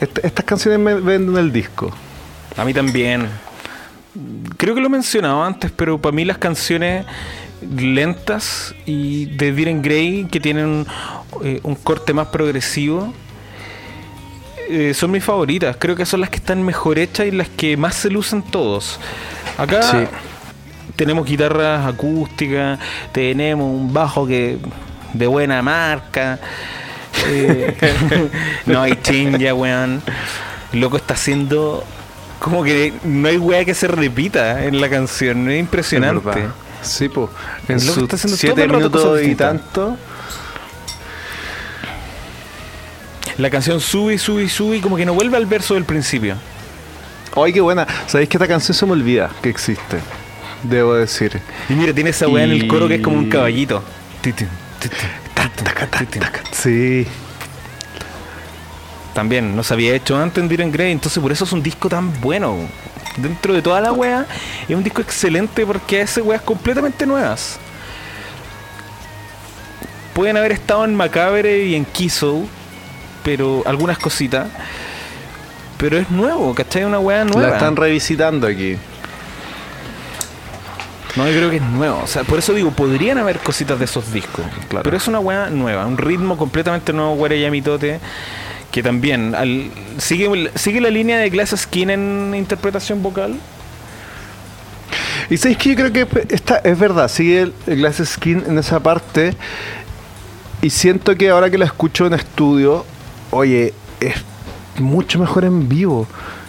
Est- 0.00 0.18
estas 0.24 0.44
canciones 0.44 0.80
me 0.80 0.94
venden 0.94 1.36
el 1.36 1.52
disco. 1.52 1.90
a 2.56 2.64
mí 2.64 2.74
también. 2.74 3.28
Creo 4.56 4.74
que 4.74 4.80
lo 4.80 4.86
he 4.88 4.90
mencionado 4.90 5.42
antes, 5.44 5.70
pero 5.70 5.98
para 5.98 6.12
mí 6.14 6.24
las 6.24 6.38
canciones 6.38 7.06
lentas 7.62 8.74
y 8.86 9.26
de 9.26 9.52
Diren 9.52 9.82
Gray 9.82 10.26
que 10.30 10.40
tienen 10.40 10.86
eh, 11.44 11.60
un 11.62 11.74
corte 11.76 12.12
más 12.12 12.28
progresivo 12.28 13.12
eh, 14.70 14.94
son 14.94 15.10
mis 15.10 15.24
favoritas. 15.24 15.76
Creo 15.78 15.96
que 15.96 16.06
son 16.06 16.20
las 16.20 16.30
que 16.30 16.36
están 16.36 16.62
mejor 16.62 16.98
hechas 16.98 17.26
y 17.26 17.30
las 17.30 17.48
que 17.48 17.76
más 17.76 17.94
se 17.94 18.10
lucen 18.10 18.42
todos. 18.42 18.98
Acá 19.58 19.82
Sí. 19.82 19.98
tenemos 20.96 21.26
guitarras 21.26 21.86
acústicas, 21.86 22.78
tenemos 23.12 23.66
un 23.66 23.92
bajo 23.92 24.26
que 24.26 24.58
de 25.12 25.26
buena 25.26 25.62
marca. 25.62 26.38
eh, 27.26 27.74
no 28.66 28.80
hay 28.82 28.96
chinga, 29.02 29.52
weón. 29.54 30.02
Loco 30.72 30.96
está 30.96 31.14
haciendo 31.14 31.84
como 32.38 32.62
que 32.64 32.92
no 33.04 33.28
hay 33.28 33.36
weá 33.36 33.64
que 33.64 33.74
se 33.74 33.86
repita 33.88 34.64
en 34.64 34.80
la 34.80 34.88
canción. 34.88 35.48
Es 35.48 35.54
Es 35.54 35.60
impresionante. 35.60 36.46
Sí, 36.82 37.08
pues. 37.08 37.28
En 37.68 37.76
Es 37.76 37.86
lo 37.86 37.92
que 37.92 38.00
sus 38.00 38.02
está 38.04 38.16
haciendo 38.16 38.36
todo 38.36 38.56
siete 38.56 38.68
minutos 38.68 39.22
y 39.22 39.34
tanto. 39.34 39.96
La 43.40 43.48
canción 43.48 43.80
sube 43.80 44.18
sube 44.18 44.46
sube 44.50 44.76
y 44.76 44.80
como 44.80 44.98
que 44.98 45.06
no 45.06 45.14
vuelve 45.14 45.38
al 45.38 45.46
verso 45.46 45.72
del 45.72 45.84
principio. 45.84 46.36
Ay, 47.34 47.54
qué 47.54 47.62
buena. 47.62 47.86
Sabéis 48.06 48.28
que 48.28 48.36
esta 48.36 48.46
canción 48.46 48.76
se 48.76 48.84
me 48.84 48.92
olvida 48.92 49.30
que 49.40 49.48
existe. 49.48 49.96
Debo 50.62 50.92
decir. 50.92 51.40
Y 51.70 51.72
mira, 51.72 51.94
tiene 51.94 52.10
esa 52.10 52.28
weá 52.28 52.44
en 52.44 52.50
el 52.50 52.68
coro 52.68 52.86
que 52.86 52.96
es 52.96 53.00
como 53.00 53.16
un 53.16 53.30
caballito. 53.30 53.82
Sí. 56.52 57.06
También 59.14 59.56
no 59.56 59.62
se 59.62 59.72
había 59.72 59.94
hecho 59.94 60.18
antes 60.18 60.42
en 60.42 60.48
Diren 60.50 60.70
Grey, 60.70 60.92
entonces 60.92 61.18
por 61.22 61.32
eso 61.32 61.44
es 61.44 61.52
un 61.52 61.62
disco 61.62 61.88
tan 61.88 62.20
bueno. 62.20 62.68
Dentro 63.16 63.54
de 63.54 63.62
toda 63.62 63.80
la 63.80 63.92
wea, 63.92 64.26
es 64.68 64.76
un 64.76 64.84
disco 64.84 65.00
excelente 65.00 65.64
porque 65.64 66.02
hace 66.02 66.20
weas 66.20 66.42
completamente 66.42 67.06
nuevas. 67.06 67.58
Pueden 70.12 70.36
haber 70.36 70.52
estado 70.52 70.84
en 70.84 70.94
Macabre 70.94 71.64
y 71.64 71.74
en 71.74 71.86
Kiso, 71.86 72.46
pero 73.22 73.62
algunas 73.66 73.98
cositas. 73.98 74.48
Pero 75.78 75.96
es 75.96 76.10
nuevo, 76.10 76.54
¿cachai? 76.54 76.84
Una 76.84 76.98
wea 76.98 77.24
nueva. 77.24 77.48
La 77.48 77.54
están 77.54 77.74
revisitando 77.76 78.46
aquí. 78.46 78.76
No, 81.16 81.26
yo 81.26 81.32
creo 81.36 81.50
que 81.50 81.56
es 81.56 81.62
nuevo. 81.62 82.00
O 82.04 82.06
sea, 82.06 82.22
por 82.24 82.38
eso 82.38 82.52
digo, 82.54 82.70
podrían 82.70 83.18
haber 83.18 83.38
cositas 83.38 83.78
de 83.78 83.84
esos 83.86 84.12
discos. 84.12 84.44
Claro. 84.68 84.84
Pero 84.84 84.96
es 84.96 85.08
una 85.08 85.18
weá 85.18 85.50
nueva, 85.50 85.86
un 85.86 85.98
ritmo 85.98 86.36
completamente 86.36 86.92
nuevo, 86.92 87.14
Guarayamitote, 87.16 87.98
que 88.70 88.82
también 88.82 89.34
al- 89.34 89.70
sigue, 89.98 90.50
sigue 90.54 90.80
la 90.80 90.90
línea 90.90 91.18
de 91.18 91.28
Glass 91.30 91.50
Skin 91.56 91.90
en 91.90 92.34
interpretación 92.36 93.02
vocal. 93.02 93.34
Y 95.30 95.36
sabéis 95.36 95.58
que 95.58 95.70
yo 95.70 95.76
creo 95.76 95.92
que 95.92 96.26
esta, 96.34 96.56
es 96.58 96.78
verdad, 96.78 97.08
sigue 97.08 97.40
el, 97.42 97.54
el 97.66 97.76
Glass 97.78 97.96
Skin 98.04 98.44
en 98.46 98.58
esa 98.58 98.80
parte. 98.80 99.34
Y 100.62 100.70
siento 100.70 101.16
que 101.16 101.30
ahora 101.30 101.50
que 101.50 101.58
la 101.58 101.64
escucho 101.64 102.06
en 102.06 102.14
estudio, 102.14 102.84
oye, 103.30 103.72
es 104.00 104.14
mucho 104.78 105.18
mejor 105.18 105.44
en 105.44 105.68
vivo. 105.68 106.06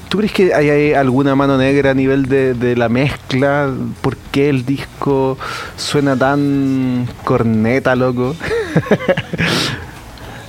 ¿Tú 0.10 0.18
crees 0.18 0.34
que 0.34 0.53
hay, 0.53 0.70
hay 0.70 0.94
alguna 0.94 1.36
mano 1.36 1.58
negra 1.58 1.91
a 1.91 1.94
nivel 1.94 2.26
de, 2.26 2.53
de 2.53 2.76
la 2.76 2.90
mezcla? 2.90 3.72
¿Por 4.02 4.18
qué 4.18 4.49
el 4.49 4.66
disco 4.66 5.38
suena 5.78 6.18
tan 6.18 7.08
corneta, 7.24 7.95
loco? 7.95 8.36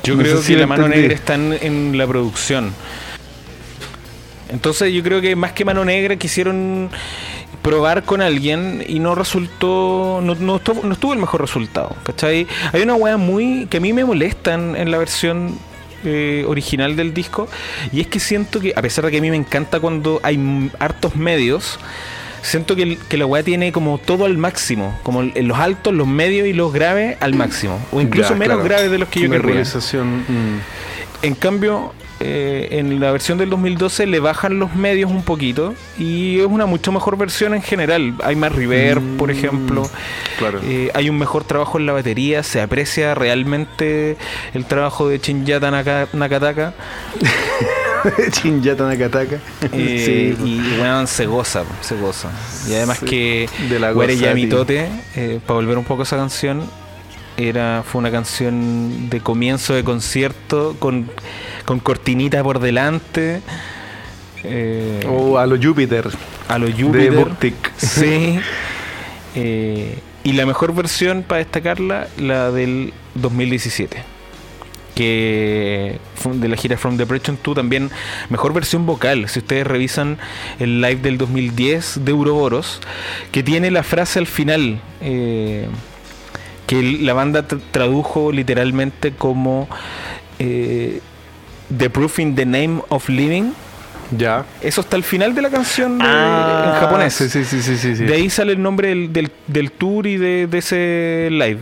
Yo 0.03 0.17
No 0.17 0.23
creo 0.23 0.43
si 0.43 0.49
que 0.49 0.55
lo 0.55 0.61
la 0.61 0.67
mano 0.67 0.89
negra 0.89 1.15
está 1.15 1.35
en, 1.35 1.57
en 1.63 1.97
la 1.97 2.09
producción. 2.09 2.73
Entonces 4.49 4.93
yo 4.93 5.03
creo 5.03 5.21
que 5.21 5.35
más 5.35 5.53
que 5.53 5.65
mano 5.65 5.85
negra 5.85 6.17
quisieron 6.17 6.91
probar 7.63 8.03
con 8.03 8.21
alguien 8.21 8.85
y 8.87 8.99
no 8.99 9.15
resultó, 9.15 10.21
no, 10.23 10.35
no 10.35 10.57
estuvo, 10.57 10.83
no 10.83 10.93
estuvo 10.93 11.13
el 11.13 11.21
mejor 11.21 11.41
resultado. 11.41 11.97
¿Cachai? 12.03 12.47
Hay 12.73 12.83
una 12.83 12.95
weá 12.95 13.17
muy 13.17 13.67
que 13.71 13.79
a 13.79 13.81
mí 13.81 13.93
me 13.93 14.05
molesta 14.05 14.55
en, 14.55 14.77
en 14.77 14.91
la 14.91 14.99
versión 14.99 15.57
eh, 16.05 16.45
original 16.47 16.97
del 16.97 17.13
disco 17.15 17.49
y 17.93 18.01
es 18.01 18.07
que 18.07 18.19
siento 18.21 18.61
que, 18.61 18.73
a 18.77 18.83
pesar 18.83 19.05
de 19.05 19.11
que 19.11 19.19
a 19.19 19.21
mí 19.21 19.31
me 19.31 19.37
encanta 19.37 19.81
cuando 19.81 20.21
hay 20.23 20.71
hartos 20.79 21.17
medios, 21.17 21.79
siento 22.43 22.75
que, 22.75 22.83
el- 22.83 22.99
que 22.99 23.17
la 23.17 23.27
weá 23.27 23.43
tiene 23.43 23.71
como 23.73 23.99
todo 23.99 24.25
al 24.25 24.37
máximo, 24.39 24.99
como 25.05 25.23
en 25.23 25.47
los 25.49 25.59
altos, 25.59 25.95
los 25.95 26.07
medios 26.09 26.47
y 26.49 26.53
los 26.53 26.73
graves 26.73 27.17
al 27.21 27.35
máximo, 27.35 27.79
o 27.93 28.01
incluso 28.01 28.31
Ya, 28.31 28.37
menos 28.37 28.57
claro. 28.57 28.69
graves 28.69 28.91
de 28.91 28.99
los 28.99 29.09
que 29.09 29.21
yo 29.21 29.31
querría. 29.31 29.63
mm. 29.63 30.59
En 31.25 31.35
cambio, 31.37 31.93
eh, 32.25 32.69
en 32.79 33.01
la 33.01 33.11
versión 33.11 33.39
del 33.39 33.51
2012 33.51 34.07
le 34.07 34.21
bajan 34.21 34.59
los 34.59 34.75
medios 34.75 35.11
un 35.11 35.23
poquito 35.23 35.75
y 35.99 36.39
es 36.41 36.47
una 36.47 36.67
mucho 36.67 36.93
mejor 36.93 37.17
versión 37.19 37.55
en 37.55 37.63
general. 37.63 38.15
Hay 38.23 38.37
más 38.37 38.53
reverb, 38.53 39.03
por 39.19 39.29
Mm, 39.29 39.37
ejemplo. 39.37 39.83
claro. 40.39 40.61
Eh, 40.65 40.91
hay 40.95 41.09
un 41.11 41.19
mejor 41.19 41.45
trabajo 41.45 41.79
en 41.79 41.87
la 41.87 41.93
batería. 41.93 42.43
Se 42.43 42.61
aprecia 42.61 43.15
realmente 43.15 44.17
el 44.55 44.65
trabajo 44.65 45.09
de 45.09 45.21
Chinyata 45.21 45.71
Naka- 45.71 46.09
Nakataka. 46.13 46.73
Chinyata 48.33 48.87
Nakataka. 48.89 49.37
Eh, 49.73 50.35
sí. 50.37 50.45
y 50.45 50.77
bueno, 50.79 51.07
se 51.07 51.27
goza, 51.27 51.65
se 51.81 51.97
goza. 51.97 52.31
Y 52.69 52.75
además 52.75 52.99
Sí, 52.99 53.07
que 53.07 53.49
de 53.69 53.79
la 53.79 53.93
Guare 53.93 54.17
Yamitote, 54.17 54.89
para 55.47 55.55
volver 55.55 55.79
un 55.79 55.85
poco 55.85 56.03
a 56.03 56.05
esa 56.05 56.17
canción, 56.17 56.63
era, 57.37 57.83
fue 57.87 57.99
una 58.01 58.11
canción 58.11 59.09
de 59.11 59.21
comienzo 59.21 59.75
de 59.75 59.85
concierto 59.85 60.77
con, 60.79 61.11
con 61.65 61.81
cortinita 61.81 62.43
por 62.43 62.59
delante. 62.61 63.41
eh, 64.45 65.07
O 65.09 65.39
a 65.39 65.47
lo 65.47 65.57
Júpiter. 65.61 66.09
a 66.49 66.59
lo 66.59 66.67
De 66.67 66.73
Júpiter. 66.73 67.13
Buptic. 67.13 67.55
Sí. 67.77 68.39
Eh, 69.35 69.99
y 70.25 70.33
la 70.35 70.45
mejor 70.45 70.75
versión 70.75 71.23
para 71.23 71.39
destacarla, 71.39 72.07
la 72.19 72.51
del 72.51 72.93
2017. 73.15 74.03
Que 74.95 75.99
de 76.35 76.49
la 76.49 76.57
gira 76.57 76.77
From 76.77 76.99
Depression 76.99 77.39
2 77.43 77.55
también 77.55 77.91
mejor 78.29 78.53
versión 78.53 78.85
vocal. 78.85 79.27
Si 79.31 79.39
ustedes 79.39 79.67
revisan 79.67 80.19
el 80.59 80.83
live 80.83 80.97
del 81.01 81.17
2010 81.17 82.05
de 82.05 82.13
Uroboros, 82.13 82.81
que 83.31 83.43
tiene 83.43 83.71
la 83.71 83.83
frase 83.83 84.19
al 84.19 84.27
final 84.27 84.83
eh, 85.01 85.67
que 86.73 86.99
la 87.03 87.13
banda 87.15 87.47
tra- 87.47 87.61
tradujo 87.71 88.33
literalmente 88.33 89.13
como 89.13 89.69
eh, 90.39 91.01
The 91.77 91.91
Proof 91.91 92.19
in 92.21 92.35
the 92.35 92.45
Name 92.47 92.83
of 92.89 93.09
Living. 93.09 93.53
Ya. 94.17 94.45
Eso 94.61 94.83
está 94.83 94.97
al 94.97 95.05
final 95.05 95.35
de 95.35 95.43
la 95.43 95.51
canción 95.51 95.99
de- 95.99 96.05
Ah, 96.07 96.73
en 96.75 96.81
japonés. 96.81 97.15
Sí, 97.15 97.29
sí, 97.31 97.45
sí, 97.45 97.63
sí, 97.63 97.77
sí, 97.79 97.97
sí. 97.97 98.05
De 98.05 98.15
ahí 98.15 98.29
sale 98.29 98.53
el 98.53 98.63
nombre 98.63 98.89
del, 98.89 99.13
del, 99.13 99.31
del 99.47 99.73
tour 99.73 100.07
y 100.07 100.17
de, 100.19 100.47
de 100.47 100.59
ese 100.59 101.29
live. 101.31 101.61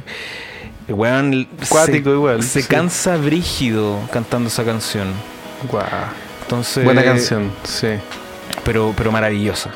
Weón 0.89 1.47
Cuático 1.69 2.11
se, 2.11 2.17
igual, 2.17 2.43
se 2.43 2.63
sí. 2.63 2.69
cansa 2.69 3.17
brígido 3.17 4.01
cantando 4.13 4.49
esa 4.49 4.65
canción. 4.65 5.09
Guau. 5.71 5.85
Entonces, 6.43 6.83
Buena 6.85 7.05
canción, 7.05 7.51
sí. 7.63 7.89
Pero, 8.65 8.93
pero 8.97 9.13
maravillosa. 9.13 9.71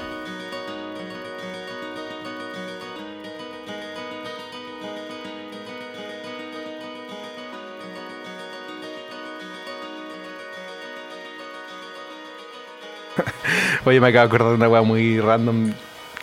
Oye, 13.87 14.01
me 14.01 14.09
acabo 14.09 14.23
de 14.23 14.27
acordar 14.29 14.49
de 14.49 14.55
una 14.55 14.69
weá 14.69 14.81
muy 14.81 15.21
random 15.21 15.73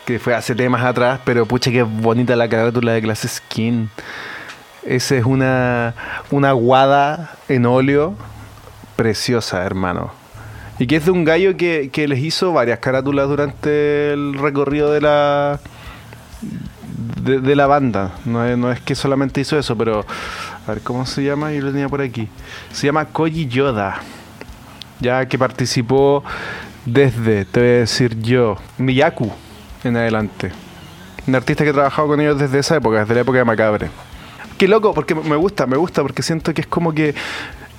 que 0.03 0.17
fue 0.17 0.33
hace 0.33 0.55
temas 0.55 0.83
atrás, 0.83 1.19
pero 1.23 1.45
pucha 1.45 1.69
que 1.69 1.83
bonita 1.83 2.35
la 2.35 2.49
carátula 2.49 2.93
de 2.93 3.03
clase 3.03 3.27
Skin. 3.27 3.89
Esa 4.83 5.15
es 5.15 5.25
una, 5.25 5.93
una 6.31 6.53
guada 6.53 7.35
en 7.47 7.67
óleo 7.67 8.15
preciosa, 8.95 9.63
hermano. 9.63 10.11
Y 10.79 10.87
que 10.87 10.95
es 10.95 11.05
de 11.05 11.11
un 11.11 11.23
gallo 11.23 11.55
que, 11.55 11.91
que 11.93 12.07
les 12.07 12.17
hizo 12.19 12.51
varias 12.51 12.79
carátulas 12.79 13.27
durante 13.29 14.11
el 14.13 14.33
recorrido 14.39 14.91
de 14.91 15.01
la 15.01 15.59
de, 17.21 17.55
la 17.55 17.67
banda. 17.67 18.13
No 18.25 18.43
es, 18.43 18.57
no 18.57 18.71
es 18.71 18.81
que 18.81 18.95
solamente 18.95 19.39
hizo 19.39 19.59
eso, 19.59 19.77
pero 19.77 20.03
a 20.65 20.71
ver 20.71 20.81
cómo 20.81 21.05
se 21.05 21.23
llama, 21.23 21.51
yo 21.51 21.61
lo 21.61 21.71
tenía 21.71 21.89
por 21.89 22.01
aquí. 22.01 22.27
Se 22.71 22.87
llama 22.87 23.05
Koji 23.05 23.47
Yoda. 23.47 23.99
Ya 24.99 25.27
que 25.27 25.37
participó 25.37 26.23
desde, 26.85 27.45
te 27.45 27.59
voy 27.59 27.69
a 27.69 27.73
decir 27.73 28.19
yo, 28.21 28.57
Miyaku 28.77 29.31
en 29.83 29.97
adelante. 29.97 30.51
Un 31.27 31.35
artista 31.35 31.63
que 31.63 31.69
ha 31.69 31.73
trabajado 31.73 32.07
con 32.07 32.21
ellos 32.21 32.39
desde 32.39 32.59
esa 32.59 32.75
época, 32.75 32.99
desde 32.99 33.15
la 33.15 33.21
época 33.21 33.37
de 33.39 33.45
Macabre. 33.45 33.89
Qué 34.57 34.67
loco, 34.67 34.93
porque 34.93 35.15
me 35.15 35.35
gusta, 35.35 35.65
me 35.67 35.77
gusta, 35.77 36.01
porque 36.01 36.21
siento 36.21 36.53
que 36.53 36.61
es 36.61 36.67
como 36.67 36.93
que 36.93 37.09
eh, 37.09 37.13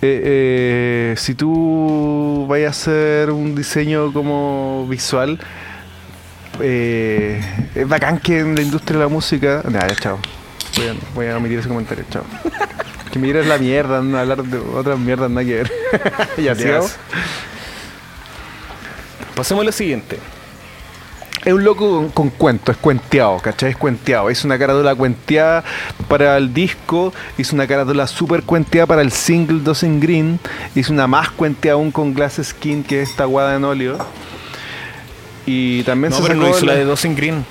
eh, 0.03 1.15
si 1.17 1.35
tú 1.35 2.47
vayas 2.49 2.77
a 2.77 2.91
hacer 2.91 3.31
un 3.31 3.55
diseño 3.55 4.13
como 4.13 4.87
visual, 4.89 5.39
eh, 6.61 7.41
es 7.75 7.89
bacán 7.89 8.19
que 8.19 8.41
en 8.41 8.55
la 8.55 8.63
industria 8.63 8.99
de 8.99 9.05
la 9.05 9.09
música. 9.09 9.63
Chao. 10.01 10.19
Voy 10.77 10.87
a, 10.87 10.95
voy 11.15 11.27
a 11.27 11.37
omitir 11.37 11.59
ese 11.61 11.69
comentario, 11.69 12.05
chao. 12.11 12.25
Que 13.13 13.19
me 13.19 13.33
la 13.33 13.59
mierda, 13.59 14.01
no 14.01 14.19
hablar 14.19 14.43
de 14.43 14.59
otras 14.59 14.99
mierdas, 14.99 15.31
nada 15.31 15.45
que 15.45 15.55
ver. 15.55 15.73
ya, 16.39 16.55
sigamos. 16.55 16.97
Pasemos 19.35 19.63
a 19.63 19.65
lo 19.67 19.73
siguiente. 19.73 20.19
Es 21.45 21.53
un 21.53 21.65
loco 21.65 21.89
con, 21.91 22.09
con 22.11 22.31
cuento, 22.31 22.71
es 22.71 22.79
cuenteado, 22.79 23.39
¿cachai? 23.41 23.71
Es 23.71 23.77
cuenteado. 23.77 24.31
Es 24.31 24.45
una 24.45 24.57
carátula 24.59 24.95
cuenteada 24.95 25.65
para 26.09 26.37
el 26.37 26.55
disco, 26.55 27.13
hizo 27.37 27.57
una 27.57 27.67
carátula 27.67 28.07
súper 28.07 28.45
cuenteada 28.45 28.87
para 28.87 29.03
el 29.03 29.11
single 29.11 29.59
Dos 29.61 29.83
in 29.83 29.99
Green, 29.99 30.39
hizo 30.77 30.93
una 30.93 31.09
más 31.09 31.31
cuenteada 31.31 31.75
aún 31.75 31.91
con 31.91 32.15
Glass 32.15 32.41
Skin, 32.43 32.85
que 32.85 33.03
es 33.03 33.11
esta 33.11 33.25
guada 33.25 33.57
en 33.57 33.65
óleo. 33.65 33.99
Y 35.45 35.83
también 35.83 36.11
No, 36.13 36.19
se 36.19 36.23
pero 36.23 36.35
no 36.37 36.49
hizo 36.49 36.65
la 36.65 36.75
la- 36.75 36.79
de 36.79 36.85
Dos 36.85 37.05
in 37.05 37.17
Green. 37.17 37.45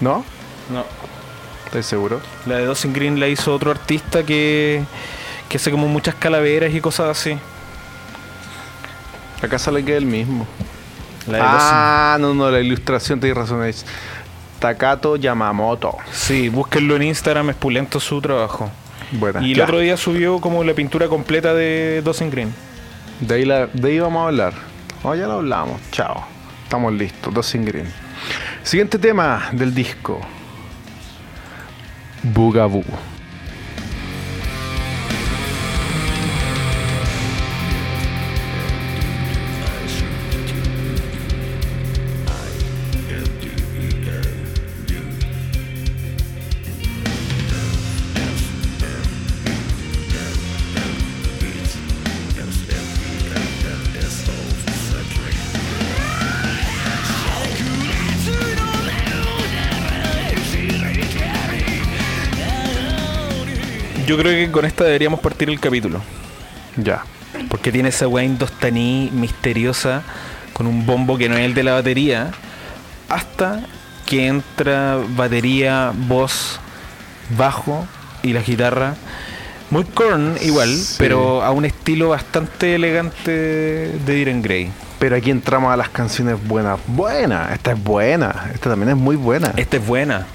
¿No? 0.00 0.24
No. 0.72 0.84
¿Estoy 1.66 1.82
seguro? 1.82 2.20
La 2.46 2.58
de 2.58 2.66
Dos 2.66 2.84
in 2.84 2.92
Green 2.92 3.18
la 3.18 3.26
hizo 3.26 3.52
otro 3.52 3.72
artista 3.72 4.22
que, 4.24 4.84
que 5.48 5.56
hace 5.56 5.72
como 5.72 5.88
muchas 5.88 6.14
calaveras 6.14 6.72
y 6.72 6.80
cosas 6.80 7.08
así. 7.18 7.36
Acá 9.42 9.58
sale 9.58 9.84
que 9.84 9.92
es 9.92 9.98
el 9.98 10.06
mismo. 10.06 10.46
La 11.26 11.38
Ah, 11.42 12.16
no, 12.20 12.34
no, 12.34 12.50
la 12.50 12.60
ilustración, 12.60 13.20
tienes 13.20 13.36
razón, 13.36 13.64
es 13.64 13.84
Takato 14.58 15.16
Yamamoto. 15.16 15.96
Sí, 16.12 16.48
búsquenlo 16.48 16.96
en 16.96 17.02
Instagram, 17.04 17.50
es 17.50 17.56
pulento 17.56 17.98
su 18.00 18.20
trabajo. 18.20 18.70
Bueno, 19.12 19.42
Y 19.42 19.52
el 19.52 19.60
otro 19.60 19.78
día 19.78 19.96
subió 19.96 20.40
como 20.40 20.64
la 20.64 20.74
pintura 20.74 21.08
completa 21.08 21.52
de 21.54 22.00
Dos 22.02 22.20
in 22.22 22.30
Green. 22.30 22.54
De 23.20 23.34
ahí, 23.34 23.44
la- 23.44 23.66
de 23.66 23.88
ahí 23.90 23.98
vamos 23.98 24.22
a 24.24 24.28
hablar. 24.28 24.54
Oh, 25.02 25.14
ya 25.14 25.26
lo 25.26 25.34
hablamos. 25.34 25.80
Chao. 25.90 26.24
Estamos 26.64 26.92
listos. 26.92 27.32
Dos 27.34 27.54
in 27.54 27.64
green. 27.64 27.86
Siguiente 28.62 28.98
tema 28.98 29.48
del 29.52 29.74
disco. 29.74 30.20
Bugaboo. 32.22 32.84
Yo 64.12 64.18
creo 64.18 64.32
que 64.32 64.52
con 64.52 64.66
esta 64.66 64.84
deberíamos 64.84 65.20
partir 65.20 65.48
el 65.48 65.58
capítulo. 65.58 65.98
Ya. 66.76 67.02
Porque 67.48 67.72
tiene 67.72 67.88
esa 67.88 68.06
weá 68.06 68.22
indostaní 68.22 69.08
misteriosa 69.10 70.02
con 70.52 70.66
un 70.66 70.84
bombo 70.84 71.16
que 71.16 71.30
no 71.30 71.36
es 71.38 71.46
el 71.46 71.54
de 71.54 71.62
la 71.62 71.72
batería. 71.72 72.30
Hasta 73.08 73.62
que 74.04 74.26
entra 74.26 74.98
batería, 75.16 75.92
voz, 75.94 76.60
bajo 77.38 77.86
y 78.22 78.34
la 78.34 78.42
guitarra. 78.42 78.96
Muy 79.70 79.84
corn 79.84 80.36
igual, 80.42 80.68
Sí. 80.68 80.96
pero 80.98 81.42
a 81.42 81.50
un 81.50 81.64
estilo 81.64 82.10
bastante 82.10 82.74
elegante 82.74 83.30
de 83.30 84.14
Diren 84.14 84.42
Grey. 84.42 84.70
Pero 84.98 85.16
aquí 85.16 85.30
entramos 85.30 85.72
a 85.72 85.76
las 85.78 85.88
canciones 85.88 86.36
buenas. 86.46 86.78
Buena, 86.86 87.48
esta 87.54 87.72
es 87.72 87.82
buena. 87.82 88.50
Esta 88.52 88.68
también 88.68 88.90
es 88.90 88.96
muy 88.96 89.16
buena. 89.16 89.54
Esta 89.56 89.78
es 89.78 89.86
buena. 89.86 90.26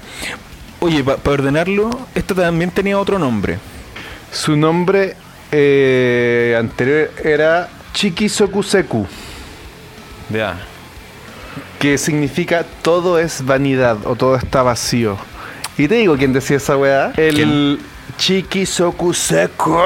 Oye, 0.80 1.02
para 1.04 1.30
ordenarlo, 1.30 1.90
esta 2.28 2.42
también 2.42 2.70
tenía 2.70 2.98
otro 2.98 3.18
nombre. 3.18 3.58
Su 4.30 4.54
nombre 4.56 5.16
eh, 5.50 6.54
anterior 6.58 7.10
era 7.24 7.70
Chikisokuseku, 7.94 9.06
Ya. 10.28 10.58
que 11.78 11.96
significa 11.96 12.66
todo 12.82 13.18
es 13.18 13.44
vanidad 13.46 13.96
o 14.04 14.14
todo 14.14 14.36
está 14.36 14.62
vacío. 14.62 15.16
Y 15.78 15.88
te 15.88 15.94
digo 15.94 16.16
quién 16.18 16.34
decía 16.34 16.58
esa 16.58 16.76
weá. 16.76 17.12
El 17.16 17.34
¿Quién? 17.34 17.78
Chikisokuseku. 18.18 19.78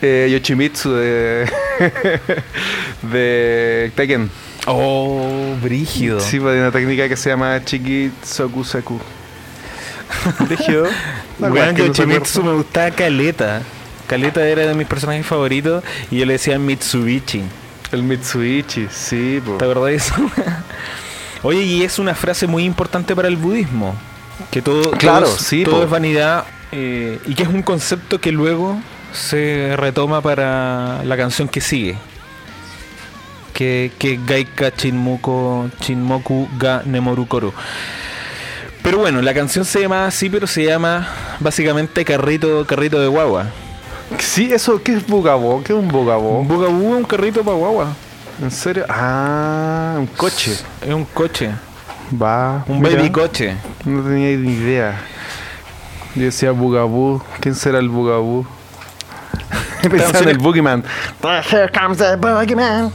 Eh, 0.00 0.28
Yoshimitsu 0.30 0.92
de, 0.92 1.50
de 3.02 3.90
Tekken. 3.96 4.30
Oh, 4.68 5.56
brígido. 5.60 6.20
Sí, 6.20 6.38
pues 6.38 6.54
hay 6.54 6.60
una 6.60 6.70
técnica 6.70 7.08
que 7.08 7.16
se 7.16 7.30
llama 7.30 7.64
Chikisokuseku. 7.64 8.94
Brígido. 8.94 9.17
Weón, 11.38 11.76
Yoshimitsu 11.76 12.40
acuerda. 12.40 12.50
me 12.50 12.56
gustaba 12.56 12.90
Caleta. 12.90 13.62
Caleta 14.06 14.46
era 14.46 14.66
de 14.66 14.74
mis 14.74 14.86
personajes 14.86 15.26
favoritos 15.26 15.84
y 16.10 16.18
yo 16.18 16.26
le 16.26 16.34
decía 16.34 16.58
Mitsubishi. 16.58 17.42
El 17.92 18.02
Mitsubishi, 18.02 18.88
sí, 18.90 19.40
po. 19.44 19.56
¿Te 19.56 19.64
acordás 19.64 19.84
de 19.86 19.94
eso? 19.94 20.14
Oye, 21.42 21.62
y 21.62 21.82
es 21.82 21.98
una 21.98 22.14
frase 22.14 22.46
muy 22.46 22.64
importante 22.64 23.14
para 23.14 23.28
el 23.28 23.36
budismo. 23.36 23.94
Que 24.50 24.62
todo, 24.62 24.90
Claro, 24.92 25.26
todo 25.26 25.38
sí, 25.38 25.64
todo 25.64 25.84
es 25.84 25.90
vanidad 25.90 26.44
eh, 26.72 27.18
y 27.26 27.34
que 27.34 27.42
es 27.42 27.48
un 27.48 27.62
concepto 27.62 28.20
que 28.20 28.32
luego 28.32 28.78
se 29.12 29.74
retoma 29.76 30.20
para 30.20 31.02
la 31.04 31.16
canción 31.16 31.48
que 31.48 31.60
sigue. 31.60 31.96
Que, 33.52 33.90
que 33.98 34.20
Gaika 34.24 34.72
Chinmuko 34.74 35.68
Chinmoku 35.80 36.48
ga 36.58 36.82
Nemoru 36.84 37.26
Koru. 37.26 37.52
Pero 38.82 38.98
bueno, 38.98 39.20
la 39.20 39.34
canción 39.34 39.64
se 39.64 39.80
llama 39.80 40.06
así, 40.06 40.30
pero 40.30 40.46
se 40.46 40.64
llama 40.64 41.08
básicamente 41.40 42.04
Carrito, 42.04 42.64
carrito 42.66 43.00
de 43.00 43.08
guagua. 43.08 43.46
Sí, 44.18 44.50
eso, 44.52 44.82
¿qué 44.82 44.94
es 44.94 45.06
Bugabó? 45.06 45.62
¿Qué 45.62 45.72
es 45.72 45.78
un 45.78 45.88
Bugabó? 45.88 46.40
Un 46.40 46.48
bugabú 46.48 46.94
es 46.94 47.00
un 47.00 47.04
carrito 47.04 47.42
para 47.44 47.56
guagua. 47.56 47.88
¿En 48.40 48.50
serio? 48.50 48.86
Ah, 48.88 49.96
un 49.98 50.06
coche. 50.06 50.52
Es 50.80 50.94
un 50.94 51.04
coche, 51.04 51.50
Va. 52.20 52.64
un 52.68 52.80
mira, 52.80 52.96
baby 52.96 53.10
coche. 53.10 53.56
No 53.84 54.02
tenía 54.02 54.36
ni 54.36 54.52
idea. 54.52 55.00
Yo 56.14 56.22
decía 56.24 56.52
Bugaboo. 56.52 57.22
¿Quién 57.40 57.54
será 57.54 57.78
el 57.80 57.88
Bugaboo? 57.88 58.46
Pensaba 59.82 60.20
en 60.20 60.28
el 60.30 60.38
Boogeyman. 60.38 60.84
Here 61.50 61.68
comes 61.70 61.98
the 61.98 62.16
Boogeyman. 62.16 62.92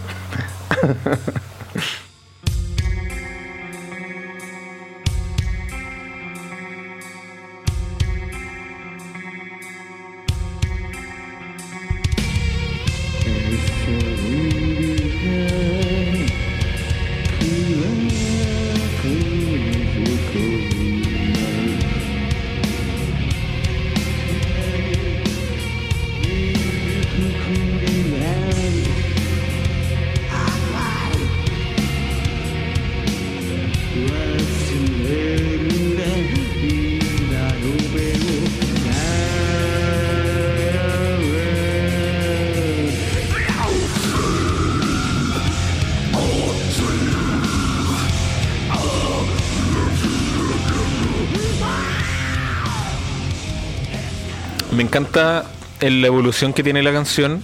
El- 55.79 56.01
la 56.01 56.07
evolución 56.07 56.53
que 56.53 56.63
tiene 56.63 56.81
la 56.81 56.91
canción. 56.93 57.43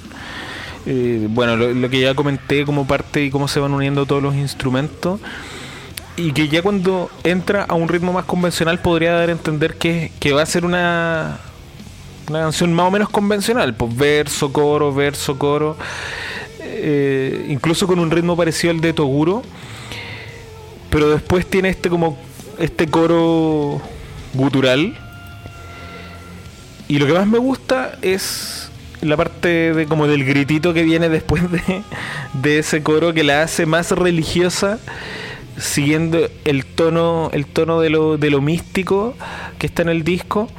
Eh, 0.85 1.27
bueno, 1.29 1.57
lo, 1.57 1.73
lo 1.73 1.89
que 1.89 1.99
ya 1.99 2.15
comenté 2.15 2.65
como 2.65 2.87
parte 2.87 3.23
y 3.23 3.29
cómo 3.29 3.47
se 3.47 3.59
van 3.59 3.73
uniendo 3.73 4.05
todos 4.05 4.23
los 4.23 4.35
instrumentos. 4.35 5.19
Y 6.15 6.31
que 6.33 6.47
ya 6.49 6.61
cuando 6.61 7.09
entra 7.23 7.63
a 7.63 7.75
un 7.75 7.87
ritmo 7.87 8.11
más 8.13 8.25
convencional 8.25 8.79
podría 8.79 9.13
dar 9.13 9.29
a 9.29 9.31
entender 9.31 9.75
que, 9.75 10.11
que 10.19 10.31
va 10.33 10.41
a 10.41 10.45
ser 10.45 10.65
una, 10.65 11.37
una 12.29 12.39
canción 12.41 12.73
más 12.73 12.87
o 12.87 12.91
menos 12.91 13.09
convencional. 13.09 13.73
Pues 13.75 13.95
verso, 13.95 14.51
coro, 14.51 14.93
verso, 14.93 15.37
coro. 15.37 15.77
Eh, 16.61 17.47
incluso 17.49 17.87
con 17.87 17.99
un 17.99 18.09
ritmo 18.11 18.35
parecido 18.35 18.71
al 18.71 18.81
de 18.81 18.93
Toguro. 18.93 19.43
Pero 20.89 21.09
después 21.09 21.45
tiene 21.45 21.69
este 21.69 21.89
como 21.89 22.17
este 22.57 22.87
coro 22.87 23.81
gutural. 24.33 24.97
Y 26.89 26.97
lo 26.97 27.05
que 27.05 27.13
más 27.13 27.27
me 27.27 27.37
gusta 27.37 27.99
es 28.01 28.71
la 29.01 29.15
parte 29.15 29.73
de 29.75 29.85
como 29.85 30.07
del 30.07 30.25
gritito 30.25 30.73
que 30.73 30.81
viene 30.83 31.07
después 31.07 31.49
de, 31.51 31.83
de 32.33 32.59
ese 32.59 32.81
coro 32.81 33.13
que 33.13 33.23
la 33.23 33.43
hace 33.43 33.65
más 33.67 33.91
religiosa, 33.91 34.79
siguiendo 35.57 36.27
el 36.45 36.65
tono, 36.65 37.29
el 37.31 37.45
tono 37.45 37.79
de 37.79 37.91
lo, 37.91 38.17
de 38.17 38.31
lo 38.31 38.41
místico 38.41 39.15
que 39.59 39.67
está 39.67 39.83
en 39.83 39.89
el 39.89 40.03
disco. 40.03 40.49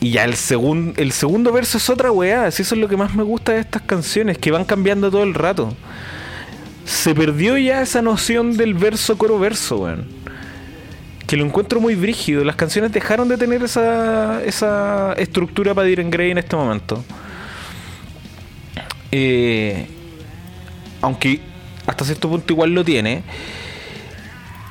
Y 0.00 0.12
ya 0.12 0.24
el, 0.24 0.34
segun- 0.34 0.94
el 0.96 1.10
segundo 1.10 1.52
verso 1.52 1.76
es 1.78 1.90
otra 1.90 2.12
weá, 2.12 2.46
eso 2.46 2.62
es 2.62 2.72
lo 2.72 2.88
que 2.88 2.96
más 2.96 3.12
me 3.14 3.24
gusta 3.24 3.52
de 3.52 3.60
estas 3.60 3.82
canciones, 3.82 4.38
que 4.38 4.52
van 4.52 4.64
cambiando 4.64 5.10
todo 5.10 5.24
el 5.24 5.34
rato. 5.34 5.74
Se 6.84 7.14
perdió 7.16 7.58
ya 7.58 7.82
esa 7.82 8.00
noción 8.00 8.56
del 8.56 8.74
verso 8.74 9.18
coro 9.18 9.40
verso, 9.40 9.78
weón 9.78 10.19
que 11.30 11.36
lo 11.36 11.44
encuentro 11.44 11.80
muy 11.80 11.94
brígido. 11.94 12.42
Las 12.42 12.56
canciones 12.56 12.90
dejaron 12.90 13.28
de 13.28 13.36
tener 13.38 13.62
esa, 13.62 14.42
esa 14.42 15.12
estructura 15.12 15.72
para 15.74 15.86
Diren 15.86 16.10
Grey 16.10 16.32
en 16.32 16.38
este 16.38 16.56
momento. 16.56 17.04
Eh, 19.12 19.86
aunque 21.00 21.40
hasta 21.86 22.04
cierto 22.04 22.28
punto 22.28 22.52
igual 22.52 22.74
lo 22.74 22.84
tiene. 22.84 23.22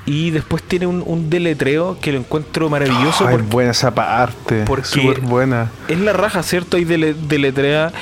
Y 0.05 0.31
después 0.31 0.61
tiene 0.63 0.85
un, 0.85 1.01
un 1.05 1.29
deletreo 1.29 1.97
que 2.01 2.11
lo 2.11 2.17
encuentro 2.19 2.69
maravilloso. 2.69 3.25
Ay, 3.25 3.35
porque 3.37 3.47
buena 3.49 3.71
esa 3.71 3.95
parte. 3.95 4.63
porque- 4.65 4.85
Súper 4.85 5.21
buena. 5.21 5.71
es 5.87 5.99
la 5.99 6.11
raja, 6.11 6.43
¿cierto? 6.43 6.75
Ahí 6.75 6.83
dele- 6.83 7.13
deletrea. 7.13 7.93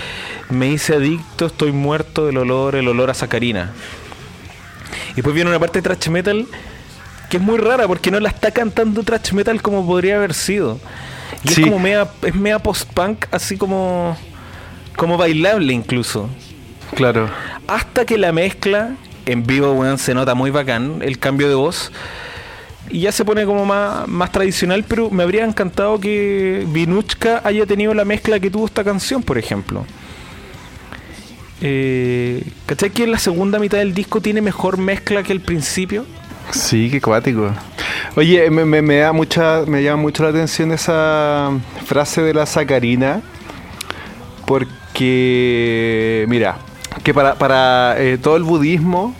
Me 0.49 0.67
hice 0.69 0.95
adicto, 0.95 1.45
estoy 1.45 1.73
muerto 1.73 2.25
del 2.25 2.37
olor, 2.37 2.75
el 2.75 2.87
olor 2.87 3.11
a 3.11 3.13
sacarina. 3.13 3.71
Y 5.11 5.15
después 5.17 5.35
viene 5.35 5.49
una 5.51 5.59
parte 5.59 5.77
de 5.79 5.83
thrash 5.83 6.09
metal 6.09 6.47
que 7.29 7.37
es 7.37 7.43
muy 7.43 7.57
rara 7.57 7.87
porque 7.87 8.11
no 8.11 8.19
la 8.19 8.29
está 8.29 8.51
cantando 8.51 9.03
thrash 9.03 9.33
metal 9.33 9.61
como 9.61 9.85
podría 9.85 10.17
haber 10.17 10.33
sido. 10.33 10.79
Y 11.43 11.49
Sí. 11.49 11.61
es 11.61 11.67
como 11.67 11.79
media, 11.79 12.07
es 12.23 12.35
media 12.35 12.59
post-punk, 12.59 13.25
así 13.31 13.57
como, 13.57 14.17
como 14.95 15.17
bailable 15.17 15.73
incluso. 15.73 16.29
Claro. 16.95 17.29
Hasta 17.67 18.05
que 18.05 18.17
la 18.17 18.31
mezcla 18.31 18.91
en 19.25 19.45
vivo, 19.45 19.73
weón, 19.73 19.97
se 19.97 20.13
nota 20.13 20.35
muy 20.35 20.51
bacán 20.51 20.99
el 21.01 21.19
cambio 21.19 21.49
de 21.49 21.55
voz. 21.55 21.91
Y 22.89 23.01
ya 23.01 23.11
se 23.11 23.25
pone 23.25 23.45
como 23.45 23.65
más, 23.65 24.07
más 24.07 24.31
tradicional, 24.31 24.85
pero 24.87 25.09
me 25.09 25.23
habría 25.23 25.43
encantado 25.43 25.99
que 25.99 26.65
Vinuchka 26.69 27.41
haya 27.43 27.65
tenido 27.65 27.93
la 27.93 28.05
mezcla 28.05 28.39
que 28.39 28.49
tuvo 28.49 28.65
esta 28.65 28.85
canción, 28.85 29.21
por 29.21 29.37
ejemplo. 29.37 29.85
Eh, 31.59 32.43
¿Cachai 32.65 32.91
que 32.91 33.03
en 33.03 33.11
la 33.11 33.19
segunda 33.19 33.59
mitad 33.59 33.79
del 33.79 33.93
disco 33.93 34.21
tiene 34.21 34.41
mejor 34.41 34.77
mezcla 34.77 35.23
que 35.23 35.33
el 35.33 35.41
principio? 35.41 36.05
Sí, 36.51 36.89
qué 36.89 37.01
cuático. 37.01 37.51
Oye, 38.15 38.49
me, 38.49 38.65
me- 38.81 38.97
da 38.97 39.11
mucha, 39.13 39.63
me 39.67 39.83
llama 39.83 40.01
mucho 40.01 40.23
la 40.23 40.29
atención 40.29 40.71
esa 40.71 41.51
frase 41.85 42.21
de 42.21 42.33
la 42.33 42.45
sacarina. 42.45 43.21
Porque, 44.45 46.25
mira, 46.29 46.57
que 47.03 47.13
para, 47.13 47.35
para 47.35 47.95
eh, 47.99 48.17
todo 48.17 48.37
el 48.37 48.43
budismo, 48.43 49.13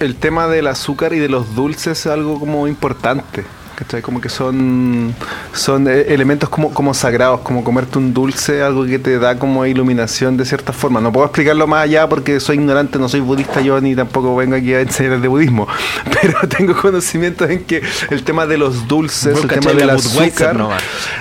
el 0.00 0.14
tema 0.16 0.46
del 0.48 0.66
azúcar 0.68 1.12
y 1.12 1.18
de 1.18 1.28
los 1.28 1.54
dulces 1.54 2.00
es 2.00 2.06
algo 2.06 2.38
como 2.38 2.66
importante. 2.68 3.44
¿Cachai? 3.74 4.02
Como 4.02 4.20
que 4.20 4.28
son, 4.28 5.14
son 5.52 5.88
eh, 5.88 6.06
elementos 6.08 6.48
como, 6.48 6.72
como 6.72 6.94
sagrados, 6.94 7.40
como 7.40 7.64
comerte 7.64 7.98
un 7.98 8.12
dulce, 8.12 8.62
algo 8.62 8.84
que 8.84 8.98
te 8.98 9.18
da 9.18 9.38
como 9.38 9.64
iluminación 9.66 10.36
de 10.36 10.44
cierta 10.44 10.72
forma. 10.72 11.00
No 11.00 11.12
puedo 11.12 11.26
explicarlo 11.26 11.66
más 11.66 11.84
allá 11.84 12.08
porque 12.08 12.40
soy 12.40 12.56
ignorante, 12.56 12.98
no 12.98 13.08
soy 13.08 13.20
budista 13.20 13.60
yo 13.60 13.80
ni 13.80 13.94
tampoco 13.94 14.36
vengo 14.36 14.56
aquí 14.56 14.74
a 14.74 14.80
enseñar 14.80 15.20
de 15.20 15.28
budismo, 15.28 15.66
pero 16.20 16.38
tengo 16.48 16.74
conocimientos 16.76 17.48
en 17.50 17.64
que 17.64 17.82
el 18.10 18.22
tema 18.22 18.46
de 18.46 18.58
los 18.58 18.86
dulces, 18.86 19.42
el 19.42 19.48
tema 19.48 19.72
del 19.72 19.90
azúcar, 19.90 20.56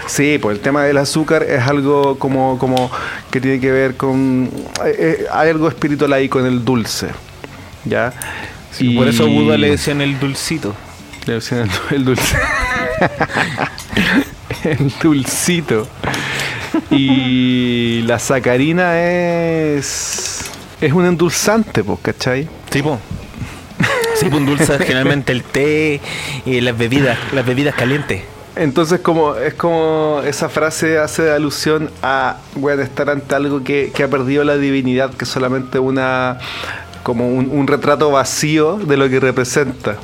sí, 0.08 0.38
pues 0.42 0.58
el 0.58 0.62
tema 0.62 0.84
del 0.84 0.98
azúcar 0.98 1.44
es 1.44 1.62
algo 1.62 2.18
como, 2.18 2.58
como 2.58 2.92
que 3.30 3.42
tiene 3.42 3.60
que 3.60 3.72
ver 3.72 3.96
con, 3.96 4.50
eh, 4.86 4.96
eh, 4.98 5.26
hay 5.32 5.50
algo 5.50 5.68
espiritual 5.68 6.14
ahí 6.14 6.30
con 6.30 6.46
el 6.46 6.64
dulce, 6.64 7.08
¿ya? 7.86 8.14
Y 8.80 8.96
por 8.96 9.08
eso 9.08 9.24
a 9.24 9.28
Buda 9.28 9.58
le 9.58 9.72
decían 9.72 10.02
el 10.02 10.20
dulcito. 10.20 10.74
El, 11.28 11.42
el 11.92 12.06
dulce. 12.06 12.38
el 14.64 14.94
dulcito. 15.02 15.88
Y 16.90 18.02
la 18.04 18.20
sacarina 18.20 19.00
es. 19.02 20.52
Es 20.80 20.94
un 20.94 21.06
endulzante, 21.06 21.84
pues, 21.84 22.00
¿cachai? 22.02 22.48
Tipo. 22.70 23.00
Sí, 24.16 24.28
pues 24.30 24.42
endulza 24.42 24.78
generalmente 24.78 25.32
el 25.32 25.44
té 25.44 26.00
y 26.46 26.62
las 26.62 26.78
bebidas, 26.78 27.18
las 27.34 27.46
bebidas 27.46 27.76
calientes. 27.76 28.24
Entonces 28.56 29.00
como 29.00 29.36
es 29.36 29.54
como 29.54 30.22
esa 30.26 30.50
frase 30.50 31.00
hace 31.00 31.32
alusión 31.32 31.90
a 32.04 32.38
bueno, 32.56 32.82
estar 32.84 33.10
ante 33.10 33.34
algo 33.34 33.64
que, 33.64 33.92
que 33.96 34.04
ha 34.04 34.10
perdido 34.10 34.44
la 34.44 34.58
divinidad, 34.58 35.12
que 35.12 35.24
es 35.24 35.30
solamente 35.32 35.80
una 35.80 36.38
como 37.04 37.30
un, 37.30 37.50
un 37.50 37.66
retrato 37.66 38.12
vacío 38.12 38.78
de 38.78 38.98
lo 38.98 39.10
que 39.10 39.20
representa. 39.20 39.98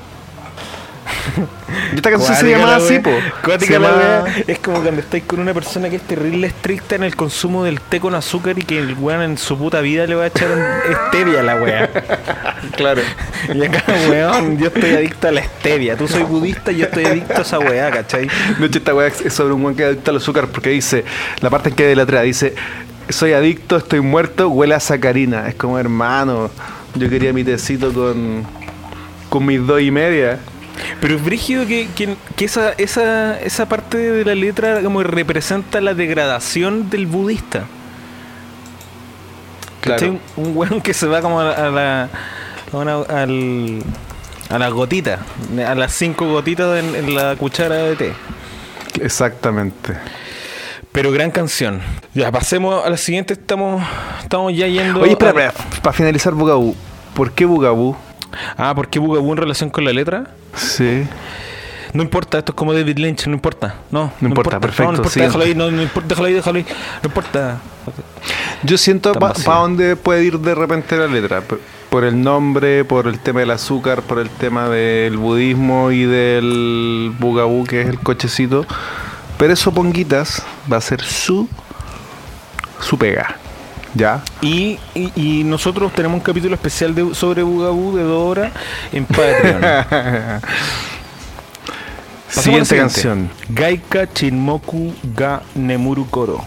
Esta 1.96 2.12
canción 2.12 2.36
se 2.36 2.50
llama 2.50 2.66
la 2.68 2.76
así, 2.78 3.00
po. 3.00 3.12
Se 3.60 3.68
llama-. 3.68 4.26
Es 4.46 4.60
como 4.60 4.82
cuando 4.82 5.02
estáis 5.02 5.24
con 5.24 5.40
una 5.40 5.54
persona 5.54 5.90
que 5.90 5.98
es 5.98 6.02
terrible 6.02 6.48
estricta 6.48 6.96
en 6.96 7.04
el 7.04 7.16
consumo 7.16 7.64
del 7.64 7.82
té 7.82 8.00
con 8.00 8.16
azúcar 8.16 8.58
y 8.58 8.64
que 8.64 8.80
el 8.80 8.96
weón 8.96 9.22
en 9.22 9.38
su 9.38 9.58
puta 9.58 9.82
vida 9.82 10.06
le 10.08 10.16
va 10.16 10.26
a 10.26 10.28
echar 10.28 10.50
stevia 11.08 11.42
a 11.42 11.44
la 11.44 11.56
wea. 11.62 11.90
Claro. 12.76 13.02
Y 13.54 13.64
acá, 13.64 13.84
weón, 14.10 14.58
yo 14.58 14.68
estoy 14.68 14.92
adicto 14.92 15.28
a 15.28 15.32
la 15.32 15.44
stevia. 15.44 15.96
Tú 15.96 16.08
soy 16.08 16.24
budista 16.24 16.72
y 16.72 16.78
yo 16.78 16.86
estoy 16.86 17.06
adicto 17.06 17.38
a 17.38 17.42
esa 17.42 17.60
weá, 17.60 17.92
¿cachai? 17.92 18.28
De 18.60 18.66
hecho, 18.66 18.80
esta 18.80 18.94
weá 18.94 19.08
es 19.08 19.34
sobre 19.34 19.54
un 19.54 19.64
buen 19.64 19.76
que 19.76 19.84
es 19.84 19.90
adicto 19.90 20.12
al 20.12 20.18
azúcar 20.18 20.48
porque 20.48 20.70
dice, 20.70 21.06
la 21.42 21.50
parte 21.50 21.70
en 21.70 21.76
que 21.76 21.86
de 21.86 21.96
la 21.96 22.04
atrás 22.04 22.24
dice, 22.24 22.56
soy 23.10 23.34
adicto, 23.34 23.78
estoy 23.78 24.02
muerto, 24.02 24.50
huele 24.50 24.76
a 24.76 24.80
sacarina. 24.80 25.48
Es 25.48 25.56
como, 25.56 25.80
hermano, 25.80 26.50
yo 26.96 27.10
quería 27.10 27.34
mi 27.34 27.44
tecito 27.44 27.94
con, 27.94 28.44
con 29.30 29.46
mis 29.46 29.66
dos 29.66 29.82
y 29.82 29.92
media. 29.92 30.40
Pero 31.02 31.16
es 31.16 31.24
brígido 31.24 31.66
que, 31.66 31.88
que, 31.96 32.16
que 32.36 32.46
esa, 32.46 32.72
esa, 32.74 33.40
esa 33.40 33.68
parte 33.68 33.98
de 33.98 34.26
la 34.26 34.36
letra 34.36 34.82
como 34.82 35.00
que 35.00 35.06
representa 35.08 35.82
la 35.82 35.94
degradación 35.94 36.90
del 36.90 37.08
budista. 37.08 37.66
Claro. 39.82 40.20
Un, 40.36 40.46
un 40.48 40.58
weón 40.58 40.82
que 40.82 40.94
se 40.94 41.08
va 41.08 41.22
como 41.22 41.40
a, 41.40 41.52
a 41.52 41.70
la. 41.70 42.10
A, 42.74 42.78
una- 42.78 42.98
al, 43.02 43.82
a 44.50 44.58
las 44.60 44.72
gotitas, 44.74 45.20
a 45.66 45.76
las 45.76 45.94
cinco 45.94 46.28
gotitas 46.28 46.84
en, 46.84 46.96
en 46.96 47.16
la 47.16 47.36
cuchara 47.36 47.76
de 47.76 47.96
té. 47.96 48.14
Exactamente. 49.02 49.94
Pero 50.92 51.12
gran 51.12 51.32
canción. 51.32 51.80
Ya, 52.14 52.32
pasemos 52.32 52.84
a 52.86 52.90
la 52.90 52.98
siguiente. 52.98 53.34
Estamos, 53.34 53.84
estamos 54.22 54.54
ya 54.54 54.68
yendo. 54.68 55.02
Oye, 55.02 55.12
espera, 55.12 55.50
a- 55.50 55.82
para 55.82 55.94
finalizar 55.94 56.34
Bugaboo. 56.34 56.76
¿Por 57.14 57.32
qué 57.32 57.46
Bugaboo? 57.46 57.96
Ah, 58.58 58.74
¿por 58.76 58.88
qué 58.90 59.00
Bugaboo 59.00 59.32
en 59.32 59.38
relación 59.38 59.70
con 59.70 59.86
la 59.86 59.94
letra? 59.94 60.28
Sí. 60.56 61.06
No 61.94 62.04
importa, 62.04 62.40
esto 62.40 62.52
es 62.52 62.56
como 62.56 62.74
David 62.74 62.98
Lynch, 62.98 63.28
no 63.28 63.34
importa. 63.34 63.76
No, 63.92 64.12
No 64.20 64.28
importa, 64.28 64.60
perfecto, 64.60 64.92
No, 64.92 64.92
no 64.92 64.98
importa, 64.98 65.20
déjalo 65.22 65.44
ahí, 65.44 65.56
no, 65.56 65.72
no 65.72 65.82
importa, 65.82 66.10
déjalo 66.10 66.28
ahí, 66.28 66.34
déjalo 66.34 66.58
ahí. 66.58 66.66
No 67.02 67.08
importa. 67.08 67.58
Yo 68.64 68.78
siento 68.78 69.14
para 69.14 69.34
dónde 69.60 69.96
puede 69.96 70.26
ir 70.26 70.40
de 70.40 70.54
repente 70.54 70.98
la 70.98 71.08
letra. 71.08 71.42
Por, 71.42 71.60
por 71.90 72.04
el 72.04 72.22
nombre, 72.22 72.84
por 72.84 73.08
el 73.08 73.20
tema 73.20 73.40
del 73.40 73.52
azúcar, 73.52 74.02
por 74.02 74.20
el 74.20 74.30
tema 74.30 74.68
del 74.68 75.18
budismo 75.18 75.92
y 75.92 76.04
del 76.04 77.14
bugabú, 77.18 77.66
que 77.66 77.82
es 77.82 77.88
el 77.88 78.00
cochecito. 78.00 78.66
Pero 79.38 79.54
eso, 79.54 79.72
Ponguitas, 79.72 80.44
va 80.72 80.78
a 80.78 80.82
ser 80.82 81.02
su, 81.02 81.48
su 82.82 82.98
pega. 82.98 83.38
¿Ya? 83.98 84.24
Y, 84.42 84.78
y, 84.94 85.12
y 85.16 85.44
nosotros 85.44 85.92
tenemos 85.92 86.18
un 86.18 86.24
capítulo 86.24 86.54
especial 86.54 86.94
de, 86.94 87.16
sobre 87.16 87.42
Bugaboo 87.42 87.98
de 87.98 88.04
dos 88.04 88.24
horas 88.30 88.52
en 88.94 89.06
Patreon. 89.06 89.62
La 92.36 92.42
Siguiente 92.44 92.78
canción. 92.78 93.30
Gaika 93.50 94.12
Chinmoku 94.14 94.94
ga 95.16 95.42
Nemuru 95.56 96.08
Koro. 96.10 96.46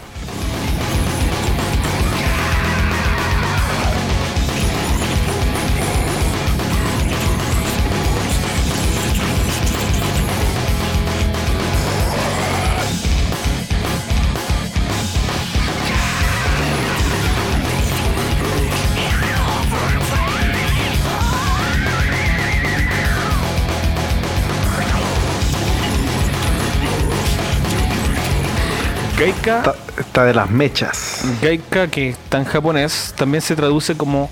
Gaika, 29.43 29.57
Está, 29.71 29.75
está 30.01 30.25
de 30.25 30.33
las 30.33 30.49
mechas. 30.49 31.21
Gaika, 31.41 31.87
que 31.87 32.09
está 32.09 32.37
en 32.37 32.45
japonés, 32.45 33.13
también 33.17 33.41
se 33.41 33.55
traduce 33.55 33.95
como 33.97 34.29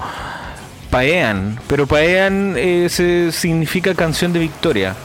Paean, 0.89 1.59
pero 1.67 1.87
Paean 1.87 2.53
eh, 2.57 2.87
se- 2.89 3.31
significa 3.31 3.93
canción 3.95 4.33
de 4.33 4.39
victoria. 4.39 4.95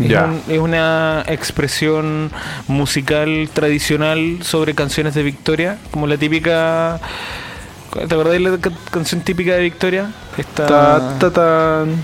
Es, 0.00 0.08
Ya. 0.08 0.24
un- 0.24 0.42
es 0.48 0.58
una 0.58 1.24
expresión 1.26 2.30
musical 2.68 3.48
tradicional 3.52 4.38
sobre 4.42 4.74
canciones 4.74 5.14
de 5.14 5.22
victoria, 5.24 5.78
como 5.90 6.06
la 6.06 6.16
típica. 6.16 7.00
¿Te 7.92 8.04
acordás 8.14 8.34
de 8.34 8.40
la 8.40 8.58
ca- 8.58 8.70
canción 8.90 9.22
típica 9.22 9.54
de 9.54 9.62
victoria? 9.62 10.10
Esta... 10.36 10.66
Ta, 10.66 11.18
ta, 11.18 11.30
tan. 11.32 11.96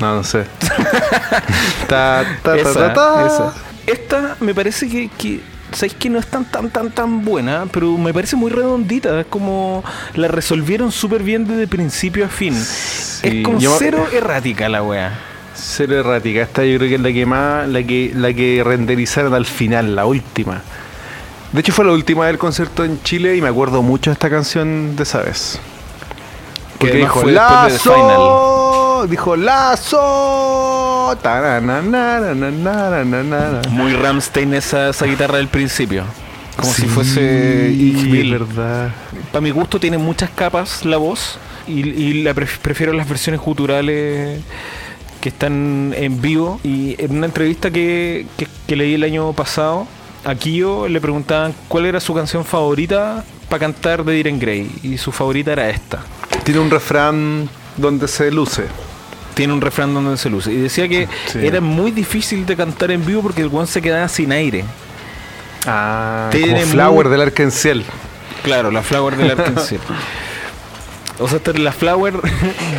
No, 0.00 0.14
no 0.16 0.24
sé. 0.24 0.46
ta, 1.88 2.24
ta, 2.42 2.42
ta, 2.42 2.56
Esa, 2.56 2.74
ta, 2.74 2.94
ta. 2.94 3.26
esa. 3.26 3.54
Esta 3.86 4.36
me 4.40 4.54
parece 4.54 4.88
que, 4.88 5.08
que 5.16 5.40
sabéis 5.72 5.94
que 5.94 6.10
no 6.10 6.18
es 6.18 6.26
tan 6.26 6.44
tan 6.44 6.70
tan 6.70 6.90
tan 6.90 7.24
buena, 7.24 7.66
pero 7.72 7.96
me 7.98 8.12
parece 8.12 8.36
muy 8.36 8.50
redondita, 8.50 9.20
es 9.20 9.26
como 9.26 9.82
la 10.14 10.28
resolvieron 10.28 10.90
súper 10.92 11.22
bien 11.22 11.46
desde 11.46 11.66
principio 11.66 12.24
a 12.26 12.28
fin. 12.28 12.54
Sí, 12.54 13.38
es 13.40 13.44
como 13.44 13.58
yo- 13.58 13.76
cero 13.78 14.06
errática 14.12 14.68
la 14.68 14.82
wea. 14.82 15.18
Cero 15.54 15.98
errática. 16.00 16.40
Esta 16.42 16.64
yo 16.64 16.78
creo 16.78 16.88
que 16.88 16.94
es 16.94 17.00
la 17.00 17.12
que 17.12 17.26
más, 17.26 17.68
la 17.68 17.82
que, 17.82 18.12
la 18.14 18.32
que 18.32 18.62
renderizaron 18.64 19.34
al 19.34 19.44
final, 19.44 19.94
la 19.94 20.06
última. 20.06 20.62
De 21.52 21.60
hecho 21.60 21.72
fue 21.72 21.84
la 21.84 21.92
última 21.92 22.26
del 22.28 22.38
concierto 22.38 22.84
en 22.84 23.02
Chile 23.02 23.36
y 23.36 23.42
me 23.42 23.48
acuerdo 23.48 23.82
mucho 23.82 24.10
de 24.10 24.14
esta 24.14 24.30
canción 24.30 24.94
de 24.96 25.02
esa 25.02 25.20
vez. 25.22 25.58
Porque 26.78 26.96
dijo 26.96 27.20
fue 27.20 27.32
de 27.32 27.36
The 27.38 27.42
Lazo, 27.42 29.06
dijo 29.10 29.36
Lazo, 29.36 29.98
muy 33.70 33.92
Ramstein 33.92 34.54
esa, 34.54 34.90
esa 34.90 35.06
guitarra 35.06 35.38
del 35.38 35.48
principio. 35.48 36.04
Como 36.56 36.72
si 36.72 36.86
fuese 36.86 37.70
verdad. 38.30 38.90
Para 39.32 39.40
mi 39.40 39.50
gusto 39.50 39.80
tiene 39.80 39.98
muchas 39.98 40.30
capas 40.30 40.84
la 40.84 40.98
voz 40.98 41.38
y, 41.66 41.88
y 41.88 42.22
la 42.22 42.34
prefiero 42.34 42.92
las 42.92 43.08
versiones 43.08 43.40
culturales 43.40 44.40
que 45.20 45.28
están 45.28 45.94
en 45.96 46.20
vivo. 46.20 46.60
Y 46.62 46.96
en 47.02 47.16
una 47.16 47.26
entrevista 47.26 47.70
que, 47.70 48.26
que 48.66 48.76
leí 48.76 48.94
el 48.94 49.04
año 49.04 49.32
pasado, 49.32 49.86
a 50.24 50.34
Kyo 50.34 50.88
le 50.88 51.00
preguntaban 51.00 51.54
cuál 51.68 51.86
era 51.86 52.00
su 52.00 52.14
canción 52.14 52.44
favorita 52.44 53.24
para 53.48 53.60
cantar 53.60 54.04
de 54.04 54.12
Diren 54.14 54.38
Grey. 54.38 54.70
Y 54.82 54.98
su 54.98 55.12
favorita 55.12 55.52
era 55.52 55.70
esta. 55.70 56.00
Tiene 56.44 56.60
un 56.60 56.70
refrán 56.70 57.48
donde 57.76 58.08
se 58.08 58.30
luce. 58.30 58.64
Tiene 59.40 59.54
un 59.54 59.60
refrán 59.62 59.94
donde 59.94 60.18
se 60.18 60.28
luce. 60.28 60.52
Y 60.52 60.56
decía 60.58 60.86
que 60.86 61.08
Sí. 61.32 61.38
era 61.42 61.62
muy 61.62 61.90
difícil 61.92 62.44
de 62.44 62.56
cantar 62.56 62.90
en 62.90 63.06
vivo 63.06 63.22
porque 63.22 63.40
el 63.40 63.48
one 63.50 63.66
se 63.66 63.80
quedaba 63.80 64.06
sin 64.06 64.32
aire. 64.32 64.64
Ah, 65.66 66.28
Tiene 66.30 66.48
como 66.48 66.58
muy- 66.60 66.66
Flower 66.72 67.08
del 67.08 67.22
Arkenciel. 67.22 67.84
Claro, 68.42 68.70
la 68.70 68.82
Flower 68.82 69.16
del 69.16 69.30
Arkansas. 69.30 69.74
o 71.18 71.26
sea, 71.28 71.38
esta 71.38 71.50
es 71.52 71.58
la 71.58 71.72
Flower 71.72 72.14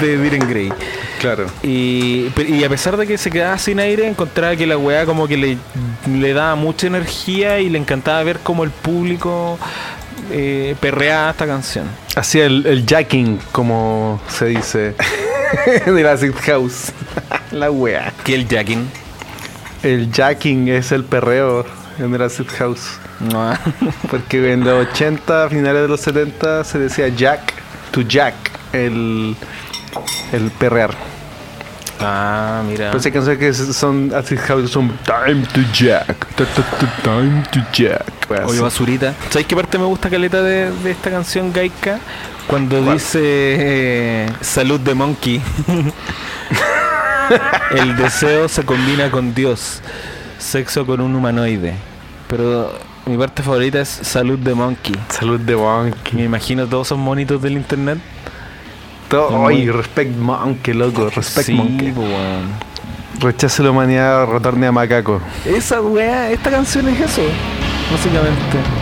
de 0.02 0.18
Diren 0.18 0.48
Grey. 0.48 0.72
Claro. 1.20 1.46
Y, 1.64 2.28
a 2.64 2.70
pesar 2.70 2.98
de 2.98 3.06
que 3.08 3.18
se 3.18 3.30
quedaba 3.30 3.58
sin 3.58 3.80
aire, 3.80 4.08
encontraba 4.08 4.56
que 4.56 4.66
la 4.66 4.78
weá 4.78 5.06
como 5.06 5.28
que 5.28 5.38
le, 5.38 5.58
le 6.08 6.34
daba 6.34 6.56
mucha 6.56 6.88
energía 6.88 7.60
y 7.60 7.70
le 7.70 7.78
encantaba 7.78 8.24
ver 8.24 8.40
cómo 8.42 8.64
el 8.64 8.72
público 8.72 9.60
eh, 10.32 10.76
perreaba 10.80 11.32
esta 11.32 11.46
canción. 11.46 11.86
Hacía 12.16 12.46
el, 12.46 12.66
el 12.66 12.86
jacking, 12.86 13.40
como 13.52 14.20
se 14.30 14.46
dice, 14.46 14.96
de 15.86 16.04
la 16.04 16.14
Acid 16.14 16.34
House. 16.46 16.92
la 17.52 17.72
wea. 17.72 18.14
Que 18.24 18.36
el 18.36 18.48
jacking. 18.48 18.90
El 19.84 20.12
jacking 20.12 20.68
es 20.68 20.92
el 20.92 21.04
perreo 21.04 21.66
en 21.98 22.14
el 22.14 22.22
acid 22.22 22.48
house. 22.58 23.00
No. 23.20 23.54
Porque 24.12 24.54
en 24.54 24.64
los 24.64 24.88
80, 24.88 25.50
finales 25.50 25.82
de 25.84 25.88
los 25.88 26.02
70, 26.02 26.64
se 26.64 26.80
decía 26.80 27.08
jack 27.10 27.54
to 27.92 28.02
jack, 28.02 28.36
el, 28.74 29.36
el 30.32 30.52
perrear. 30.52 30.92
Ah, 32.00 32.64
mira. 32.66 32.92
Hay 32.92 33.12
canciones 33.12 33.38
que 33.38 33.54
son 33.54 34.12
acid 34.16 34.40
house, 34.40 34.72
son 34.72 34.92
time 35.04 35.46
to 35.54 35.62
jack, 35.72 36.08
ta, 36.36 36.46
ta, 36.46 36.64
ta, 36.64 37.02
time 37.04 37.44
to 37.52 37.60
jack. 37.72 38.04
Oye, 38.46 38.60
basurita. 38.60 39.14
¿Sabes 39.30 39.46
qué 39.46 39.56
parte 39.56 39.78
me 39.78 39.86
gusta 39.86 40.10
caleta 40.10 40.42
de, 40.42 40.72
de 40.72 40.92
esta 40.92 41.12
canción 41.12 41.52
Gaika? 41.54 42.00
Cuando 42.52 42.82
dice 42.92 43.20
eh, 43.24 44.30
salud 44.42 44.78
de 44.82 44.94
monkey. 44.94 45.42
El 47.72 47.96
deseo 47.96 48.50
se 48.50 48.66
combina 48.66 49.10
con 49.10 49.34
Dios. 49.34 49.82
Sexo 50.38 50.86
con 50.86 51.00
un 51.00 51.16
humanoide. 51.16 51.76
Pero 52.28 52.74
mi 53.06 53.18
parte 53.18 53.42
favorita 53.42 53.80
es 53.80 53.88
salud 53.88 54.38
de 54.38 54.54
monkey. 54.54 54.94
Salud 55.08 55.40
de 55.40 55.56
monkey. 55.56 56.14
Me 56.14 56.26
imagino 56.26 56.68
todos 56.68 56.88
esos 56.88 56.98
monitos 56.98 57.42
del 57.42 57.54
internet. 57.54 58.00
Todo, 59.08 59.44
Oye, 59.44 59.72
respect 59.72 60.14
monkey, 60.18 60.74
loco, 60.74 61.10
respect 61.10 61.48
sí, 61.48 61.54
monkey. 61.54 61.92
weón. 61.92 62.50
Rechace 63.22 63.64
la 63.64 63.72
humanidad, 63.72 64.26
retorne 64.26 64.68
a 64.68 64.74
macaco. 64.74 65.22
Esa 65.46 65.82
weá, 65.82 66.30
esta 66.32 66.52
canción 66.52 66.90
es 66.90 67.00
eso. 67.00 67.22
Básicamente. 67.90 68.81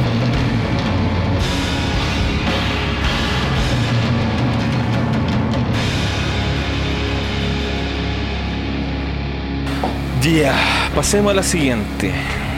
Ya, 10.35 10.53
pasemos 10.95 11.31
a 11.31 11.35
la 11.35 11.43
siguiente. 11.43 12.11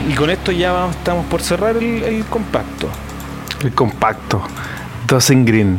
Y 0.08 0.14
con 0.14 0.30
esto 0.30 0.52
ya 0.52 0.72
vamos- 0.72 0.96
estamos 0.96 1.24
por 1.26 1.40
cerrar 1.42 1.76
el, 1.76 2.02
el 2.02 2.24
compacto. 2.26 2.88
El 3.62 3.72
compacto. 3.72 4.42
Dozen 5.06 5.44
Green. 5.44 5.78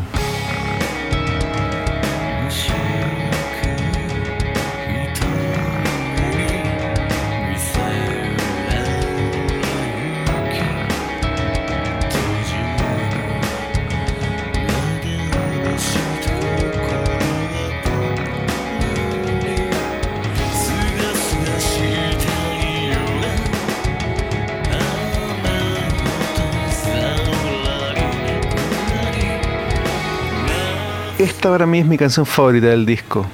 Para 31.54 31.68
mí 31.68 31.78
es 31.78 31.86
mi 31.86 32.00
canción 32.00 32.26
favorita 32.26 32.66
del 32.66 32.84
disco. 32.84 33.28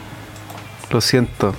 Lo 0.91 0.99
siento. 0.99 1.55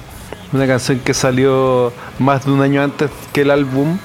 Una 0.52 0.66
canción 0.66 0.98
que 0.98 1.14
salió 1.14 1.90
más 2.18 2.44
de 2.44 2.52
un 2.52 2.60
año 2.60 2.82
antes 2.82 3.10
que 3.32 3.40
el 3.40 3.50
álbum 3.50 3.96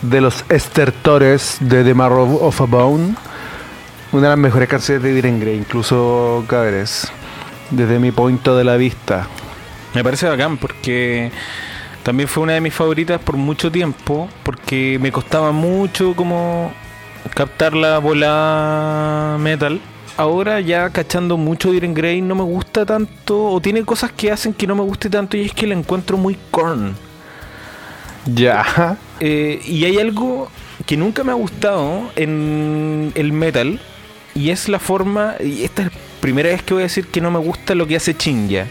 de 0.00 0.22
los 0.22 0.46
Estertores 0.48 1.58
de 1.60 1.84
The 1.84 1.92
Marrow 1.92 2.38
of 2.40 2.58
a 2.58 2.64
Bone. 2.64 3.16
Una 4.12 4.22
de 4.22 4.28
las 4.30 4.38
mejores 4.38 4.66
canciones 4.66 5.02
de 5.02 5.12
Diren 5.12 5.40
Grey, 5.40 5.58
incluso 5.58 6.42
Cabres. 6.48 7.12
Desde 7.70 7.98
mi 7.98 8.12
punto 8.12 8.56
de 8.56 8.64
la 8.64 8.78
vista. 8.78 9.26
Me 9.92 10.02
parece 10.02 10.26
bacán 10.30 10.56
porque 10.56 11.30
también 12.02 12.30
fue 12.30 12.44
una 12.44 12.54
de 12.54 12.62
mis 12.62 12.72
favoritas 12.72 13.20
por 13.20 13.36
mucho 13.36 13.70
tiempo, 13.70 14.26
porque 14.42 14.98
me 15.02 15.12
costaba 15.12 15.52
mucho 15.52 16.16
como 16.16 16.72
captar 17.34 17.74
la 17.74 17.98
bola 17.98 19.36
metal. 19.38 19.82
Ahora 20.22 20.60
ya 20.60 20.88
cachando 20.90 21.36
mucho 21.36 21.72
Diren 21.72 21.94
Grey 21.94 22.20
no 22.20 22.36
me 22.36 22.44
gusta 22.44 22.86
tanto, 22.86 23.44
o 23.46 23.60
tiene 23.60 23.82
cosas 23.84 24.12
que 24.12 24.30
hacen 24.30 24.54
que 24.54 24.68
no 24.68 24.76
me 24.76 24.82
guste 24.82 25.10
tanto, 25.10 25.36
y 25.36 25.46
es 25.46 25.52
que 25.52 25.66
la 25.66 25.74
encuentro 25.74 26.16
muy 26.16 26.38
corn. 26.52 26.94
Ya. 28.26 28.96
Eh, 29.18 29.60
y 29.66 29.84
hay 29.84 29.98
algo 29.98 30.48
que 30.86 30.96
nunca 30.96 31.24
me 31.24 31.32
ha 31.32 31.34
gustado 31.34 32.02
en 32.14 33.10
el 33.16 33.32
metal, 33.32 33.80
y 34.36 34.50
es 34.50 34.68
la 34.68 34.78
forma, 34.78 35.34
y 35.40 35.64
esta 35.64 35.82
es 35.82 35.88
la 35.92 35.98
primera 36.20 36.50
vez 36.50 36.62
que 36.62 36.74
voy 36.74 36.84
a 36.84 36.86
decir 36.86 37.08
que 37.08 37.20
no 37.20 37.32
me 37.32 37.40
gusta 37.40 37.74
lo 37.74 37.88
que 37.88 37.96
hace 37.96 38.16
Chinja. 38.16 38.68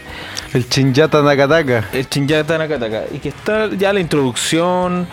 El 0.54 0.66
Chinjata 0.70 1.20
Nakataka. 1.20 1.90
El 1.92 2.08
Chinjata 2.08 2.56
Nakataka. 2.56 3.04
Y 3.12 3.18
que 3.18 3.28
está 3.28 3.68
ya 3.68 3.92
la 3.92 4.00
introducción, 4.00 5.06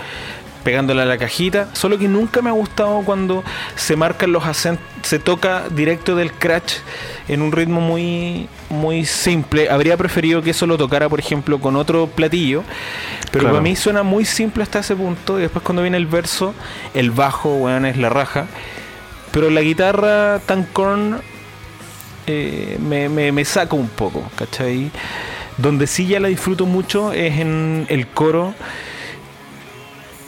pegándole 0.64 1.02
a 1.02 1.06
la 1.06 1.18
cajita. 1.18 1.68
Solo 1.73 1.98
que 1.98 2.07
nunca 2.07 2.41
me 2.41 2.49
ha 2.49 2.53
gustado 2.53 3.02
cuando 3.06 3.44
se 3.76 3.95
marcan 3.95 4.31
los 4.31 4.45
acentos, 4.45 4.86
se 5.03 5.19
toca 5.19 5.64
directo 5.69 6.15
del 6.15 6.30
scratch 6.30 6.73
en 7.27 7.41
un 7.41 7.52
ritmo 7.52 7.81
muy, 7.81 8.48
muy 8.69 9.06
simple. 9.06 9.69
Habría 9.69 9.95
preferido 9.98 10.41
que 10.41 10.52
eso 10.52 10.65
lo 10.68 10.77
tocara, 10.77 11.07
por 11.10 11.19
ejemplo, 11.19 11.60
con 11.60 11.76
otro 11.76 12.07
platillo. 12.07 12.64
Pero 13.31 13.44
Claro. 13.44 13.56
para 13.56 13.64
mí 13.64 13.76
suena 13.76 14.03
muy 14.03 14.26
simple 14.26 14.64
hasta 14.64 14.80
ese 14.80 14.95
punto. 14.95 15.38
Y 15.40 15.44
después 15.44 15.64
cuando 15.64 15.81
viene 15.81 15.98
el 15.98 16.07
verso, 16.07 16.53
el 16.94 17.11
bajo, 17.11 17.56
weón, 17.56 17.86
es 17.86 17.98
la 17.98 18.10
raja. 18.10 18.48
Pero 19.31 19.49
la 19.49 19.61
guitarra 19.61 20.40
tan 20.45 20.64
corn 20.64 21.22
eh, 22.27 22.77
me, 22.81 23.10
me, 23.10 23.31
me 23.31 23.45
saca 23.45 23.76
un 23.76 23.88
poco, 23.90 24.23
¿cachai? 24.36 24.91
Donde 25.57 25.88
sí 25.88 26.07
ya 26.07 26.19
la 26.19 26.27
disfruto 26.30 26.65
mucho 26.65 27.11
es 27.14 27.40
en 27.40 27.86
el 27.90 28.07
coro. 28.07 28.53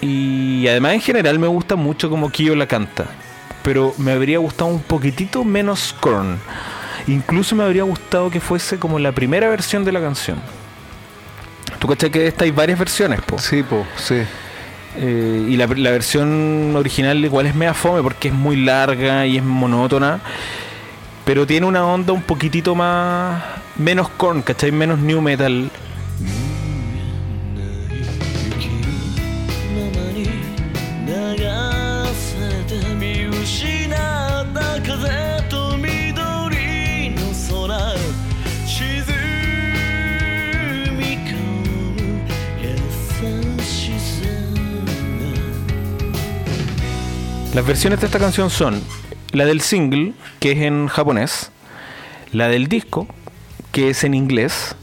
Y 0.02 0.68
además 0.68 0.94
en 0.94 1.02
general 1.02 1.40
me 1.40 1.48
gusta 1.48 1.76
mucho 1.76 2.10
como 2.10 2.30
Kyo 2.32 2.56
la 2.56 2.68
canta. 2.68 3.06
Pero 3.64 3.94
me 3.98 4.12
habría 4.12 4.40
gustado 4.40 4.72
un 4.72 4.82
poquitito 4.82 5.44
menos 5.44 5.96
corn. 6.00 6.40
Incluso 7.08 7.56
me 7.56 7.64
habría 7.64 7.84
gustado 7.84 8.30
que 8.30 8.40
fuese 8.40 8.80
como 8.80 9.00
la 9.00 9.12
primera 9.12 9.48
versión 9.48 9.86
de 9.86 9.92
la 9.92 10.02
canción. 10.02 10.40
Tú 11.80 11.88
cachai 11.88 12.12
que 12.12 12.28
esta 12.28 12.44
hay 12.44 12.52
varias 12.52 12.78
versiones, 12.78 13.22
po. 13.22 13.38
Sí, 13.40 13.64
po, 13.64 13.86
sí. 13.96 14.22
Eh, 14.98 15.48
y 15.50 15.56
la, 15.58 15.68
la 15.68 15.92
versión 15.92 16.76
original 16.76 17.24
igual 17.24 17.46
es 17.46 17.56
mea 17.56 17.74
fome 17.74 18.02
porque 18.02 18.28
es 18.28 18.34
muy 18.34 18.56
larga 18.56 19.26
y 19.26 19.38
es 19.38 19.44
monótona. 19.44 20.20
Pero 21.26 21.46
tiene 21.46 21.66
una 21.66 21.86
onda 21.86 22.14
un 22.14 22.24
poquitito 22.24 22.76
más. 22.76 23.42
menos 23.78 24.10
corn, 24.10 24.42
¿cachai? 24.42 24.72
Menos 24.72 25.00
new 25.00 25.22
metal. 25.22 25.70
Las 47.54 47.68
versiones 47.68 48.00
de 48.00 48.06
esta 48.06 48.18
canción 48.18 48.50
son 48.50 48.82
la 49.34 49.46
del 49.46 49.60
single, 49.60 50.14
que 50.40 50.54
es 50.54 50.60
en 50.60 50.88
japonés, 50.88 51.52
la 52.32 52.48
del 52.48 52.68
disco, 52.68 53.08
que 53.74 53.90
es 53.90 54.06
en 54.06 54.14
inglés, 54.14 54.74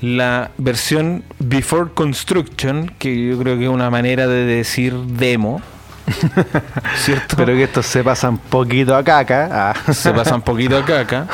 la 0.00 0.50
versión 0.56 1.24
Before 1.40 1.90
Construction, 1.92 2.90
que 2.98 3.28
yo 3.28 3.38
creo 3.38 3.58
que 3.58 3.64
es 3.64 3.70
una 3.70 3.90
manera 3.90 4.26
de 4.26 4.46
decir 4.46 4.94
demo, 4.94 5.60
¿cierto? 6.96 7.26
Espero 7.28 7.52
que 7.52 7.64
esto 7.64 7.82
se 7.82 8.02
pasa 8.02 8.30
un 8.30 8.38
poquito 8.38 8.96
a 8.96 9.04
caca. 9.04 9.48
Ah. 9.52 9.92
se 9.92 10.10
pasa 10.12 10.34
un 10.34 10.42
poquito 10.42 10.78
acá 10.78 11.00
acá. 11.00 11.26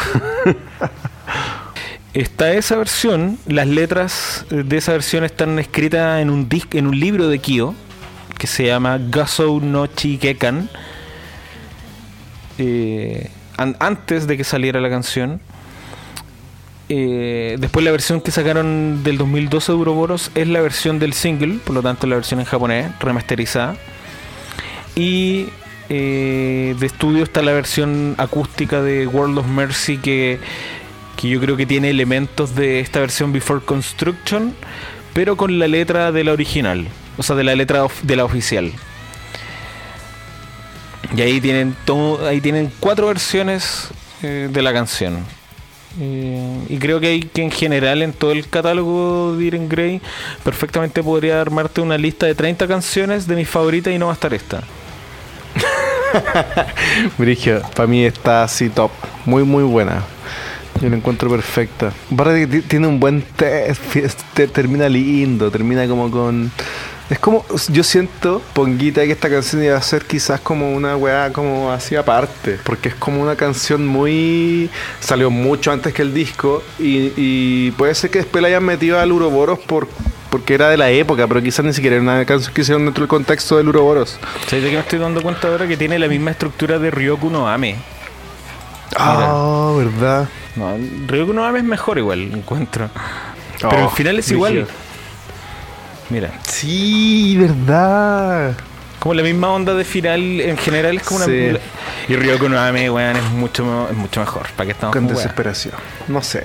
Está 2.13 2.53
esa 2.55 2.75
versión, 2.75 3.39
las 3.47 3.69
letras 3.69 4.45
de 4.51 4.77
esa 4.77 4.91
versión 4.91 5.23
están 5.23 5.61
escritas 5.61 6.21
en 6.21 6.29
un 6.29 6.49
disc, 6.49 6.75
en 6.75 6.89
un 6.89 6.99
libro 6.99 7.29
de 7.29 7.39
Kyo 7.39 7.73
que 8.41 8.47
se 8.47 8.65
llama 8.65 8.99
Gasou 8.99 9.61
no 9.61 9.87
Chikekan. 9.87 10.69
Eh, 12.59 13.31
an- 13.59 13.77
antes 13.81 14.27
de 14.27 14.37
que 14.39 14.45
saliera 14.45 14.81
la 14.81 14.89
canción. 14.89 15.41
Eh, 16.89 17.57
después 17.61 17.85
la 17.85 17.93
versión 17.93 18.21
que 18.21 18.31
sacaron 18.33 19.03
del 19.05 19.17
2012 19.19 19.71
de 19.73 19.79
Ouroboros 19.79 20.31
es 20.35 20.49
la 20.49 20.61
versión 20.61 20.99
del 20.99 21.13
single, 21.13 21.59
por 21.65 21.75
lo 21.75 21.83
tanto 21.83 22.07
la 22.07 22.17
versión 22.17 22.41
en 22.41 22.47
japonés, 22.47 22.91
remasterizada. 22.99 23.77
Y 24.97 25.47
eh, 25.91 26.75
de 26.81 26.87
estudio 26.87 27.23
está 27.23 27.43
la 27.43 27.53
versión 27.53 28.15
acústica 28.19 28.81
de 28.83 29.07
World 29.07 29.39
of 29.39 29.47
Mercy 29.47 29.99
que, 29.99 30.41
que 31.17 31.29
yo 31.29 31.41
creo 31.41 31.57
que 31.57 31.67
tiene 31.67 31.91
elementos 31.91 32.55
de 32.57 32.81
esta 32.81 33.01
versión 33.01 33.33
Before 33.33 33.61
Construction, 33.65 34.55
pero 35.13 35.37
con 35.37 35.59
la 35.61 35.69
letra 35.69 36.11
de 36.11 36.25
la 36.25 36.33
original, 36.33 36.87
o 37.21 37.23
sea, 37.23 37.37
de 37.37 37.45
la 37.45 37.55
letra 37.55 37.87
de 38.03 38.17
la 38.17 38.25
oficial. 38.25 38.73
Y 41.15 41.21
ahí 41.21 41.39
tienen 41.41 41.77
todo, 41.85 42.27
ahí 42.27 42.41
tienen 42.41 42.73
cuatro 42.81 43.09
versiones 43.09 43.89
eh, 44.23 44.49
de 44.51 44.63
la 44.63 44.73
canción. 44.73 45.19
Eh, 46.01 46.61
y 46.71 46.79
creo 46.79 46.99
que 46.99 47.09
hay 47.09 47.21
que 47.21 47.43
en 47.43 47.51
general 47.51 48.01
en 48.01 48.15
todo 48.15 48.33
el 48.33 48.49
catálogo 48.49 49.37
de 49.37 49.45
Iren 49.45 49.69
Grey 49.69 50.01
perfectamente 50.45 51.03
podría 51.03 51.41
armarte 51.41 51.81
una 51.83 51.99
lista 51.99 52.25
de 52.27 52.35
30 52.35 52.67
canciones 52.69 53.27
de 53.27 53.35
mis 53.37 53.49
favoritas 53.49 53.93
y 53.93 53.99
no 53.99 54.07
va 54.07 54.13
a 54.13 54.15
estar 54.15 54.33
esta. 54.33 54.63
Brigio, 57.19 57.61
para 57.75 57.87
mí 57.87 58.05
está 58.05 58.45
así 58.45 58.71
top. 58.71 58.91
Muy, 59.27 59.45
muy 59.45 59.65
buena. 59.65 60.03
Yo 60.81 60.89
la 60.89 60.97
encuentro 60.97 61.29
perfecta. 61.29 61.93
Que 62.17 62.47
ti- 62.47 62.63
tiene 62.63 62.87
un 62.87 62.99
buen 62.99 63.21
test, 63.23 63.83
te- 64.33 64.49
termina 64.49 64.89
lindo, 64.89 65.51
termina 65.51 65.87
como 65.87 66.11
con... 66.11 66.51
Es 67.11 67.19
como, 67.19 67.45
yo 67.69 67.83
siento, 67.83 68.41
Ponguita, 68.53 69.03
que 69.03 69.11
esta 69.11 69.29
canción 69.29 69.65
iba 69.65 69.77
a 69.77 69.83
ser 69.83 70.05
quizás 70.05 70.41
como 70.41 70.73
una 70.73 70.97
weá 70.97 71.33
como 71.33 71.73
así 71.73 71.97
aparte, 71.97 72.61
porque 72.63 72.91
es 72.91 72.95
como 72.95 73.21
una 73.21 73.35
canción 73.35 73.85
muy... 73.85 74.71
Salió 75.01 75.29
mucho 75.29 75.73
antes 75.73 75.93
que 75.93 76.03
el 76.03 76.15
disco 76.15 76.63
y, 76.79 77.13
y 77.17 77.71
puede 77.73 77.97
ser 77.97 78.11
que 78.11 78.19
después 78.19 78.41
la 78.41 78.47
hayan 78.49 78.63
metido 78.65 79.01
al 79.01 79.11
Uroboros 79.11 79.59
por, 79.59 79.89
porque 80.31 80.55
era 80.55 80.69
de 80.69 80.77
la 80.77 80.91
época, 80.91 81.27
pero 81.27 81.43
quizás 81.43 81.65
ni 81.65 81.73
siquiera 81.73 81.97
era 81.97 82.03
una 82.03 82.25
canción 82.25 82.55
que 82.55 82.61
hicieron 82.61 82.85
dentro 82.85 83.03
del 83.03 83.09
contexto 83.09 83.57
del 83.57 83.69
Uroboros. 83.69 84.17
¿Sabes 84.47 84.63
de 84.63 84.71
qué 84.71 84.77
me 84.77 84.83
estoy 84.83 85.01
dando 85.01 85.21
cuenta 85.21 85.49
ahora? 85.49 85.67
Que 85.67 85.77
tiene 85.77 85.99
la 85.99 86.07
misma 86.07 86.31
estructura 86.31 86.79
de 86.79 86.93
Ryoku 86.93 87.29
no 87.29 87.49
Ame. 87.49 87.75
Ah, 88.97 89.75
¿verdad? 89.77 90.29
No, 90.55 90.77
Ryoku 91.09 91.33
no 91.33 91.45
Ame 91.45 91.59
es 91.59 91.65
mejor 91.65 91.99
igual, 91.99 92.21
encuentro. 92.33 92.89
Pero 93.61 93.87
Oh, 93.87 93.89
al 93.89 93.91
final 93.91 94.19
es 94.19 94.31
igual. 94.31 94.67
Mira, 96.11 96.31
Sí, 96.47 97.37
verdad. 97.39 98.55
como 98.99 99.15
la 99.15 99.23
misma 99.23 99.49
onda 99.53 99.75
de 99.75 99.85
final 99.85 100.41
en 100.41 100.57
general 100.59 100.97
es 100.97 101.03
como 101.05 101.25
una... 101.25 101.27
Sí. 101.27 101.53
Y 102.09 102.17
Ryoku 102.17 102.49
no 102.49 102.59
Ame, 102.61 102.91
weón, 102.91 103.17
es 103.17 103.31
mucho, 103.31 103.89
es 103.91 103.97
mucho 103.97 104.21
mejor. 104.21 104.49
¿Para 104.57 104.67
qué 104.67 104.73
estamos 104.73 104.95
Con 104.95 105.07
desesperación. 105.07 105.75
No 106.09 106.23
sé. 106.23 106.43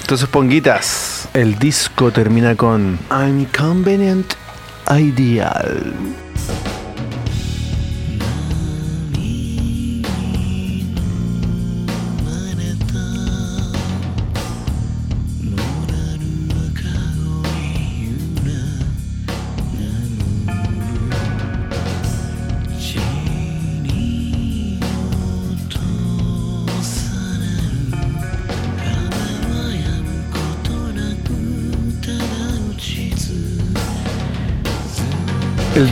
Entonces, 0.00 0.28
Ponguitas, 0.28 1.28
el 1.32 1.58
disco 1.58 2.10
termina 2.10 2.54
con 2.54 2.98
Inconvenient 3.10 4.34
Ideal. 4.90 5.94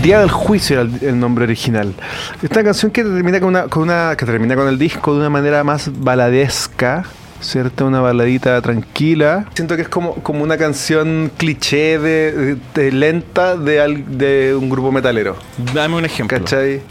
Día 0.02 0.20
del 0.20 0.30
juicio 0.30 0.80
era 0.80 0.82
el, 0.90 1.02
el 1.04 1.20
nombre 1.20 1.44
original. 1.44 1.94
Esta 2.42 2.62
canción 2.64 2.90
que 2.92 3.02
termina 3.04 3.40
con 3.40 3.50
una, 3.50 3.64
con 3.64 3.82
una 3.84 4.14
que 4.16 4.26
termina 4.26 4.54
con 4.56 4.68
el 4.68 4.78
disco 4.78 5.12
de 5.12 5.20
una 5.20 5.30
manera 5.30 5.62
más 5.64 5.90
baladesca, 5.98 7.04
¿cierto? 7.40 7.86
Una 7.86 8.00
baladita 8.00 8.60
tranquila. 8.60 9.46
Siento 9.54 9.76
que 9.76 9.82
es 9.82 9.88
como, 9.88 10.14
como 10.16 10.42
una 10.42 10.56
canción 10.56 11.30
cliché 11.36 11.98
de, 11.98 12.32
de- 12.32 12.56
de 12.74 12.92
lenta 12.92 13.56
de, 13.56 13.80
al- 13.80 14.18
de 14.18 14.54
un 14.58 14.68
grupo 14.68 14.90
metalero. 14.92 15.36
Dame 15.74 15.96
un 15.96 16.04
ejemplo. 16.04 16.38
¿Cachai? 16.38 16.82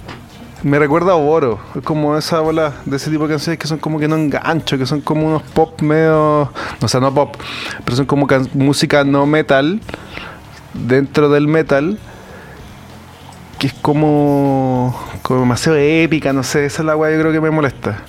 Me 0.64 0.78
recuerda 0.78 1.14
a 1.14 1.16
Oboro, 1.16 1.60
es 1.76 1.82
como 1.82 2.16
esa 2.16 2.40
bola 2.40 2.74
de 2.86 2.96
ese 2.98 3.10
tipo 3.10 3.24
de 3.28 3.34
canciones 3.34 3.58
que 3.58 3.66
son 3.68 3.80
como 3.80 3.98
que 4.00 4.08
no 4.08 4.16
engancho, 4.16 4.78
que 4.78 4.86
son 4.86 5.02
como 5.02 5.26
unos 5.26 5.42
pop 5.42 5.82
medio, 5.82 6.42
o 6.80 6.88
sea, 6.88 7.00
no 7.00 7.12
pop, 7.12 7.36
pero 7.84 7.98
son 7.98 8.06
como 8.06 8.28
música 8.54 9.04
no 9.04 9.26
metal 9.26 9.80
dentro 10.76 11.30
del 11.30 11.48
metal 11.48 11.98
que 13.62 13.68
es 13.68 13.74
como 13.74 15.00
como 15.22 15.42
demasiado 15.42 15.78
épica, 15.78 16.34
no 16.34 16.42
sé, 16.42 16.66
esa 16.66 16.82
es 16.82 16.86
la 16.88 16.96
weá 16.96 17.12
yo 17.12 17.20
creo 17.20 17.32
que 17.32 17.40
me 17.40 17.52
molesta. 17.52 18.04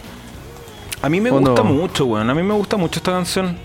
A 1.03 1.11
mí 1.11 1.21
me 1.21 1.31
¿O 1.31 1.41
gusta 1.41 1.63
no? 1.63 1.65
mucho, 1.65 2.07
weón. 2.07 2.31
A 2.31 2.35
mí 2.35 2.43
me 2.43 2.55
gusta 2.55 2.79
mucho 2.79 3.01
esta 3.01 3.13
canción. 3.13 3.59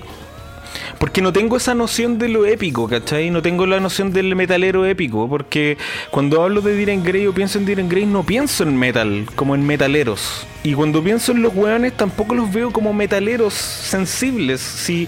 Porque 1.00 1.22
no 1.22 1.32
tengo 1.32 1.56
esa 1.56 1.74
noción 1.76 2.18
de 2.20 2.28
lo 2.28 2.46
épico, 2.46 2.90
¿cachai? 2.90 3.30
No 3.30 3.42
tengo 3.42 3.66
la 3.66 3.80
noción 3.80 4.12
del 4.12 4.36
metalero 4.36 4.86
épico. 4.86 5.30
Porque 5.30 5.78
cuando 6.12 6.44
hablo 6.44 6.60
de 6.60 6.76
Diren 6.76 7.06
Grey 7.06 7.26
o 7.26 7.34
pienso 7.34 7.58
en 7.58 7.66
Diren 7.66 7.88
Grey, 7.88 8.06
no 8.06 8.24
pienso 8.24 8.64
en 8.64 8.76
metal, 8.78 9.26
como 9.38 9.56
en 9.56 9.66
metaleros. 9.66 10.46
Y 10.64 10.74
cuando 10.74 11.02
pienso 11.02 11.32
en 11.32 11.42
los 11.42 11.56
weones, 11.56 11.94
tampoco 11.94 12.36
los 12.36 12.52
veo 12.52 12.72
como 12.72 12.92
metaleros 12.92 13.54
sensibles. 13.54 14.60
Sí, 14.60 15.08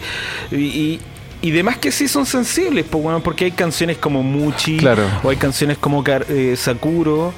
y, 0.50 0.56
y, 0.56 1.00
y 1.42 1.52
demás 1.52 1.78
que 1.78 1.92
sí 1.92 2.08
son 2.08 2.26
sensibles, 2.26 2.86
pues, 2.90 3.04
weón, 3.04 3.22
porque 3.22 3.46
hay 3.46 3.52
canciones 3.52 3.98
como 3.98 4.24
Muchi, 4.24 4.78
Claro. 4.78 5.04
o 5.24 5.30
hay 5.30 5.38
canciones 5.38 5.78
como 5.78 6.04
eh, 6.06 6.56
Sakuro, 6.58 7.34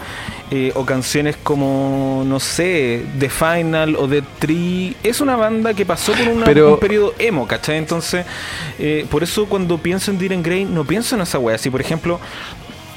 eh, 0.49 0.71
o 0.75 0.85
canciones 0.85 1.35
como, 1.43 2.23
no 2.25 2.39
sé, 2.39 3.03
The 3.19 3.29
Final 3.29 3.95
o 3.95 4.07
The 4.07 4.23
Tree. 4.39 4.95
Es 5.03 5.21
una 5.21 5.35
banda 5.35 5.73
que 5.73 5.85
pasó 5.85 6.13
por 6.13 6.27
una- 6.27 6.45
Pero- 6.45 6.73
un 6.73 6.79
periodo 6.79 7.13
emo, 7.19 7.47
¿cachai? 7.47 7.77
Entonces, 7.77 8.25
eh, 8.79 9.05
por 9.09 9.21
eso 9.23 9.45
cuando 9.45 9.77
pienso 9.77 10.09
en 10.11 10.17
Diren 10.17 10.41
Grey, 10.43 10.65
no 10.65 10.83
pienso 10.83 11.15
en 11.15 11.21
esa 11.21 11.37
wea. 11.39 11.57
Si, 11.57 11.69
por 11.69 11.79
ejemplo, 11.81 12.19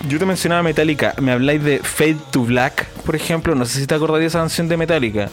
yo 0.08 0.18
te 0.18 0.26
mencionaba 0.26 0.62
Metallica, 0.62 1.14
me 1.20 1.32
habláis 1.32 1.62
de 1.62 1.78
Fade 1.80 2.16
to 2.30 2.42
Black, 2.42 2.86
por 3.06 3.14
ejemplo, 3.14 3.54
no 3.54 3.64
sé 3.66 3.78
si 3.80 3.86
te 3.86 3.94
acordás 3.94 4.20
de 4.20 4.26
esa 4.26 4.38
canción 4.40 4.68
de 4.68 4.76
Metallica. 4.76 5.28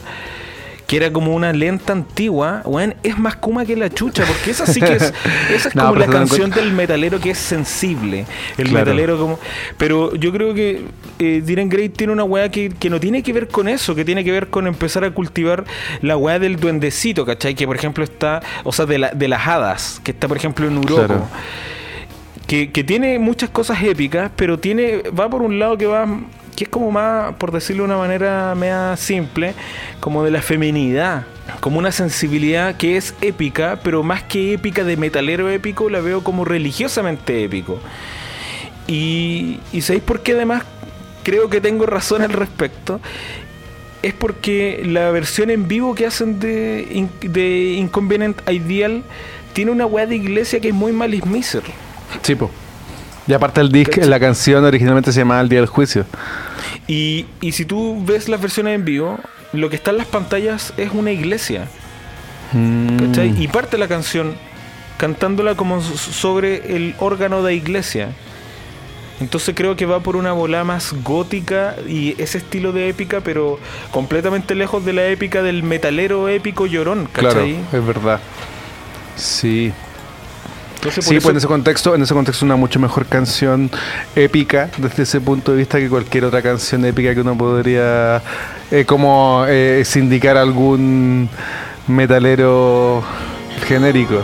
Que 0.92 0.98
era 0.98 1.10
como 1.10 1.34
una 1.34 1.54
lenta 1.54 1.94
antigua, 1.94 2.60
weón, 2.66 2.94
es 3.02 3.16
más 3.18 3.36
kuma 3.36 3.64
que 3.64 3.74
la 3.76 3.88
chucha, 3.88 4.26
porque 4.26 4.50
esa 4.50 4.66
sí 4.66 4.78
que 4.78 4.92
es, 4.92 5.14
esa 5.50 5.70
es 5.70 5.74
No, 5.74 5.86
como 5.86 5.96
la 5.98 6.06
canción 6.06 6.50
del 6.50 6.70
metalero 6.72 7.18
que 7.18 7.30
es 7.30 7.38
sensible. 7.38 8.26
El 8.58 8.68
Claro. 8.68 8.84
metalero 8.84 9.18
como. 9.18 9.38
Pero 9.78 10.14
yo 10.16 10.30
creo 10.32 10.52
que 10.52 10.82
eh, 11.18 11.40
Diren 11.42 11.70
Grey 11.70 11.88
tiene 11.88 12.12
una 12.12 12.24
weá 12.24 12.50
que, 12.50 12.68
que 12.68 12.90
no 12.90 13.00
tiene 13.00 13.22
que 13.22 13.32
ver 13.32 13.48
con 13.48 13.68
eso, 13.68 13.94
que 13.94 14.04
tiene 14.04 14.22
que 14.22 14.32
ver 14.32 14.48
con 14.48 14.66
empezar 14.66 15.02
a 15.02 15.10
cultivar 15.12 15.64
la 16.02 16.18
weá 16.18 16.38
del 16.38 16.56
duendecito, 16.60 17.24
¿cachai? 17.24 17.54
Que 17.54 17.66
por 17.66 17.76
ejemplo 17.76 18.04
está, 18.04 18.42
o 18.62 18.70
sea, 18.70 18.84
de, 18.84 18.98
la, 18.98 19.12
de 19.12 19.28
las 19.28 19.46
hadas, 19.48 19.98
que 20.04 20.10
está 20.10 20.28
por 20.28 20.36
ejemplo 20.36 20.66
en. 20.66 20.78
Claro. 20.82 21.26
Que, 22.46 22.70
que 22.70 22.84
tiene 22.84 23.18
muchas 23.18 23.48
cosas 23.48 23.82
épicas, 23.82 24.30
pero 24.36 24.58
tiene 24.58 25.04
va 25.18 25.30
por 25.30 25.40
un 25.40 25.58
lado 25.58 25.78
que 25.78 25.86
va 25.86 26.06
que 26.56 26.64
es 26.64 26.70
como 26.70 26.90
más, 26.90 27.34
por 27.36 27.52
decirlo 27.52 27.84
de 27.84 27.88
una 27.90 27.98
manera 27.98 28.54
mea 28.54 28.96
simple, 28.96 29.54
como 30.00 30.24
de 30.24 30.30
la 30.30 30.42
feminidad, 30.42 31.24
como 31.60 31.78
una 31.78 31.92
sensibilidad 31.92 32.76
que 32.76 32.96
es 32.96 33.14
épica, 33.20 33.80
pero 33.82 34.02
más 34.02 34.22
que 34.22 34.54
épica 34.54 34.84
de 34.84 34.96
metalero 34.96 35.48
épico, 35.48 35.88
la 35.88 36.00
veo 36.00 36.22
como 36.22 36.44
religiosamente 36.44 37.44
épico. 37.44 37.80
Y, 38.86 39.60
y 39.72 39.80
¿sabéis 39.82 40.02
por 40.02 40.22
qué 40.22 40.32
además 40.32 40.64
creo 41.22 41.48
que 41.48 41.60
tengo 41.60 41.86
razón 41.86 42.22
al 42.22 42.32
respecto? 42.32 43.00
Es 44.02 44.12
porque 44.14 44.82
la 44.84 45.10
versión 45.10 45.50
en 45.50 45.68
vivo 45.68 45.94
que 45.94 46.06
hacen 46.06 46.40
de, 46.40 47.08
de 47.20 47.74
Inconvenient 47.74 48.40
Ideal 48.50 49.04
tiene 49.52 49.70
una 49.70 49.86
weá 49.86 50.06
de 50.06 50.16
iglesia 50.16 50.60
que 50.60 50.68
es 50.68 50.74
muy 50.74 50.92
Malice 50.92 51.28
Miser. 51.28 51.62
Sí. 52.22 52.36
Y 53.26 53.32
aparte 53.34 53.60
el 53.60 53.70
disco, 53.70 53.92
¿Cachai? 53.96 54.08
la 54.08 54.18
canción 54.20 54.64
originalmente 54.64 55.12
se 55.12 55.20
llamaba 55.20 55.40
El 55.40 55.48
día 55.48 55.60
del 55.60 55.68
juicio. 55.68 56.04
Y, 56.88 57.26
y 57.40 57.52
si 57.52 57.64
tú 57.64 58.02
ves 58.04 58.28
las 58.28 58.40
versiones 58.40 58.74
en 58.74 58.84
vivo, 58.84 59.18
lo 59.52 59.70
que 59.70 59.76
está 59.76 59.90
en 59.92 59.98
las 59.98 60.06
pantallas 60.06 60.72
es 60.76 60.90
una 60.92 61.12
iglesia. 61.12 61.66
¿cachai? 62.98 63.30
Mm. 63.30 63.42
Y 63.42 63.48
parte 63.48 63.78
la 63.78 63.88
canción 63.88 64.34
cantándola 64.98 65.54
como 65.54 65.80
sobre 65.82 66.76
el 66.76 66.94
órgano 66.98 67.42
de 67.42 67.54
iglesia. 67.54 68.08
Entonces 69.20 69.54
creo 69.56 69.76
que 69.76 69.86
va 69.86 70.00
por 70.00 70.16
una 70.16 70.32
bola 70.32 70.64
más 70.64 70.92
gótica 71.04 71.76
y 71.88 72.20
ese 72.20 72.38
estilo 72.38 72.72
de 72.72 72.88
épica, 72.88 73.20
pero 73.20 73.58
completamente 73.92 74.54
lejos 74.56 74.84
de 74.84 74.92
la 74.92 75.06
épica 75.06 75.42
del 75.42 75.62
metalero 75.62 76.28
épico 76.28 76.66
llorón, 76.66 77.08
Claro, 77.12 77.36
¿cachai? 77.36 77.56
es 77.72 77.86
verdad. 77.86 78.20
Sí. 79.16 79.72
Entonces, 80.82 81.04
Sí, 81.04 81.14
eso- 81.14 81.22
pues 81.22 81.32
en 81.32 81.36
ese 81.36 81.46
contexto, 81.46 81.94
en 81.94 82.02
ese 82.02 82.12
contexto 82.12 82.44
una 82.44 82.56
mucho 82.56 82.80
mejor 82.80 83.06
canción 83.06 83.70
épica 84.16 84.68
desde 84.78 85.04
ese 85.04 85.20
punto 85.20 85.52
de 85.52 85.58
vista 85.58 85.78
que 85.78 85.88
cualquier 85.88 86.24
otra 86.24 86.42
canción 86.42 86.84
épica 86.84 87.14
que 87.14 87.20
uno 87.20 87.38
podría 87.38 88.20
eh, 88.72 88.84
como 88.84 89.44
eh, 89.46 89.84
sindicar 89.84 90.36
algún 90.36 91.28
metalero 91.86 93.04
genérico. 93.68 94.22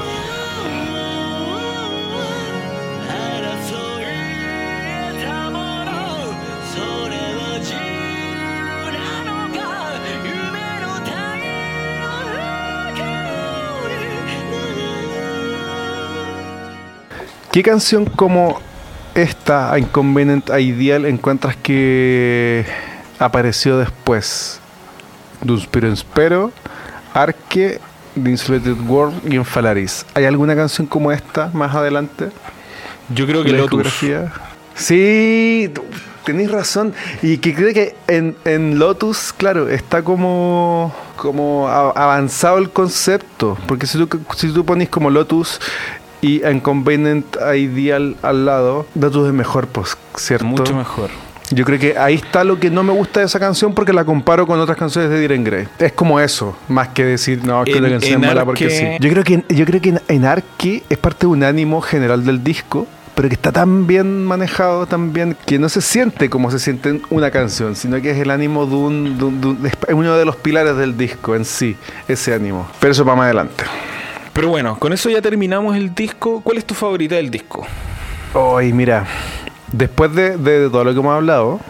¿Qué 17.53 17.63
canción 17.63 18.05
como 18.05 18.61
esta, 19.15 19.79
Inconvenient 19.79 20.51
Ideal, 20.51 21.07
encuentras 21.07 21.57
que 21.57 22.67
apareció 23.19 23.79
después? 23.79 24.61
Dunspiro 25.41 25.89
Inspero, 25.89 26.53
Arque 27.15 27.81
The 28.23 28.31
Insulated 28.31 28.77
World 28.87 29.33
y 29.33 29.37
en 29.37 29.47
Falaris. 29.47 30.05
¿Hay 30.15 30.27
alguna 30.27 30.55
canción 30.55 30.87
como 30.87 31.11
esta 31.11 31.51
más 31.55 31.75
adelante? 31.75 32.29
Yo 33.15 33.27
creo 33.27 33.43
que 33.43 33.53
¿La 33.53 33.59
Lotus. 33.59 34.05
Sí, 34.75 35.73
tenéis 36.25 36.51
razón. 36.51 36.93
Y 37.23 37.39
que 37.39 37.55
creo 37.55 37.73
que 37.73 37.95
en, 38.09 38.37
en 38.45 38.79
Lotus, 38.79 39.33
claro, 39.33 39.69
está 39.69 40.03
como, 40.03 40.95
como 41.17 41.69
avanzado 41.69 42.59
el 42.59 42.71
concepto. 42.71 43.57
Porque 43.67 43.87
si 43.87 43.99
tú, 43.99 44.21
si 44.37 44.53
tú 44.53 44.65
pones 44.65 44.91
como 44.91 45.09
Lotus 45.09 45.61
y 46.21 46.47
Inconvenient 46.47 47.37
Ideal 47.57 48.17
al 48.23 48.45
lado, 48.47 48.87
Lotus 48.95 49.29
es 49.29 49.33
mejor, 49.35 49.67
pues, 49.69 49.97
¿cierto? 50.17 50.45
Mucho 50.47 50.75
mejor. 50.75 51.11
Yo 51.51 51.65
creo 51.65 51.79
que 51.79 51.97
ahí 51.97 52.15
está 52.17 52.45
lo 52.45 52.61
que 52.61 52.71
no 52.71 52.83
me 52.83 52.93
gusta 52.93 53.21
de 53.21 53.27
esa 53.27 53.41
canción 53.41 53.73
porque 53.73 53.95
la 53.95 54.05
comparo 54.05 54.47
con 54.47 54.61
otras 54.61 54.77
canciones 54.77 55.11
de 55.11 55.19
Diren 55.19 55.45
Grey. 55.45 55.67
Es 55.79 55.93
como 55.93 56.21
eso, 56.21 56.55
más 56.69 56.89
que 56.89 57.05
decir, 57.05 57.43
no, 57.43 57.63
es 57.63 57.71
que 57.71 57.79
En- 57.79 57.85
la 57.85 57.89
canción 57.91 58.13
en 58.17 58.25
es 58.25 58.29
mala 58.29 58.45
porque 58.45 58.69
sí. 58.69 58.85
Yo 59.01 59.09
creo 59.11 59.25
que, 59.25 59.45
yo 59.49 59.65
creo 59.65 59.81
que 59.81 59.89
en, 59.91 60.01
en 60.09 60.25
Arque 60.27 60.83
es 60.91 60.99
parte 60.99 61.21
de 61.21 61.29
un 61.29 61.43
ánimo 61.43 61.81
general 61.81 62.23
del 62.27 62.45
disco, 62.45 62.87
pero 63.15 63.29
que 63.31 63.35
está 63.35 63.51
tan 63.51 63.87
bien 63.87 64.27
manejado, 64.27 64.85
tan 64.87 65.15
bien, 65.15 65.37
que 65.47 65.59
no 65.59 65.71
se 65.71 65.81
siente 65.81 66.29
como 66.29 66.51
se 66.51 66.59
siente 66.59 66.91
en 66.91 67.03
una 67.09 67.31
canción, 67.31 67.75
sino 67.77 68.01
que 68.03 68.11
es 68.11 68.19
el 68.19 68.31
ánimo 68.31 68.67
de 68.67 68.75
un, 68.77 69.19
de 69.19 69.25
un- 69.25 69.41
de 69.41 69.47
un- 69.49 69.67
es 69.67 69.73
uno 69.95 70.17
de 70.19 70.25
los 70.27 70.37
pilares 70.37 70.77
del 70.77 70.99
disco 70.99 71.35
en 71.35 71.47
sí, 71.47 71.77
ese 72.09 72.35
ánimo. 72.35 72.69
Pero 72.79 72.93
eso 72.93 73.07
va 73.07 73.17
más 73.17 73.25
adelante. 73.25 73.65
Pero 74.33 74.49
bueno, 74.49 74.79
con 74.79 74.93
eso 74.93 75.09
ya 75.11 75.21
terminamos 75.21 75.77
el 75.77 75.95
disco. 75.95 76.41
¿Cuál 76.43 76.59
es 76.59 76.65
tu 76.65 76.75
favorita 76.75 77.17
del 77.17 77.31
disco? 77.31 77.67
Hoy, 78.35 78.73
mira, 78.73 79.07
después 79.73 80.15
de, 80.15 80.37
de 80.37 80.69
todo 80.71 80.85
lo 80.85 80.93
que 80.93 81.01
hemos 81.01 81.15
hablado, 81.15 81.61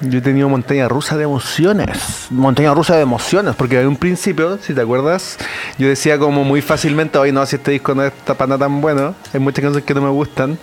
yo 0.00 0.18
he 0.18 0.22
tenido 0.22 0.48
montaña 0.48 0.88
rusa 0.88 1.16
de 1.16 1.24
emociones. 1.24 2.26
Montaña 2.30 2.74
rusa 2.74 2.96
de 2.96 3.02
emociones, 3.02 3.54
porque 3.54 3.80
en 3.80 3.86
un 3.86 3.96
principio, 3.96 4.58
si 4.58 4.74
te 4.74 4.80
acuerdas, 4.80 5.38
yo 5.78 5.88
decía 5.88 6.18
como 6.18 6.42
muy 6.44 6.62
fácilmente, 6.62 7.18
hoy 7.18 7.32
no, 7.32 7.44
si 7.46 7.56
este 7.56 7.70
disco 7.72 7.94
no 7.94 8.04
está 8.04 8.34
para 8.34 8.48
nada 8.48 8.66
tan 8.66 8.80
bueno, 8.80 9.14
hay 9.32 9.40
muchas 9.40 9.62
canciones 9.62 9.84
que 9.86 9.94
no 9.94 10.02
me 10.02 10.10
gustan, 10.10 10.58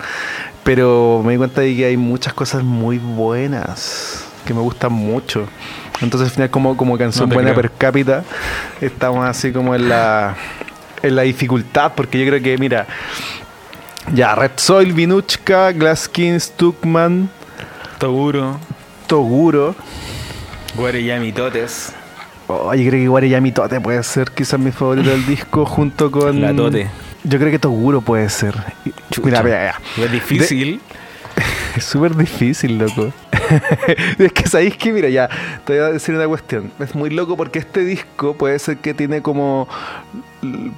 pero 0.64 1.22
me 1.24 1.32
di 1.32 1.38
cuenta 1.38 1.60
de 1.60 1.74
que 1.76 1.84
hay 1.86 1.96
muchas 1.96 2.34
cosas 2.34 2.62
muy 2.62 2.98
buenas, 2.98 4.24
que 4.44 4.52
me 4.54 4.60
gustan 4.60 4.92
mucho. 4.92 5.46
Entonces 6.00 6.28
al 6.28 6.34
final 6.34 6.50
como, 6.50 6.76
como 6.76 6.96
canción 6.98 7.28
No 7.28 7.34
buena 7.34 7.52
creo. 7.52 7.62
per 7.62 7.70
cápita, 7.72 8.24
estamos 8.80 9.24
así 9.26 9.52
como 9.52 9.74
en 9.74 9.88
la, 9.88 10.36
en 11.02 11.16
la 11.16 11.22
dificultad, 11.22 11.92
porque 11.94 12.18
yo 12.18 12.30
creo 12.30 12.42
que, 12.42 12.58
mira, 12.58 12.86
ya, 14.14 14.34
Red 14.34 14.52
Soil, 14.56 14.92
Vinuchka, 14.92 15.72
Glaskin, 15.72 16.40
Stuckman, 16.40 17.30
Toguro, 17.98 18.58
Toguro. 19.06 19.74
Guareyami 20.76 21.32
Totes, 21.32 21.92
Oh, 22.50 22.72
yo 22.72 22.88
creo 22.88 23.02
que 23.02 23.08
Guareyami 23.08 23.52
Tote 23.52 23.78
puede 23.78 24.02
ser 24.02 24.30
quizás 24.30 24.58
mi 24.58 24.70
favorito 24.70 25.10
del 25.10 25.26
disco 25.26 25.66
junto 25.66 26.10
con... 26.10 26.40
La 26.40 26.56
Tote. 26.56 26.88
Yo 27.24 27.38
creo 27.38 27.50
que 27.50 27.58
Toguro 27.58 28.00
puede 28.00 28.30
ser. 28.30 28.54
Mira, 29.22 29.42
mira. 29.42 29.74
Es 29.96 30.10
difícil. 30.10 30.80
Es 31.76 31.84
súper 31.84 32.16
difícil, 32.16 32.78
loco. 32.78 33.12
es 34.18 34.32
que 34.32 34.48
sabéis 34.48 34.76
que, 34.76 34.92
mira, 34.92 35.08
ya, 35.08 35.28
te 35.64 35.74
voy 35.74 35.82
a 35.82 35.92
decir 35.92 36.12
una 36.12 36.26
cuestión. 36.26 36.72
Es 36.80 36.94
muy 36.96 37.10
loco 37.10 37.36
porque 37.36 37.60
este 37.60 37.84
disco 37.84 38.34
puede 38.34 38.58
ser 38.58 38.78
que 38.78 38.94
tiene 38.94 39.22
como. 39.22 39.68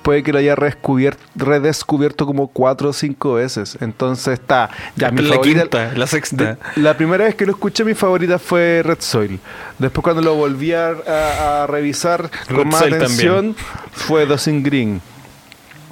Puede 0.02 0.22
que 0.22 0.32
lo 0.32 0.38
haya 0.38 0.54
redescubierto, 0.54 2.26
como 2.26 2.48
cuatro 2.48 2.90
o 2.90 2.92
cinco 2.92 3.34
veces. 3.34 3.76
Entonces 3.80 4.34
está. 4.34 4.70
Ya, 4.96 5.10
mi 5.10 5.22
la 5.22 5.34
favorita- 5.34 5.60
quinta, 5.62 5.92
la 5.96 6.06
sexta. 6.06 6.56
de- 6.74 6.82
la 6.82 6.96
primera 6.96 7.24
vez 7.24 7.34
que 7.34 7.44
lo 7.46 7.52
escuché, 7.52 7.84
mi 7.84 7.94
favorita 7.94 8.38
fue 8.38 8.82
Red 8.84 8.98
Soil. 9.00 9.38
Después, 9.78 10.02
cuando 10.02 10.22
lo 10.22 10.34
volví 10.34 10.72
a, 10.72 10.88
a- 10.90 11.62
a 11.64 11.66
revisar 11.66 12.30
Red 12.48 12.56
con 12.56 12.68
más 12.68 12.80
Soil 12.80 12.94
atención, 12.94 13.56
fue 13.92 14.26
Dosing 14.26 14.62
Green. 14.62 15.00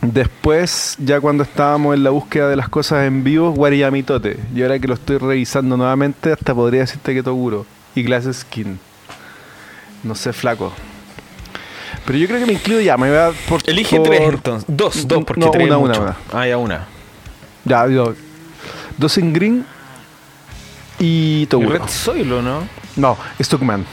Después, 0.01 0.95
ya 0.99 1.21
cuando 1.21 1.43
estábamos 1.43 1.95
en 1.97 2.05
la 2.05 2.11
búsqueda 2.11 2.49
de 2.49 2.57
las 2.57 2.69
cosas 2.69 3.05
en 3.07 3.25
vivo, 3.25 3.51
Wariyami 3.51 4.03
Tote. 4.05 4.39
Y 4.55 4.63
ahora 4.63 4.79
que 4.79 4.87
lo 4.87 4.95
estoy 4.95 5.19
revisando 5.19 5.77
nuevamente, 5.77 6.33
hasta 6.33 6.55
podría 6.55 6.81
decirte 6.83 7.15
que 7.15 7.23
Toguro. 7.23 7.67
Y 7.97 8.03
Glass 8.05 8.29
Skin. 8.33 8.79
No 10.05 10.15
sé, 10.15 10.33
flaco. 10.33 10.73
Pero 12.05 12.19
yo 12.19 12.27
creo 12.27 12.41
que 12.41 12.47
me 12.47 12.53
incluyo 12.55 12.81
ya, 12.81 12.97
me 12.97 13.09
voy 13.09 13.19
a 13.19 13.31
por. 13.49 13.61
Elige 13.67 13.97
por- 13.97 14.07
tres 14.09 14.21
entonces. 14.23 14.65
Dos, 14.69 15.07
dos, 15.09 15.25
porque 15.25 15.41
No, 15.45 15.51
tres 15.51 15.67
una, 15.67 15.79
una, 15.79 15.89
mucho. 15.89 16.03
una. 16.03 16.17
Ah, 16.33 16.47
ya 16.47 16.57
una. 16.57 16.87
Ya, 17.65 17.87
yo. 17.89 18.15
Dosing 18.97 19.33
Green 19.33 19.65
y 20.99 21.43
¿Y 21.43 21.47
Toguro. 21.47 21.71
Red 21.79 21.89
Soil 21.89 22.33
o 22.33 22.43
no? 22.43 22.63
No, 22.97 23.17
Stuckman. 23.41 23.85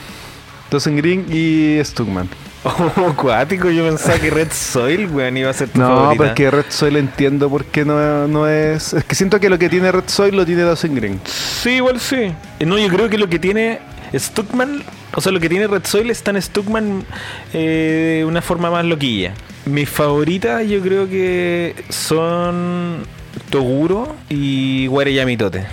Dosing 0.70 0.96
Green 0.96 1.26
y 1.30 1.82
Stuckman. 1.84 2.28
Oh, 2.68 3.14
cuático, 3.14 3.70
yo 3.70 3.84
pensaba 3.86 4.18
que 4.18 4.28
Red 4.28 4.50
Soil, 4.50 5.06
weón, 5.06 5.36
iba 5.36 5.50
a 5.50 5.52
ser 5.52 5.68
tu 5.68 5.78
No, 5.78 5.86
favorita. 5.86 6.16
pero 6.18 6.28
es 6.30 6.34
que 6.34 6.50
Red 6.50 6.64
Soil 6.70 6.96
entiendo 6.96 7.48
por 7.48 7.64
qué 7.66 7.84
no, 7.84 8.26
no 8.26 8.48
es. 8.48 8.92
Es 8.92 9.04
que 9.04 9.14
siento 9.14 9.38
que 9.38 9.48
lo 9.48 9.56
que 9.56 9.68
tiene 9.68 9.92
Red 9.92 10.08
Soil 10.08 10.34
lo 10.34 10.44
tiene 10.44 10.62
Dosing 10.62 10.96
Green. 10.96 11.20
Sí, 11.24 11.74
igual 11.74 12.00
sí. 12.00 12.32
No, 12.58 12.76
yo 12.76 12.88
creo 12.88 13.08
que 13.08 13.18
lo 13.18 13.28
que 13.28 13.38
tiene 13.38 13.78
Stuckman, 14.14 14.82
o 15.14 15.20
sea, 15.20 15.32
lo 15.32 15.40
que 15.40 15.48
tiene 15.48 15.66
Red 15.66 15.84
Soil 15.84 16.10
está 16.10 16.30
en 16.30 16.40
Stuckman 16.40 17.04
eh, 17.52 18.18
de 18.18 18.24
una 18.24 18.42
forma 18.42 18.70
más 18.70 18.84
loquilla. 18.84 19.34
Mis 19.64 19.88
favoritas 19.88 20.66
yo 20.66 20.80
creo 20.80 21.08
que 21.08 21.74
son 21.88 23.04
Toguro 23.50 24.14
y 24.28 24.88
Wareyami 24.88 25.36
Tote. 25.36 25.66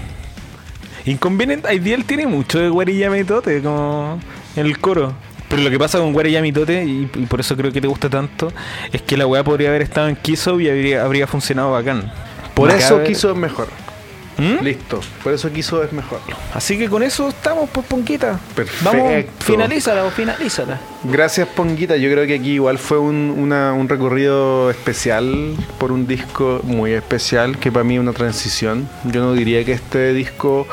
Inconvenient 1.06 1.66
Ideal 1.72 2.06
tiene 2.06 2.28
mucho 2.28 2.60
de 2.60 2.70
Wareyami 2.70 3.24
Tote, 3.24 3.62
como 3.62 4.20
en 4.56 4.66
el 4.66 4.80
coro. 4.80 5.14
Pero 5.50 5.62
lo 5.62 5.70
que 5.70 5.78
pasa 5.78 6.00
con 6.00 6.16
Wareyami 6.16 6.52
Tote, 6.52 6.84
y, 6.84 7.10
y 7.14 7.26
por 7.26 7.40
eso 7.40 7.56
creo 7.56 7.72
que 7.72 7.82
te 7.82 7.88
gusta 7.88 8.10
tanto, 8.10 8.52
es 8.92 9.02
que 9.02 9.18
la 9.18 9.28
weá 9.28 9.44
podría 9.44 9.70
haber 9.70 9.84
estado 9.84 10.08
en 10.08 10.16
Kiso 10.16 10.60
y 10.60 10.70
habría, 10.70 11.04
habría 11.04 11.28
funcionado 11.28 11.72
bacán. 11.72 12.12
Por 12.56 12.72
eso 12.72 13.04
quiso 13.04 13.32
es 13.32 13.38
mejor. 13.38 13.68
¿Mm? 14.38 14.64
Listo. 14.64 15.00
Por 15.24 15.34
eso 15.34 15.52
quiso 15.52 15.84
es 15.84 15.94
mejor. 15.94 16.20
Así 16.54 16.78
que 16.78 16.90
con 16.90 17.04
eso 17.04 17.30
estamos, 17.30 17.70
pues, 17.72 17.86
Ponquita. 17.86 18.40
Perfecto. 18.56 18.84
Vamos, 18.92 19.26
finalízala 19.40 20.04
o 20.06 20.10
finalízala. 20.12 20.80
Gracias, 21.04 21.48
Ponguita. 21.50 21.96
Yo 21.98 22.10
creo 22.12 22.26
que 22.26 22.36
aquí 22.36 22.54
igual 22.54 22.78
fue 22.80 22.98
un, 23.00 23.36
una- 23.38 23.74
un 23.74 23.88
recorrido 23.88 24.72
especial 24.72 25.56
por 25.78 25.92
un 25.92 26.08
disco 26.08 26.62
muy 26.64 26.94
especial, 26.94 27.58
que 27.60 27.72
para 27.72 27.84
mí 27.84 27.96
es 27.96 28.00
una 28.00 28.14
transición. 28.14 28.90
Yo 29.06 29.22
no 29.22 29.34
diría 29.34 29.64
que 29.64 29.74
este 29.74 30.14
disco. 30.14 30.68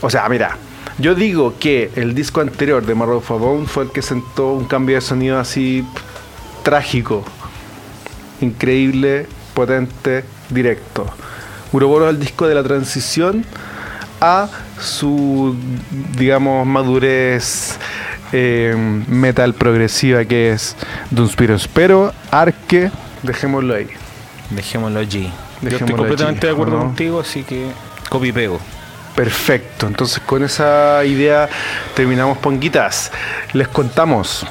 O 0.00 0.08
sea, 0.08 0.26
mira, 0.30 0.56
yo 0.98 1.14
digo 1.14 1.54
que 1.58 1.90
el 1.96 2.14
disco 2.14 2.40
anterior 2.40 2.84
de 2.86 2.94
Marrow 2.94 3.22
Bone 3.28 3.66
fue 3.66 3.84
el 3.84 3.90
que 3.90 4.00
sentó 4.02 4.52
un 4.52 4.64
cambio 4.64 4.94
de 4.96 5.02
sonido 5.02 5.38
así 5.38 5.84
trágico, 6.62 7.24
increíble, 8.40 9.26
potente, 9.54 10.24
directo. 10.48 11.06
Uroboro 11.72 12.08
el 12.08 12.18
disco 12.18 12.46
de 12.46 12.54
la 12.54 12.62
transición 12.62 13.44
a 14.20 14.48
su, 14.80 15.56
digamos, 16.16 16.66
madurez 16.66 17.78
eh, 18.32 18.74
metal 19.08 19.54
progresiva 19.54 20.24
que 20.24 20.52
es 20.52 20.76
Dunspiros. 21.10 21.68
Pero 21.68 22.12
Arque, 22.30 22.90
dejémoslo 23.22 23.74
ahí. 23.74 23.88
Dejémoslo 24.50 25.00
allí. 25.00 25.30
Yo 25.62 25.68
estoy 25.68 25.94
completamente 25.94 26.46
allí, 26.46 26.56
de 26.56 26.62
acuerdo 26.62 26.78
contigo, 26.78 27.20
así 27.20 27.42
que 27.42 27.66
copy 28.08 28.32
pego. 28.32 28.60
Perfecto, 29.14 29.86
entonces 29.86 30.20
con 30.20 30.42
esa 30.44 31.04
idea 31.04 31.48
terminamos 31.94 32.38
Ponguitas. 32.38 33.10
Les 33.52 33.68
contamos, 33.68 34.46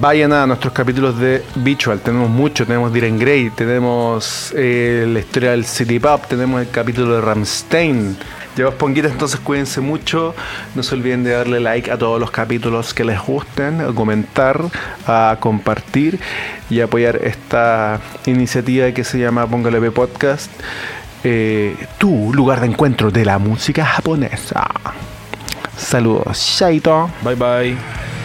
vayan 0.00 0.32
a 0.32 0.46
nuestros 0.46 0.72
capítulos 0.72 1.18
de 1.18 1.42
Visual, 1.56 2.00
tenemos 2.00 2.30
mucho, 2.30 2.66
tenemos 2.66 2.92
Diren 2.92 3.18
Grey, 3.18 3.50
tenemos 3.50 4.52
eh, 4.56 5.06
la 5.08 5.18
historia 5.18 5.50
del 5.50 5.64
City 5.64 5.98
Pop, 5.98 6.24
tenemos 6.28 6.60
el 6.60 6.70
capítulo 6.70 7.16
de 7.16 7.20
Ramstein. 7.20 8.16
Llevas 8.56 8.74
Ponguitas, 8.74 9.12
entonces 9.12 9.40
cuídense 9.40 9.80
mucho, 9.80 10.34
no 10.74 10.82
se 10.82 10.94
olviden 10.94 11.24
de 11.24 11.30
darle 11.30 11.58
like 11.58 11.90
a 11.90 11.96
todos 11.96 12.20
los 12.20 12.30
capítulos 12.30 12.92
que 12.92 13.02
les 13.02 13.18
gusten, 13.18 13.80
a 13.80 13.94
comentar, 13.94 14.60
a 15.06 15.36
compartir 15.40 16.20
y 16.68 16.80
apoyar 16.80 17.16
esta 17.16 18.00
iniciativa 18.26 18.92
que 18.92 19.04
se 19.04 19.18
llama 19.18 19.46
Póngale 19.46 19.80
P 19.80 19.90
Podcast 19.90 20.50
eh, 21.24 21.76
tu 21.98 22.32
lugar 22.34 22.60
de 22.60 22.66
encuentro 22.66 23.10
de 23.10 23.24
la 23.24 23.38
música 23.38 23.84
japonesa. 23.84 24.66
Saludos, 25.76 26.38
Shaito. 26.38 27.10
Bye 27.22 27.34
bye. 27.36 28.21